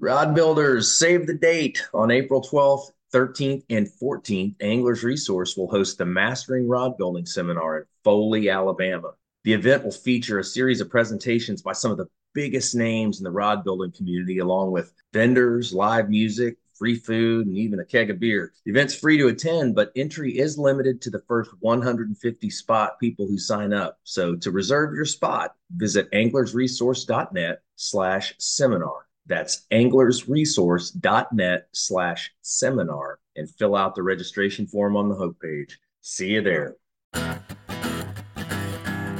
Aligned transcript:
Rod 0.00 0.32
Builders, 0.32 0.92
save 0.92 1.26
the 1.26 1.34
date 1.34 1.84
on 1.92 2.12
April 2.12 2.40
12th, 2.40 2.92
13th, 3.12 3.64
and 3.68 3.88
14th. 4.00 4.54
Anglers 4.60 5.02
Resource 5.02 5.56
will 5.56 5.68
host 5.68 5.98
the 5.98 6.06
Mastering 6.06 6.68
Rod 6.68 6.96
Building 6.96 7.26
Seminar 7.26 7.78
in 7.78 7.84
Foley, 8.04 8.48
Alabama. 8.48 9.14
The 9.42 9.54
event 9.54 9.82
will 9.82 9.90
feature 9.90 10.38
a 10.38 10.44
series 10.44 10.80
of 10.80 10.88
presentations 10.88 11.62
by 11.62 11.72
some 11.72 11.90
of 11.90 11.98
the 11.98 12.06
biggest 12.32 12.76
names 12.76 13.18
in 13.18 13.24
the 13.24 13.32
rod 13.32 13.64
building 13.64 13.90
community, 13.90 14.38
along 14.38 14.70
with 14.70 14.92
vendors, 15.12 15.74
live 15.74 16.08
music, 16.08 16.58
free 16.74 16.94
food, 16.94 17.48
and 17.48 17.58
even 17.58 17.80
a 17.80 17.84
keg 17.84 18.08
of 18.08 18.20
beer. 18.20 18.52
The 18.64 18.70
event's 18.70 18.94
free 18.94 19.18
to 19.18 19.26
attend, 19.26 19.74
but 19.74 19.90
entry 19.96 20.38
is 20.38 20.56
limited 20.56 21.02
to 21.02 21.10
the 21.10 21.24
first 21.26 21.50
150 21.58 22.50
spot 22.50 23.00
people 23.00 23.26
who 23.26 23.36
sign 23.36 23.72
up. 23.72 23.98
So 24.04 24.36
to 24.36 24.52
reserve 24.52 24.94
your 24.94 25.06
spot, 25.06 25.56
visit 25.76 26.08
anglersresource.net 26.12 27.62
slash 27.74 28.34
seminar. 28.38 29.07
That's 29.28 29.66
anglersresource.net 29.70 31.68
slash 31.72 32.32
seminar 32.42 33.18
and 33.36 33.48
fill 33.48 33.76
out 33.76 33.94
the 33.94 34.02
registration 34.02 34.66
form 34.66 34.96
on 34.96 35.08
the 35.08 35.14
homepage. 35.14 35.72
See 36.00 36.30
you 36.30 36.42
there. 36.42 36.74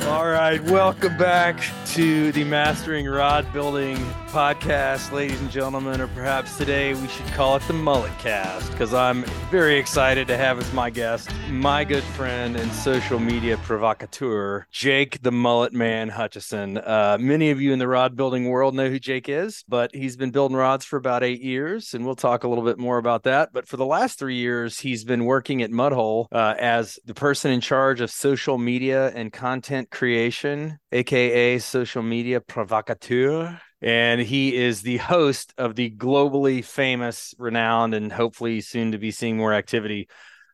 All 0.09 0.27
right, 0.27 0.61
welcome 0.65 1.17
back 1.19 1.61
to 1.89 2.33
the 2.33 2.45
Mastering 2.45 3.07
Rod 3.07 3.51
Building 3.51 3.97
podcast, 4.27 5.11
ladies 5.11 5.41
and 5.41 5.51
gentlemen, 5.51 6.03
or 6.03 6.09
perhaps 6.09 6.59
today 6.59 6.93
we 6.93 7.09
should 7.09 7.27
call 7.29 7.57
it 7.57 7.63
the 7.63 7.73
Mullet 7.73 8.13
Cast, 8.19 8.71
because 8.71 8.93
I'm 8.93 9.25
very 9.51 9.79
excited 9.79 10.29
to 10.29 10.37
have 10.37 10.59
as 10.59 10.71
my 10.75 10.91
guest 10.91 11.31
my 11.51 11.85
good 11.85 12.03
friend 12.03 12.57
and 12.57 12.71
social 12.73 13.19
media 13.19 13.57
provocateur, 13.57 14.67
Jake 14.71 15.23
the 15.23 15.33
Mullet 15.33 15.73
Man 15.73 16.11
Hutcheson. 16.11 16.87
Uh, 16.87 17.17
many 17.19 17.51
of 17.51 17.61
you 17.61 17.73
in 17.73 17.79
the 17.79 17.89
rod 17.89 18.17
building 18.17 18.51
world 18.51 18.75
know 18.75 18.91
who 18.91 18.99
Jake 18.99 19.31
is, 19.31 19.65
but 19.67 19.91
he's 19.95 20.17
been 20.17 20.31
building 20.31 20.59
rods 20.59 20.85
for 20.85 20.99
about 20.99 21.25
eight 21.25 21.41
years, 21.41 21.95
and 21.95 22.05
we'll 22.05 22.15
talk 22.15 22.45
a 22.45 22.49
little 22.49 22.65
bit 22.65 22.79
more 22.79 22.99
about 22.99 23.23
that. 23.23 23.49
But 23.55 23.67
for 23.67 23.79
the 23.79 23.87
last 23.87 24.19
three 24.19 24.37
years, 24.37 24.79
he's 24.79 25.05
been 25.05 25.25
working 25.25 25.63
at 25.63 25.71
Mudhole 25.71 26.27
uh, 26.33 26.55
as 26.59 26.99
the 27.07 27.15
person 27.15 27.51
in 27.51 27.63
charge 27.63 28.03
of 28.03 28.11
social 28.11 28.59
media 28.59 29.11
and 29.15 29.33
content 29.33 29.91
creation, 29.91 30.79
aka 30.93 31.59
social 31.59 32.03
media 32.03 32.41
provocateur 32.41 33.61
and 33.81 34.21
he 34.21 34.57
is 34.57 34.83
the 34.83 34.97
host 34.97 35.55
of 35.57 35.77
the 35.77 35.91
globally 35.91 36.65
famous, 36.65 37.35
renowned, 37.39 37.95
and 37.95 38.13
hopefully 38.13 38.61
soon 38.61 38.93
to 38.93 38.99
be 38.99 39.11
seeing 39.11 39.37
more 39.37 39.55
activity 39.55 40.09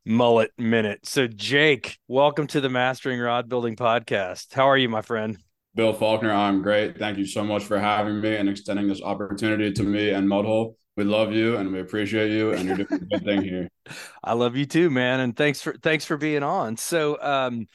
Mullet 0.04 0.50
Minute. 0.58 1.06
So, 1.06 1.26
Jake, 1.26 1.98
welcome 2.06 2.46
to 2.48 2.60
the 2.60 2.68
Mastering 2.68 3.18
Rod 3.20 3.48
Building 3.48 3.76
Podcast. 3.76 4.52
How 4.52 4.68
are 4.68 4.76
you, 4.76 4.90
my 4.90 5.00
friend? 5.00 5.38
Bill 5.74 5.94
Falconer, 5.94 6.32
I'm 6.32 6.60
great. 6.60 6.98
Thank 6.98 7.16
you 7.16 7.26
so 7.26 7.42
much 7.42 7.64
for 7.64 7.78
having 7.80 8.20
me 8.20 8.36
and 8.36 8.48
extending 8.48 8.88
this 8.88 9.00
opportunity 9.00 9.72
to 9.72 9.82
me 9.82 10.10
and 10.10 10.28
Mudhole. 10.28 10.74
We 10.96 11.04
love 11.04 11.32
you 11.32 11.56
and 11.56 11.72
we 11.72 11.80
appreciate 11.80 12.30
you, 12.30 12.52
and 12.52 12.66
you're 12.66 12.76
doing 12.76 12.88
a 12.92 12.98
good 12.98 13.24
thing 13.24 13.42
here. 13.42 13.68
I 14.24 14.34
love 14.34 14.54
you 14.54 14.66
too, 14.66 14.90
man, 14.90 15.20
and 15.20 15.34
thanks 15.34 15.62
for 15.62 15.72
thanks 15.72 16.04
for 16.04 16.16
being 16.16 16.42
on. 16.42 16.76
So, 16.76 17.20
um, 17.20 17.66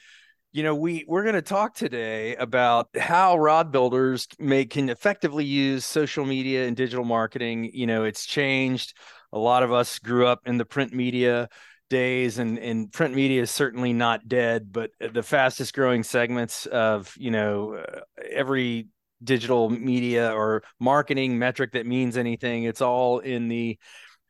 you 0.52 0.62
know 0.62 0.74
we 0.74 1.04
we're 1.06 1.22
going 1.22 1.34
to 1.34 1.42
talk 1.42 1.74
today 1.74 2.34
about 2.36 2.88
how 2.98 3.38
rod 3.38 3.70
builders 3.70 4.26
may 4.38 4.64
can 4.64 4.88
effectively 4.88 5.44
use 5.44 5.84
social 5.84 6.24
media 6.24 6.66
and 6.66 6.76
digital 6.76 7.04
marketing. 7.04 7.70
You 7.72 7.86
know 7.86 8.04
it's 8.04 8.26
changed. 8.26 8.96
A 9.32 9.38
lot 9.38 9.62
of 9.62 9.72
us 9.72 9.98
grew 9.98 10.26
up 10.26 10.40
in 10.46 10.58
the 10.58 10.64
print 10.64 10.92
media 10.92 11.48
days 11.88 12.38
and 12.38 12.58
and 12.58 12.92
print 12.92 13.14
media 13.14 13.42
is 13.42 13.50
certainly 13.50 13.92
not 13.92 14.28
dead 14.28 14.72
but 14.72 14.90
the 15.12 15.24
fastest 15.24 15.74
growing 15.74 16.04
segments 16.04 16.66
of 16.66 17.12
you 17.18 17.32
know 17.32 17.74
uh, 17.74 18.00
every 18.30 18.86
digital 19.22 19.68
media 19.68 20.32
or 20.32 20.62
marketing 20.78 21.36
metric 21.36 21.72
that 21.72 21.86
means 21.86 22.16
anything 22.16 22.62
it's 22.62 22.80
all 22.80 23.18
in 23.18 23.48
the 23.48 23.76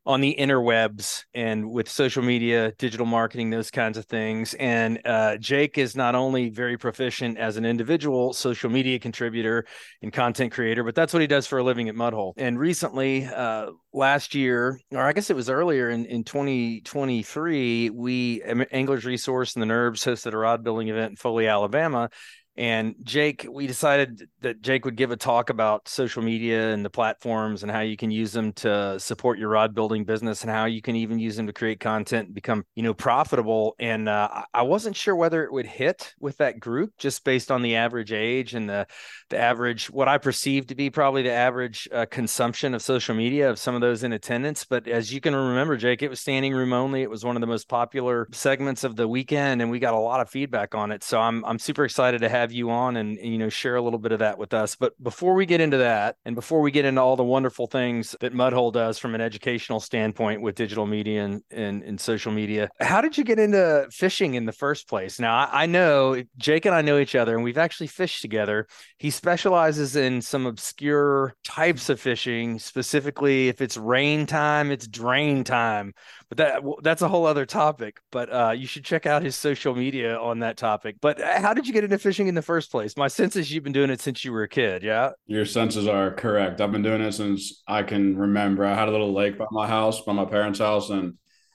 on 0.06 0.20
the 0.20 0.34
interwebs 0.38 1.24
and 1.34 1.70
with 1.70 1.88
social 1.88 2.22
media, 2.22 2.72
digital 2.78 3.04
marketing, 3.04 3.50
those 3.50 3.70
kinds 3.70 3.98
of 3.98 4.06
things. 4.06 4.54
And 4.54 5.00
uh, 5.04 5.36
Jake 5.36 5.76
is 5.76 5.94
not 5.94 6.14
only 6.14 6.48
very 6.48 6.78
proficient 6.78 7.36
as 7.36 7.56
an 7.56 7.66
individual 7.66 8.32
social 8.32 8.70
media 8.70 8.98
contributor 8.98 9.66
and 10.00 10.12
content 10.12 10.52
creator, 10.52 10.84
but 10.84 10.94
that's 10.94 11.12
what 11.12 11.20
he 11.20 11.26
does 11.26 11.46
for 11.46 11.58
a 11.58 11.62
living 11.62 11.88
at 11.88 11.94
Mudhole. 11.94 12.32
And 12.38 12.58
recently, 12.58 13.26
uh, 13.26 13.72
last 13.92 14.34
year, 14.34 14.80
or 14.90 15.02
I 15.02 15.12
guess 15.12 15.28
it 15.28 15.36
was 15.36 15.50
earlier 15.50 15.90
in, 15.90 16.06
in 16.06 16.24
2023, 16.24 17.90
we, 17.90 18.42
Anglers 18.42 19.04
Resource 19.04 19.54
and 19.54 19.62
the 19.62 19.66
NURBS 19.66 20.06
hosted 20.06 20.32
a 20.32 20.38
rod 20.38 20.64
building 20.64 20.88
event 20.88 21.10
in 21.10 21.16
Foley, 21.16 21.46
Alabama. 21.46 22.08
And 22.56 22.94
Jake, 23.04 23.46
we 23.48 23.66
decided 23.66 24.28
that 24.40 24.60
Jake 24.60 24.84
would 24.84 24.96
give 24.96 25.12
a 25.12 25.16
talk 25.16 25.50
about 25.50 25.88
social 25.88 26.22
media 26.22 26.72
and 26.72 26.84
the 26.84 26.90
platforms 26.90 27.62
and 27.62 27.70
how 27.70 27.80
you 27.80 27.96
can 27.96 28.10
use 28.10 28.32
them 28.32 28.52
to 28.54 28.98
support 28.98 29.38
your 29.38 29.48
rod 29.48 29.74
building 29.74 30.04
business 30.04 30.42
and 30.42 30.50
how 30.50 30.64
you 30.64 30.82
can 30.82 30.96
even 30.96 31.18
use 31.18 31.36
them 31.36 31.46
to 31.46 31.52
create 31.52 31.80
content 31.80 32.26
and 32.26 32.34
become, 32.34 32.64
you 32.74 32.82
know, 32.82 32.92
profitable. 32.92 33.76
And 33.78 34.08
uh, 34.08 34.42
I 34.52 34.62
wasn't 34.62 34.96
sure 34.96 35.14
whether 35.14 35.44
it 35.44 35.52
would 35.52 35.66
hit 35.66 36.12
with 36.18 36.38
that 36.38 36.58
group 36.58 36.92
just 36.98 37.24
based 37.24 37.50
on 37.50 37.62
the 37.62 37.76
average 37.76 38.12
age 38.12 38.54
and 38.54 38.68
the 38.68 38.86
the 39.30 39.38
average, 39.38 39.88
what 39.88 40.08
I 40.08 40.18
perceive 40.18 40.66
to 40.66 40.74
be 40.74 40.90
probably 40.90 41.22
the 41.22 41.32
average 41.32 41.88
uh, 41.92 42.04
consumption 42.10 42.74
of 42.74 42.82
social 42.82 43.14
media 43.14 43.48
of 43.48 43.60
some 43.60 43.76
of 43.76 43.80
those 43.80 44.02
in 44.02 44.12
attendance. 44.12 44.64
But 44.64 44.88
as 44.88 45.12
you 45.12 45.20
can 45.20 45.36
remember, 45.36 45.76
Jake, 45.76 46.02
it 46.02 46.08
was 46.08 46.20
standing 46.20 46.52
room 46.52 46.72
only. 46.72 47.02
It 47.02 47.10
was 47.10 47.24
one 47.24 47.36
of 47.36 47.40
the 47.40 47.46
most 47.46 47.68
popular 47.68 48.26
segments 48.32 48.82
of 48.82 48.96
the 48.96 49.06
weekend, 49.06 49.62
and 49.62 49.70
we 49.70 49.78
got 49.78 49.94
a 49.94 49.98
lot 49.98 50.20
of 50.20 50.28
feedback 50.28 50.74
on 50.74 50.90
it. 50.90 51.04
So 51.04 51.20
I'm 51.20 51.44
I'm 51.44 51.60
super 51.60 51.84
excited 51.84 52.22
to 52.22 52.28
have 52.28 52.39
have 52.40 52.52
you 52.52 52.70
on 52.70 52.96
and, 52.96 53.18
you 53.18 53.38
know 53.38 53.48
share 53.48 53.76
a 53.76 53.82
little 53.82 53.98
bit 53.98 54.12
of 54.12 54.20
that 54.20 54.38
with 54.38 54.54
us. 54.54 54.76
But 54.76 55.00
before 55.02 55.34
we 55.34 55.46
get 55.46 55.60
into 55.60 55.78
that, 55.78 56.16
and 56.24 56.34
before 56.34 56.60
we 56.60 56.70
get 56.70 56.84
into 56.84 57.00
all 57.00 57.16
the 57.16 57.24
wonderful 57.24 57.66
things 57.66 58.16
that 58.20 58.34
Mudhole 58.34 58.72
does 58.72 58.98
from 58.98 59.14
an 59.14 59.20
educational 59.20 59.80
standpoint 59.80 60.42
with 60.42 60.54
digital 60.54 60.86
media 60.86 61.24
and, 61.24 61.42
and, 61.50 61.82
and 61.82 62.00
social 62.00 62.32
media, 62.32 62.68
how 62.80 63.00
did 63.00 63.16
you 63.18 63.24
get 63.24 63.38
into 63.38 63.86
fishing 63.90 64.34
in 64.34 64.46
the 64.46 64.52
first 64.52 64.88
place? 64.88 65.20
Now 65.20 65.36
I, 65.36 65.62
I 65.62 65.66
know 65.66 66.22
Jake 66.36 66.64
and 66.64 66.74
I 66.74 66.82
know 66.82 66.98
each 66.98 67.14
other, 67.14 67.34
and 67.34 67.44
we've 67.44 67.58
actually 67.58 67.88
fished 67.88 68.22
together. 68.22 68.66
He 68.98 69.10
specializes 69.10 69.96
in 69.96 70.22
some 70.22 70.46
obscure 70.46 71.34
types 71.44 71.88
of 71.88 72.00
fishing, 72.00 72.58
specifically 72.58 73.48
if 73.48 73.60
it's 73.60 73.76
rain 73.76 74.26
time, 74.26 74.70
it's 74.70 74.86
drain 74.86 75.44
time 75.44 75.92
but 76.30 76.38
that 76.38 76.62
that's 76.82 77.02
a 77.02 77.08
whole 77.08 77.26
other 77.26 77.44
topic. 77.44 78.00
But 78.12 78.32
uh, 78.32 78.52
you 78.56 78.66
should 78.66 78.84
check 78.84 79.04
out 79.04 79.22
his 79.22 79.36
social 79.36 79.74
media 79.74 80.16
on 80.16 80.38
that 80.38 80.56
topic. 80.56 80.96
But 81.00 81.20
uh, 81.20 81.40
how 81.40 81.52
did 81.52 81.66
you 81.66 81.72
get 81.72 81.84
into 81.84 81.98
fishing 81.98 82.28
in 82.28 82.36
the 82.36 82.42
first 82.42 82.70
place? 82.70 82.96
My 82.96 83.08
sense 83.08 83.34
is 83.34 83.52
you've 83.52 83.64
been 83.64 83.72
doing 83.72 83.90
it 83.90 84.00
since 84.00 84.24
you 84.24 84.32
were 84.32 84.44
a 84.44 84.48
kid. 84.48 84.84
Yeah, 84.84 85.10
your 85.26 85.44
senses 85.44 85.88
are 85.88 86.12
correct. 86.12 86.60
I've 86.60 86.70
been 86.70 86.82
doing 86.82 87.02
it 87.02 87.12
since 87.12 87.62
I 87.66 87.82
can 87.82 88.16
remember. 88.16 88.64
I 88.64 88.74
had 88.74 88.88
a 88.88 88.92
little 88.92 89.12
lake 89.12 89.36
by 89.36 89.46
my 89.50 89.66
house, 89.66 90.00
by 90.02 90.12
my 90.12 90.24
parents' 90.24 90.60
house, 90.60 90.88
and 90.88 91.14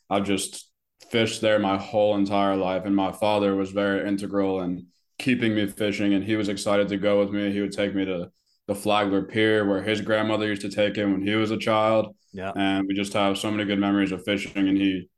I've 0.10 0.26
just 0.26 0.70
fished 1.10 1.40
there 1.40 1.58
my 1.58 1.78
whole 1.78 2.18
entire 2.18 2.58
life. 2.58 2.84
And 2.86 2.96
my 2.96 3.14
father 3.14 3.56
was 3.56 3.72
very 3.72 4.06
integral 4.06 4.62
in 4.62 4.88
keeping 5.18 5.56
me 5.56 5.68
fishing, 5.68 6.14
and 6.14 6.24
he 6.24 6.36
was 6.36 6.50
excited 6.50 6.90
to 6.90 6.98
go 6.98 7.20
with 7.22 7.32
me. 7.32 7.52
He 7.54 7.62
would 7.62 7.72
take 7.72 7.96
me 7.96 8.04
to 8.04 8.30
the 8.68 8.76
Flagler 8.76 9.24
Pier, 9.24 9.66
where 9.66 9.84
his 9.84 10.02
grandmother 10.02 10.48
used 10.48 10.62
to 10.64 10.70
take 10.70 10.96
him 10.96 11.12
when 11.12 11.22
he 11.22 11.36
was 11.36 11.52
a 11.52 11.58
child 11.58 12.16
yeah. 12.36 12.52
And 12.54 12.86
we 12.86 12.94
just 12.94 13.14
have 13.14 13.38
so 13.38 13.50
many 13.50 13.64
good 13.64 13.80
memories 13.80 14.12
of 14.12 14.26
fishing. 14.26 14.68
And 14.68 14.78
he, 14.78 15.10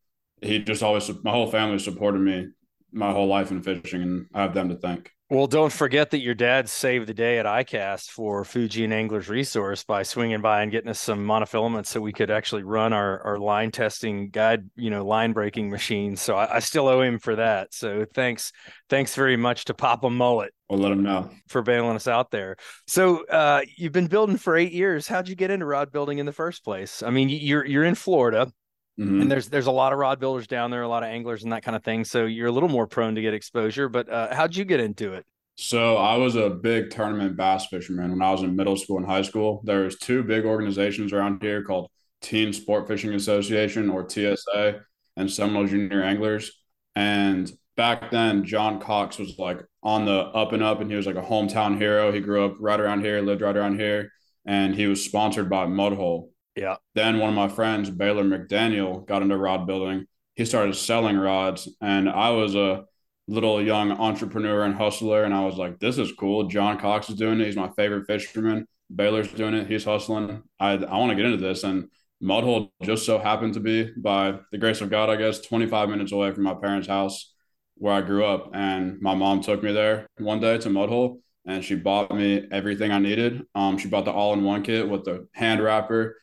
he 0.41 0.59
just 0.59 0.83
always, 0.83 1.09
my 1.23 1.31
whole 1.31 1.49
family 1.49 1.79
supported 1.79 2.19
me 2.19 2.49
my 2.91 3.11
whole 3.11 3.27
life 3.27 3.51
in 3.51 3.61
fishing, 3.61 4.01
and 4.01 4.27
I 4.33 4.43
have 4.43 4.53
them 4.53 4.69
to 4.69 4.75
thank. 4.75 5.11
Well, 5.29 5.47
don't 5.47 5.73
forget 5.73 6.11
that 6.11 6.21
your 6.21 6.35
dad 6.35 6.69
saved 6.69 7.05
the 7.05 7.13
day 7.13 7.37
at 7.37 7.45
ICAST 7.45 8.11
for 8.11 8.45
Fuji 8.45 8.85
and 8.85 8.93
Anglers 8.93 9.27
Resource 9.27 9.83
by 9.83 10.03
swinging 10.03 10.39
by 10.39 10.61
and 10.61 10.71
getting 10.71 10.89
us 10.89 11.01
some 11.01 11.19
monofilaments 11.19 11.87
so 11.87 11.99
we 11.99 12.13
could 12.13 12.31
actually 12.31 12.63
run 12.63 12.93
our, 12.93 13.21
our 13.23 13.37
line 13.37 13.71
testing 13.71 14.29
guide, 14.29 14.69
you 14.77 14.89
know, 14.89 15.05
line 15.05 15.33
breaking 15.33 15.69
machine. 15.69 16.15
So 16.15 16.37
I, 16.37 16.55
I 16.55 16.59
still 16.59 16.87
owe 16.87 17.01
him 17.01 17.19
for 17.19 17.35
that. 17.35 17.73
So 17.73 18.05
thanks, 18.13 18.53
thanks 18.87 19.15
very 19.15 19.35
much 19.35 19.65
to 19.65 19.73
Papa 19.73 20.09
Mullet. 20.09 20.53
We'll 20.69 20.79
let 20.79 20.93
him 20.93 21.03
know 21.03 21.29
for 21.49 21.61
bailing 21.61 21.97
us 21.97 22.07
out 22.07 22.31
there. 22.31 22.55
So 22.87 23.25
uh, 23.25 23.63
you've 23.75 23.91
been 23.91 24.07
building 24.07 24.37
for 24.37 24.55
eight 24.55 24.71
years. 24.71 25.09
How'd 25.09 25.27
you 25.27 25.35
get 25.35 25.51
into 25.51 25.65
rod 25.65 25.91
building 25.91 26.19
in 26.19 26.25
the 26.25 26.31
first 26.31 26.63
place? 26.63 27.03
I 27.03 27.09
mean, 27.09 27.27
you're 27.27 27.65
you're 27.65 27.83
in 27.83 27.95
Florida. 27.95 28.49
Mm-hmm. 28.99 29.21
And 29.21 29.31
there's 29.31 29.49
there's 29.49 29.67
a 29.67 29.71
lot 29.71 29.93
of 29.93 29.99
rod 29.99 30.19
builders 30.19 30.47
down 30.47 30.71
there, 30.71 30.81
a 30.81 30.87
lot 30.87 31.03
of 31.03 31.09
anglers 31.09 31.43
and 31.43 31.51
that 31.51 31.63
kind 31.63 31.75
of 31.75 31.83
thing. 31.83 32.03
So 32.03 32.25
you're 32.25 32.47
a 32.47 32.51
little 32.51 32.69
more 32.69 32.87
prone 32.87 33.15
to 33.15 33.21
get 33.21 33.33
exposure. 33.33 33.89
But 33.89 34.09
uh, 34.09 34.33
how'd 34.33 34.55
you 34.55 34.65
get 34.65 34.79
into 34.79 35.13
it? 35.13 35.25
So 35.55 35.97
I 35.97 36.17
was 36.17 36.35
a 36.35 36.49
big 36.49 36.91
tournament 36.91 37.35
bass 37.35 37.67
fisherman 37.67 38.11
when 38.11 38.21
I 38.21 38.31
was 38.31 38.43
in 38.43 38.55
middle 38.55 38.77
school 38.77 38.97
and 38.97 39.05
high 39.05 39.23
school. 39.23 39.61
There's 39.63 39.97
two 39.97 40.23
big 40.23 40.45
organizations 40.45 41.13
around 41.13 41.41
here 41.41 41.63
called 41.63 41.89
Teen 42.21 42.53
Sport 42.53 42.87
Fishing 42.87 43.13
Association 43.13 43.89
or 43.89 44.07
TSA 44.07 44.81
and 45.15 45.31
Seminole 45.31 45.67
Junior 45.67 46.03
Anglers. 46.03 46.51
And 46.95 47.51
back 47.75 48.11
then, 48.11 48.43
John 48.43 48.79
Cox 48.79 49.17
was 49.17 49.37
like 49.39 49.59
on 49.81 50.05
the 50.05 50.19
up 50.19 50.53
and 50.53 50.63
up, 50.63 50.81
and 50.81 50.89
he 50.89 50.97
was 50.97 51.05
like 51.05 51.15
a 51.15 51.21
hometown 51.21 51.77
hero. 51.77 52.11
He 52.11 52.19
grew 52.19 52.45
up 52.45 52.55
right 52.59 52.79
around 52.79 53.01
here, 53.01 53.21
lived 53.21 53.41
right 53.41 53.55
around 53.55 53.79
here, 53.79 54.11
and 54.45 54.75
he 54.75 54.87
was 54.87 55.03
sponsored 55.03 55.49
by 55.49 55.65
Mudhole. 55.65 56.29
Yeah. 56.57 56.77
Then 56.95 57.19
one 57.19 57.29
of 57.29 57.35
my 57.35 57.47
friends, 57.47 57.89
Baylor 57.89 58.23
McDaniel, 58.23 59.05
got 59.05 59.21
into 59.21 59.37
rod 59.37 59.67
building. 59.67 60.07
He 60.35 60.43
started 60.43 60.75
selling 60.75 61.17
rods, 61.17 61.69
and 61.81 62.09
I 62.09 62.31
was 62.31 62.55
a 62.55 62.85
little 63.27 63.61
young 63.61 63.91
entrepreneur 63.91 64.63
and 64.63 64.73
hustler, 64.73 65.23
and 65.23 65.33
I 65.33 65.45
was 65.45 65.57
like, 65.57 65.79
"This 65.79 65.97
is 65.97 66.11
cool." 66.13 66.47
John 66.47 66.79
Cox 66.79 67.09
is 67.09 67.15
doing 67.15 67.39
it. 67.39 67.45
He's 67.45 67.55
my 67.55 67.69
favorite 67.77 68.07
fisherman. 68.07 68.67
Baylor's 68.93 69.31
doing 69.31 69.53
it. 69.53 69.67
He's 69.67 69.85
hustling. 69.85 70.43
I 70.59 70.73
I 70.73 70.97
want 70.97 71.11
to 71.11 71.15
get 71.15 71.25
into 71.25 71.37
this, 71.37 71.63
and 71.63 71.89
Mudhole 72.21 72.71
just 72.81 73.05
so 73.05 73.19
happened 73.19 73.53
to 73.53 73.59
be, 73.59 73.91
by 73.95 74.39
the 74.51 74.57
grace 74.57 74.81
of 74.81 74.89
God, 74.89 75.09
I 75.09 75.15
guess, 75.17 75.39
25 75.41 75.89
minutes 75.89 76.11
away 76.11 76.31
from 76.31 76.43
my 76.43 76.55
parents' 76.55 76.87
house 76.87 77.33
where 77.75 77.93
I 77.93 78.01
grew 78.01 78.25
up. 78.25 78.49
And 78.55 78.99
my 79.01 79.13
mom 79.13 79.41
took 79.41 79.61
me 79.61 79.71
there 79.71 80.07
one 80.17 80.39
day 80.39 80.57
to 80.57 80.69
Mudhole, 80.69 81.21
and 81.45 81.63
she 81.63 81.75
bought 81.75 82.11
me 82.15 82.47
everything 82.51 82.91
I 82.91 82.99
needed. 82.99 83.43
Um, 83.53 83.77
she 83.77 83.87
bought 83.87 84.05
the 84.05 84.11
all-in-one 84.11 84.63
kit 84.63 84.89
with 84.89 85.05
the 85.05 85.27
hand 85.33 85.61
wrapper, 85.63 86.15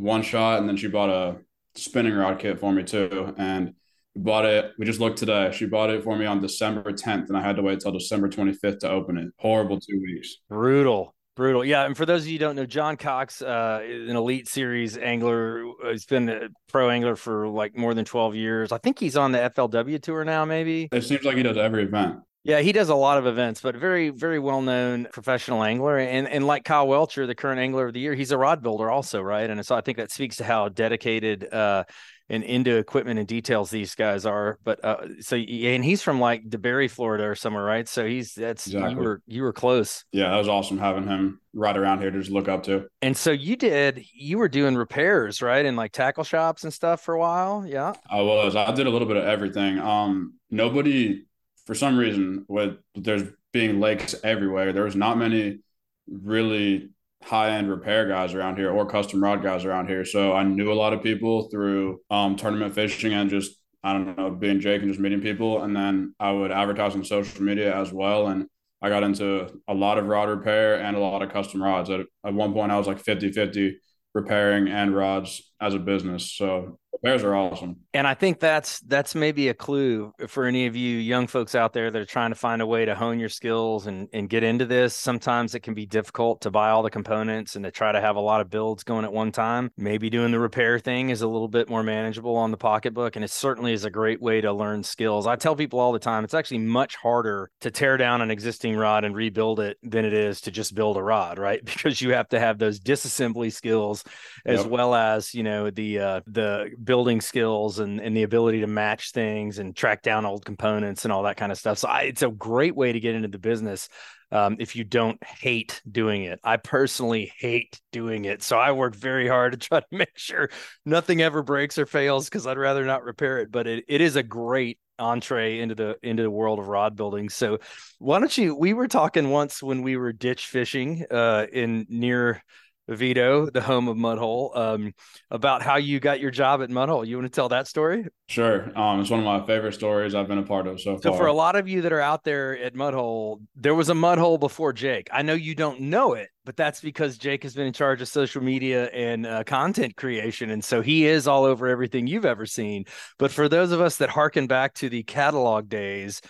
one 0.00 0.22
shot, 0.22 0.58
and 0.58 0.68
then 0.68 0.76
she 0.76 0.88
bought 0.88 1.10
a 1.10 1.38
spinning 1.74 2.14
rod 2.14 2.38
kit 2.38 2.58
for 2.58 2.72
me 2.72 2.82
too. 2.82 3.34
And 3.36 3.74
bought 4.16 4.44
it. 4.44 4.72
We 4.78 4.86
just 4.86 5.00
looked 5.00 5.18
today. 5.18 5.52
She 5.52 5.66
bought 5.66 5.90
it 5.90 6.02
for 6.02 6.16
me 6.16 6.26
on 6.26 6.40
December 6.40 6.92
10th, 6.92 7.28
and 7.28 7.36
I 7.36 7.42
had 7.42 7.56
to 7.56 7.62
wait 7.62 7.80
till 7.80 7.92
December 7.92 8.28
25th 8.28 8.80
to 8.80 8.90
open 8.90 9.18
it. 9.18 9.28
Horrible 9.38 9.78
two 9.80 10.00
weeks. 10.00 10.36
Brutal. 10.48 11.14
Brutal. 11.36 11.64
Yeah. 11.64 11.84
And 11.84 11.96
for 11.96 12.04
those 12.04 12.22
of 12.22 12.26
you 12.26 12.34
who 12.34 12.38
don't 12.40 12.56
know, 12.56 12.66
John 12.66 12.96
Cox, 12.96 13.40
uh, 13.40 13.80
an 13.82 14.14
elite 14.14 14.48
series 14.48 14.98
angler. 14.98 15.64
He's 15.90 16.04
been 16.04 16.28
a 16.28 16.48
pro 16.68 16.90
angler 16.90 17.16
for 17.16 17.48
like 17.48 17.76
more 17.76 17.94
than 17.94 18.04
12 18.04 18.34
years. 18.34 18.72
I 18.72 18.78
think 18.78 18.98
he's 18.98 19.16
on 19.16 19.32
the 19.32 19.38
FLW 19.38 20.02
tour 20.02 20.24
now, 20.24 20.44
maybe. 20.44 20.88
It 20.92 21.02
seems 21.02 21.24
like 21.24 21.36
he 21.36 21.42
does 21.42 21.56
every 21.56 21.84
event. 21.84 22.16
Yeah, 22.42 22.60
he 22.60 22.72
does 22.72 22.88
a 22.88 22.94
lot 22.94 23.18
of 23.18 23.26
events, 23.26 23.60
but 23.60 23.76
very, 23.76 24.08
very 24.08 24.38
well 24.38 24.62
known 24.62 25.08
professional 25.12 25.62
angler. 25.62 25.98
And 25.98 26.26
and 26.26 26.46
like 26.46 26.64
Kyle 26.64 26.88
Welcher, 26.88 27.26
the 27.26 27.34
current 27.34 27.60
angler 27.60 27.86
of 27.86 27.92
the 27.92 28.00
year, 28.00 28.14
he's 28.14 28.32
a 28.32 28.38
rod 28.38 28.62
builder 28.62 28.90
also, 28.90 29.20
right? 29.20 29.48
And 29.48 29.64
so 29.64 29.76
I 29.76 29.82
think 29.82 29.98
that 29.98 30.10
speaks 30.10 30.36
to 30.36 30.44
how 30.44 30.68
dedicated 30.70 31.52
uh, 31.52 31.84
and 32.30 32.44
into 32.44 32.76
equipment 32.76 33.18
and 33.18 33.28
details 33.28 33.70
these 33.70 33.94
guys 33.94 34.24
are. 34.24 34.58
But 34.64 34.82
uh, 34.82 35.20
so 35.20 35.36
and 35.36 35.84
he's 35.84 36.00
from 36.00 36.18
like 36.18 36.48
DeBary, 36.48 36.90
Florida, 36.90 37.24
or 37.24 37.34
somewhere, 37.34 37.64
right? 37.64 37.86
So 37.86 38.06
he's 38.06 38.32
that's 38.32 38.66
exactly. 38.66 38.92
you 38.92 38.96
were 38.96 39.22
you 39.26 39.42
were 39.42 39.52
close. 39.52 40.04
Yeah, 40.12 40.30
that 40.30 40.38
was 40.38 40.48
awesome 40.48 40.78
having 40.78 41.06
him 41.06 41.40
right 41.52 41.76
around 41.76 42.00
here 42.00 42.10
to 42.10 42.18
just 42.18 42.30
look 42.30 42.48
up 42.48 42.62
to. 42.62 42.86
And 43.02 43.14
so 43.14 43.32
you 43.32 43.56
did 43.56 44.02
you 44.14 44.38
were 44.38 44.48
doing 44.48 44.76
repairs, 44.76 45.42
right, 45.42 45.66
in 45.66 45.76
like 45.76 45.92
tackle 45.92 46.24
shops 46.24 46.64
and 46.64 46.72
stuff 46.72 47.02
for 47.02 47.14
a 47.14 47.18
while. 47.18 47.66
Yeah, 47.66 47.92
I 48.10 48.22
was. 48.22 48.56
I 48.56 48.72
did 48.72 48.86
a 48.86 48.90
little 48.90 49.08
bit 49.08 49.18
of 49.18 49.24
everything. 49.24 49.78
Um, 49.78 50.34
nobody 50.50 51.24
for 51.66 51.74
some 51.74 51.98
reason 51.98 52.44
with 52.48 52.76
there's 52.94 53.24
being 53.52 53.80
lakes 53.80 54.14
everywhere. 54.22 54.72
there's 54.72 54.96
not 54.96 55.18
many 55.18 55.60
really 56.08 56.90
high 57.22 57.50
end 57.50 57.68
repair 57.68 58.08
guys 58.08 58.34
around 58.34 58.56
here 58.56 58.70
or 58.70 58.86
custom 58.86 59.22
rod 59.22 59.42
guys 59.42 59.64
around 59.64 59.88
here. 59.88 60.04
So 60.04 60.32
I 60.32 60.42
knew 60.42 60.72
a 60.72 60.74
lot 60.74 60.92
of 60.92 61.02
people 61.02 61.48
through 61.50 62.00
um, 62.10 62.36
tournament 62.36 62.74
fishing 62.74 63.12
and 63.12 63.28
just, 63.28 63.52
I 63.82 63.92
don't 63.92 64.16
know, 64.16 64.30
being 64.30 64.60
Jake 64.60 64.82
and 64.82 64.90
just 64.90 65.00
meeting 65.00 65.20
people. 65.20 65.62
And 65.62 65.76
then 65.76 66.14
I 66.18 66.32
would 66.32 66.50
advertise 66.50 66.94
on 66.94 67.04
social 67.04 67.42
media 67.42 67.76
as 67.76 67.92
well. 67.92 68.28
And 68.28 68.46
I 68.82 68.88
got 68.88 69.02
into 69.02 69.60
a 69.68 69.74
lot 69.74 69.98
of 69.98 70.06
rod 70.06 70.28
repair 70.28 70.80
and 70.80 70.96
a 70.96 71.00
lot 71.00 71.22
of 71.22 71.30
custom 71.30 71.62
rods. 71.62 71.90
At, 71.90 72.00
at 72.24 72.34
one 72.34 72.54
point, 72.54 72.72
I 72.72 72.78
was 72.78 72.86
like 72.86 72.98
50 72.98 73.32
50 73.32 73.78
repairing 74.14 74.68
and 74.68 74.94
rods 74.94 75.49
as 75.60 75.74
a 75.74 75.78
business. 75.78 76.32
So 76.32 76.78
repairs 76.92 77.22
are 77.22 77.34
awesome. 77.34 77.76
And 77.92 78.06
I 78.06 78.14
think 78.14 78.40
that's 78.40 78.80
that's 78.80 79.14
maybe 79.14 79.48
a 79.48 79.54
clue 79.54 80.12
for 80.26 80.46
any 80.46 80.66
of 80.66 80.76
you 80.76 80.96
young 80.98 81.26
folks 81.26 81.54
out 81.54 81.72
there 81.72 81.90
that 81.90 81.98
are 81.98 82.06
trying 82.06 82.30
to 82.30 82.34
find 82.34 82.62
a 82.62 82.66
way 82.66 82.84
to 82.84 82.94
hone 82.94 83.18
your 83.18 83.28
skills 83.28 83.86
and 83.86 84.08
and 84.12 84.28
get 84.28 84.42
into 84.42 84.64
this. 84.64 84.94
Sometimes 84.94 85.54
it 85.54 85.60
can 85.60 85.74
be 85.74 85.86
difficult 85.86 86.40
to 86.42 86.50
buy 86.50 86.70
all 86.70 86.82
the 86.82 86.90
components 86.90 87.56
and 87.56 87.64
to 87.64 87.70
try 87.70 87.92
to 87.92 88.00
have 88.00 88.16
a 88.16 88.20
lot 88.20 88.40
of 88.40 88.50
builds 88.50 88.84
going 88.84 89.04
at 89.04 89.12
one 89.12 89.32
time. 89.32 89.70
Maybe 89.76 90.10
doing 90.10 90.30
the 90.32 90.40
repair 90.40 90.78
thing 90.78 91.10
is 91.10 91.22
a 91.22 91.28
little 91.28 91.48
bit 91.48 91.68
more 91.68 91.82
manageable 91.82 92.36
on 92.36 92.50
the 92.50 92.56
pocketbook 92.56 93.16
and 93.16 93.24
it 93.24 93.30
certainly 93.30 93.72
is 93.72 93.84
a 93.84 93.90
great 93.90 94.20
way 94.20 94.40
to 94.40 94.52
learn 94.52 94.82
skills. 94.82 95.26
I 95.26 95.36
tell 95.36 95.56
people 95.56 95.78
all 95.78 95.92
the 95.92 95.98
time 95.98 96.24
it's 96.24 96.34
actually 96.34 96.58
much 96.58 96.96
harder 96.96 97.50
to 97.60 97.70
tear 97.70 97.96
down 97.96 98.22
an 98.22 98.30
existing 98.30 98.76
rod 98.76 99.04
and 99.04 99.14
rebuild 99.14 99.60
it 99.60 99.76
than 99.82 100.04
it 100.04 100.12
is 100.12 100.40
to 100.42 100.50
just 100.50 100.74
build 100.74 100.96
a 100.96 101.02
rod, 101.02 101.38
right? 101.38 101.60
Because 101.80 102.00
you 102.02 102.12
have 102.12 102.28
to 102.30 102.40
have 102.40 102.58
those 102.58 102.78
disassembly 102.78 103.50
skills 103.50 104.04
as 104.44 104.60
yep. 104.60 104.68
well 104.68 104.94
as, 104.94 105.34
you 105.34 105.42
know, 105.42 105.49
the 105.70 105.98
uh 105.98 106.20
the 106.26 106.70
building 106.82 107.20
skills 107.20 107.78
and, 107.78 108.00
and 108.00 108.16
the 108.16 108.22
ability 108.22 108.60
to 108.60 108.66
match 108.66 109.12
things 109.12 109.58
and 109.58 109.74
track 109.74 110.02
down 110.02 110.24
old 110.26 110.44
components 110.44 111.04
and 111.04 111.12
all 111.12 111.22
that 111.24 111.36
kind 111.36 111.52
of 111.52 111.58
stuff. 111.58 111.78
So 111.78 111.88
I, 111.88 112.02
it's 112.02 112.22
a 112.22 112.30
great 112.30 112.76
way 112.76 112.92
to 112.92 113.00
get 113.00 113.14
into 113.14 113.28
the 113.28 113.38
business 113.38 113.88
um, 114.32 114.56
if 114.58 114.76
you 114.76 114.84
don't 114.84 115.22
hate 115.24 115.82
doing 115.90 116.24
it. 116.24 116.40
I 116.44 116.56
personally 116.56 117.32
hate 117.38 117.80
doing 117.92 118.24
it. 118.24 118.42
So 118.42 118.58
I 118.58 118.72
work 118.72 118.94
very 118.94 119.28
hard 119.28 119.52
to 119.52 119.58
try 119.58 119.80
to 119.80 119.86
make 119.90 120.16
sure 120.16 120.50
nothing 120.84 121.20
ever 121.20 121.42
breaks 121.42 121.78
or 121.78 121.86
fails 121.86 122.28
because 122.28 122.46
I'd 122.46 122.58
rather 122.58 122.84
not 122.84 123.04
repair 123.04 123.38
it. 123.38 123.50
But 123.50 123.66
it, 123.66 123.84
it 123.88 124.00
is 124.00 124.16
a 124.16 124.22
great 124.22 124.78
entree 124.98 125.60
into 125.60 125.74
the 125.74 125.96
into 126.02 126.22
the 126.22 126.30
world 126.30 126.58
of 126.58 126.68
rod 126.68 126.94
building. 126.94 127.30
So 127.30 127.58
why 127.98 128.18
don't 128.20 128.36
you 128.36 128.54
we 128.54 128.74
were 128.74 128.88
talking 128.88 129.30
once 129.30 129.62
when 129.62 129.82
we 129.82 129.96
were 129.96 130.12
ditch 130.12 130.46
fishing 130.46 131.06
uh 131.10 131.46
in 131.50 131.86
near 131.88 132.42
Oviedo, 132.90 133.48
the 133.50 133.60
home 133.60 133.88
of 133.88 133.96
Mudhole, 133.96 134.56
um, 134.56 134.92
about 135.30 135.62
how 135.62 135.76
you 135.76 136.00
got 136.00 136.20
your 136.20 136.30
job 136.30 136.62
at 136.62 136.70
Mudhole. 136.70 137.06
You 137.06 137.16
want 137.16 137.26
to 137.26 137.34
tell 137.34 137.48
that 137.50 137.68
story? 137.68 138.06
Sure. 138.28 138.76
Um, 138.78 139.00
it's 139.00 139.10
one 139.10 139.20
of 139.20 139.26
my 139.26 139.46
favorite 139.46 139.74
stories 139.74 140.14
I've 140.14 140.28
been 140.28 140.38
a 140.38 140.42
part 140.42 140.66
of 140.66 140.80
so, 140.80 140.96
so 140.96 141.02
far. 141.02 141.12
So, 141.12 141.18
for 141.18 141.26
a 141.26 141.32
lot 141.32 141.56
of 141.56 141.68
you 141.68 141.82
that 141.82 141.92
are 141.92 142.00
out 142.00 142.24
there 142.24 142.58
at 142.58 142.74
Mudhole, 142.74 143.40
there 143.54 143.74
was 143.74 143.88
a 143.88 143.94
Mudhole 143.94 144.40
before 144.40 144.72
Jake. 144.72 145.08
I 145.12 145.22
know 145.22 145.34
you 145.34 145.54
don't 145.54 145.80
know 145.82 146.14
it, 146.14 146.28
but 146.44 146.56
that's 146.56 146.80
because 146.80 147.18
Jake 147.18 147.42
has 147.42 147.54
been 147.54 147.66
in 147.66 147.72
charge 147.72 148.00
of 148.00 148.08
social 148.08 148.42
media 148.42 148.86
and 148.86 149.26
uh, 149.26 149.44
content 149.44 149.96
creation. 149.96 150.50
And 150.50 150.64
so 150.64 150.80
he 150.80 151.06
is 151.06 151.28
all 151.28 151.44
over 151.44 151.68
everything 151.68 152.06
you've 152.06 152.24
ever 152.24 152.46
seen. 152.46 152.84
But 153.18 153.30
for 153.30 153.48
those 153.48 153.72
of 153.72 153.80
us 153.80 153.96
that 153.96 154.10
harken 154.10 154.46
back 154.46 154.74
to 154.74 154.88
the 154.88 155.02
catalog 155.02 155.68
days, 155.68 156.20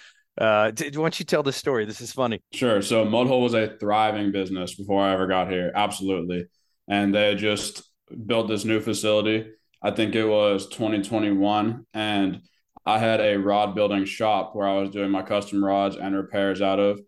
uh, 0.40 0.72
why 0.78 0.90
don't 0.90 1.18
you 1.18 1.26
tell 1.26 1.42
the 1.42 1.52
story? 1.52 1.84
This 1.84 2.00
is 2.00 2.12
funny. 2.12 2.40
Sure. 2.52 2.80
So 2.80 3.04
Mudhole 3.04 3.42
was 3.42 3.54
a 3.54 3.76
thriving 3.78 4.32
business 4.32 4.74
before 4.74 5.02
I 5.02 5.12
ever 5.12 5.26
got 5.26 5.50
here. 5.50 5.70
Absolutely. 5.74 6.46
And 6.88 7.14
they 7.14 7.34
just 7.34 7.82
built 8.26 8.48
this 8.48 8.64
new 8.64 8.80
facility. 8.80 9.50
I 9.82 9.90
think 9.90 10.14
it 10.14 10.24
was 10.24 10.68
2021. 10.68 11.86
And 11.92 12.40
I 12.86 12.98
had 12.98 13.20
a 13.20 13.36
rod 13.36 13.74
building 13.74 14.06
shop 14.06 14.54
where 14.54 14.66
I 14.66 14.78
was 14.78 14.90
doing 14.90 15.10
my 15.10 15.22
custom 15.22 15.62
rods 15.62 15.96
and 15.96 16.14
repairs 16.14 16.62
out 16.62 16.80
of. 16.80 17.00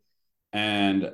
And 0.52 1.11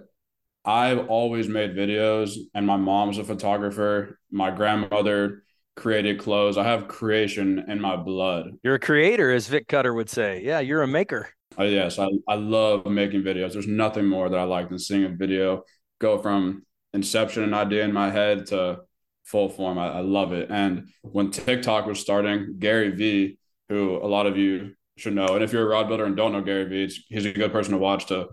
I've 0.65 1.09
always 1.09 1.49
made 1.49 1.77
videos, 1.77 2.37
and 2.55 2.67
my 2.67 2.77
mom's 2.77 3.19
a 3.19 3.25
photographer. 3.25 4.19
My 4.31 4.51
grandmother 4.51 5.45
created 5.77 6.19
clothes. 6.19 6.59
I 6.59 6.65
have 6.65 6.89
creation 6.89 7.65
in 7.69 7.81
my 7.81 7.97
blood. 7.97 8.51
You're 8.63 8.75
a 8.75 8.81
creator, 8.81 9.33
as 9.33 9.47
Vic 9.47 9.69
Cutter 9.69 9.95
would 9.95 10.11
say. 10.11 10.43
Yeah, 10.45 10.59
you're 10.61 10.83
a 10.83 10.89
maker. 10.89 11.31
Oh, 11.59 11.65
yes, 11.65 11.99
I, 11.99 12.09
I 12.29 12.37
love 12.37 12.87
making 12.87 13.23
videos. 13.23 13.53
There's 13.53 13.67
nothing 13.67 14.07
more 14.07 14.29
that 14.29 14.39
I 14.39 14.45
like 14.45 14.69
than 14.69 14.79
seeing 14.79 15.05
a 15.05 15.09
video 15.09 15.65
go 15.99 16.17
from 16.19 16.65
inception 16.95 17.43
and 17.43 17.53
idea 17.53 17.85
in 17.85 17.93
my 17.93 18.11
head 18.13 18.47
to 18.47 18.83
full 19.25 19.49
form. 19.49 19.77
I, 19.77 19.89
I 19.89 20.01
love 20.01 20.33
it. 20.33 20.51
And 20.51 20.89
when 21.03 21.33
TikTok 21.33 21.87
was 21.87 21.99
starting, 21.99 22.57
Gary 22.61 22.91
Vee, 22.91 23.39
who 23.69 23.97
a 23.97 24.07
lot 24.07 24.27
of 24.27 24.37
you 24.37 24.75
should 24.97 25.15
know, 25.15 25.35
and 25.35 25.43
if 25.43 25.53
you're 25.53 25.67
a 25.67 25.69
rod 25.69 25.89
builder 25.89 26.05
and 26.05 26.17
don't 26.17 26.33
know 26.33 26.43
Gary 26.43 26.65
Vee, 26.65 26.95
he's 27.09 27.27
a 27.27 27.33
good 27.33 27.51
person 27.51 27.73
to 27.73 27.79
watch 27.79 28.07
to 28.07 28.29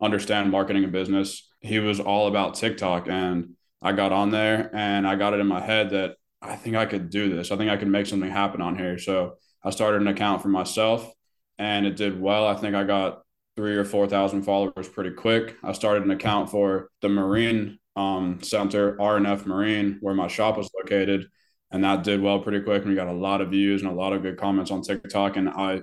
understand 0.00 0.52
marketing 0.52 0.84
and 0.84 0.92
business. 0.92 1.52
He 1.60 1.80
was 1.80 1.98
all 1.98 2.28
about 2.28 2.54
TikTok. 2.54 3.08
And 3.08 3.56
I 3.82 3.90
got 3.92 4.12
on 4.12 4.30
there 4.30 4.70
and 4.72 5.06
I 5.06 5.16
got 5.16 5.34
it 5.34 5.40
in 5.40 5.48
my 5.48 5.60
head 5.60 5.90
that 5.90 6.14
I 6.40 6.54
think 6.54 6.76
I 6.76 6.86
could 6.86 7.10
do 7.10 7.34
this. 7.34 7.50
I 7.50 7.56
think 7.56 7.70
I 7.70 7.76
could 7.76 7.88
make 7.88 8.06
something 8.06 8.30
happen 8.30 8.62
on 8.62 8.78
here. 8.78 8.98
So 8.98 9.34
I 9.64 9.70
started 9.70 10.00
an 10.00 10.08
account 10.08 10.42
for 10.42 10.48
myself 10.48 11.12
and 11.58 11.86
it 11.86 11.96
did 11.96 12.20
well. 12.20 12.46
I 12.46 12.54
think 12.54 12.74
I 12.74 12.84
got 12.84 13.22
three 13.56 13.76
or 13.76 13.84
4,000 13.84 14.42
followers 14.42 14.88
pretty 14.88 15.10
quick. 15.10 15.56
I 15.64 15.72
started 15.72 16.04
an 16.04 16.10
account 16.12 16.50
for 16.50 16.90
the 17.02 17.08
Marine 17.08 17.78
um, 17.96 18.40
Center, 18.42 18.96
RNF 18.96 19.46
Marine, 19.46 19.98
where 20.00 20.14
my 20.14 20.28
shop 20.28 20.56
was 20.56 20.70
located. 20.80 21.26
And 21.70 21.82
that 21.84 22.04
did 22.04 22.22
well 22.22 22.38
pretty 22.38 22.60
quick. 22.60 22.82
And 22.82 22.90
we 22.90 22.94
got 22.94 23.08
a 23.08 23.12
lot 23.12 23.40
of 23.40 23.50
views 23.50 23.82
and 23.82 23.90
a 23.90 23.94
lot 23.94 24.12
of 24.12 24.22
good 24.22 24.38
comments 24.38 24.70
on 24.70 24.82
TikTok. 24.82 25.36
And 25.36 25.48
I 25.48 25.82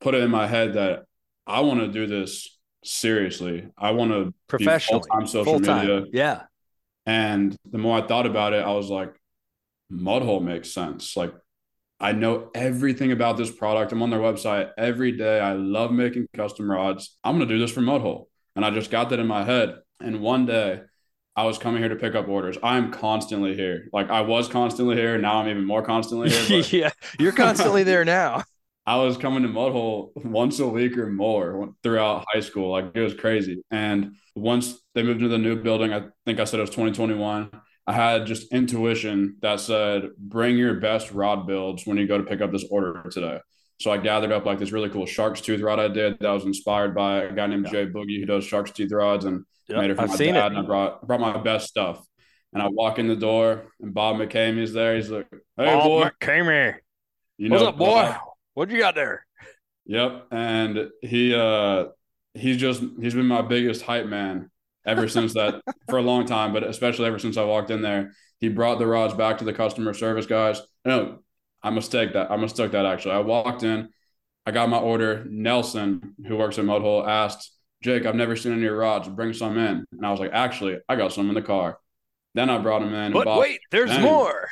put 0.00 0.14
it 0.14 0.22
in 0.22 0.30
my 0.30 0.46
head 0.46 0.74
that 0.74 1.04
I 1.46 1.60
want 1.60 1.80
to 1.80 1.88
do 1.88 2.06
this 2.06 2.58
seriously. 2.84 3.68
I 3.76 3.92
want 3.92 4.10
to 4.10 4.34
professional 4.46 5.00
time 5.00 5.26
social 5.26 5.54
full-time. 5.54 5.86
media. 5.86 6.04
Yeah. 6.12 6.42
And 7.06 7.56
the 7.68 7.78
more 7.78 7.98
I 7.98 8.06
thought 8.06 8.26
about 8.26 8.52
it, 8.52 8.62
I 8.62 8.72
was 8.72 8.90
like, 8.90 9.18
Mudhole 9.90 10.42
makes 10.42 10.70
sense. 10.70 11.16
Like 11.16 11.32
I 12.00 12.12
know 12.12 12.50
everything 12.54 13.10
about 13.10 13.36
this 13.36 13.50
product. 13.50 13.92
I'm 13.92 14.02
on 14.02 14.10
their 14.10 14.20
website 14.20 14.70
every 14.78 15.12
day. 15.12 15.40
I 15.40 15.54
love 15.54 15.90
making 15.90 16.28
custom 16.34 16.70
rods. 16.70 17.16
I'm 17.24 17.36
going 17.36 17.48
to 17.48 17.54
do 17.54 17.58
this 17.58 17.72
for 17.72 17.80
Mudhole. 17.80 18.26
And 18.54 18.64
I 18.64 18.70
just 18.70 18.90
got 18.90 19.10
that 19.10 19.18
in 19.18 19.26
my 19.26 19.44
head. 19.44 19.76
And 20.00 20.20
one 20.20 20.46
day 20.46 20.82
I 21.34 21.44
was 21.44 21.58
coming 21.58 21.80
here 21.80 21.88
to 21.88 21.96
pick 21.96 22.14
up 22.14 22.28
orders. 22.28 22.56
I'm 22.62 22.92
constantly 22.92 23.54
here. 23.54 23.88
Like 23.92 24.10
I 24.10 24.20
was 24.20 24.48
constantly 24.48 24.96
here. 24.96 25.18
Now 25.18 25.38
I'm 25.38 25.48
even 25.48 25.66
more 25.66 25.82
constantly 25.82 26.30
here. 26.30 26.64
yeah. 26.70 26.90
You're 27.18 27.32
constantly 27.32 27.82
there 27.82 28.04
now. 28.04 28.42
I 28.86 28.96
was 28.96 29.18
coming 29.18 29.42
to 29.42 29.48
Mudhole 29.48 30.12
once 30.16 30.60
a 30.60 30.66
week 30.66 30.96
or 30.96 31.08
more 31.08 31.74
throughout 31.82 32.24
high 32.32 32.40
school. 32.40 32.72
Like 32.72 32.92
it 32.94 33.00
was 33.00 33.12
crazy. 33.12 33.62
And 33.70 34.14
once 34.34 34.80
they 34.94 35.02
moved 35.02 35.20
into 35.20 35.28
the 35.28 35.36
new 35.36 35.56
building, 35.56 35.92
I 35.92 36.06
think 36.24 36.40
I 36.40 36.44
said 36.44 36.58
it 36.58 36.62
was 36.62 36.70
2021. 36.70 37.50
I 37.88 37.92
had 37.92 38.26
just 38.26 38.52
intuition 38.52 39.36
that 39.40 39.60
said, 39.60 40.10
bring 40.18 40.58
your 40.58 40.74
best 40.74 41.10
rod 41.10 41.46
builds 41.46 41.86
when 41.86 41.96
you 41.96 42.06
go 42.06 42.18
to 42.18 42.24
pick 42.24 42.42
up 42.42 42.52
this 42.52 42.66
order 42.70 43.02
today. 43.10 43.40
So 43.80 43.90
I 43.90 43.96
gathered 43.96 44.30
up 44.30 44.44
like 44.44 44.58
this 44.58 44.72
really 44.72 44.90
cool 44.90 45.06
shark's 45.06 45.40
tooth 45.40 45.62
rod 45.62 45.80
I 45.80 45.88
did 45.88 46.18
that 46.20 46.30
was 46.30 46.44
inspired 46.44 46.94
by 46.94 47.22
a 47.22 47.32
guy 47.32 47.46
named 47.46 47.64
yeah. 47.64 47.70
Jay 47.70 47.86
Boogie 47.86 48.20
who 48.20 48.26
does 48.26 48.44
shark's 48.44 48.72
tooth 48.72 48.92
rods 48.92 49.24
and 49.24 49.46
yep, 49.68 49.80
made 49.80 49.90
it 49.90 49.94
for 49.94 50.02
I've 50.02 50.10
my 50.10 50.16
dad. 50.16 50.28
It. 50.28 50.46
And 50.48 50.58
I 50.58 50.62
brought 50.62 51.06
brought 51.06 51.20
my 51.20 51.38
best 51.38 51.68
stuff. 51.68 52.04
And 52.52 52.62
I 52.62 52.68
walk 52.68 52.98
in 52.98 53.08
the 53.08 53.16
door, 53.16 53.66
and 53.80 53.92
Bob 53.92 54.16
McCamey's 54.16 54.72
there. 54.72 54.96
He's 54.96 55.10
like, 55.10 55.26
"Hey, 55.30 55.66
Bob 55.66 55.84
boy, 55.84 56.10
McCamey. 56.20 56.74
you 57.36 57.50
What's 57.50 57.62
know, 57.62 57.68
up, 57.68 57.76
boy? 57.76 57.86
Bob." 57.86 58.20
What 58.54 58.70
you 58.70 58.78
got 58.78 58.94
there? 58.94 59.26
Yep, 59.84 60.28
and 60.30 60.88
he 61.02 61.34
uh 61.34 61.86
he's 62.34 62.56
just 62.56 62.82
he's 63.00 63.14
been 63.14 63.26
my 63.26 63.42
biggest 63.42 63.82
hype 63.82 64.06
man 64.06 64.50
ever 64.86 65.08
since 65.08 65.34
that 65.34 65.62
for 65.88 65.98
a 65.98 66.02
long 66.02 66.26
time, 66.26 66.52
but 66.52 66.64
especially 66.64 67.06
ever 67.06 67.18
since 67.18 67.36
I 67.36 67.44
walked 67.44 67.70
in 67.70 67.82
there. 67.82 68.12
He 68.40 68.48
brought 68.48 68.78
the 68.78 68.86
rods 68.86 69.14
back 69.14 69.38
to 69.38 69.44
the 69.44 69.52
customer 69.52 69.92
service 69.92 70.26
guys. 70.26 70.62
No, 70.84 71.18
I 71.62 71.70
mistake 71.70 72.12
that. 72.12 72.30
I 72.30 72.36
mistook 72.36 72.72
that 72.72 72.86
actually. 72.86 73.14
I 73.14 73.18
walked 73.18 73.64
in, 73.64 73.88
I 74.48 74.50
got 74.50 74.70
my 74.70 74.78
order. 74.78 75.26
Nelson, 75.28 76.14
who 76.26 76.38
works 76.38 76.58
at 76.58 76.64
Mudhole, 76.64 77.06
asked 77.06 77.52
Jake, 77.82 78.06
"I've 78.06 78.14
never 78.14 78.34
seen 78.34 78.52
any 78.52 78.62
of 78.62 78.64
your 78.64 78.78
rods. 78.78 79.06
Bring 79.06 79.34
some 79.34 79.58
in." 79.58 79.84
And 79.92 80.06
I 80.06 80.10
was 80.10 80.20
like, 80.20 80.30
"Actually, 80.32 80.78
I 80.88 80.96
got 80.96 81.12
some 81.12 81.28
in 81.28 81.34
the 81.34 81.42
car." 81.42 81.78
Then 82.34 82.48
I 82.48 82.56
brought 82.56 82.80
them 82.80 82.94
in. 82.94 83.12
But 83.12 83.26
wait, 83.38 83.60
there's 83.70 83.90
Dang. 83.90 84.00
more. 84.02 84.48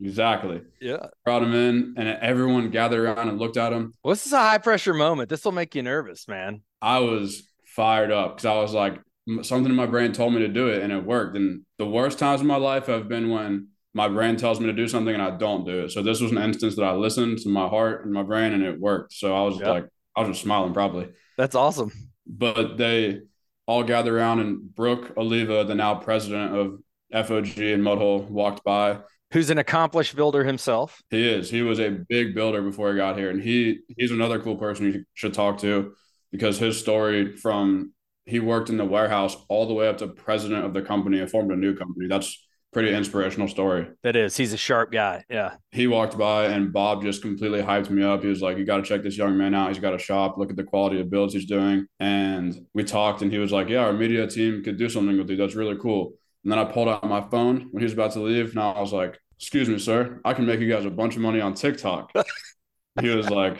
exactly. 0.00 0.60
Yeah. 0.80 1.06
Brought 1.24 1.40
them 1.40 1.52
in, 1.52 1.94
and 1.96 2.08
everyone 2.08 2.70
gathered 2.70 3.04
around 3.04 3.28
and 3.28 3.40
looked 3.40 3.56
at 3.56 3.72
him. 3.72 3.92
Well, 4.04 4.12
this 4.12 4.24
is 4.24 4.32
a 4.32 4.38
high 4.38 4.58
pressure 4.58 4.94
moment. 4.94 5.28
This 5.28 5.44
will 5.44 5.50
make 5.50 5.74
you 5.74 5.82
nervous, 5.82 6.28
man. 6.28 6.62
I 6.80 7.00
was 7.00 7.42
fired 7.66 8.12
up 8.12 8.36
because 8.36 8.46
I 8.46 8.54
was 8.54 8.72
like, 8.72 9.00
something 9.42 9.70
in 9.70 9.76
my 9.76 9.86
brain 9.86 10.12
told 10.12 10.34
me 10.34 10.40
to 10.40 10.48
do 10.48 10.68
it, 10.68 10.82
and 10.82 10.92
it 10.92 11.04
worked. 11.04 11.36
And 11.36 11.62
the 11.78 11.86
worst 11.86 12.18
times 12.18 12.40
in 12.40 12.46
my 12.46 12.56
life 12.56 12.86
have 12.86 13.08
been 13.08 13.30
when 13.30 13.68
my 13.94 14.08
brain 14.08 14.36
tells 14.36 14.60
me 14.60 14.66
to 14.66 14.72
do 14.72 14.86
something 14.86 15.12
and 15.12 15.22
I 15.22 15.32
don't 15.36 15.64
do 15.64 15.80
it. 15.80 15.90
So 15.90 16.02
this 16.02 16.20
was 16.20 16.30
an 16.30 16.38
instance 16.38 16.76
that 16.76 16.84
I 16.84 16.92
listened 16.92 17.38
to 17.38 17.48
my 17.48 17.66
heart 17.68 18.04
and 18.04 18.12
my 18.14 18.22
brain, 18.22 18.52
and 18.52 18.62
it 18.62 18.78
worked. 18.78 19.12
So 19.12 19.34
I 19.34 19.42
was 19.42 19.58
Yeah. 19.58 19.70
like, 19.70 19.86
I 20.16 20.20
was 20.20 20.30
just 20.30 20.42
smiling 20.42 20.72
probably. 20.72 21.08
That's 21.36 21.54
awesome. 21.54 21.90
But 22.26 22.76
they 22.76 23.22
all 23.66 23.82
gathered 23.82 24.14
around, 24.14 24.40
and 24.40 24.74
Brooke 24.74 25.12
Oliva, 25.16 25.64
the 25.64 25.74
now 25.74 25.94
president 25.96 26.54
of 26.54 26.78
FOG 27.12 27.58
and 27.72 27.82
Mudhole, 27.82 28.28
walked 28.28 28.62
by. 28.64 28.98
Who's 29.32 29.50
an 29.50 29.58
accomplished 29.58 30.16
builder 30.16 30.44
himself? 30.44 31.02
He 31.10 31.28
is. 31.28 31.50
He 31.50 31.62
was 31.62 31.78
a 31.80 31.90
big 31.90 32.34
builder 32.34 32.62
before 32.62 32.90
he 32.92 32.96
got 32.96 33.16
here, 33.16 33.30
and 33.30 33.40
he 33.42 33.80
he's 33.96 34.10
another 34.10 34.40
cool 34.40 34.56
person 34.56 34.92
you 34.92 35.04
should 35.14 35.34
talk 35.34 35.58
to 35.58 35.94
because 36.32 36.58
his 36.58 36.78
story 36.78 37.36
from 37.36 37.92
he 38.30 38.40
worked 38.40 38.70
in 38.70 38.76
the 38.76 38.84
warehouse 38.84 39.36
all 39.48 39.66
the 39.66 39.74
way 39.74 39.88
up 39.88 39.98
to 39.98 40.06
president 40.06 40.64
of 40.64 40.72
the 40.72 40.82
company 40.82 41.18
and 41.18 41.30
formed 41.30 41.50
a 41.50 41.56
new 41.56 41.74
company. 41.74 42.06
That's 42.08 42.46
pretty 42.72 42.94
inspirational 42.94 43.48
story. 43.48 43.88
That 44.04 44.14
is, 44.14 44.36
he's 44.36 44.52
a 44.52 44.56
sharp 44.56 44.92
guy. 44.92 45.24
Yeah. 45.28 45.54
He 45.72 45.88
walked 45.88 46.16
by 46.16 46.46
and 46.46 46.72
Bob 46.72 47.02
just 47.02 47.22
completely 47.22 47.60
hyped 47.60 47.90
me 47.90 48.04
up. 48.04 48.22
He 48.22 48.28
was 48.28 48.40
like, 48.40 48.56
"You 48.56 48.64
got 48.64 48.76
to 48.76 48.82
check 48.82 49.02
this 49.02 49.18
young 49.18 49.36
man 49.36 49.54
out. 49.54 49.68
He's 49.68 49.80
got 49.80 49.94
a 49.94 49.98
shop. 49.98 50.38
Look 50.38 50.50
at 50.50 50.56
the 50.56 50.64
quality 50.64 51.00
of 51.00 51.10
builds 51.10 51.34
he's 51.34 51.46
doing." 51.46 51.86
And 51.98 52.54
we 52.72 52.84
talked, 52.84 53.22
and 53.22 53.32
he 53.32 53.38
was 53.38 53.52
like, 53.52 53.68
"Yeah, 53.68 53.80
our 53.80 53.92
media 53.92 54.26
team 54.26 54.62
could 54.62 54.78
do 54.78 54.88
something 54.88 55.18
with 55.18 55.28
you. 55.28 55.36
That's 55.36 55.56
really 55.56 55.76
cool." 55.76 56.14
And 56.44 56.52
then 56.52 56.58
I 56.58 56.64
pulled 56.64 56.88
out 56.88 57.04
my 57.04 57.20
phone 57.20 57.68
when 57.72 57.80
he 57.80 57.84
was 57.84 57.92
about 57.92 58.12
to 58.12 58.20
leave, 58.20 58.50
and 58.50 58.60
I 58.60 58.80
was 58.80 58.92
like, 58.92 59.18
"Excuse 59.38 59.68
me, 59.68 59.78
sir. 59.78 60.20
I 60.24 60.34
can 60.34 60.46
make 60.46 60.60
you 60.60 60.68
guys 60.68 60.84
a 60.84 60.90
bunch 60.90 61.16
of 61.16 61.22
money 61.22 61.40
on 61.40 61.54
TikTok." 61.54 62.12
he 63.00 63.08
was 63.08 63.28
like, 63.28 63.58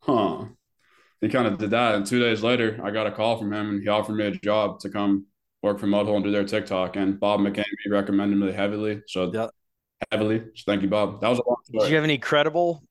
"Huh." 0.00 0.46
He 1.20 1.28
kind 1.28 1.46
of 1.48 1.58
did 1.58 1.70
that, 1.70 1.96
and 1.96 2.06
two 2.06 2.20
days 2.20 2.42
later, 2.42 2.78
I 2.82 2.90
got 2.90 3.06
a 3.06 3.10
call 3.10 3.38
from 3.38 3.52
him, 3.52 3.70
and 3.70 3.82
he 3.82 3.88
offered 3.88 4.14
me 4.14 4.26
a 4.26 4.30
job 4.30 4.80
to 4.80 4.88
come 4.90 5.26
work 5.62 5.80
for 5.80 5.86
Mudhole 5.86 6.16
and 6.16 6.24
do 6.24 6.30
their 6.30 6.44
TikTok. 6.44 6.96
And 6.96 7.18
Bob 7.18 7.40
McCamey 7.40 7.64
recommended 7.90 8.38
me 8.38 8.52
heavily, 8.52 9.02
so 9.08 9.32
Yeah. 9.32 9.48
heavily. 10.12 10.44
So 10.54 10.62
thank 10.66 10.82
you, 10.82 10.88
Bob. 10.88 11.20
That 11.20 11.28
was 11.28 11.38
a 11.40 11.42
long 11.48 11.56
Did 11.72 11.88
you 11.90 11.96
have 11.96 12.04
any 12.04 12.18
credible 12.18 12.82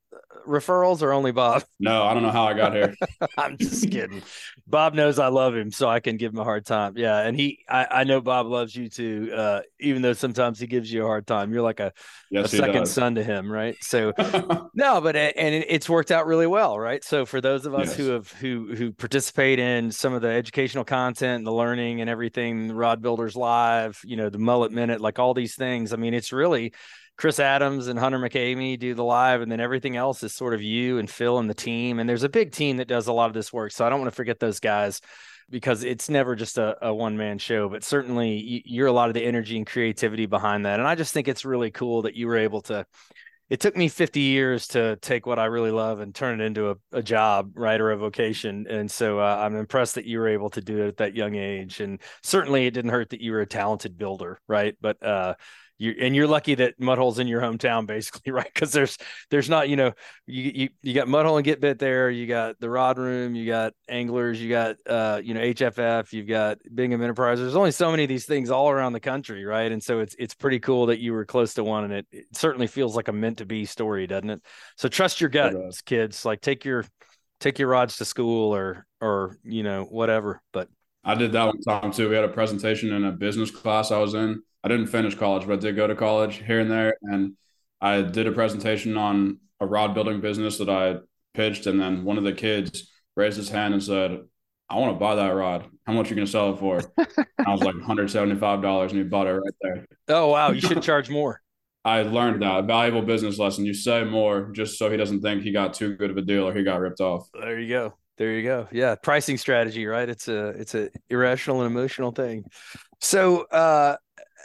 referrals 0.47 1.01
or 1.01 1.11
only 1.13 1.31
Bob? 1.31 1.63
No, 1.79 2.03
I 2.03 2.13
don't 2.15 2.23
know 2.23 2.31
how 2.31 2.45
I 2.45 2.53
got 2.55 2.73
here. 2.73 2.95
I'm 3.37 3.55
just 3.57 3.91
kidding. 3.91 4.23
Bob 4.65 4.95
knows 4.95 5.19
I 5.19 5.27
love 5.27 5.55
him, 5.55 5.71
so 5.71 5.87
I 5.87 5.99
can 5.99 6.17
give 6.17 6.33
him 6.33 6.39
a 6.39 6.43
hard 6.43 6.65
time. 6.65 6.93
Yeah, 6.97 7.19
and 7.19 7.37
he, 7.39 7.59
I, 7.69 7.87
I 7.91 8.03
know 8.03 8.19
Bob 8.19 8.47
loves 8.47 8.75
you 8.75 8.89
too. 8.89 9.31
Uh, 9.33 9.61
even 9.79 10.01
though 10.01 10.13
sometimes 10.13 10.59
he 10.59 10.65
gives 10.65 10.91
you 10.91 11.03
a 11.03 11.05
hard 11.07 11.27
time, 11.27 11.53
you're 11.53 11.61
like 11.61 11.79
a, 11.79 11.87
a 11.87 11.93
Yes, 12.31 12.51
he 12.51 12.57
second 12.57 12.73
does. 12.81 12.91
son 12.91 13.15
to 13.15 13.23
him, 13.23 13.51
right? 13.51 13.77
So 13.81 14.11
no, 14.73 15.01
but 15.01 15.15
and 15.15 15.55
it- 15.55 15.67
it's 15.69 15.87
worked 15.89 16.11
out 16.11 16.25
really 16.25 16.47
well, 16.47 16.79
right? 16.79 17.03
So 17.03 17.25
for 17.25 17.41
those 17.41 17.65
of 17.65 17.75
us 17.75 17.89
Yes. 17.89 17.97
who 17.97 18.09
have 18.09 18.31
who 18.33 18.75
who 18.75 18.91
participate 18.91 19.59
in 19.59 19.91
some 19.91 20.13
of 20.13 20.21
the 20.21 20.29
educational 20.29 20.83
content, 20.83 21.37
and 21.37 21.47
the 21.47 21.53
learning, 21.53 22.01
and 22.01 22.09
everything, 22.09 22.71
Rod 22.71 23.01
Builders 23.01 23.35
Live, 23.35 24.01
you 24.03 24.17
know, 24.17 24.29
the 24.29 24.39
Mullet 24.39 24.71
Minute, 24.71 24.99
like 24.99 25.19
all 25.19 25.33
these 25.33 25.55
things. 25.55 25.93
I 25.93 25.97
mean, 25.97 26.13
it's 26.13 26.33
really 26.33 26.73
Chris 27.17 27.39
Adams 27.39 27.87
and 27.87 27.97
Hunter 27.97 28.19
McCamey 28.19 28.77
do 28.77 28.93
the 28.93 29.03
live, 29.03 29.41
and 29.41 29.51
then 29.51 29.59
everything 29.59 29.95
else 29.95 30.21
is 30.21 30.33
sort 30.33 30.53
of 30.53 30.61
you 30.61 30.99
and 30.99 31.09
Phil 31.09 31.39
and 31.39 31.49
the 31.49 31.55
team. 31.55 31.99
And 31.99 32.07
there's 32.07 32.23
a 32.23 32.29
big 32.29 32.51
team 32.51 32.77
that 32.77 32.87
does 32.87 33.07
a 33.07 33.13
lot 33.13 33.27
of 33.27 33.33
this 33.33 33.51
work. 33.51 33.71
So 33.71 33.85
I 33.85 33.89
don't 33.89 33.99
want 33.99 34.11
to 34.11 34.15
forget 34.15 34.39
those 34.39 34.59
guys 34.59 35.01
because 35.49 35.83
it's 35.83 36.09
never 36.09 36.35
just 36.35 36.57
a, 36.57 36.77
a 36.85 36.93
one 36.93 37.17
man 37.17 37.39
show, 37.39 37.69
but 37.69 37.83
certainly 37.83 38.61
you're 38.65 38.87
a 38.87 38.91
lot 38.91 39.07
of 39.07 39.13
the 39.15 39.23
energy 39.23 39.57
and 39.57 39.65
creativity 39.65 40.25
behind 40.27 40.65
that. 40.65 40.79
And 40.79 40.87
I 40.87 40.95
just 40.95 41.13
think 41.13 41.27
it's 41.27 41.45
really 41.45 41.71
cool 41.71 42.03
that 42.03 42.15
you 42.15 42.27
were 42.27 42.37
able 42.37 42.61
to. 42.63 42.85
It 43.49 43.61
took 43.61 43.77
me 43.77 43.87
50 43.87 44.19
years 44.19 44.67
to 44.69 44.97
take 44.97 45.25
what 45.25 45.39
I 45.39 45.45
really 45.45 45.71
love 45.71 46.01
and 46.01 46.13
turn 46.13 46.41
it 46.41 46.43
into 46.43 46.71
a, 46.71 46.75
a 46.91 47.01
job, 47.01 47.51
right, 47.55 47.79
or 47.79 47.91
a 47.91 47.97
vocation. 47.97 48.67
And 48.69 48.91
so 48.91 49.19
uh, 49.19 49.39
I'm 49.41 49.55
impressed 49.55 49.95
that 49.95 50.03
you 50.03 50.19
were 50.19 50.27
able 50.27 50.49
to 50.49 50.61
do 50.61 50.83
it 50.83 50.87
at 50.89 50.97
that 50.97 51.15
young 51.15 51.35
age. 51.35 51.79
And 51.79 52.01
certainly 52.21 52.65
it 52.65 52.71
didn't 52.71 52.91
hurt 52.91 53.11
that 53.11 53.21
you 53.21 53.31
were 53.31 53.39
a 53.39 53.47
talented 53.47 53.97
builder, 53.97 54.41
right? 54.49 54.75
But 54.81 55.01
uh, 55.01 55.35
you 55.77 55.95
and 55.99 56.15
you're 56.15 56.27
lucky 56.27 56.55
that 56.55 56.79
Mudhole's 56.79 57.19
in 57.19 57.27
your 57.27 57.41
hometown, 57.41 57.85
basically, 57.85 58.31
right? 58.31 58.49
Because 58.51 58.71
there's 58.71 58.97
there's 59.29 59.49
not, 59.49 59.69
you 59.69 59.75
know, 59.75 59.93
you 60.25 60.51
you 60.53 60.69
you 60.81 60.93
got 60.93 61.07
Mudhole 61.07 61.37
and 61.37 61.45
Get 61.45 61.61
Bit 61.61 61.79
there, 61.79 62.09
you 62.09 62.27
got 62.27 62.59
the 62.59 62.69
Rod 62.69 62.97
Room, 62.97 63.35
you 63.35 63.45
got 63.45 63.73
Anglers, 63.87 64.41
you 64.41 64.49
got 64.49 64.77
uh, 64.87 65.21
you 65.23 65.33
know, 65.33 65.41
HFF, 65.41 66.11
you've 66.13 66.27
got 66.27 66.57
Bingham 66.73 67.01
Enterprise. 67.01 67.39
There's 67.39 67.55
only 67.55 67.71
so 67.71 67.91
many 67.91 68.03
of 68.03 68.09
these 68.09 68.25
things 68.25 68.49
all 68.49 68.69
around 68.69 68.93
the 68.93 68.99
country, 68.99 69.45
right? 69.45 69.71
And 69.71 69.81
so 69.81 69.99
it's 69.99 70.15
it's 70.17 70.33
pretty 70.33 70.59
cool 70.59 70.87
that 70.87 70.99
you 70.99 71.13
were 71.13 71.25
close 71.25 71.53
to 71.55 71.63
one, 71.63 71.85
and 71.85 71.93
it, 71.93 72.07
it 72.11 72.25
certainly 72.33 72.67
feels 72.67 72.95
like 72.95 73.07
a 73.07 73.13
meant 73.13 73.37
to 73.39 73.45
be 73.45 73.65
story, 73.65 74.07
doesn't 74.07 74.29
it? 74.29 74.41
So 74.77 74.89
trust 74.89 75.21
your 75.21 75.29
guts, 75.29 75.81
kids. 75.81 76.25
Like 76.25 76.41
take 76.41 76.65
your 76.65 76.85
take 77.39 77.59
your 77.59 77.69
rods 77.69 77.97
to 77.97 78.05
school 78.05 78.55
or 78.55 78.85
or 79.01 79.37
you 79.43 79.63
know 79.63 79.83
whatever. 79.83 80.41
But 80.53 80.69
I 81.03 81.15
did 81.15 81.31
that 81.33 81.45
one 81.45 81.61
time 81.61 81.91
too. 81.91 82.09
We 82.09 82.15
had 82.15 82.25
a 82.25 82.29
presentation 82.29 82.91
in 82.93 83.05
a 83.05 83.11
business 83.11 83.51
class 83.51 83.91
I 83.91 83.99
was 83.99 84.13
in. 84.13 84.41
I 84.63 84.67
didn't 84.67 84.87
finish 84.87 85.15
college, 85.15 85.47
but 85.47 85.53
I 85.53 85.57
did 85.57 85.75
go 85.75 85.87
to 85.87 85.95
college 85.95 86.43
here 86.45 86.59
and 86.59 86.69
there. 86.69 86.95
And 87.01 87.33
I 87.79 88.01
did 88.01 88.27
a 88.27 88.31
presentation 88.31 88.97
on 88.97 89.39
a 89.59 89.65
rod 89.65 89.93
building 89.93 90.21
business 90.21 90.57
that 90.57 90.69
I 90.69 90.97
pitched. 91.33 91.67
And 91.67 91.79
then 91.79 92.03
one 92.03 92.17
of 92.17 92.23
the 92.23 92.33
kids 92.33 92.91
raised 93.15 93.37
his 93.37 93.49
hand 93.49 93.73
and 93.73 93.83
said, 93.83 94.19
I 94.69 94.77
want 94.77 94.95
to 94.95 94.99
buy 94.99 95.15
that 95.15 95.29
rod. 95.29 95.65
How 95.85 95.93
much 95.93 96.07
are 96.07 96.09
you 96.09 96.15
going 96.15 96.25
to 96.25 96.31
sell 96.31 96.53
it 96.53 96.59
for? 96.59 96.81
And 96.97 97.47
I 97.47 97.51
was 97.51 97.63
like, 97.63 97.75
$175. 97.75 98.81
And 98.81 98.91
he 98.91 99.03
bought 99.03 99.27
it 99.27 99.33
right 99.33 99.53
there. 99.61 99.85
oh 100.09 100.27
wow, 100.27 100.51
you 100.51 100.59
should 100.59 100.81
charge 100.81 101.09
more. 101.09 101.41
I 101.85 102.01
learned 102.01 102.41
that 102.41 102.59
a 102.59 102.61
valuable 102.63 103.01
business 103.01 103.39
lesson. 103.39 103.65
You 103.65 103.73
say 103.73 104.03
more 104.03 104.51
just 104.51 104.77
so 104.77 104.91
he 104.91 104.97
doesn't 104.97 105.21
think 105.21 105.43
he 105.43 105.53
got 105.53 105.73
too 105.73 105.95
good 105.95 106.11
of 106.11 106.17
a 106.17 106.21
deal 106.21 106.45
or 106.45 106.53
he 106.53 106.63
got 106.63 106.81
ripped 106.81 106.99
off. 106.99 107.29
There 107.33 107.57
you 107.57 107.69
go. 107.69 107.93
There 108.17 108.33
you 108.33 108.43
go. 108.43 108.67
Yeah, 108.73 108.95
pricing 108.95 109.37
strategy, 109.37 109.85
right? 109.85 110.09
It's 110.09 110.27
a 110.27 110.47
it's 110.49 110.75
a 110.75 110.89
irrational 111.09 111.61
and 111.61 111.71
emotional 111.71 112.11
thing. 112.11 112.43
So, 112.99 113.43
uh 113.43 113.95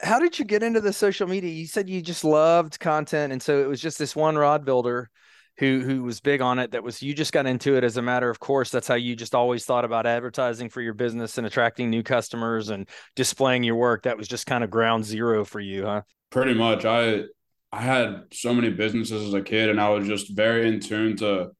how 0.02 0.18
did 0.18 0.38
you 0.38 0.44
get 0.44 0.62
into 0.62 0.80
the 0.80 0.92
social 0.92 1.28
media? 1.28 1.50
You 1.50 1.66
said 1.66 1.88
you 1.88 2.02
just 2.02 2.24
loved 2.24 2.78
content 2.80 3.32
and 3.32 3.40
so 3.40 3.60
it 3.62 3.68
was 3.68 3.80
just 3.80 3.98
this 3.98 4.16
one 4.16 4.36
rod 4.36 4.64
builder 4.64 5.08
who 5.58 5.80
who 5.80 6.02
was 6.02 6.20
big 6.20 6.40
on 6.40 6.58
it 6.58 6.72
that 6.72 6.82
was 6.82 7.02
you 7.02 7.14
just 7.14 7.32
got 7.32 7.46
into 7.46 7.76
it 7.76 7.84
as 7.84 7.96
a 7.96 8.02
matter 8.02 8.28
of 8.30 8.40
course. 8.40 8.70
That's 8.70 8.88
how 8.88 8.94
you 8.94 9.14
just 9.14 9.34
always 9.34 9.64
thought 9.64 9.84
about 9.84 10.06
advertising 10.06 10.68
for 10.70 10.80
your 10.80 10.94
business 10.94 11.38
and 11.38 11.46
attracting 11.46 11.90
new 11.90 12.02
customers 12.02 12.70
and 12.70 12.88
displaying 13.16 13.62
your 13.62 13.76
work. 13.76 14.04
That 14.04 14.16
was 14.16 14.28
just 14.28 14.46
kind 14.46 14.64
of 14.64 14.70
ground 14.70 15.04
zero 15.04 15.44
for 15.44 15.60
you, 15.60 15.84
huh? 15.84 16.02
Pretty 16.30 16.54
much. 16.54 16.84
I 16.84 17.24
I 17.70 17.80
had 17.80 18.24
so 18.32 18.54
many 18.54 18.70
businesses 18.70 19.28
as 19.28 19.34
a 19.34 19.42
kid 19.42 19.68
and 19.70 19.80
I 19.80 19.90
was 19.90 20.06
just 20.06 20.34
very 20.34 20.66
in 20.66 20.80
tune 20.80 21.16
to 21.18 21.50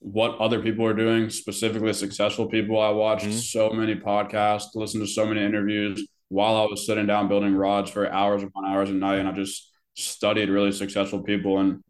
what 0.00 0.36
other 0.38 0.60
people 0.60 0.84
are 0.86 0.94
doing, 0.94 1.30
specifically 1.30 1.92
successful 1.92 2.46
people. 2.46 2.80
I 2.80 2.90
watched 2.90 3.26
Mhm. 3.26 3.32
so 3.32 3.70
many 3.70 3.94
podcasts, 3.94 4.74
listened 4.74 5.02
to 5.06 5.10
so 5.10 5.26
many 5.26 5.42
interviews 5.42 6.06
while 6.28 6.56
I 6.56 6.64
was 6.66 6.86
sitting 6.86 7.06
down 7.06 7.28
building 7.28 7.54
rods 7.54 7.90
for 7.90 8.10
hours 8.10 8.42
upon 8.42 8.64
hours 8.66 8.90
a 8.90 8.94
night 8.94 9.18
and 9.20 9.28
I 9.28 9.32
just 9.32 9.70
studied 9.94 10.48
really 10.48 10.72
successful 10.72 11.22
people 11.22 11.58
and 11.58 11.82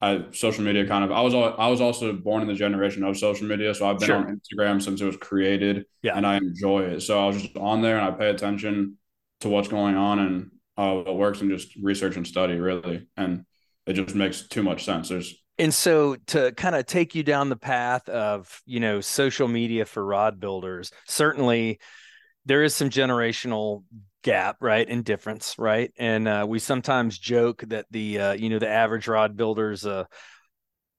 I 0.00 0.24
social 0.32 0.64
media 0.64 0.86
kind 0.86 1.04
of 1.04 1.12
I 1.12 1.20
was 1.20 1.34
al- 1.34 1.54
I 1.58 1.68
was 1.68 1.80
also 1.80 2.12
born 2.12 2.42
in 2.42 2.48
the 2.48 2.54
generation 2.54 3.04
of 3.04 3.16
social 3.16 3.46
media 3.46 3.74
so 3.74 3.88
I've 3.88 3.98
been 3.98 4.06
Sure. 4.08 4.16
on 4.16 4.40
Instagram 4.40 4.82
since 4.82 5.00
it 5.00 5.04
was 5.04 5.16
created 5.16 5.84
Yeah. 6.02 6.16
and 6.16 6.26
I 6.26 6.36
enjoy 6.36 6.82
it. 6.84 7.00
So 7.02 7.22
I 7.22 7.26
was 7.26 7.42
just 7.42 7.56
on 7.56 7.82
there 7.82 7.96
and 7.98 8.04
I 8.06 8.10
pay 8.16 8.30
attention 8.30 8.98
to 9.40 9.48
what's 9.48 9.68
going 9.68 9.96
on 9.96 10.18
and 10.18 10.50
uh, 10.76 10.94
what 11.02 11.16
works 11.16 11.40
and 11.40 11.50
just 11.50 11.76
research 11.76 12.16
and 12.16 12.26
study 12.26 12.54
really. 12.54 13.06
And 13.16 13.44
it 13.86 13.92
just 13.94 14.14
makes 14.14 14.46
too 14.48 14.62
much 14.62 14.84
sense. 14.84 15.08
There's 15.08 15.34
And 15.58 15.72
so 15.74 16.16
to 16.28 16.52
kind 16.52 16.74
of 16.74 16.86
take 16.86 17.14
you 17.14 17.22
down 17.22 17.48
the 17.48 17.56
path 17.56 18.08
of, 18.08 18.60
you 18.64 18.80
know, 18.80 19.00
social 19.00 19.46
media 19.48 19.84
for 19.84 20.04
rod 20.04 20.40
builders, 20.40 20.90
certainly 21.06 21.78
there 22.44 22.62
is 22.62 22.74
some 22.74 22.90
generational 22.90 23.84
gap, 24.22 24.56
right? 24.60 24.88
And 24.88 25.04
difference, 25.04 25.58
right? 25.58 25.92
And 25.98 26.28
uh, 26.28 26.46
we 26.48 26.58
sometimes 26.58 27.18
joke 27.18 27.64
that 27.68 27.86
the, 27.90 28.18
uh, 28.18 28.32
you 28.32 28.48
know, 28.48 28.58
the 28.58 28.68
average 28.68 29.08
rod 29.08 29.36
builder's 29.36 29.84
a 29.84 30.08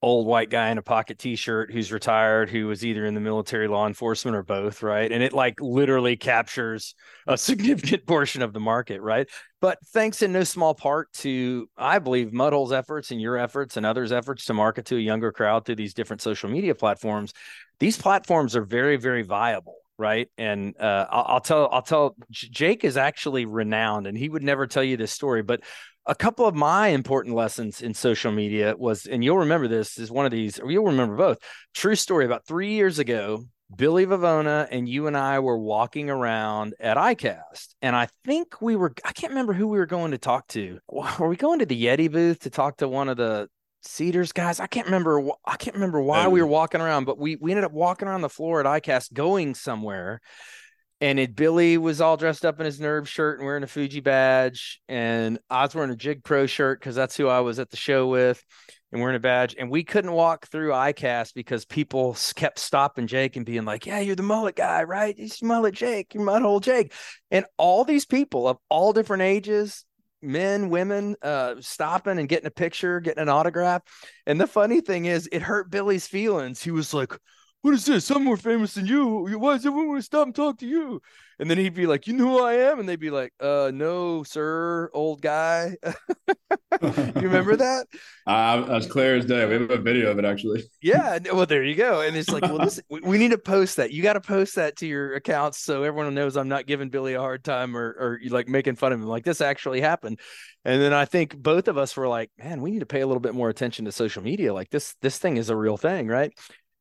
old 0.03 0.27
white 0.27 0.49
guy 0.49 0.69
in 0.69 0.77
a 0.77 0.81
pocket 0.81 1.17
t-shirt 1.17 1.71
who's 1.71 1.89
retired 1.89 2.49
who 2.49 2.67
was 2.67 2.85
either 2.85 3.05
in 3.05 3.13
the 3.13 3.21
military 3.21 3.69
law 3.69 3.87
enforcement 3.87 4.35
or 4.35 4.43
both 4.43 4.83
right 4.83 5.13
and 5.13 5.23
it 5.23 5.31
like 5.31 5.61
literally 5.61 6.17
captures 6.17 6.93
a 7.25 7.37
significant 7.49 8.05
portion 8.05 8.41
of 8.41 8.51
the 8.51 8.59
market 8.59 9.01
right 9.01 9.29
but 9.61 9.77
thanks 9.93 10.21
in 10.21 10.33
no 10.33 10.43
small 10.43 10.75
part 10.75 11.09
to 11.13 11.69
i 11.77 11.99
believe 11.99 12.31
mudhole's 12.31 12.73
efforts 12.73 13.11
and 13.11 13.21
your 13.21 13.37
efforts 13.37 13.77
and 13.77 13.85
others 13.85 14.11
efforts 14.11 14.43
to 14.43 14.53
market 14.53 14.85
to 14.85 14.97
a 14.97 14.99
younger 14.99 15.31
crowd 15.31 15.65
through 15.65 15.77
these 15.77 15.93
different 15.93 16.21
social 16.21 16.49
media 16.49 16.75
platforms 16.75 17.33
these 17.79 17.97
platforms 17.97 18.57
are 18.57 18.65
very 18.65 18.97
very 18.97 19.23
viable 19.23 19.77
right 19.97 20.29
and 20.37 20.75
uh, 20.79 21.05
I'll, 21.09 21.25
I'll 21.27 21.41
tell 21.41 21.69
i'll 21.71 21.81
tell 21.81 22.15
jake 22.31 22.83
is 22.83 22.97
actually 22.97 23.45
renowned 23.45 24.07
and 24.07 24.17
he 24.17 24.27
would 24.27 24.43
never 24.43 24.67
tell 24.67 24.83
you 24.83 24.97
this 24.97 25.11
story 25.11 25.43
but 25.43 25.61
a 26.05 26.15
couple 26.15 26.45
of 26.45 26.55
my 26.55 26.89
important 26.89 27.35
lessons 27.35 27.81
in 27.81 27.93
social 27.93 28.31
media 28.31 28.75
was, 28.77 29.05
and 29.05 29.23
you'll 29.23 29.37
remember 29.37 29.67
this 29.67 29.97
is 29.97 30.11
one 30.11 30.25
of 30.25 30.31
these, 30.31 30.59
or 30.59 30.69
you'll 30.69 30.85
remember 30.85 31.15
both. 31.15 31.37
True 31.73 31.95
story. 31.95 32.25
About 32.25 32.45
three 32.45 32.73
years 32.73 32.99
ago, 32.99 33.45
Billy 33.75 34.05
Vavona 34.05 34.67
and 34.69 34.87
you 34.87 35.07
and 35.07 35.17
I 35.17 35.39
were 35.39 35.57
walking 35.57 36.09
around 36.09 36.75
at 36.79 36.97
ICAST, 36.97 37.75
and 37.81 37.95
I 37.95 38.07
think 38.25 38.61
we 38.61 38.75
were, 38.75 38.93
I 39.03 39.13
can't 39.13 39.31
remember 39.31 39.53
who 39.53 39.67
we 39.67 39.77
were 39.77 39.85
going 39.85 40.11
to 40.11 40.17
talk 40.17 40.47
to. 40.49 40.79
Were 40.89 41.27
we 41.27 41.37
going 41.37 41.59
to 41.59 41.65
the 41.65 41.85
Yeti 41.85 42.11
booth 42.11 42.39
to 42.39 42.49
talk 42.49 42.77
to 42.77 42.87
one 42.87 43.09
of 43.09 43.17
the 43.17 43.47
Seedrs 43.85 44.33
guys? 44.33 44.59
I 44.59 44.67
can't 44.67 44.87
remember. 44.87 45.21
I 45.45 45.57
can't 45.57 45.75
remember 45.75 46.01
why 46.01 46.27
we 46.27 46.41
were 46.41 46.47
walking 46.47 46.81
around, 46.81 47.05
but 47.05 47.17
we 47.17 47.35
we 47.35 47.51
ended 47.51 47.65
up 47.65 47.73
walking 47.73 48.07
around 48.07 48.21
the 48.21 48.29
floor 48.29 48.59
at 48.59 48.65
ICAST 48.65 49.13
going 49.13 49.55
somewhere 49.55 50.21
and 51.03 51.19
it 51.19 51.35
Billy 51.35 51.77
was 51.77 51.99
all 51.99 52.15
dressed 52.15 52.45
up 52.45 52.61
in 52.61 52.65
his 52.65 52.79
nerve 52.79 53.09
shirt 53.09 53.37
and 53.37 53.45
wearing 53.45 53.63
a 53.63 53.67
Fuji 53.67 53.99
badge, 53.99 54.79
and 54.87 55.37
I 55.49 55.63
was 55.63 55.75
wearing 55.75 55.91
a 55.91 55.97
Jig 55.97 56.23
Pro 56.23 56.45
shirt 56.45 56.79
because 56.79 56.95
that's 56.95 57.17
who 57.17 57.27
I 57.27 57.41
was 57.41 57.59
at 57.59 57.69
the 57.69 57.75
show 57.75 58.07
with, 58.07 58.41
and 58.89 59.01
wearing 59.01 59.17
a 59.17 59.19
badge. 59.19 59.53
And 59.59 59.69
we 59.69 59.83
couldn't 59.83 60.13
walk 60.13 60.47
through 60.47 60.69
ICAST 60.71 61.33
because 61.33 61.65
people 61.65 62.15
kept 62.35 62.57
stopping 62.57 63.07
Jake 63.07 63.35
and 63.35 63.45
being 63.45 63.65
like, 63.65 63.85
"Yeah, 63.85 63.99
you're 63.99 64.15
the 64.15 64.23
mullet 64.23 64.55
guy, 64.55 64.83
right? 64.83 65.13
It's 65.17 65.43
mullet 65.43 65.73
Jake, 65.73 66.13
you're 66.13 66.23
mudhole 66.23 66.61
Jake." 66.61 66.93
And 67.31 67.45
all 67.57 67.83
these 67.83 68.05
people 68.05 68.47
of 68.47 68.57
all 68.69 68.93
different 68.93 69.23
ages, 69.23 69.83
men, 70.23 70.69
women, 70.69 71.15
uh, 71.21 71.55
stopping 71.59 72.19
and 72.19 72.29
getting 72.29 72.47
a 72.47 72.51
picture, 72.51 72.99
getting 72.99 73.21
an 73.21 73.29
autograph. 73.29 73.81
And 74.25 74.39
the 74.39 74.47
funny 74.47 74.81
thing 74.81 75.05
is, 75.05 75.27
it 75.31 75.41
hurt 75.41 75.69
Billy's 75.69 76.07
feelings. 76.07 76.61
He 76.63 76.71
was 76.71 76.93
like 76.93 77.13
what 77.63 77.73
is 77.73 77.85
this? 77.85 78.09
I'm 78.11 78.25
more 78.25 78.35
famous 78.35 78.73
than 78.73 78.85
you. 78.85 79.39
Why 79.39 79.53
does 79.53 79.65
everyone 79.65 79.87
want 79.87 79.99
to 79.99 80.05
stop 80.05 80.27
and 80.27 80.35
talk 80.35 80.59
to 80.59 80.67
you? 80.67 81.01
And 81.39 81.49
then 81.49 81.57
he'd 81.57 81.73
be 81.73 81.87
like, 81.87 82.07
you 82.07 82.13
know 82.13 82.27
who 82.27 82.39
I 82.43 82.55
am? 82.55 82.77
And 82.79 82.87
they'd 82.87 82.99
be 82.99 83.09
like, 83.09 83.31
uh, 83.39 83.71
no, 83.73 84.23
sir, 84.23 84.89
old 84.93 85.21
guy. 85.21 85.77
you 86.81 87.13
remember 87.15 87.55
that? 87.55 87.87
Uh, 88.25 88.65
as 88.69 88.87
clear 88.87 89.17
as 89.17 89.25
day. 89.25 89.45
We 89.45 89.51
have 89.55 89.69
a 89.69 89.77
video 89.77 90.09
of 90.09 90.17
it 90.17 90.23
actually. 90.23 90.63
yeah. 90.81 91.19
Well, 91.33 91.45
there 91.45 91.61
you 91.61 91.75
go. 91.75 91.99
And 91.99 92.15
it's 92.15 92.29
like, 92.29 92.43
well, 92.43 92.57
this, 92.57 92.79
we 92.87 93.17
need 93.17 93.31
to 93.31 93.37
post 93.37 93.75
that. 93.75 93.91
You 93.91 94.01
got 94.01 94.13
to 94.13 94.21
post 94.21 94.55
that 94.55 94.77
to 94.77 94.87
your 94.87 95.15
accounts 95.15 95.59
so 95.59 95.83
everyone 95.83 96.15
knows 96.15 96.37
I'm 96.37 96.47
not 96.47 96.65
giving 96.65 96.87
Billy 96.87 97.15
a 97.15 97.19
hard 97.19 97.43
time 97.43 97.75
or, 97.75 97.83
or 97.99 98.19
like 98.29 98.47
making 98.47 98.77
fun 98.77 98.93
of 98.93 99.01
him. 99.01 99.07
Like 99.07 99.25
this 99.25 99.41
actually 99.41 99.81
happened. 99.81 100.21
And 100.63 100.81
then 100.81 100.93
I 100.93 101.03
think 101.03 101.35
both 101.35 101.67
of 101.67 101.77
us 101.77 101.97
were 101.97 102.07
like, 102.07 102.31
man, 102.37 102.61
we 102.61 102.71
need 102.71 102.79
to 102.79 102.85
pay 102.85 103.01
a 103.01 103.07
little 103.07 103.19
bit 103.19 103.35
more 103.35 103.49
attention 103.49 103.83
to 103.83 103.91
social 103.91 104.23
media. 104.23 104.53
Like 104.53 104.69
this, 104.69 104.95
this 105.01 105.17
thing 105.17 105.35
is 105.35 105.49
a 105.49 105.57
real 105.57 105.75
thing, 105.75 106.07
right? 106.07 106.31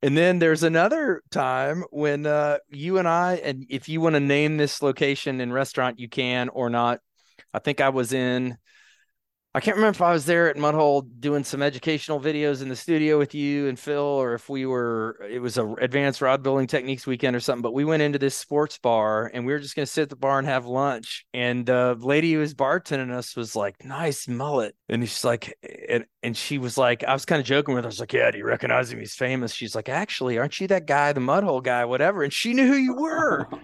And 0.03 0.17
then 0.17 0.41
there's 0.41 0.65
another 0.65 1.23
time 1.31 1.85
when 1.91 2.27
uh, 2.27 2.59
you 2.69 2.99
and 2.99 3.07
I, 3.07 3.35
and 3.35 3.65
if 3.71 3.89
you 3.89 4.01
want 4.01 4.15
to 4.15 4.21
name 4.21 4.57
this 4.57 4.83
location 4.83 5.41
and 5.41 5.55
restaurant, 5.55 6.01
you 6.01 6.09
can 6.09 6.49
or 6.49 6.69
not. 6.69 6.99
I 7.55 7.61
think 7.61 7.81
I 7.81 7.91
was 7.91 8.13
in 8.13 8.59
I 9.55 9.61
can't 9.61 9.77
remember 9.77 9.97
if 9.97 10.01
I 10.01 10.13
was 10.13 10.25
there 10.25 10.49
at 10.49 10.57
Mudhole 10.57 11.07
doing 11.21 11.45
some 11.45 11.61
educational 11.61 12.19
videos 12.19 12.63
in 12.63 12.71
the 12.71 12.77
studio 12.77 13.19
with 13.19 13.35
you 13.35 13.69
and 13.69 13.79
Phil, 13.79 14.01
or 14.03 14.33
if 14.33 14.49
we 14.49 14.65
were, 14.65 15.19
it 15.29 15.41
was 15.41 15.59
a 15.59 15.73
advanced 15.75 16.23
rod 16.23 16.43
building 16.43 16.67
techniques 16.67 17.07
weekend 17.07 17.37
or 17.37 17.41
something. 17.41 17.61
But 17.61 17.75
we 17.75 17.85
went 17.85 18.03
into 18.03 18.19
this 18.19 18.35
sports 18.35 18.79
bar 18.79 19.31
and 19.35 19.45
we 19.45 19.53
were 19.53 19.59
just 19.59 19.77
going 19.77 19.85
to 19.85 19.93
sit 19.93 20.05
at 20.05 20.09
the 20.09 20.17
bar 20.17 20.39
and 20.39 20.49
have 20.49 20.65
lunch. 20.65 21.27
And 21.35 21.69
uh, 21.69 21.95
the 21.95 22.07
lady 22.07 22.33
who 22.33 22.39
was 22.39 22.55
bartending 22.55 23.13
us 23.13 23.37
was 23.37 23.55
like, 23.55 23.85
nice 23.85 24.27
mullet. 24.27 24.75
And 24.89 25.07
she's 25.07 25.23
like, 25.23 25.55
and, 25.87 26.07
and 26.23 26.35
she 26.35 26.57
was 26.57 26.79
like, 26.79 27.05
I 27.05 27.13
was 27.13 27.27
kind 27.27 27.41
of 27.41 27.45
joking 27.45 27.75
with 27.75 27.85
her. 27.85 27.89
I 27.89 27.91
was 27.91 28.01
like, 28.01 28.15
yeah, 28.15 28.31
do 28.31 28.39
you 28.39 28.47
recognize 28.47 28.91
him? 28.91 29.01
He's 29.01 29.15
famous. 29.15 29.53
She's 29.53 29.75
like, 29.75 29.91
actually, 29.91 30.39
aren't 30.39 30.61
you 30.61 30.69
that 30.69 30.87
guy, 30.87 31.13
the 31.13 31.21
Mudhole 31.21 31.63
guy, 31.63 31.85
whatever? 31.85 32.23
And 32.23 32.33
she 32.33 32.55
knew 32.55 32.69
who 32.69 32.77
you 32.77 32.95
were. 32.95 33.47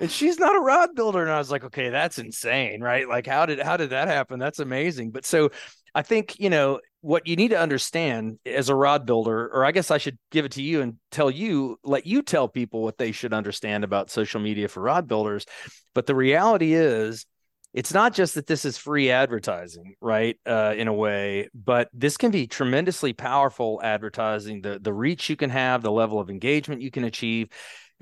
and 0.00 0.10
she's 0.10 0.38
not 0.38 0.56
a 0.56 0.60
rod 0.60 0.94
builder 0.94 1.22
and 1.22 1.30
i 1.30 1.38
was 1.38 1.50
like 1.50 1.64
okay 1.64 1.88
that's 1.88 2.18
insane 2.18 2.80
right 2.80 3.08
like 3.08 3.26
how 3.26 3.46
did 3.46 3.60
how 3.60 3.76
did 3.76 3.90
that 3.90 4.08
happen 4.08 4.38
that's 4.38 4.58
amazing 4.58 5.10
but 5.10 5.24
so 5.32 5.50
i 5.94 6.02
think 6.02 6.38
you 6.38 6.50
know 6.50 6.78
what 7.00 7.26
you 7.26 7.34
need 7.34 7.48
to 7.48 7.58
understand 7.58 8.38
as 8.46 8.68
a 8.68 8.74
rod 8.74 9.04
builder 9.06 9.48
or 9.48 9.64
i 9.64 9.72
guess 9.72 9.90
i 9.90 9.98
should 9.98 10.18
give 10.30 10.44
it 10.44 10.52
to 10.52 10.62
you 10.62 10.82
and 10.82 10.94
tell 11.10 11.30
you 11.30 11.76
let 11.82 12.06
you 12.06 12.22
tell 12.22 12.48
people 12.48 12.82
what 12.82 12.98
they 12.98 13.10
should 13.12 13.32
understand 13.32 13.84
about 13.84 14.10
social 14.10 14.40
media 14.40 14.68
for 14.68 14.80
rod 14.80 15.08
builders. 15.08 15.46
But 15.94 16.06
the 16.06 16.14
reality 16.14 16.74
is 16.74 17.26
it's 17.74 17.94
not 17.94 18.12
just 18.12 18.34
that 18.34 18.46
this 18.46 18.64
is 18.64 18.76
free 18.76 19.10
advertising 19.10 19.94
right 20.00 20.36
uh, 20.46 20.74
in 20.76 20.88
a 20.88 20.92
way 20.92 21.48
but 21.54 21.88
this 21.92 22.16
can 22.16 22.30
be 22.30 22.46
tremendously 22.46 23.12
powerful 23.12 23.80
advertising 23.82 24.60
the 24.60 24.78
the 24.80 24.92
reach 24.92 25.30
you 25.30 25.36
can 25.36 25.50
have 25.50 25.82
the 25.82 25.90
level 25.90 26.20
of 26.20 26.28
engagement 26.30 26.82
you 26.82 26.90
can 26.90 27.04
achieve 27.04 27.48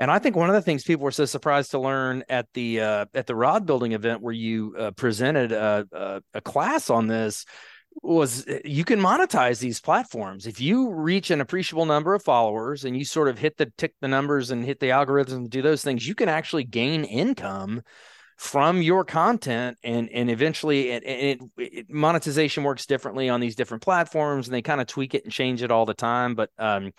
and 0.00 0.10
I 0.10 0.18
think 0.18 0.34
one 0.34 0.48
of 0.48 0.54
the 0.54 0.62
things 0.62 0.82
people 0.82 1.04
were 1.04 1.10
so 1.10 1.26
surprised 1.26 1.72
to 1.72 1.78
learn 1.78 2.24
at 2.30 2.46
the 2.54 2.80
uh, 2.80 3.06
at 3.14 3.26
the 3.26 3.36
rod 3.36 3.66
building 3.66 3.92
event 3.92 4.22
where 4.22 4.32
you 4.32 4.74
uh, 4.76 4.90
presented 4.92 5.52
a, 5.52 5.86
a, 5.92 6.22
a 6.32 6.40
class 6.40 6.88
on 6.88 7.06
this 7.06 7.44
was 8.02 8.48
uh, 8.48 8.60
you 8.64 8.82
can 8.82 8.98
monetize 8.98 9.60
these 9.60 9.78
platforms. 9.78 10.46
If 10.46 10.58
you 10.58 10.90
reach 10.90 11.30
an 11.30 11.42
appreciable 11.42 11.84
number 11.84 12.14
of 12.14 12.22
followers 12.22 12.86
and 12.86 12.96
you 12.96 13.04
sort 13.04 13.28
of 13.28 13.38
hit 13.38 13.58
the 13.58 13.66
tick 13.76 13.92
the 14.00 14.08
numbers 14.08 14.50
and 14.50 14.64
hit 14.64 14.80
the 14.80 14.88
algorithms 14.88 15.32
and 15.32 15.50
do 15.50 15.60
those 15.60 15.82
things 15.82 16.08
you 16.08 16.14
can 16.14 16.30
actually 16.30 16.64
gain 16.64 17.04
income 17.04 17.82
from 18.38 18.80
your 18.80 19.04
content 19.04 19.76
and 19.84 20.08
and 20.08 20.30
eventually 20.30 20.92
it, 20.92 21.38
it, 21.58 21.90
monetization 21.90 22.64
works 22.64 22.86
differently 22.86 23.28
on 23.28 23.38
these 23.38 23.54
different 23.54 23.82
platforms 23.82 24.48
and 24.48 24.54
they 24.54 24.62
kind 24.62 24.80
of 24.80 24.86
tweak 24.86 25.14
it 25.14 25.24
and 25.24 25.32
change 25.32 25.62
it 25.62 25.70
all 25.70 25.84
the 25.84 25.92
time. 25.92 26.34
But 26.34 26.48
um, 26.58 26.92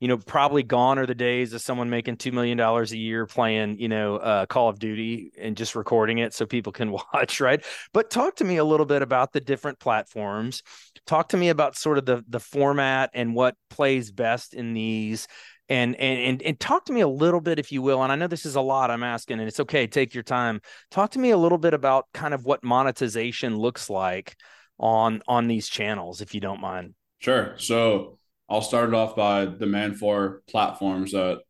you 0.00 0.08
know, 0.08 0.16
probably 0.16 0.62
gone 0.62 0.98
are 0.98 1.04
the 1.04 1.14
days 1.14 1.52
of 1.52 1.60
someone 1.60 1.90
making 1.90 2.16
$2 2.16 2.32
million 2.32 2.58
a 2.58 2.84
year 2.96 3.26
playing, 3.26 3.78
you 3.78 3.88
know, 3.88 4.16
uh, 4.16 4.46
Call 4.46 4.70
of 4.70 4.78
Duty 4.78 5.30
and 5.38 5.56
just 5.56 5.76
recording 5.76 6.18
it 6.18 6.32
so 6.32 6.46
people 6.46 6.72
can 6.72 6.90
watch, 7.14 7.40
right? 7.40 7.62
But 7.92 8.10
talk 8.10 8.36
to 8.36 8.44
me 8.44 8.56
a 8.56 8.64
little 8.64 8.86
bit 8.86 9.02
about 9.02 9.32
the 9.32 9.40
different 9.40 9.78
platforms. 9.78 10.62
Talk 11.06 11.28
to 11.28 11.36
me 11.36 11.50
about 11.50 11.76
sort 11.76 11.98
of 11.98 12.06
the, 12.06 12.24
the 12.28 12.40
format 12.40 13.10
and 13.12 13.34
what 13.34 13.56
plays 13.68 14.10
best 14.10 14.54
in 14.54 14.72
these. 14.72 15.28
And, 15.68 15.94
and 16.00 16.18
and 16.18 16.42
and 16.42 16.58
talk 16.58 16.86
to 16.86 16.92
me 16.92 17.00
a 17.00 17.06
little 17.06 17.40
bit, 17.40 17.60
if 17.60 17.70
you 17.70 17.80
will. 17.80 18.02
And 18.02 18.10
I 18.10 18.16
know 18.16 18.26
this 18.26 18.44
is 18.44 18.56
a 18.56 18.60
lot 18.60 18.90
I'm 18.90 19.04
asking, 19.04 19.38
and 19.38 19.46
it's 19.46 19.60
okay. 19.60 19.86
Take 19.86 20.14
your 20.14 20.24
time. 20.24 20.60
Talk 20.90 21.12
to 21.12 21.20
me 21.20 21.30
a 21.30 21.36
little 21.36 21.58
bit 21.58 21.74
about 21.74 22.06
kind 22.12 22.34
of 22.34 22.44
what 22.44 22.64
monetization 22.64 23.56
looks 23.56 23.88
like 23.88 24.34
on 24.80 25.22
on 25.28 25.46
these 25.46 25.68
channels, 25.68 26.22
if 26.22 26.34
you 26.34 26.40
don't 26.40 26.60
mind. 26.60 26.94
Sure. 27.20 27.54
So 27.58 28.18
I'll 28.50 28.62
start 28.62 28.88
it 28.88 28.94
off 28.94 29.14
by 29.14 29.46
the 29.46 29.66
main 29.66 29.94
four 29.94 30.42
platforms 30.48 31.12
that 31.12 31.42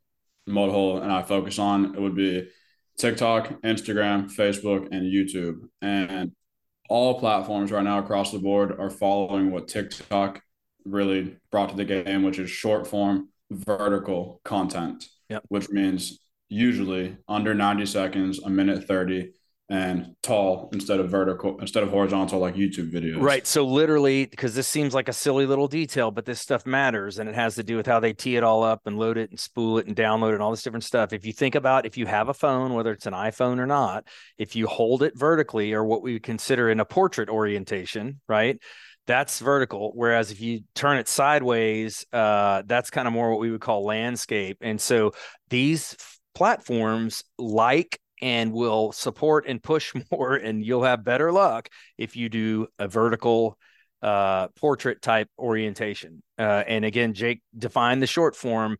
Mudhole 0.48 1.02
and 1.02 1.10
I 1.10 1.22
focus 1.22 1.58
on. 1.58 1.94
It 1.94 2.00
would 2.00 2.14
be 2.14 2.48
TikTok, 2.98 3.62
Instagram, 3.62 4.30
Facebook, 4.30 4.88
and 4.92 5.10
YouTube. 5.10 5.60
And 5.80 6.32
all 6.90 7.18
platforms 7.18 7.72
right 7.72 7.84
now 7.84 8.00
across 8.00 8.32
the 8.32 8.38
board 8.38 8.78
are 8.78 8.90
following 8.90 9.50
what 9.50 9.68
TikTok 9.68 10.42
really 10.84 11.36
brought 11.50 11.70
to 11.70 11.76
the 11.76 11.84
game, 11.84 12.22
which 12.22 12.38
is 12.38 12.50
short 12.50 12.86
form 12.86 13.30
vertical 13.50 14.40
content, 14.44 15.04
yep. 15.28 15.42
which 15.48 15.70
means 15.70 16.20
usually 16.48 17.16
under 17.28 17.54
90 17.54 17.86
seconds, 17.86 18.40
a 18.42 18.50
minute 18.50 18.86
30 18.86 19.32
and 19.70 20.16
tall 20.20 20.68
instead 20.72 20.98
of 20.98 21.08
vertical 21.08 21.56
instead 21.60 21.84
of 21.84 21.90
horizontal 21.90 22.40
like 22.40 22.56
YouTube 22.56 22.92
videos. 22.92 23.22
Right. 23.22 23.46
So 23.46 23.64
literally 23.64 24.26
because 24.26 24.56
this 24.56 24.66
seems 24.66 24.92
like 24.94 25.08
a 25.08 25.12
silly 25.12 25.46
little 25.46 25.68
detail 25.68 26.10
but 26.10 26.24
this 26.24 26.40
stuff 26.40 26.66
matters 26.66 27.20
and 27.20 27.28
it 27.28 27.36
has 27.36 27.54
to 27.54 27.62
do 27.62 27.76
with 27.76 27.86
how 27.86 28.00
they 28.00 28.12
tee 28.12 28.34
it 28.34 28.42
all 28.42 28.64
up 28.64 28.80
and 28.86 28.98
load 28.98 29.16
it 29.16 29.30
and 29.30 29.38
spool 29.38 29.78
it 29.78 29.86
and 29.86 29.94
download 29.94 30.30
it 30.30 30.34
and 30.34 30.42
all 30.42 30.50
this 30.50 30.64
different 30.64 30.82
stuff. 30.82 31.12
If 31.12 31.24
you 31.24 31.32
think 31.32 31.54
about 31.54 31.86
if 31.86 31.96
you 31.96 32.06
have 32.06 32.28
a 32.28 32.34
phone 32.34 32.74
whether 32.74 32.90
it's 32.90 33.06
an 33.06 33.12
iPhone 33.12 33.60
or 33.60 33.66
not, 33.66 34.08
if 34.38 34.56
you 34.56 34.66
hold 34.66 35.04
it 35.04 35.16
vertically 35.16 35.72
or 35.72 35.84
what 35.84 36.02
we 36.02 36.14
would 36.14 36.24
consider 36.24 36.68
in 36.68 36.80
a 36.80 36.84
portrait 36.84 37.28
orientation, 37.28 38.20
right? 38.28 38.58
That's 39.06 39.38
vertical 39.38 39.92
whereas 39.94 40.32
if 40.32 40.40
you 40.40 40.62
turn 40.74 40.98
it 40.98 41.06
sideways, 41.06 42.04
uh 42.12 42.64
that's 42.66 42.90
kind 42.90 43.06
of 43.06 43.14
more 43.14 43.30
what 43.30 43.38
we 43.38 43.52
would 43.52 43.60
call 43.60 43.84
landscape. 43.84 44.58
And 44.62 44.80
so 44.80 45.12
these 45.48 45.96
platforms 46.34 47.22
like 47.38 48.00
and 48.22 48.52
will 48.52 48.92
support 48.92 49.46
and 49.46 49.62
push 49.62 49.94
more 50.10 50.34
and 50.34 50.64
you'll 50.64 50.82
have 50.82 51.04
better 51.04 51.32
luck 51.32 51.68
if 51.98 52.16
you 52.16 52.28
do 52.28 52.66
a 52.78 52.88
vertical 52.88 53.58
uh, 54.02 54.48
portrait 54.48 55.02
type 55.02 55.28
orientation 55.38 56.22
uh, 56.38 56.64
and 56.66 56.84
again 56.84 57.12
jake 57.12 57.42
defined 57.56 58.02
the 58.02 58.06
short 58.06 58.34
form 58.34 58.76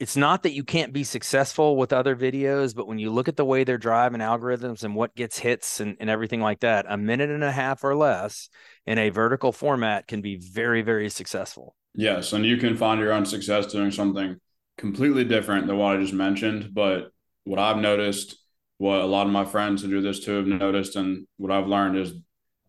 it's 0.00 0.16
not 0.16 0.42
that 0.42 0.52
you 0.52 0.64
can't 0.64 0.92
be 0.92 1.04
successful 1.04 1.76
with 1.76 1.92
other 1.92 2.16
videos 2.16 2.74
but 2.74 2.88
when 2.88 2.98
you 2.98 3.10
look 3.10 3.28
at 3.28 3.36
the 3.36 3.44
way 3.44 3.62
they're 3.62 3.78
driving 3.78 4.20
algorithms 4.20 4.82
and 4.82 4.96
what 4.96 5.14
gets 5.14 5.38
hits 5.38 5.78
and, 5.78 5.96
and 6.00 6.10
everything 6.10 6.40
like 6.40 6.60
that 6.60 6.86
a 6.88 6.96
minute 6.96 7.30
and 7.30 7.44
a 7.44 7.52
half 7.52 7.84
or 7.84 7.94
less 7.94 8.48
in 8.86 8.98
a 8.98 9.10
vertical 9.10 9.52
format 9.52 10.08
can 10.08 10.20
be 10.20 10.36
very 10.36 10.82
very 10.82 11.08
successful 11.08 11.76
Yes, 11.94 12.32
and 12.32 12.44
you 12.44 12.56
can 12.56 12.76
find 12.76 13.00
your 13.00 13.12
own 13.12 13.24
success 13.24 13.66
doing 13.66 13.90
something 13.92 14.36
completely 14.76 15.24
different 15.24 15.66
than 15.66 15.78
what 15.78 15.96
I 15.96 16.00
just 16.00 16.12
mentioned. 16.12 16.70
But 16.74 17.12
what 17.44 17.60
I've 17.60 17.76
noticed, 17.76 18.36
what 18.78 19.00
a 19.00 19.06
lot 19.06 19.26
of 19.26 19.32
my 19.32 19.44
friends 19.44 19.82
who 19.82 19.88
do 19.88 20.00
this 20.00 20.20
too 20.20 20.36
have 20.36 20.46
noticed, 20.46 20.96
and 20.96 21.26
what 21.36 21.52
I've 21.52 21.68
learned 21.68 21.96
is 21.96 22.12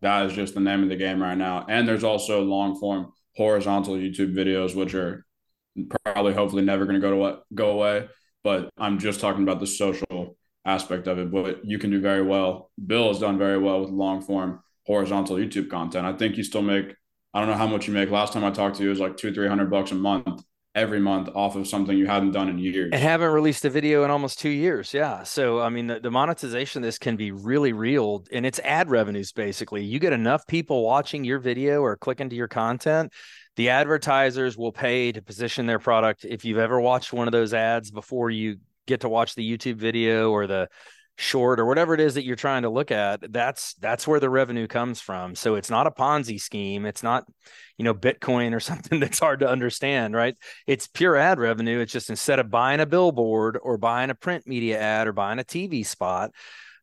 that 0.02 0.26
is 0.26 0.32
just 0.32 0.54
the 0.54 0.60
name 0.60 0.82
of 0.82 0.88
the 0.88 0.96
game 0.96 1.22
right 1.22 1.36
now. 1.36 1.66
And 1.68 1.86
there's 1.86 2.04
also 2.04 2.42
long 2.42 2.78
form 2.78 3.12
horizontal 3.36 3.94
YouTube 3.94 4.34
videos, 4.34 4.74
which 4.74 4.94
are 4.94 5.26
probably 6.04 6.32
hopefully 6.32 6.62
never 6.62 6.84
going 6.84 6.94
to 6.94 7.00
go 7.00 7.10
to 7.10 7.16
what 7.16 7.42
go 7.54 7.70
away. 7.70 8.08
But 8.44 8.70
I'm 8.78 8.98
just 8.98 9.20
talking 9.20 9.42
about 9.42 9.60
the 9.60 9.66
social 9.66 10.36
aspect 10.64 11.06
of 11.06 11.18
it. 11.18 11.30
But 11.30 11.64
you 11.64 11.78
can 11.78 11.90
do 11.90 12.00
very 12.00 12.22
well. 12.22 12.70
Bill 12.84 13.08
has 13.08 13.18
done 13.18 13.38
very 13.38 13.58
well 13.58 13.80
with 13.80 13.90
long 13.90 14.22
form 14.22 14.60
horizontal 14.86 15.36
YouTube 15.36 15.68
content. 15.68 16.06
I 16.06 16.12
think 16.12 16.36
you 16.36 16.44
still 16.44 16.62
make 16.62 16.94
I 17.34 17.40
don't 17.40 17.48
know 17.48 17.56
how 17.56 17.66
much 17.66 17.86
you 17.86 17.92
make. 17.92 18.10
Last 18.10 18.32
time 18.32 18.44
I 18.44 18.50
talked 18.50 18.76
to 18.76 18.82
you, 18.82 18.88
it 18.88 18.92
was 18.92 19.00
like 19.00 19.16
two, 19.16 19.34
three 19.34 19.48
hundred 19.48 19.70
bucks 19.70 19.90
a 19.90 19.94
month 19.94 20.42
every 20.76 21.00
month 21.00 21.30
off 21.34 21.56
of 21.56 21.66
something 21.66 21.96
you 21.96 22.06
hadn't 22.06 22.32
done 22.32 22.48
in 22.48 22.58
years. 22.58 22.90
And 22.92 23.02
haven't 23.02 23.30
released 23.30 23.64
a 23.64 23.70
video 23.70 24.04
in 24.04 24.10
almost 24.10 24.38
two 24.38 24.50
years. 24.50 24.92
Yeah. 24.92 25.22
So, 25.22 25.60
I 25.60 25.70
mean, 25.70 25.86
the, 25.86 25.98
the, 25.98 26.10
monetization 26.10 26.82
of 26.82 26.86
this 26.86 26.98
can 26.98 27.16
be 27.16 27.32
really 27.32 27.72
real 27.72 28.24
and 28.30 28.44
it's 28.44 28.58
ad 28.60 28.90
revenues 28.90 29.32
basically. 29.32 29.82
You 29.82 29.98
get 29.98 30.12
enough 30.12 30.46
people 30.46 30.84
watching 30.84 31.24
your 31.24 31.38
video 31.38 31.80
or 31.80 31.96
clicking 31.96 32.28
to 32.28 32.36
your 32.36 32.46
content, 32.46 33.12
the 33.56 33.70
advertisers 33.70 34.56
will 34.56 34.72
pay 34.72 35.12
to 35.12 35.22
position 35.22 35.66
their 35.66 35.78
product. 35.78 36.26
If 36.26 36.44
you've 36.44 36.58
ever 36.58 36.78
watched 36.78 37.12
one 37.12 37.26
of 37.26 37.32
those 37.32 37.54
ads 37.54 37.90
before 37.90 38.30
you 38.30 38.58
get 38.86 39.00
to 39.00 39.08
watch 39.08 39.34
the 39.34 39.58
YouTube 39.58 39.76
video 39.76 40.30
or 40.30 40.46
the 40.46 40.68
short 41.16 41.58
or 41.58 41.64
whatever 41.64 41.94
it 41.94 42.00
is 42.00 42.14
that 42.14 42.24
you're 42.24 42.36
trying 42.36 42.62
to 42.62 42.68
look 42.68 42.90
at 42.90 43.32
that's 43.32 43.74
that's 43.74 44.06
where 44.06 44.20
the 44.20 44.30
revenue 44.30 44.66
comes 44.66 45.00
from. 45.00 45.34
So 45.34 45.54
it's 45.54 45.70
not 45.70 45.86
a 45.86 45.90
ponzi 45.90 46.40
scheme. 46.40 46.84
It's 46.84 47.02
not 47.02 47.24
you 47.78 47.84
know 47.84 47.94
bitcoin 47.94 48.54
or 48.54 48.60
something 48.60 49.00
that's 49.00 49.18
hard 49.18 49.40
to 49.40 49.48
understand 49.48 50.14
right? 50.14 50.36
It's 50.66 50.86
pure 50.86 51.16
ad 51.16 51.38
revenue. 51.38 51.80
It's 51.80 51.92
just 51.92 52.10
instead 52.10 52.38
of 52.38 52.50
buying 52.50 52.80
a 52.80 52.86
billboard 52.86 53.58
or 53.62 53.78
buying 53.78 54.10
a 54.10 54.14
print 54.14 54.46
media 54.46 54.78
ad 54.78 55.08
or 55.08 55.12
buying 55.12 55.38
a 55.38 55.44
tv 55.44 55.86
spot 55.86 56.32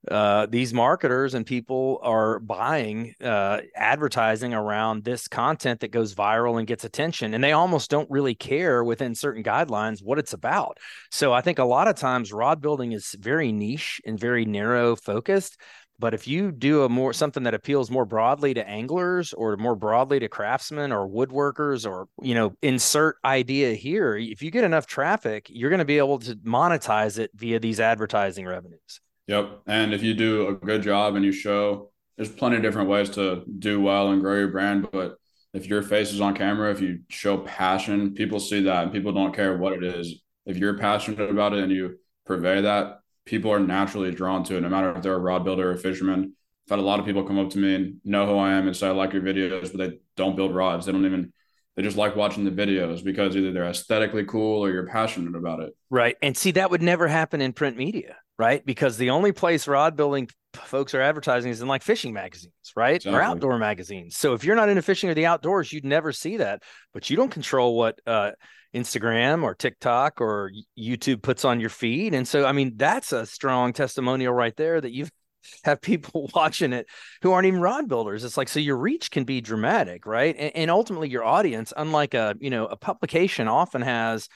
uh, 0.09 0.45
these 0.47 0.73
marketers 0.73 1.33
and 1.33 1.45
people 1.45 1.99
are 2.03 2.39
buying 2.39 3.15
uh, 3.23 3.59
advertising 3.75 4.53
around 4.53 5.03
this 5.03 5.27
content 5.27 5.79
that 5.79 5.91
goes 5.91 6.13
viral 6.13 6.57
and 6.57 6.67
gets 6.67 6.83
attention 6.83 7.33
and 7.33 7.43
they 7.43 7.53
almost 7.53 7.89
don't 7.89 8.09
really 8.11 8.35
care 8.35 8.83
within 8.83 9.15
certain 9.15 9.43
guidelines 9.43 10.03
what 10.03 10.19
it's 10.19 10.33
about. 10.33 10.77
So 11.11 11.33
i 11.33 11.41
think 11.41 11.59
a 11.59 11.63
lot 11.63 11.87
of 11.87 11.95
times 11.95 12.33
rod 12.33 12.61
building 12.61 12.91
is 12.91 13.15
very 13.19 13.51
niche 13.51 14.01
and 14.05 14.19
very 14.19 14.45
narrow 14.45 14.95
focused 14.95 15.57
but 15.99 16.13
if 16.13 16.27
you 16.27 16.51
do 16.51 16.83
a 16.83 16.89
more 16.89 17.13
something 17.13 17.43
that 17.43 17.53
appeals 17.53 17.91
more 17.91 18.05
broadly 18.05 18.53
to 18.53 18.67
anglers 18.67 19.31
or 19.33 19.55
more 19.57 19.75
broadly 19.75 20.19
to 20.19 20.27
craftsmen 20.27 20.91
or 20.91 21.07
woodworkers 21.07 21.89
or 21.89 22.07
you 22.21 22.35
know 22.35 22.53
insert 22.61 23.17
idea 23.23 23.73
here 23.73 24.17
if 24.17 24.41
you 24.41 24.51
get 24.51 24.63
enough 24.63 24.85
traffic 24.85 25.47
you're 25.49 25.69
going 25.69 25.79
to 25.79 25.85
be 25.85 25.97
able 25.97 26.19
to 26.19 26.35
monetize 26.37 27.19
it 27.19 27.31
via 27.35 27.59
these 27.59 27.79
advertising 27.79 28.45
revenues 28.45 28.99
Yep. 29.27 29.61
And 29.67 29.93
if 29.93 30.03
you 30.03 30.13
do 30.13 30.47
a 30.47 30.53
good 30.53 30.81
job 30.81 31.15
and 31.15 31.23
you 31.23 31.31
show, 31.31 31.91
there's 32.17 32.29
plenty 32.29 32.57
of 32.57 32.61
different 32.61 32.89
ways 32.89 33.09
to 33.11 33.43
do 33.59 33.81
well 33.81 34.11
and 34.11 34.21
grow 34.21 34.37
your 34.37 34.49
brand. 34.49 34.89
But 34.91 35.15
if 35.53 35.67
your 35.67 35.81
face 35.81 36.11
is 36.11 36.21
on 36.21 36.35
camera, 36.35 36.71
if 36.71 36.81
you 36.81 36.99
show 37.09 37.37
passion, 37.37 38.13
people 38.13 38.39
see 38.39 38.63
that 38.63 38.83
and 38.83 38.91
people 38.91 39.13
don't 39.13 39.35
care 39.35 39.57
what 39.57 39.73
it 39.73 39.83
is. 39.83 40.21
If 40.45 40.57
you're 40.57 40.77
passionate 40.77 41.29
about 41.29 41.53
it 41.53 41.63
and 41.63 41.71
you 41.71 41.99
purvey 42.25 42.61
that, 42.61 42.99
people 43.25 43.51
are 43.51 43.59
naturally 43.59 44.11
drawn 44.11 44.43
to 44.43 44.57
it, 44.57 44.61
no 44.61 44.69
matter 44.69 44.93
if 44.95 45.01
they're 45.01 45.15
a 45.15 45.19
rod 45.19 45.45
builder 45.45 45.69
or 45.69 45.73
a 45.73 45.77
fisherman. 45.77 46.33
I've 46.65 46.77
had 46.77 46.79
a 46.79 46.81
lot 46.81 46.99
of 46.99 47.05
people 47.05 47.23
come 47.23 47.39
up 47.39 47.49
to 47.51 47.57
me 47.57 47.75
and 47.75 48.01
know 48.03 48.25
who 48.25 48.37
I 48.37 48.53
am 48.53 48.67
and 48.67 48.75
say, 48.75 48.87
I 48.87 48.91
like 48.91 49.13
your 49.13 49.21
videos, 49.21 49.71
but 49.71 49.77
they 49.77 49.97
don't 50.15 50.35
build 50.35 50.53
rods. 50.53 50.85
They 50.85 50.91
don't 50.91 51.05
even 51.05 51.31
they 51.75 51.83
just 51.83 51.97
like 51.97 52.15
watching 52.15 52.43
the 52.43 52.51
videos 52.51 53.03
because 53.03 53.35
either 53.35 53.51
they're 53.51 53.69
aesthetically 53.69 54.25
cool 54.25 54.63
or 54.63 54.69
you're 54.69 54.87
passionate 54.87 55.35
about 55.35 55.59
it. 55.59 55.75
Right. 55.89 56.15
And 56.21 56.37
see, 56.37 56.51
that 56.51 56.71
would 56.71 56.81
never 56.81 57.07
happen 57.07 57.41
in 57.41 57.53
print 57.53 57.77
media 57.77 58.15
right? 58.37 58.65
Because 58.65 58.97
the 58.97 59.11
only 59.11 59.31
place 59.31 59.67
rod 59.67 59.95
building 59.95 60.27
folks 60.53 60.93
are 60.93 61.01
advertising 61.01 61.51
is 61.51 61.61
in 61.61 61.67
like 61.67 61.83
fishing 61.83 62.13
magazines, 62.13 62.53
right? 62.75 62.95
Exactly. 62.95 63.17
Or 63.17 63.21
outdoor 63.21 63.57
magazines. 63.57 64.17
So 64.17 64.33
if 64.33 64.43
you're 64.43 64.55
not 64.55 64.69
into 64.69 64.81
fishing 64.81 65.09
or 65.09 65.13
the 65.13 65.25
outdoors, 65.25 65.71
you'd 65.71 65.85
never 65.85 66.11
see 66.11 66.37
that. 66.37 66.63
But 66.93 67.09
you 67.09 67.15
don't 67.15 67.31
control 67.31 67.77
what 67.77 67.99
uh, 68.05 68.31
Instagram 68.73 69.43
or 69.43 69.55
TikTok 69.55 70.21
or 70.21 70.51
YouTube 70.77 71.21
puts 71.21 71.45
on 71.45 71.59
your 71.59 71.69
feed. 71.69 72.13
And 72.13 72.27
so, 72.27 72.45
I 72.45 72.51
mean, 72.51 72.73
that's 72.75 73.11
a 73.13 73.25
strong 73.25 73.73
testimonial 73.73 74.33
right 74.33 74.55
there 74.55 74.79
that 74.79 74.91
you've 74.91 75.11
have 75.63 75.81
people 75.81 76.29
watching 76.35 76.73
it 76.73 76.87
who 77.21 77.31
aren't 77.31 77.47
even 77.47 77.61
rod 77.61 77.87
builders. 77.87 78.23
It's 78.23 78.37
like 78.37 78.49
so 78.49 78.59
your 78.59 78.77
reach 78.77 79.11
can 79.11 79.23
be 79.23 79.41
dramatic, 79.41 80.05
right? 80.05 80.35
And, 80.37 80.55
and 80.55 80.71
ultimately 80.71 81.09
your 81.09 81.23
audience, 81.23 81.73
unlike 81.75 82.13
a 82.13 82.35
you 82.39 82.49
know 82.49 82.65
a 82.65 82.75
publication, 82.75 83.47
often 83.47 83.81
has 83.81 84.29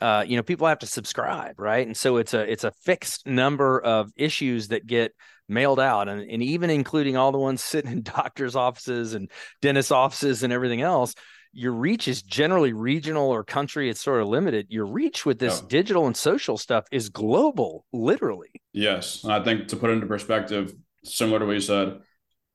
uh, 0.00 0.24
you 0.26 0.36
know 0.36 0.42
people 0.42 0.66
have 0.66 0.80
to 0.80 0.86
subscribe 0.86 1.58
right 1.58 1.86
and 1.86 1.96
so 1.96 2.16
it's 2.16 2.34
a 2.34 2.40
it's 2.40 2.64
a 2.64 2.72
fixed 2.82 3.26
number 3.26 3.80
of 3.80 4.10
issues 4.16 4.68
that 4.68 4.86
get 4.86 5.12
mailed 5.48 5.80
out 5.80 6.08
and, 6.08 6.20
and 6.20 6.42
even 6.42 6.68
including 6.68 7.16
all 7.16 7.32
the 7.32 7.38
ones 7.38 7.62
sitting 7.64 7.90
in 7.90 8.02
doctors 8.02 8.56
offices 8.56 9.14
and 9.14 9.30
dentist 9.62 9.92
offices 9.92 10.42
and 10.42 10.52
everything 10.52 10.82
else 10.82 11.14
your 11.54 11.72
reach 11.72 12.08
is 12.08 12.22
generally 12.22 12.72
regional 12.72 13.30
or 13.30 13.44
country 13.44 13.88
it's 13.88 14.00
sort 14.00 14.20
of 14.20 14.28
limited 14.28 14.66
your 14.68 14.86
reach 14.86 15.24
with 15.24 15.38
this 15.38 15.60
digital 15.62 16.06
and 16.06 16.16
social 16.16 16.58
stuff 16.58 16.84
is 16.90 17.08
global 17.08 17.84
literally 17.92 18.50
yes 18.72 19.22
and 19.24 19.32
i 19.32 19.42
think 19.42 19.68
to 19.68 19.76
put 19.76 19.90
into 19.90 20.06
perspective 20.06 20.74
similar 21.04 21.38
to 21.38 21.46
what 21.46 21.52
you 21.52 21.60
said 21.60 21.98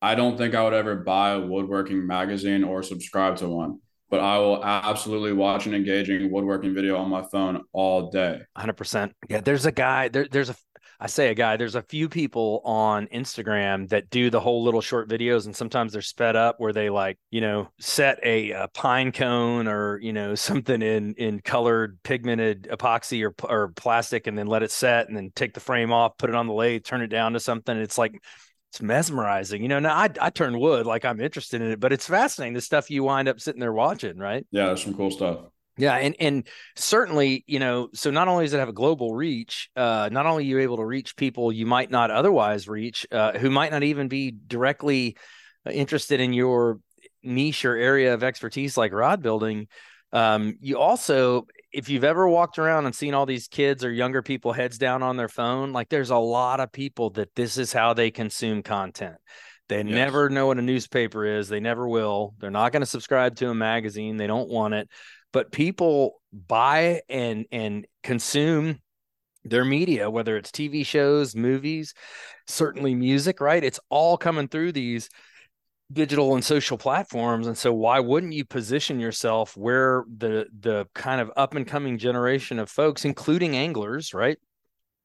i 0.01 0.15
don't 0.15 0.37
think 0.37 0.53
i 0.53 0.63
would 0.63 0.73
ever 0.73 0.95
buy 0.95 1.31
a 1.31 1.39
woodworking 1.39 2.05
magazine 2.05 2.63
or 2.63 2.83
subscribe 2.83 3.37
to 3.37 3.47
one 3.47 3.79
but 4.09 4.19
I 4.19 4.39
will 4.39 4.63
absolutely 4.63 5.33
watch 5.33 5.67
an 5.67 5.75
engaging 5.75 6.31
woodworking 6.31 6.73
video 6.73 6.97
on 6.97 7.09
my 7.09 7.21
phone 7.21 7.61
all 7.73 8.09
day. 8.09 8.41
100%. 8.57 9.11
Yeah, 9.29 9.41
there's 9.41 9.65
a 9.65 9.71
guy 9.71 10.07
there 10.07 10.27
there's 10.29 10.49
a 10.49 10.55
I 11.01 11.07
say 11.07 11.29
a 11.29 11.33
guy, 11.33 11.55
there's 11.55 11.75
a 11.75 11.81
few 11.81 12.09
people 12.09 12.61
on 12.65 13.07
Instagram 13.07 13.87
that 13.89 14.09
do 14.09 14.29
the 14.29 14.39
whole 14.41 14.63
little 14.63 14.81
short 14.81 15.07
videos 15.07 15.45
and 15.45 15.55
sometimes 15.55 15.93
they're 15.93 16.01
sped 16.01 16.35
up 16.35 16.59
where 16.59 16.73
they 16.73 16.89
like, 16.89 17.17
you 17.31 17.39
know, 17.39 17.69
set 17.79 18.19
a, 18.21 18.51
a 18.51 18.67
pine 18.67 19.13
cone 19.13 19.67
or, 19.67 19.97
you 19.99 20.11
know, 20.11 20.35
something 20.49 20.81
in 20.81 21.13
in 21.15 21.39
colored 21.39 21.99
pigmented 22.03 22.63
epoxy 22.63 23.25
or 23.25 23.33
or 23.49 23.69
plastic 23.69 24.27
and 24.27 24.37
then 24.37 24.47
let 24.47 24.61
it 24.63 24.71
set 24.71 25.07
and 25.07 25.15
then 25.15 25.31
take 25.35 25.53
the 25.53 25.61
frame 25.61 25.93
off, 25.93 26.17
put 26.17 26.29
it 26.29 26.35
on 26.35 26.47
the 26.47 26.53
lathe, 26.53 26.83
turn 26.83 27.01
it 27.01 27.07
down 27.07 27.33
to 27.33 27.39
something. 27.39 27.77
It's 27.77 27.97
like 27.97 28.21
it's 28.71 28.81
mesmerizing. 28.81 29.61
You 29.61 29.69
know, 29.69 29.79
now 29.79 29.95
I, 29.95 30.09
I 30.19 30.29
turn 30.29 30.59
wood 30.59 30.85
like 30.85 31.05
I'm 31.05 31.21
interested 31.21 31.61
in 31.61 31.71
it, 31.71 31.79
but 31.79 31.93
it's 31.93 32.07
fascinating 32.07 32.53
the 32.53 32.61
stuff 32.61 32.91
you 32.91 33.03
wind 33.03 33.27
up 33.27 33.39
sitting 33.39 33.61
there 33.61 33.73
watching, 33.73 34.17
right? 34.17 34.45
Yeah, 34.51 34.67
there's 34.67 34.83
some 34.83 34.93
cool 34.93 35.11
stuff. 35.11 35.39
Yeah, 35.79 35.95
and 35.95 36.15
and 36.19 36.47
certainly, 36.75 37.43
you 37.47 37.59
know, 37.59 37.89
so 37.93 38.11
not 38.11 38.27
only 38.27 38.45
does 38.45 38.53
it 38.53 38.59
have 38.59 38.69
a 38.69 38.73
global 38.73 39.15
reach, 39.15 39.69
uh, 39.75 40.09
not 40.11 40.25
only 40.25 40.43
are 40.43 40.47
you 40.47 40.59
able 40.59 40.77
to 40.77 40.85
reach 40.85 41.15
people 41.15 41.51
you 41.51 41.65
might 41.65 41.89
not 41.89 42.11
otherwise 42.11 42.67
reach, 42.67 43.07
uh, 43.11 43.37
who 43.37 43.49
might 43.49 43.71
not 43.71 43.83
even 43.83 44.07
be 44.09 44.31
directly 44.31 45.15
uh, 45.65 45.71
interested 45.71 46.19
in 46.19 46.33
your 46.33 46.79
niche 47.23 47.65
or 47.65 47.75
area 47.75 48.13
of 48.13 48.23
expertise 48.23 48.77
like 48.77 48.91
rod 48.91 49.21
building. 49.21 49.67
Um, 50.11 50.57
you 50.59 50.77
also 50.77 51.47
if 51.71 51.89
you've 51.89 52.03
ever 52.03 52.27
walked 52.27 52.57
around 52.57 52.85
and 52.85 52.95
seen 52.95 53.13
all 53.13 53.25
these 53.25 53.47
kids 53.47 53.85
or 53.85 53.91
younger 53.91 54.21
people 54.21 54.53
heads 54.53 54.77
down 54.77 55.03
on 55.03 55.17
their 55.17 55.29
phone, 55.29 55.71
like 55.71 55.89
there's 55.89 56.09
a 56.09 56.17
lot 56.17 56.59
of 56.59 56.71
people 56.71 57.11
that 57.11 57.35
this 57.35 57.57
is 57.57 57.71
how 57.71 57.93
they 57.93 58.11
consume 58.11 58.63
content. 58.63 59.17
They 59.67 59.77
yes. 59.77 59.85
never 59.85 60.29
know 60.29 60.47
what 60.47 60.57
a 60.57 60.63
newspaper 60.63 61.25
is. 61.25 61.47
They 61.47 61.59
never 61.59 61.87
will. 61.87 62.33
They're 62.39 62.49
not 62.49 62.71
going 62.71 62.81
to 62.81 62.87
subscribe 62.87 63.35
to 63.37 63.49
a 63.49 63.55
magazine. 63.55 64.17
They 64.17 64.25
don't 64.25 64.49
want 64.49 64.73
it. 64.73 64.89
But 65.31 65.51
people 65.51 66.21
buy 66.31 67.01
and 67.09 67.45
and 67.51 67.85
consume 68.03 68.79
their 69.43 69.65
media, 69.65 70.09
whether 70.09 70.37
it's 70.37 70.51
TV 70.51 70.85
shows, 70.85 71.35
movies, 71.35 71.93
certainly 72.47 72.95
music, 72.95 73.39
right? 73.41 73.63
It's 73.63 73.79
all 73.89 74.17
coming 74.17 74.47
through 74.47 74.73
these 74.73 75.09
digital 75.91 76.35
and 76.35 76.45
social 76.45 76.77
platforms 76.77 77.47
and 77.47 77.57
so 77.57 77.73
why 77.73 77.99
wouldn't 77.99 78.33
you 78.33 78.45
position 78.45 78.99
yourself 78.99 79.57
where 79.57 80.03
the 80.17 80.45
the 80.59 80.85
kind 80.93 81.19
of 81.19 81.31
up 81.35 81.55
and 81.55 81.65
coming 81.65 81.97
generation 81.97 82.59
of 82.59 82.69
folks 82.69 83.05
including 83.05 83.55
anglers 83.55 84.13
right 84.13 84.37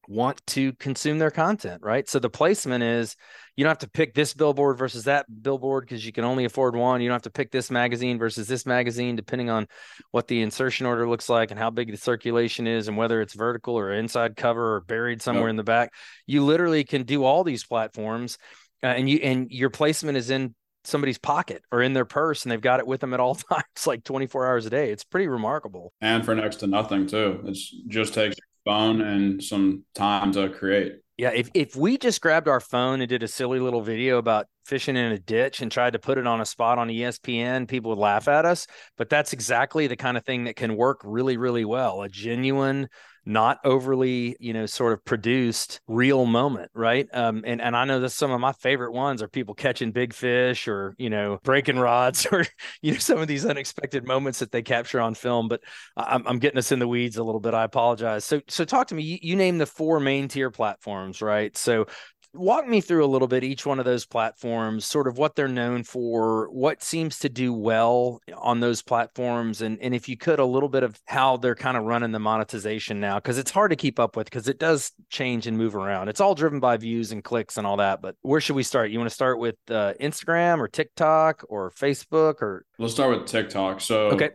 want 0.09 0.45
to 0.47 0.73
consume 0.75 1.19
their 1.19 1.31
content 1.31 1.83
right? 1.83 2.09
So 2.09 2.19
the 2.19 2.31
placement 2.31 2.83
is 2.83 3.17
you 3.57 3.65
don't 3.65 3.71
have 3.71 3.79
to 3.79 3.91
pick 3.91 4.15
this 4.15 4.35
billboard 4.35 4.79
versus 4.79 5.05
that 5.05 5.27
billboard 5.43 5.85
because 5.85 6.05
you 6.05 6.13
can 6.13 6.25
only 6.25 6.45
afford 6.45 6.75
one. 6.75 7.01
You 7.01 7.09
don't 7.09 7.15
have 7.15 7.23
to 7.23 7.31
pick 7.31 7.51
this 7.51 7.71
magazine 7.71 8.19
versus 8.19 8.49
this 8.49 8.67
magazine 8.67 9.17
depending 9.17 9.51
on 9.51 9.69
what 10.11 10.27
the 10.27 10.43
insertion 10.43 10.87
order 10.87 11.09
looks 11.09 11.29
like 11.29 11.51
and 11.51 11.61
how 11.61 11.71
big 11.71 11.91
the 11.91 11.97
circulation 11.97 12.67
is 12.67 12.89
and 12.89 12.97
whether 12.97 13.21
it's 13.21 13.35
vertical 13.35 13.79
or 13.79 13.93
inside 13.93 14.37
cover 14.37 14.77
or 14.77 14.81
buried 14.81 15.23
somewhere 15.23 15.49
in 15.49 15.57
the 15.57 15.63
back. 15.63 15.93
You 16.27 16.45
literally 16.45 16.85
can 16.85 17.05
do 17.05 17.25
all 17.25 17.45
these 17.45 17.65
platforms 17.65 18.39
uh, 18.83 18.89
and 18.89 19.09
you 19.09 19.19
and 19.19 19.51
your 19.51 19.71
placement 19.71 20.19
is 20.19 20.31
in 20.31 20.55
somebody's 20.85 21.19
pocket 21.19 21.63
or 21.73 21.81
in 21.81 21.95
their 21.95 22.05
purse 22.05 22.43
and 22.43 22.53
they've 22.53 22.61
got 22.61 22.81
it 22.81 22.87
with 22.87 23.01
them 23.01 23.15
at 23.15 23.21
all 23.21 23.35
times 23.51 23.87
like 23.87 24.05
24 24.05 24.47
hours 24.47 24.67
a 24.67 24.71
day. 24.71 24.91
It's 24.91 25.05
pretty 25.05 25.29
remarkable. 25.29 25.93
And 26.01 26.25
for 26.25 26.35
next 26.35 26.57
to 26.57 26.67
nothing 26.67 27.07
too. 27.07 27.43
It's 27.47 27.71
just 27.89 28.15
takes 28.15 28.37
phone 28.65 29.01
and 29.01 29.43
some 29.43 29.85
time 29.95 30.33
to 30.33 30.49
create 30.49 30.95
yeah 31.19 31.31
if, 31.31 31.51
if 31.55 31.77
we 31.77 31.99
just 31.99 32.21
grabbed 32.21 32.49
our 32.49 32.61
phone 32.61 33.01
and 33.01 33.09
did 33.09 33.23
a 33.23 33.29
silly 33.29 33.61
little 33.61 33.83
video 33.83 34.19
about 34.19 34.47
fishing 34.65 34.97
in 34.97 35.13
a 35.13 35.19
ditch 35.19 35.61
and 35.61 35.71
tried 35.71 35.93
to 35.93 35.99
put 35.99 36.19
it 36.19 36.27
on 36.27 36.41
a 36.41 36.47
spot 36.47 36.79
on 36.79 36.89
ESPN, 36.89 37.69
people 37.69 37.91
would 37.91 37.99
laugh 37.99 38.29
at 38.29 38.45
us. 38.45 38.67
But 38.97 39.11
that's 39.11 39.33
exactly 39.33 39.87
the 39.87 39.97
kind 39.97 40.17
of 40.17 40.25
thing 40.25 40.45
that 40.45 40.57
can 40.57 40.77
work 40.77 41.01
really, 41.05 41.37
really 41.37 41.65
well. 41.65 42.03
A 42.03 42.09
genuine 42.09 42.89
not 43.27 43.59
overly, 43.65 44.37
you 44.39 44.53
know, 44.53 44.67
sort 44.67 44.93
of 44.93 45.05
produced 45.05 45.81
real 45.89 46.27
moment, 46.27 46.71
right? 46.75 47.09
Um, 47.13 47.43
and 47.47 47.61
and 47.61 47.77
I 47.77 47.85
know 47.85 48.01
that 48.01 48.11
some 48.11 48.31
of 48.31 48.41
my 48.41 48.53
favorite 48.53 48.93
ones 48.93 49.23
are 49.23 49.29
people 49.29 49.55
catching 49.55 49.93
big 49.93 50.13
fish 50.13 50.69
or 50.69 50.95
you 50.99 51.11
know 51.11 51.39
breaking 51.43 51.79
rods 51.79 52.27
or 52.33 52.45
you 52.83 52.93
know 52.93 52.99
some 52.99 53.19
of 53.19 53.29
these 53.29 53.47
unexpected 53.47 54.07
moments 54.07 54.41
that 54.41 54.53
they 54.53 54.63
capture 54.63 55.01
on 55.01 55.15
film. 55.15 55.49
But 55.49 55.61
I'm, 55.97 56.27
I'm 56.27 56.39
getting 56.39 56.59
us 56.59 56.73
in 56.73 56.79
the 56.79 56.89
weeds 56.89 57.17
a 57.17 57.25
little 57.25 57.41
bit. 57.41 57.55
I 57.55 57.65
apologize. 57.65 58.25
So 58.25 58.41
so 58.49 58.65
talk 58.65 58.89
to 58.89 58.95
me. 58.95 59.03
You, 59.03 59.19
you 59.23 59.37
name 59.37 59.59
the 59.59 59.67
four 59.67 60.01
main 60.01 60.29
tier 60.29 60.51
platforms, 60.51 61.23
right? 61.23 61.57
So 61.57 61.87
walk 62.35 62.67
me 62.67 62.81
through 62.81 63.05
a 63.05 63.07
little 63.07 63.29
bit 63.29 63.45
each 63.45 63.65
one 63.65 63.79
of 63.79 63.85
those 63.85 64.05
platforms 64.05 64.85
sort 64.85 65.07
of 65.07 65.17
what 65.17 65.37
they're 65.37 65.49
known 65.49 65.85
for 65.85 66.51
what 66.51 66.83
seems 66.83 67.21
to 67.21 67.29
do 67.29 67.53
well 67.53 68.21
on 68.37 68.61
those 68.61 68.83
platforms 68.83 69.63
and 69.63 69.79
and 69.81 69.95
if 69.95 70.09
you 70.09 70.17
could 70.17 70.41
a 70.41 70.45
little 70.45 70.69
bit 70.69 70.83
of 70.83 71.01
how 71.07 71.37
they're 71.37 71.55
kind 71.55 71.77
of 71.77 71.85
running 71.85 72.13
the 72.13 72.19
monetization 72.19 72.99
now 73.01 73.17
because 73.17 73.39
it's 73.39 73.51
hard 73.51 73.71
to 73.71 73.77
keep 73.77 74.01
up 74.01 74.17
with 74.17 74.27
because 74.27 74.49
it 74.49 74.59
does 74.59 74.93
change 75.11 75.47
and 75.47 75.57
move 75.57 75.77
around. 75.77 76.09
It's 76.09 76.21
all 76.21 76.35
driven 76.35 76.61
by 76.61 76.77
views 76.77 77.13
and 77.13 77.23
clicks 77.23 77.57
and 77.57 77.67
all 77.67 77.77
that 77.79 78.03
but 78.03 78.17
where 78.23 78.41
should 78.41 78.57
we 78.57 78.65
start? 78.65 78.91
You 78.91 78.99
want 78.99 79.11
to 79.11 79.15
start 79.15 79.39
with 79.39 79.57
uh, 79.71 79.95
instagram 80.01 80.59
or 80.59 80.69
tiktok 80.69 81.45
or 81.49 81.71
facebook 81.71 82.43
or 82.43 82.67
let's 82.79 82.95
start 82.95 83.19
with 83.19 83.29
tiktok. 83.29 83.81
So 83.81 84.09
okay. 84.09 84.31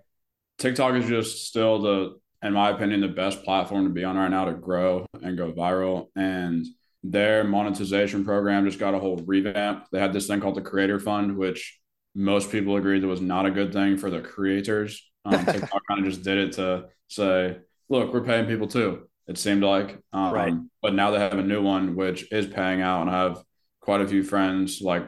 Tiktok 0.58 0.96
is 0.96 1.08
just 1.08 1.48
still 1.48 1.82
the 1.82 2.20
in 2.42 2.54
my 2.54 2.70
opinion 2.70 3.02
the 3.02 3.08
best 3.08 3.44
platform 3.44 3.86
to 3.86 3.90
be 3.90 4.04
on 4.04 4.16
right 4.16 4.30
now 4.30 4.46
to 4.46 4.54
grow 4.54 5.06
and 5.22 5.38
go 5.38 5.52
viral 5.52 6.08
and 6.16 6.66
their 7.04 7.44
monetization 7.44 8.26
program 8.26 8.66
just 8.66 8.80
got 8.80 8.94
a 8.94 9.00
whole 9.00 9.18
revamp. 9.18 9.86
They 9.92 10.00
had 10.00 10.14
this 10.14 10.28
thing 10.28 10.42
called 10.42 10.56
the 10.56 10.62
Creator 10.62 11.00
Fund, 11.00 11.38
which 11.38 11.80
most 12.16 12.52
people 12.52 12.76
agreed 12.76 13.02
that 13.02 13.08
was 13.08 13.22
not 13.22 13.46
a 13.46 13.52
good 13.52 13.72
thing 13.72 13.98
for 13.98 14.10
the 14.10 14.22
creators. 14.22 15.10
Um, 15.26 15.46
TikTok 15.46 15.82
kind 15.88 16.00
of 16.00 16.06
just 16.06 16.24
did 16.24 16.38
it 16.38 16.52
to 16.54 16.86
say, 17.08 17.58
look, 17.88 18.14
we're 18.14 18.24
paying 18.24 18.48
people 18.48 18.68
too. 18.68 19.08
It 19.28 19.38
seemed 19.38 19.64
like, 19.64 20.00
um, 20.12 20.34
right. 20.34 20.54
but 20.82 20.94
now 20.94 21.12
they 21.12 21.20
have 21.20 21.38
a 21.38 21.44
new 21.44 21.62
one 21.62 21.96
which 21.96 22.32
is 22.32 22.48
paying 22.48 22.82
out, 22.82 23.02
and 23.02 23.10
I 23.12 23.24
have 23.24 23.44
quite 23.80 24.02
a 24.02 24.08
few 24.08 24.24
friends 24.24 24.82
like 24.82 25.08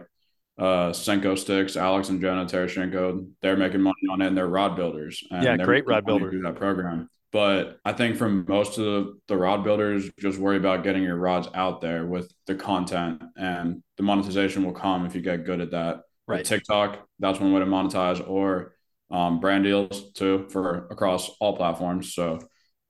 uh 0.57 0.91
Senko 0.91 1.37
Sticks, 1.37 1.75
Alex 1.75 2.09
and 2.09 2.21
Jonah 2.21 2.45
Tereshenko. 2.45 3.27
They're 3.41 3.57
making 3.57 3.81
money 3.81 3.95
on 4.11 4.21
it, 4.21 4.27
and 4.27 4.37
they're 4.37 4.47
rod 4.47 4.75
builders. 4.75 5.23
And 5.31 5.43
yeah, 5.43 5.57
great 5.57 5.87
rod 5.87 6.05
builders 6.05 6.33
Do 6.33 6.41
that 6.43 6.55
program. 6.55 7.09
But 7.31 7.79
I 7.85 7.93
think 7.93 8.17
for 8.17 8.27
most 8.27 8.77
of 8.77 8.83
the, 8.83 9.19
the 9.29 9.37
rod 9.37 9.63
builders, 9.63 10.09
just 10.19 10.37
worry 10.37 10.57
about 10.57 10.83
getting 10.83 11.03
your 11.03 11.15
rods 11.15 11.47
out 11.53 11.79
there 11.79 12.05
with 12.05 12.31
the 12.45 12.55
content 12.55 13.23
and 13.37 13.81
the 13.95 14.03
monetization 14.03 14.65
will 14.65 14.73
come 14.73 15.05
if 15.05 15.15
you 15.15 15.21
get 15.21 15.45
good 15.45 15.61
at 15.61 15.71
that. 15.71 16.01
Right. 16.27 16.39
With 16.39 16.47
TikTok, 16.47 17.07
that's 17.19 17.39
one 17.39 17.53
way 17.53 17.61
to 17.61 17.65
monetize 17.65 18.27
or 18.27 18.75
um, 19.09 19.39
brand 19.39 19.63
deals 19.63 20.11
too 20.11 20.47
for 20.49 20.87
across 20.89 21.29
all 21.39 21.55
platforms. 21.55 22.13
So 22.13 22.39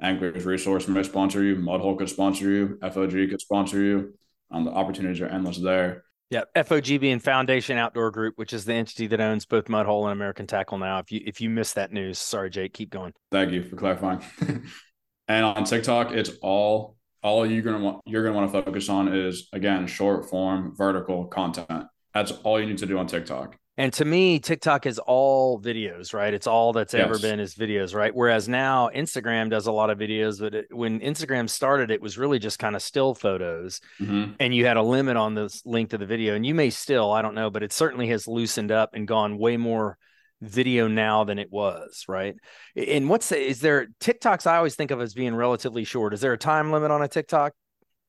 Anglers 0.02 0.46
Resource 0.46 0.88
may 0.88 1.04
sponsor 1.04 1.44
you, 1.44 1.56
Mudhole 1.56 1.98
could 1.98 2.10
sponsor 2.10 2.50
you, 2.50 2.80
FOG 2.82 3.30
could 3.30 3.42
sponsor 3.42 3.80
you. 3.80 4.14
Um, 4.50 4.66
the 4.66 4.72
opportunities 4.72 5.22
are 5.22 5.28
endless 5.28 5.60
there. 5.60 6.04
Yeah, 6.32 6.44
FOG 6.56 7.04
and 7.04 7.22
Foundation 7.22 7.78
Outdoor 7.78 8.10
Group, 8.10 8.38
which 8.38 8.54
is 8.54 8.64
the 8.64 8.74
entity 8.74 9.06
that 9.08 9.20
owns 9.20 9.46
both 9.46 9.66
Mudhole 9.66 10.04
and 10.04 10.14
American 10.14 10.48
Tackle 10.48 10.78
now. 10.78 11.00
If 11.00 11.12
you 11.12 11.20
if 11.26 11.42
you 11.42 11.50
missed 11.50 11.76
that 11.76 11.92
news, 11.92 12.20
sorry, 12.20 12.50
Jake, 12.50 12.74
keep 12.74 12.90
going. 12.90 13.12
Thank 13.32 13.52
you 13.52 13.62
for 13.62 13.76
clarifying. 13.76 14.24
and 15.28 15.46
on 15.46 15.66
TikTok, 15.66 16.14
it's 16.14 16.32
all 16.42 16.96
all 17.22 17.46
you're 17.46 17.62
gonna 17.62 17.84
want 17.84 18.02
you're 18.06 18.24
gonna 18.24 18.36
want 18.36 18.50
to 18.50 18.64
focus 18.64 18.88
on 18.88 19.14
is 19.14 19.50
again 19.52 19.86
short 19.88 20.30
form 20.30 20.74
vertical 20.74 21.26
content. 21.26 21.88
That's 22.14 22.32
all 22.32 22.62
you 22.62 22.66
need 22.66 22.78
to 22.78 22.86
do 22.86 22.98
on 22.98 23.08
TikTok. 23.08 23.58
And 23.82 23.92
to 23.94 24.06
me, 24.06 24.38
TikTok 24.38 24.86
is 24.86 25.00
all 25.00 25.60
videos, 25.60 26.14
right? 26.14 26.32
It's 26.36 26.46
all 26.46 26.72
that's 26.72 26.94
yes. 26.94 27.04
ever 27.04 27.18
been 27.18 27.40
is 27.40 27.56
videos, 27.56 27.96
right? 27.96 28.14
Whereas 28.14 28.48
now 28.48 28.92
Instagram 28.94 29.50
does 29.50 29.66
a 29.66 29.72
lot 29.72 29.90
of 29.90 29.98
videos, 29.98 30.40
but 30.40 30.54
it, 30.54 30.68
when 30.70 31.00
Instagram 31.00 31.50
started, 31.50 31.90
it 31.90 32.00
was 32.00 32.16
really 32.16 32.38
just 32.38 32.60
kind 32.60 32.76
of 32.76 32.84
still 32.84 33.16
photos, 33.16 33.82
mm-hmm. 34.00 34.34
and 34.40 34.54
you 34.54 34.68
had 34.68 34.78
a 34.78 34.84
limit 34.84 35.18
on 35.18 35.34
the 35.34 35.62
length 35.66 35.96
of 35.96 36.00
the 36.00 36.06
video. 36.06 36.36
And 36.36 36.46
you 36.46 36.54
may 36.54 36.70
still, 36.70 37.12
I 37.12 37.24
don't 37.24 37.34
know, 37.34 37.50
but 37.50 37.64
it 37.64 37.74
certainly 37.74 38.10
has 38.10 38.28
loosened 38.28 38.72
up 38.72 38.92
and 38.94 39.08
gone 39.08 39.40
way 39.40 39.58
more 39.58 39.98
video 40.42 40.88
now 40.88 41.24
than 41.24 41.40
it 41.40 41.52
was, 41.52 42.06
right? 42.08 42.36
And 42.76 43.10
what's 43.10 43.32
is 43.32 43.62
there 43.62 43.88
TikToks? 44.00 44.46
I 44.46 44.58
always 44.58 44.76
think 44.76 44.92
of 44.92 45.02
as 45.02 45.16
being 45.16 45.34
relatively 45.34 45.86
short. 45.86 46.14
Is 46.14 46.22
there 46.22 46.34
a 46.34 46.38
time 46.38 46.72
limit 46.72 46.92
on 46.92 47.02
a 47.02 47.08
TikTok? 47.08 47.54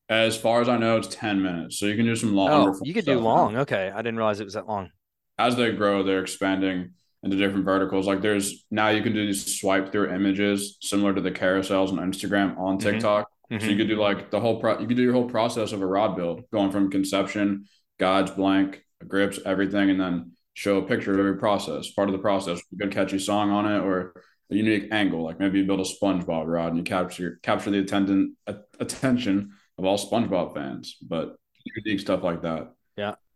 As 0.07 0.37
far 0.37 0.61
as 0.61 0.69
I 0.69 0.77
know, 0.77 0.97
it's 0.97 1.07
ten 1.07 1.41
minutes, 1.41 1.79
so 1.79 1.87
you 1.87 1.95
can 1.95 2.05
do 2.05 2.15
some 2.15 2.35
long. 2.35 2.51
Oh, 2.51 2.79
you 2.83 2.93
could 2.93 3.05
do 3.05 3.19
long. 3.19 3.57
Okay, 3.57 3.89
I 3.91 3.97
didn't 4.03 4.17
realize 4.17 4.39
it 4.39 4.43
was 4.43 4.53
that 4.53 4.67
long 4.67 4.91
as 5.47 5.55
they 5.55 5.71
grow, 5.71 6.03
they're 6.03 6.21
expanding 6.21 6.91
into 7.23 7.37
different 7.37 7.65
verticals. 7.65 8.05
Like 8.05 8.21
there's 8.21 8.65
now 8.69 8.89
you 8.89 9.01
can 9.01 9.13
do 9.13 9.25
these 9.25 9.59
swipe 9.59 9.91
through 9.91 10.13
images 10.13 10.77
similar 10.81 11.13
to 11.13 11.21
the 11.21 11.31
carousels 11.31 11.89
on 11.89 11.97
Instagram 11.97 12.57
on 12.57 12.77
mm-hmm. 12.77 12.89
TikTok. 12.89 13.27
Mm-hmm. 13.51 13.63
So 13.63 13.71
you 13.71 13.77
could 13.77 13.87
do 13.87 13.95
like 13.95 14.29
the 14.31 14.39
whole 14.39 14.59
pro 14.59 14.79
you 14.79 14.87
could 14.87 14.97
do 14.97 15.03
your 15.03 15.13
whole 15.13 15.29
process 15.29 15.71
of 15.71 15.81
a 15.81 15.85
rod 15.85 16.15
build, 16.15 16.43
going 16.51 16.71
from 16.71 16.91
conception, 16.91 17.65
guides, 17.99 18.31
blank, 18.31 18.83
grips, 19.07 19.39
everything, 19.45 19.89
and 19.89 19.99
then 19.99 20.31
show 20.53 20.77
a 20.77 20.83
picture 20.83 21.13
of 21.13 21.19
every 21.19 21.37
process, 21.37 21.91
part 21.91 22.09
of 22.09 22.13
the 22.13 22.21
process, 22.21 22.61
a 22.71 22.75
good 22.75 22.91
catchy 22.91 23.19
song 23.19 23.51
on 23.51 23.65
it, 23.65 23.79
or 23.79 24.13
a 24.51 24.55
unique 24.55 24.89
angle. 24.91 25.23
Like 25.23 25.39
maybe 25.39 25.59
you 25.59 25.65
build 25.65 25.79
a 25.79 25.83
SpongeBob 25.83 26.45
rod 26.45 26.69
and 26.69 26.77
you 26.77 26.83
capture 26.83 27.39
capture 27.41 27.71
the 27.71 27.79
attendant 27.79 28.35
attention 28.79 29.53
of 29.77 29.85
all 29.85 29.97
SpongeBob 29.97 30.53
fans, 30.53 30.97
but 31.01 31.35
unique 31.85 31.99
stuff 31.99 32.23
like 32.23 32.41
that. 32.43 32.73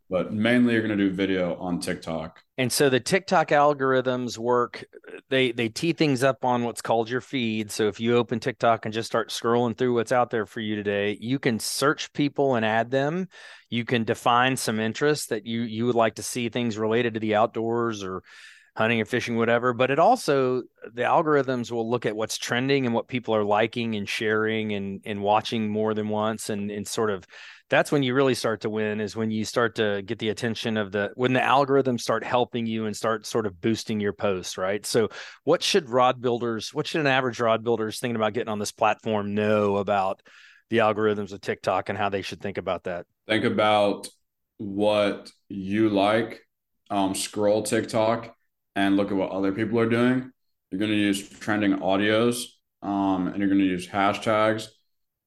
But 0.10 0.34
mainly 0.34 0.74
you're 0.74 0.82
going 0.82 0.98
to 0.98 1.10
do 1.10 1.12
video 1.12 1.56
on 1.56 1.80
TikTok. 1.82 2.42
And 2.58 2.72
so 2.72 2.90
the 2.90 3.00
TikTok 3.00 3.50
algorithms 3.50 4.38
work 4.38 4.86
they 5.30 5.52
they 5.52 5.70
tee 5.70 5.94
things 5.94 6.24
up 6.24 6.46
on 6.46 6.64
what's 6.64 6.82
called 6.82 7.10
your 7.10 7.22
feed. 7.22 7.72
So 7.72 7.88
if 7.88 8.00
you 8.00 8.16
open 8.16 8.40
TikTok 8.40 8.86
and 8.86 8.94
just 8.94 9.08
start 9.08 9.30
scrolling 9.30 9.78
through 9.78 9.96
what's 9.96 10.12
out 10.12 10.30
there 10.30 10.46
for 10.46 10.62
you 10.62 10.76
today, 10.76 11.18
you 11.20 11.40
can 11.40 11.60
search 11.60 12.14
people 12.14 12.56
and 12.56 12.66
add 12.66 12.90
them. 12.90 13.28
You 13.70 13.84
can 13.84 14.06
define 14.06 14.56
some 14.56 14.80
interests 14.80 15.28
that 15.28 15.46
you 15.46 15.62
you 15.62 15.86
would 15.86 15.96
like 15.96 16.16
to 16.16 16.24
see 16.24 16.50
things 16.50 16.78
related 16.78 17.16
to 17.16 17.20
the 17.20 17.36
outdoors 17.36 18.04
or 18.04 18.24
hunting 18.78 19.02
or 19.02 19.06
fishing 19.06 19.36
whatever, 19.36 19.74
but 19.74 19.90
it 19.90 19.98
also 19.98 20.62
the 20.94 21.02
algorithms 21.02 21.72
will 21.72 21.90
look 21.90 22.06
at 22.06 22.16
what's 22.16 22.38
trending 22.38 22.86
and 22.86 22.94
what 22.94 23.08
people 23.08 23.36
are 23.36 23.44
liking 23.44 23.96
and 23.96 24.08
sharing 24.08 24.74
and 24.74 25.02
and 25.04 25.20
watching 25.20 25.68
more 25.68 25.96
than 25.96 26.10
once. 26.10 26.52
And 26.52 26.70
and 26.70 26.88
sort 26.88 27.10
of 27.10 27.26
that's 27.72 27.92
when 27.92 28.04
you 28.04 28.14
really 28.14 28.36
start 28.36 28.62
to 28.62 28.70
win 28.70 29.02
is 29.02 29.16
when 29.16 29.32
you 29.32 29.46
start 29.46 29.74
to 29.76 30.04
get 30.04 30.20
the 30.20 30.30
attention 30.30 30.78
of 30.78 30.92
the 30.92 31.10
when 31.16 31.34
the 31.34 31.40
algorithms 31.40 32.02
start 32.02 32.24
helping 32.24 32.68
you 32.68 32.86
and 32.86 32.96
start 32.96 33.26
sort 33.26 33.48
of 33.48 33.60
boosting 33.60 34.00
your 34.00 34.14
posts 34.14 34.60
right? 34.60 34.86
So 34.86 35.10
what 35.44 35.64
should 35.64 35.90
rod 35.90 36.22
builders 36.22 36.72
what 36.72 36.86
should 36.86 37.02
an 37.02 37.08
average 37.08 37.40
rod 37.40 37.64
builders 37.64 38.00
thinking 38.00 38.16
about 38.16 38.34
getting 38.34 38.52
on 38.52 38.60
this 38.60 38.72
platform 38.72 39.34
know 39.34 39.78
about 39.78 40.22
the 40.70 40.78
algorithms 40.78 41.34
of 41.34 41.42
tiktok 41.42 41.90
and 41.90 41.98
how 41.98 42.10
they 42.10 42.22
should 42.22 42.42
think 42.42 42.60
about 42.60 42.84
that? 42.84 43.08
Think 43.28 43.44
about 43.44 44.08
what 44.58 45.32
you 45.50 45.90
like 45.90 46.44
um, 46.92 47.16
scroll 47.16 47.64
tiktok 47.64 48.37
and 48.78 48.96
look 48.96 49.12
at 49.12 49.18
what 49.18 49.32
other 49.32 49.52
people 49.52 49.78
are 49.78 49.90
doing 49.90 50.32
you're 50.72 50.80
going 50.80 50.92
to 50.92 50.98
use 50.98 51.28
trending 51.28 51.78
audios 51.78 52.46
um, 52.82 53.28
and 53.28 53.38
you're 53.38 53.48
going 53.48 53.62
to 53.62 53.66
use 53.66 53.88
hashtags 53.88 54.68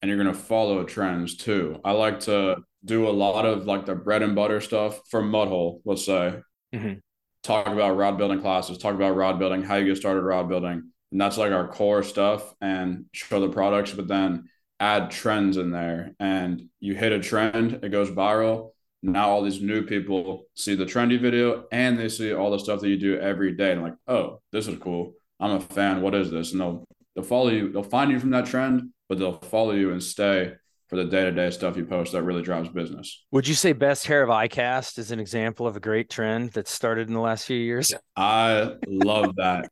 and 0.01 0.09
you're 0.09 0.23
going 0.23 0.35
to 0.35 0.41
follow 0.41 0.85
trends 0.85 1.37
too. 1.37 1.81
I 1.85 1.93
like 1.93 2.21
to 2.21 2.57
do 2.85 3.09
a 3.09 3.11
lot 3.11 3.45
of 3.45 3.67
like 3.67 3.87
the 3.87 3.95
bread 3.95 4.23
and 4.23 4.35
butter 4.35 4.61
stuff 4.61 5.01
from 5.11 5.31
Mudhole, 5.31 5.81
let's 5.85 6.05
say. 6.05 6.41
Mm-hmm. 6.75 6.95
Talk 7.43 7.67
about 7.69 7.97
rod 7.97 8.19
building 8.19 8.41
classes, 8.41 8.79
talk 8.79 8.95
about 8.95 9.17
rod 9.17 9.39
building, 9.39 9.63
how 9.63 9.77
you 9.77 9.87
get 9.87 9.97
started 9.97 10.23
rod 10.23 10.49
building. 10.49 10.91
And 11.13 11.21
that's 11.21 11.39
like 11.39 11.53
our 11.53 11.69
core 11.69 12.03
stuff 12.03 12.55
and 12.61 13.07
show 13.13 13.41
the 13.41 13.49
products, 13.49 13.93
but 13.93 14.09
then 14.09 14.49
add 14.79 15.11
trends 15.11 15.57
in 15.57 15.71
there. 15.71 16.15
And 16.21 16.69
you 16.81 16.95
hit 16.95 17.13
a 17.13 17.21
trend, 17.21 17.81
it 17.83 17.89
goes 17.89 18.11
viral. 18.11 18.71
Now 19.03 19.31
all 19.31 19.43
these 19.43 19.63
new 19.63 19.83
people 19.83 20.45
see 20.55 20.75
the 20.75 20.85
trendy 20.85 21.21
video 21.21 21.65
and 21.73 21.99
they 21.99 22.09
see 22.09 22.35
all 22.35 22.51
the 22.51 22.59
stuff 22.59 22.81
that 22.81 22.89
you 22.89 22.99
do 22.99 23.19
every 23.19 23.53
day. 23.53 23.73
And 23.73 23.83
like, 23.83 23.95
oh, 24.07 24.41
this 24.53 24.69
is 24.69 24.79
cool. 24.79 25.15
I'm 25.39 25.53
a 25.53 25.61
fan. 25.61 26.03
What 26.03 26.15
is 26.15 26.31
this? 26.31 26.53
And 26.53 26.61
they'll 26.61 26.85
they'll 27.15 27.25
follow 27.25 27.49
you, 27.49 27.73
they'll 27.73 27.83
find 27.83 28.11
you 28.11 28.21
from 28.21 28.31
that 28.31 28.47
trend 28.47 28.91
but 29.11 29.19
they'll 29.19 29.39
follow 29.39 29.73
you 29.73 29.91
and 29.91 30.01
stay 30.01 30.53
for 30.87 30.95
the 30.95 31.05
day 31.05 31.25
to 31.25 31.33
day 31.33 31.51
stuff 31.51 31.77
you 31.77 31.85
post 31.85 32.13
that 32.13 32.23
really 32.23 32.43
drives 32.43 32.69
business. 32.69 33.25
Would 33.33 33.47
you 33.47 33.55
say 33.55 33.73
best 33.73 34.07
hair 34.07 34.23
of 34.23 34.31
ICAST 34.31 34.99
is 34.99 35.11
an 35.11 35.19
example 35.19 35.67
of 35.67 35.77
a 35.77 35.81
great 35.81 36.09
trend 36.09 36.53
that 36.53 36.69
started 36.69 37.09
in 37.09 37.15
the 37.15 37.21
last 37.21 37.45
few 37.45 37.59
years? 37.59 37.93
I 38.17 38.77
love 38.87 39.35
that. 39.37 39.69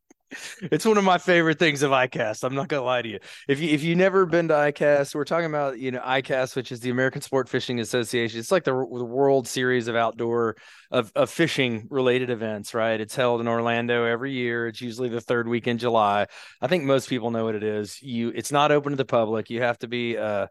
It's 0.62 0.84
one 0.84 0.98
of 0.98 1.04
my 1.04 1.18
favorite 1.18 1.58
things 1.58 1.82
of 1.82 1.90
ICAST. 1.90 2.44
I'm 2.44 2.54
not 2.54 2.68
gonna 2.68 2.82
lie 2.82 3.02
to 3.02 3.08
you. 3.08 3.18
If 3.46 3.60
you 3.60 3.70
if 3.70 3.82
you 3.82 3.96
never 3.96 4.26
been 4.26 4.48
to 4.48 4.54
ICAST, 4.54 5.14
we're 5.14 5.24
talking 5.24 5.46
about 5.46 5.78
you 5.78 5.90
know 5.90 6.00
ICAST, 6.00 6.56
which 6.56 6.72
is 6.72 6.80
the 6.80 6.90
American 6.90 7.22
Sport 7.22 7.48
Fishing 7.48 7.80
Association. 7.80 8.38
It's 8.38 8.52
like 8.52 8.64
the, 8.64 8.72
the 8.72 9.04
World 9.04 9.48
Series 9.48 9.88
of 9.88 9.96
outdoor 9.96 10.56
of, 10.90 11.12
of 11.14 11.30
fishing 11.30 11.86
related 11.90 12.30
events, 12.30 12.74
right? 12.74 13.00
It's 13.00 13.16
held 13.16 13.40
in 13.40 13.48
Orlando 13.48 14.04
every 14.04 14.32
year. 14.32 14.66
It's 14.68 14.80
usually 14.80 15.08
the 15.08 15.20
third 15.20 15.48
week 15.48 15.66
in 15.66 15.78
July. 15.78 16.26
I 16.60 16.66
think 16.66 16.84
most 16.84 17.08
people 17.08 17.30
know 17.30 17.44
what 17.44 17.54
it 17.54 17.64
is. 17.64 18.02
You 18.02 18.32
it's 18.34 18.52
not 18.52 18.72
open 18.72 18.92
to 18.92 18.96
the 18.96 19.04
public. 19.04 19.50
You 19.50 19.62
have 19.62 19.78
to 19.78 19.88
be 19.88 20.16
uh 20.16 20.48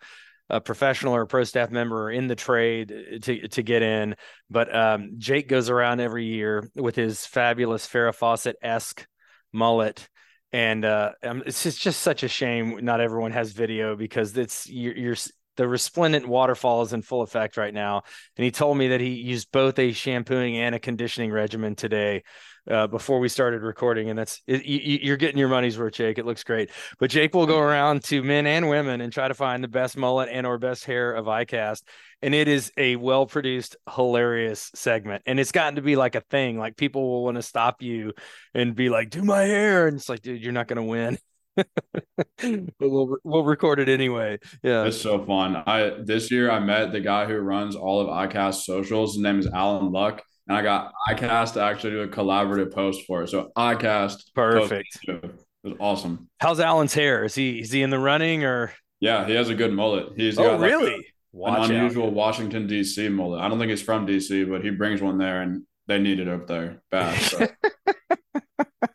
a 0.49 0.61
professional 0.61 1.13
or 1.13 1.23
a 1.23 1.27
pro 1.27 1.43
staff 1.43 1.71
member 1.71 2.09
in 2.09 2.27
the 2.27 2.35
trade 2.35 2.91
uh, 2.91 3.19
to 3.19 3.47
to 3.49 3.61
get 3.61 3.81
in. 3.81 4.15
But 4.49 4.73
um, 4.73 5.15
Jake 5.17 5.47
goes 5.47 5.69
around 5.69 5.99
every 5.99 6.25
year 6.25 6.69
with 6.75 6.95
his 6.95 7.25
fabulous 7.25 7.87
Farrah 7.87 8.15
Fawcett 8.15 8.57
esque 8.61 9.05
mullet. 9.51 10.07
And 10.53 10.85
uh, 10.85 11.11
um, 11.23 11.43
it's 11.45 11.63
just, 11.63 11.81
just 11.81 12.01
such 12.01 12.23
a 12.23 12.27
shame 12.27 12.79
not 12.83 13.01
everyone 13.01 13.31
has 13.31 13.51
video 13.51 13.95
because 13.95 14.37
it's 14.37 14.69
you're, 14.69 14.95
you're 14.95 15.15
the 15.57 15.67
resplendent 15.67 16.27
waterfall 16.27 16.83
is 16.83 16.93
in 16.93 17.01
full 17.01 17.21
effect 17.21 17.57
right 17.57 17.73
now. 17.73 18.03
And 18.37 18.45
he 18.45 18.51
told 18.51 18.77
me 18.77 18.89
that 18.89 19.01
he 19.01 19.09
used 19.09 19.51
both 19.51 19.77
a 19.79 19.91
shampooing 19.91 20.57
and 20.57 20.73
a 20.73 20.79
conditioning 20.79 21.31
regimen 21.31 21.75
today 21.75 22.23
uh, 22.69 22.87
before 22.87 23.19
we 23.19 23.29
started 23.29 23.61
recording, 23.61 24.09
and 24.09 24.19
that's 24.19 24.41
it, 24.47 24.65
you, 24.65 25.13
are 25.13 25.17
getting 25.17 25.37
your 25.37 25.47
money's 25.47 25.77
worth, 25.77 25.93
Jake. 25.93 26.17
It 26.17 26.25
looks 26.25 26.43
great. 26.43 26.69
But 26.99 27.09
Jake 27.09 27.33
will 27.33 27.45
go 27.45 27.59
around 27.59 28.03
to 28.05 28.23
men 28.23 28.45
and 28.45 28.69
women 28.69 29.01
and 29.01 29.11
try 29.11 29.27
to 29.27 29.33
find 29.33 29.63
the 29.63 29.67
best 29.67 29.97
mullet 29.97 30.29
and 30.31 30.45
or 30.45 30.57
best 30.57 30.85
hair 30.85 31.13
of 31.13 31.25
ICAST, 31.25 31.83
and 32.21 32.35
it 32.35 32.47
is 32.47 32.71
a 32.77 32.95
well 32.97 33.25
produced, 33.25 33.75
hilarious 33.93 34.71
segment, 34.75 35.23
and 35.25 35.39
it's 35.39 35.51
gotten 35.51 35.75
to 35.75 35.81
be 35.81 35.95
like 35.95 36.15
a 36.15 36.21
thing. 36.21 36.57
Like 36.57 36.77
people 36.77 37.07
will 37.07 37.23
want 37.23 37.35
to 37.35 37.43
stop 37.43 37.81
you 37.81 38.13
and 38.53 38.75
be 38.75 38.89
like, 38.89 39.09
"Do 39.09 39.23
my 39.23 39.43
hair," 39.43 39.87
and 39.87 39.97
it's 39.97 40.09
like, 40.09 40.21
dude, 40.21 40.41
you're 40.41 40.53
not 40.53 40.67
going 40.67 40.77
to 40.77 40.83
win. 40.83 41.17
but 41.55 42.71
we'll 42.79 43.17
we'll 43.23 43.43
record 43.43 43.79
it 43.79 43.89
anyway. 43.89 44.39
Yeah, 44.61 44.85
it's 44.85 45.01
so 45.01 45.25
fun. 45.25 45.55
I 45.55 45.95
this 46.03 46.29
year 46.29 46.51
I 46.51 46.59
met 46.59 46.91
the 46.91 46.99
guy 46.99 47.25
who 47.25 47.37
runs 47.37 47.75
all 47.75 47.99
of 47.99 48.07
ICAST 48.07 48.63
socials. 48.63 49.15
His 49.15 49.23
name 49.23 49.39
is 49.39 49.47
Alan 49.47 49.91
Luck 49.91 50.21
and 50.47 50.57
I 50.57 50.61
got 50.61 50.93
ICAST 51.09 51.53
to 51.53 51.61
actually 51.61 51.91
do 51.91 52.01
a 52.01 52.07
collaborative 52.07 52.73
post 52.73 53.05
for 53.05 53.23
it. 53.23 53.29
So 53.29 53.51
ICAST, 53.57 54.33
perfect. 54.33 54.97
It 55.07 55.23
was 55.63 55.73
awesome. 55.79 56.29
How's 56.39 56.59
Alan's 56.59 56.93
hair? 56.93 57.25
Is 57.25 57.35
he 57.35 57.59
is 57.59 57.71
he 57.71 57.81
in 57.81 57.89
the 57.89 57.99
running 57.99 58.43
or? 58.43 58.73
Yeah, 58.99 59.25
he 59.27 59.33
has 59.35 59.49
a 59.49 59.55
good 59.55 59.73
mullet. 59.73 60.13
He's 60.15 60.39
oh 60.39 60.43
got 60.43 60.59
really 60.59 61.05
like 61.33 61.57
a, 61.57 61.61
an 61.61 61.71
unusual 61.71 62.07
out. 62.07 62.13
Washington 62.13 62.67
D.C. 62.67 63.09
mullet. 63.09 63.41
I 63.41 63.47
don't 63.47 63.59
think 63.59 63.69
he's 63.69 63.81
from 63.81 64.05
D.C., 64.05 64.45
but 64.45 64.63
he 64.63 64.71
brings 64.71 65.01
one 65.01 65.19
there, 65.19 65.41
and 65.41 65.63
they 65.87 65.99
need 65.99 66.19
it 66.19 66.27
up 66.27 66.47
there 66.47 66.81
bad. 66.89 67.19
So. 67.21 67.47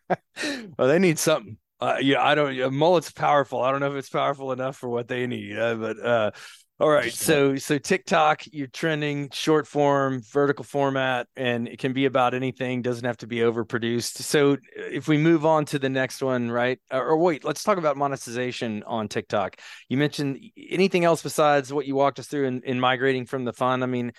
well, 0.78 0.88
they 0.88 0.98
need 0.98 1.18
something. 1.18 1.56
Uh, 1.80 1.98
yeah, 2.00 2.24
I 2.24 2.34
don't. 2.34 2.60
Uh, 2.60 2.70
mullet's 2.70 3.12
powerful. 3.12 3.60
I 3.62 3.70
don't 3.70 3.80
know 3.80 3.90
if 3.90 3.96
it's 3.96 4.08
powerful 4.08 4.52
enough 4.52 4.76
for 4.76 4.88
what 4.88 5.08
they 5.08 5.26
need, 5.26 5.58
uh, 5.58 5.74
but 5.74 6.04
uh, 6.04 6.30
all 6.82 6.90
right. 6.90 7.12
So 7.12 7.54
so 7.54 7.78
TikTok, 7.78 8.42
you're 8.50 8.66
trending 8.66 9.30
short 9.30 9.68
form, 9.68 10.20
vertical 10.20 10.64
format, 10.64 11.28
and 11.36 11.68
it 11.68 11.78
can 11.78 11.92
be 11.92 12.06
about 12.06 12.34
anything, 12.34 12.82
doesn't 12.82 13.04
have 13.04 13.18
to 13.18 13.28
be 13.28 13.36
overproduced. 13.36 14.16
So 14.16 14.54
uh, 14.54 14.56
if 14.76 15.06
we 15.06 15.16
move 15.16 15.46
on 15.46 15.64
to 15.66 15.78
the 15.78 15.88
next 15.88 16.24
one, 16.24 16.50
right? 16.50 16.80
Or, 16.90 17.10
or 17.10 17.18
wait, 17.18 17.44
let's 17.44 17.62
talk 17.62 17.78
about 17.78 17.96
monetization 17.96 18.82
on 18.82 19.06
TikTok. 19.06 19.58
You 19.88 19.96
mentioned 19.96 20.40
anything 20.70 21.04
else 21.04 21.22
besides 21.22 21.72
what 21.72 21.86
you 21.86 21.94
walked 21.94 22.18
us 22.18 22.26
through 22.26 22.46
in, 22.46 22.62
in 22.64 22.80
migrating 22.80 23.26
from 23.26 23.44
the 23.44 23.52
fund? 23.52 23.84
I 23.84 23.86
mean, 23.86 24.10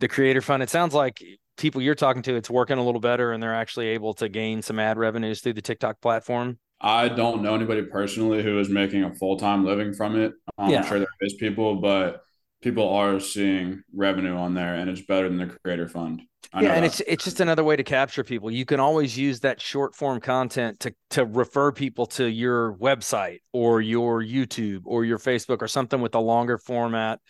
the 0.00 0.08
creator 0.08 0.40
fund, 0.40 0.60
it 0.60 0.70
sounds 0.70 0.94
like 0.94 1.22
people 1.56 1.80
you're 1.80 1.94
talking 1.94 2.22
to, 2.22 2.34
it's 2.34 2.50
working 2.50 2.78
a 2.78 2.84
little 2.84 3.00
better 3.00 3.30
and 3.30 3.40
they're 3.40 3.54
actually 3.54 3.88
able 3.90 4.14
to 4.14 4.28
gain 4.28 4.60
some 4.60 4.80
ad 4.80 4.98
revenues 4.98 5.40
through 5.40 5.54
the 5.54 5.62
TikTok 5.62 6.00
platform. 6.00 6.58
I 6.80 7.08
don't 7.08 7.42
know 7.42 7.54
anybody 7.54 7.82
personally 7.82 8.42
who 8.42 8.58
is 8.60 8.68
making 8.68 9.02
a 9.04 9.14
full 9.14 9.36
time 9.36 9.64
living 9.64 9.92
from 9.92 10.16
it. 10.16 10.32
Um, 10.56 10.70
yeah. 10.70 10.82
I'm 10.82 10.86
sure 10.86 10.98
there 10.98 11.08
is 11.20 11.34
people, 11.34 11.76
but 11.76 12.22
people 12.62 12.88
are 12.88 13.20
seeing 13.20 13.82
revenue 13.94 14.36
on 14.36 14.54
there, 14.54 14.74
and 14.74 14.88
it's 14.88 15.02
better 15.02 15.28
than 15.28 15.38
the 15.38 15.46
Creator 15.46 15.88
Fund. 15.88 16.22
I 16.52 16.62
yeah, 16.62 16.74
and 16.74 16.84
that. 16.84 16.86
it's 16.86 17.00
it's 17.00 17.24
just 17.24 17.40
another 17.40 17.64
way 17.64 17.76
to 17.76 17.84
capture 17.84 18.24
people. 18.24 18.50
You 18.50 18.64
can 18.64 18.80
always 18.80 19.18
use 19.18 19.40
that 19.40 19.60
short 19.60 19.94
form 19.94 20.20
content 20.20 20.80
to 20.80 20.94
to 21.10 21.24
refer 21.24 21.72
people 21.72 22.06
to 22.06 22.26
your 22.26 22.74
website 22.74 23.40
or 23.52 23.80
your 23.80 24.22
YouTube 24.22 24.82
or 24.84 25.04
your 25.04 25.18
Facebook 25.18 25.60
or 25.60 25.68
something 25.68 26.00
with 26.00 26.14
a 26.14 26.20
longer 26.20 26.56
format 26.56 27.20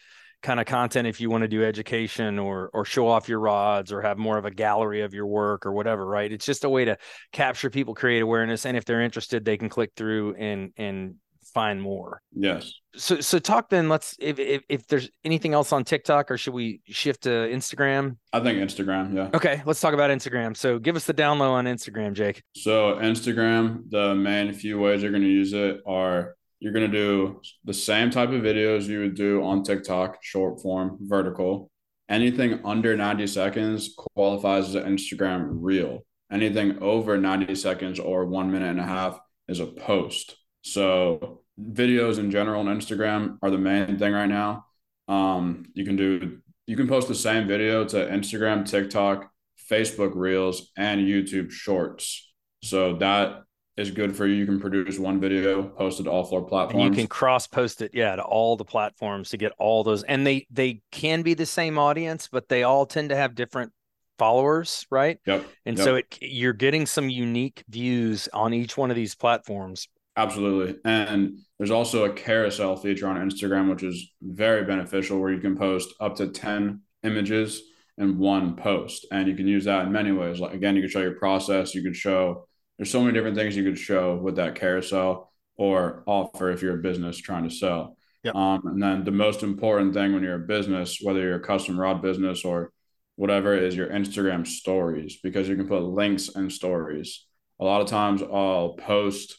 kind 0.43 0.61
of 0.61 0.67
content 0.67 1.09
if 1.09 1.21
you 1.21 1.31
want 1.31 1.43
to 1.43 1.49
do 1.49 1.65
education 1.65 2.39
or 2.39 2.71
or 2.73 2.85
show 2.85 3.09
off 3.09 3.29
your 3.29 3.41
rods 3.41 3.93
or 3.93 4.01
have 4.03 4.19
more 4.19 4.39
of 4.39 4.45
a 4.45 4.51
gallery 4.51 5.03
of 5.03 5.13
your 5.13 5.27
work 5.27 5.67
or 5.67 5.73
whatever 5.73 6.07
right? 6.07 6.33
It's 6.33 6.47
just 6.47 6.65
a 6.65 6.69
way 6.69 6.85
to 6.85 6.97
capture 7.33 7.71
people 7.71 7.95
create 7.95 8.21
awareness 8.21 8.65
and 8.65 8.77
if 8.77 8.85
they're 8.85 9.03
interested 9.03 9.45
they 9.45 9.57
can 9.57 9.69
click 9.69 9.93
through 9.97 10.35
and 10.37 10.73
and 10.77 11.17
find 11.53 11.81
more. 11.81 12.21
Yes. 12.33 12.73
So 12.95 13.21
so 13.21 13.39
talk 13.39 13.69
then 13.69 13.89
let's 13.89 14.17
if, 14.21 14.39
if 14.39 14.63
if 14.69 14.87
there's 14.87 15.11
anything 15.25 15.55
else 15.55 15.73
on 15.73 15.85
tiktok 15.85 16.31
or 16.31 16.39
should 16.39 16.55
we 16.55 16.81
shift 16.87 17.23
to 17.23 17.31
instagram? 17.31 18.17
I 18.33 18.41
think 18.41 18.59
instagram 18.59 19.15
yeah. 19.15 19.31
Okay 19.35 19.63
let's 19.67 19.81
talk 19.81 19.95
about 19.95 20.11
instagram. 20.11 20.57
So 20.57 20.79
give 20.79 20.95
us 20.95 21.05
the 21.05 21.13
down 21.13 21.39
low 21.39 21.53
on 21.53 21.65
instagram 21.65 22.13
jake. 22.13 22.43
So 22.55 22.95
instagram 22.97 23.91
the 23.91 24.15
main 24.15 24.53
few 24.53 24.79
ways 24.79 25.03
you're 25.03 25.11
going 25.11 25.23
to 25.23 25.29
use 25.29 25.53
it 25.53 25.81
are 25.87 26.37
you're 26.61 26.73
going 26.73 26.91
to 26.91 26.97
do 26.97 27.41
the 27.65 27.75
same 27.75 28.11
type 28.11 28.31
of 28.31 28.43
videos 28.43 28.87
you 28.87 29.01
would 29.01 29.15
do 29.15 29.43
on 29.45 29.63
TikTok, 29.63 30.19
short 30.23 30.61
form, 30.61 30.99
vertical. 31.01 31.71
Anything 32.09 32.61
under 32.65 32.97
90 32.97 33.27
seconds 33.27 33.95
qualifies 34.15 34.69
as 34.69 34.75
an 34.75 34.85
Instagram 34.85 35.49
reel. 35.61 36.05
Anything 36.33 36.79
over 36.83 37.17
90 37.17 37.55
seconds 37.55 38.01
or 38.01 38.27
one 38.27 38.51
minute 38.51 38.71
and 38.71 38.81
a 38.81 38.85
half 38.85 39.19
is 39.47 39.61
a 39.61 39.67
post. 39.67 40.37
So, 40.63 41.43
videos 41.61 42.19
in 42.19 42.31
general 42.31 42.67
on 42.67 42.79
Instagram 42.79 43.39
are 43.43 43.51
the 43.51 43.59
main 43.59 43.99
thing 43.99 44.13
right 44.13 44.27
now. 44.29 44.67
Um, 45.07 45.67
you 45.75 45.85
can 45.85 45.97
do, 45.97 46.39
you 46.67 46.77
can 46.77 46.89
post 46.89 47.09
the 47.09 47.15
same 47.15 47.47
video 47.47 47.85
to 47.85 47.97
Instagram, 47.97 48.69
TikTok, 48.69 49.31
Facebook 49.71 50.13
Reels, 50.15 50.71
and 50.77 51.01
YouTube 51.01 51.51
Shorts. 51.51 52.31
So, 52.63 52.97
that 52.99 53.43
is 53.79 53.91
good 53.91 54.15
for 54.15 54.27
you. 54.27 54.35
You 54.35 54.47
can 54.47 54.61
produce 54.61 54.99
one 54.99 55.21
video, 55.21 55.63
post 55.63 56.01
it 56.01 56.05
to 56.05 56.11
all 56.11 56.25
four 56.25 56.43
platforms. 56.43 56.85
And 56.85 56.95
you 56.95 57.01
can 57.01 57.07
cross 57.07 57.47
post 57.47 57.81
it, 57.81 57.93
yeah, 57.95 58.17
to 58.17 58.23
all 58.23 58.57
the 58.57 58.65
platforms 58.65 59.31
to 59.31 59.37
get 59.37 59.53
all 59.59 59.85
those. 59.85 60.03
And 60.03 60.27
they 60.27 60.47
they 60.51 60.83
can 60.91 61.23
be 61.23 61.35
the 61.35 61.47
same 61.47 61.79
audience, 61.79 62.29
but 62.31 62.49
they 62.49 62.65
all 62.65 62.87
tend 62.87 63.11
to 63.11 63.17
have 63.17 63.35
different 63.35 63.73
followers, 64.19 64.87
right? 64.91 65.19
Yep. 65.27 65.47
And 65.65 65.79
yep. 65.79 65.85
so 65.85 65.95
it 65.95 66.19
you're 66.21 66.53
getting 66.53 66.87
some 66.87 67.09
unique 67.09 67.63
views 67.69 68.29
on 68.33 68.53
each 68.53 68.77
one 68.77 68.91
of 68.91 68.97
these 68.97 69.15
platforms. 69.15 69.89
Absolutely. 70.17 70.77
And 70.85 71.39
there's 71.59 71.71
also 71.71 72.05
a 72.05 72.13
carousel 72.13 72.75
feature 72.75 73.07
on 73.07 73.17
Instagram, 73.17 73.71
which 73.71 73.85
is 73.85 74.11
very 74.21 74.65
beneficial, 74.65 75.21
where 75.21 75.31
you 75.33 75.39
can 75.39 75.57
post 75.57 75.95
up 76.01 76.17
to 76.17 76.27
10 76.27 76.81
images 77.05 77.63
in 77.99 78.19
one 78.19 78.57
post. 78.57 79.07
And 79.13 79.29
you 79.29 79.37
can 79.37 79.47
use 79.47 79.67
that 79.67 79.87
in 79.87 79.93
many 79.93 80.11
ways. 80.11 80.41
Like 80.41 80.55
again, 80.55 80.75
you 80.75 80.83
can 80.83 80.91
show 80.91 81.01
your 81.01 81.15
process, 81.15 81.73
you 81.77 81.85
can 81.85 81.95
show 81.95 82.48
there's 82.79 82.91
so 82.91 83.01
many 83.01 83.13
different 83.13 83.37
things 83.37 83.57
you 83.57 83.65
could 83.65 83.79
show 83.79 84.17
with 84.17 84.37
that 84.37 84.55
carousel 84.55 85.33
or 85.57 86.05
offer 86.07 86.51
if 86.51 86.63
you're 86.63 86.79
a 86.79 86.83
business 86.83 87.19
trying 87.19 87.49
to 87.49 87.55
sell. 87.55 87.97
Yep. 88.23 88.35
Um, 88.35 88.67
and 88.67 88.83
then 88.83 89.05
the 89.05 89.11
most 89.11 89.43
important 89.43 89.95
thing 89.95 90.13
when 90.13 90.23
you're 90.23 90.43
a 90.43 90.47
business, 90.47 90.99
whether 91.03 91.21
you're 91.21 91.37
a 91.37 91.41
custom 91.41 91.79
rod 91.79 92.01
business 92.01 92.45
or 92.45 92.73
whatever, 93.17 93.55
is 93.57 93.77
your 93.77 93.89
Instagram 93.89 94.47
stories 94.47 95.19
because 95.23 95.49
you 95.49 95.57
can 95.57 95.69
put 95.69 95.83
links 95.83 96.29
in 96.29 96.51
stories. 96.51 97.27
A 97.61 97.65
lot 97.65 97.81
of 97.81 97.89
times 97.89 98.23
I'll 98.23 98.75
post 98.75 99.37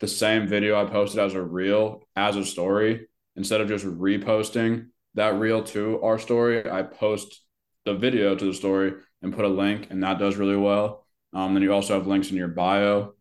the 0.00 0.08
same 0.08 0.46
video 0.46 0.80
I 0.80 0.88
posted 0.88 1.20
as 1.20 1.34
a 1.34 1.42
reel 1.42 2.02
as 2.16 2.36
a 2.36 2.44
story 2.44 3.08
instead 3.34 3.60
of 3.60 3.68
just 3.68 3.84
reposting 3.84 4.88
that 5.14 5.38
reel 5.38 5.62
to 5.64 6.00
our 6.02 6.18
story. 6.18 6.70
I 6.70 6.82
post 6.82 7.42
the 7.84 7.94
video 7.94 8.34
to 8.34 8.44
the 8.44 8.54
story 8.54 8.94
and 9.22 9.34
put 9.34 9.44
a 9.44 9.48
link, 9.48 9.88
and 9.90 10.02
that 10.02 10.18
does 10.18 10.36
really 10.36 10.56
well. 10.56 11.05
Um, 11.36 11.52
then 11.52 11.62
you 11.62 11.70
also 11.70 11.92
have 11.92 12.06
links 12.06 12.30
in 12.30 12.36
your 12.38 12.48
bio. 12.48 13.12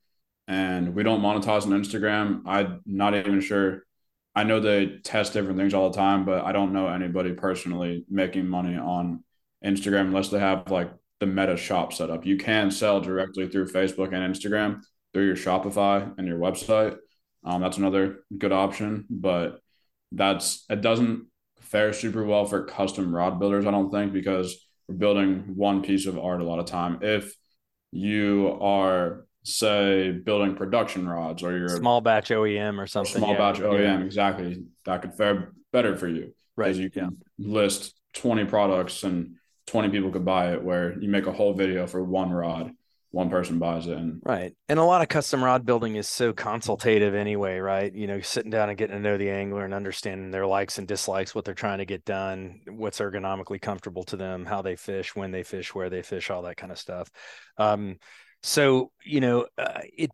And 0.47 0.95
we 0.95 1.04
don't 1.04 1.21
monetize 1.21 1.63
on 1.63 1.71
Instagram. 1.71 2.43
I'm 2.45 2.82
not 2.86 3.13
even 3.13 3.41
sure. 3.41 3.84
I 4.34 4.43
know 4.43 4.62
they 4.62 4.99
test 5.04 5.34
different 5.34 5.58
things 5.58 5.73
all 5.73 5.89
the 5.89 5.97
time, 5.97 6.23
but 6.23 6.45
I 6.45 6.54
don't 6.54 6.71
know 6.71 6.88
anybody 6.88 7.34
personally 7.34 8.06
making 8.10 8.47
money 8.47 8.78
on 8.78 9.23
Instagram 9.65 10.08
unless 10.08 10.30
they 10.30 10.39
have 10.39 10.71
like 10.71 10.91
the 11.19 11.25
meta 11.25 11.58
shop 11.58 11.91
set 11.91 12.10
up. 12.10 12.25
You 12.25 12.38
can 12.38 12.71
sell 12.71 13.01
directly 13.01 13.49
through 13.49 13.67
Facebook 13.67 14.13
and 14.13 14.34
Instagram 14.34 14.82
through 15.13 15.25
your 15.25 15.36
Shopify 15.36 16.13
and 16.17 16.25
your 16.25 16.39
website. 16.39 16.95
Um, 17.43 17.62
that's 17.62 17.78
another 17.78 18.19
good 18.38 18.54
option, 18.54 19.06
but 19.10 19.60
that's 20.13 20.63
it 20.69 20.80
doesn't 20.80 21.25
fare 21.60 21.91
super 21.91 22.23
well 22.23 22.45
for 22.45 22.63
custom 22.63 23.13
rod 23.13 23.39
builders, 23.39 23.65
I 23.65 23.71
don't 23.71 23.91
think, 23.91 24.13
because 24.13 24.56
we're 24.88 24.95
building 24.95 25.56
one 25.56 25.82
piece 25.82 26.06
of 26.06 26.17
art 26.17 26.39
a 26.39 26.45
lot 26.45 26.60
of 26.60 26.65
time. 26.65 26.99
If 27.01 27.36
you 27.91 28.58
are 28.62 29.26
say 29.43 30.12
building 30.12 30.56
production 30.56 31.08
rods 31.08 31.43
or 31.43 31.58
you're 31.58 31.69
small 31.69 32.02
batch 32.02 32.30
OEM 32.30 32.80
or 32.80 32.88
something. 32.88 33.19
Small 33.19 33.34
yeah. 33.34 33.38
batch 33.38 33.60
OEM, 33.60 34.00
yeah. 34.00 34.06
exactly. 34.06 34.63
That 34.86 35.02
could 35.02 35.13
fare 35.13 35.54
better 35.71 35.95
for 35.95 36.08
you. 36.08 36.34
Right. 36.56 36.76
You 36.76 36.89
can 36.89 37.17
yeah. 37.38 37.54
list 37.54 37.94
20 38.13 38.46
products 38.46 39.04
and 39.04 39.36
20 39.67 39.90
people 39.90 40.12
could 40.12 40.25
buy 40.25 40.54
it 40.54 40.63
where 40.63 40.98
you 41.00 41.10
make 41.10 41.27
a 41.27 41.31
whole 41.31 41.54
video 41.54 41.86
for 41.86 42.04
one 42.04 42.31
rod 42.31 42.71
one 43.16 43.30
person 43.30 43.60
buys 43.60 43.88
it 43.88 43.98
and 43.98 44.22
right. 44.26 44.54
And 44.68 44.78
a 44.78 44.84
lot 44.84 45.02
of 45.02 45.08
custom 45.08 45.42
rod 45.42 45.66
building 45.66 45.96
is 45.96 46.06
so 46.10 46.34
consultative 46.34 47.16
anyway 47.16 47.60
right? 47.60 47.94
You 47.94 48.08
know 48.08 48.20
sitting 48.20 48.52
down 48.52 48.68
and 48.68 48.78
getting 48.78 48.98
to 48.98 49.02
know 49.02 49.18
the 49.18 49.30
angler 49.30 49.63
and 49.63 49.74
understanding 49.74 50.32
their 50.32 50.46
likes 50.46 50.78
and 50.78 50.86
dislikes 50.86 51.34
what 51.34 51.46
they're 51.46 51.54
trying 51.54 51.78
to 51.78 51.86
get 51.86 52.04
done 52.04 52.60
what's 52.68 53.00
ergonomically 53.00 53.62
comfortable 53.62 54.04
to 54.04 54.18
them 54.18 54.44
how 54.44 54.62
they 54.62 54.76
fish 54.76 55.16
when 55.16 55.32
they 55.32 55.44
fish 55.44 55.74
where 55.74 55.90
they 55.90 56.02
fish 56.02 56.30
all 56.30 56.42
that 56.42 56.58
kind 56.58 56.74
of 56.74 56.78
stuff. 56.78 57.10
Um, 57.58 58.00
so 58.44 58.92
you 59.06 59.22
know 59.22 59.48
uh, 59.58 59.80
it 59.98 60.12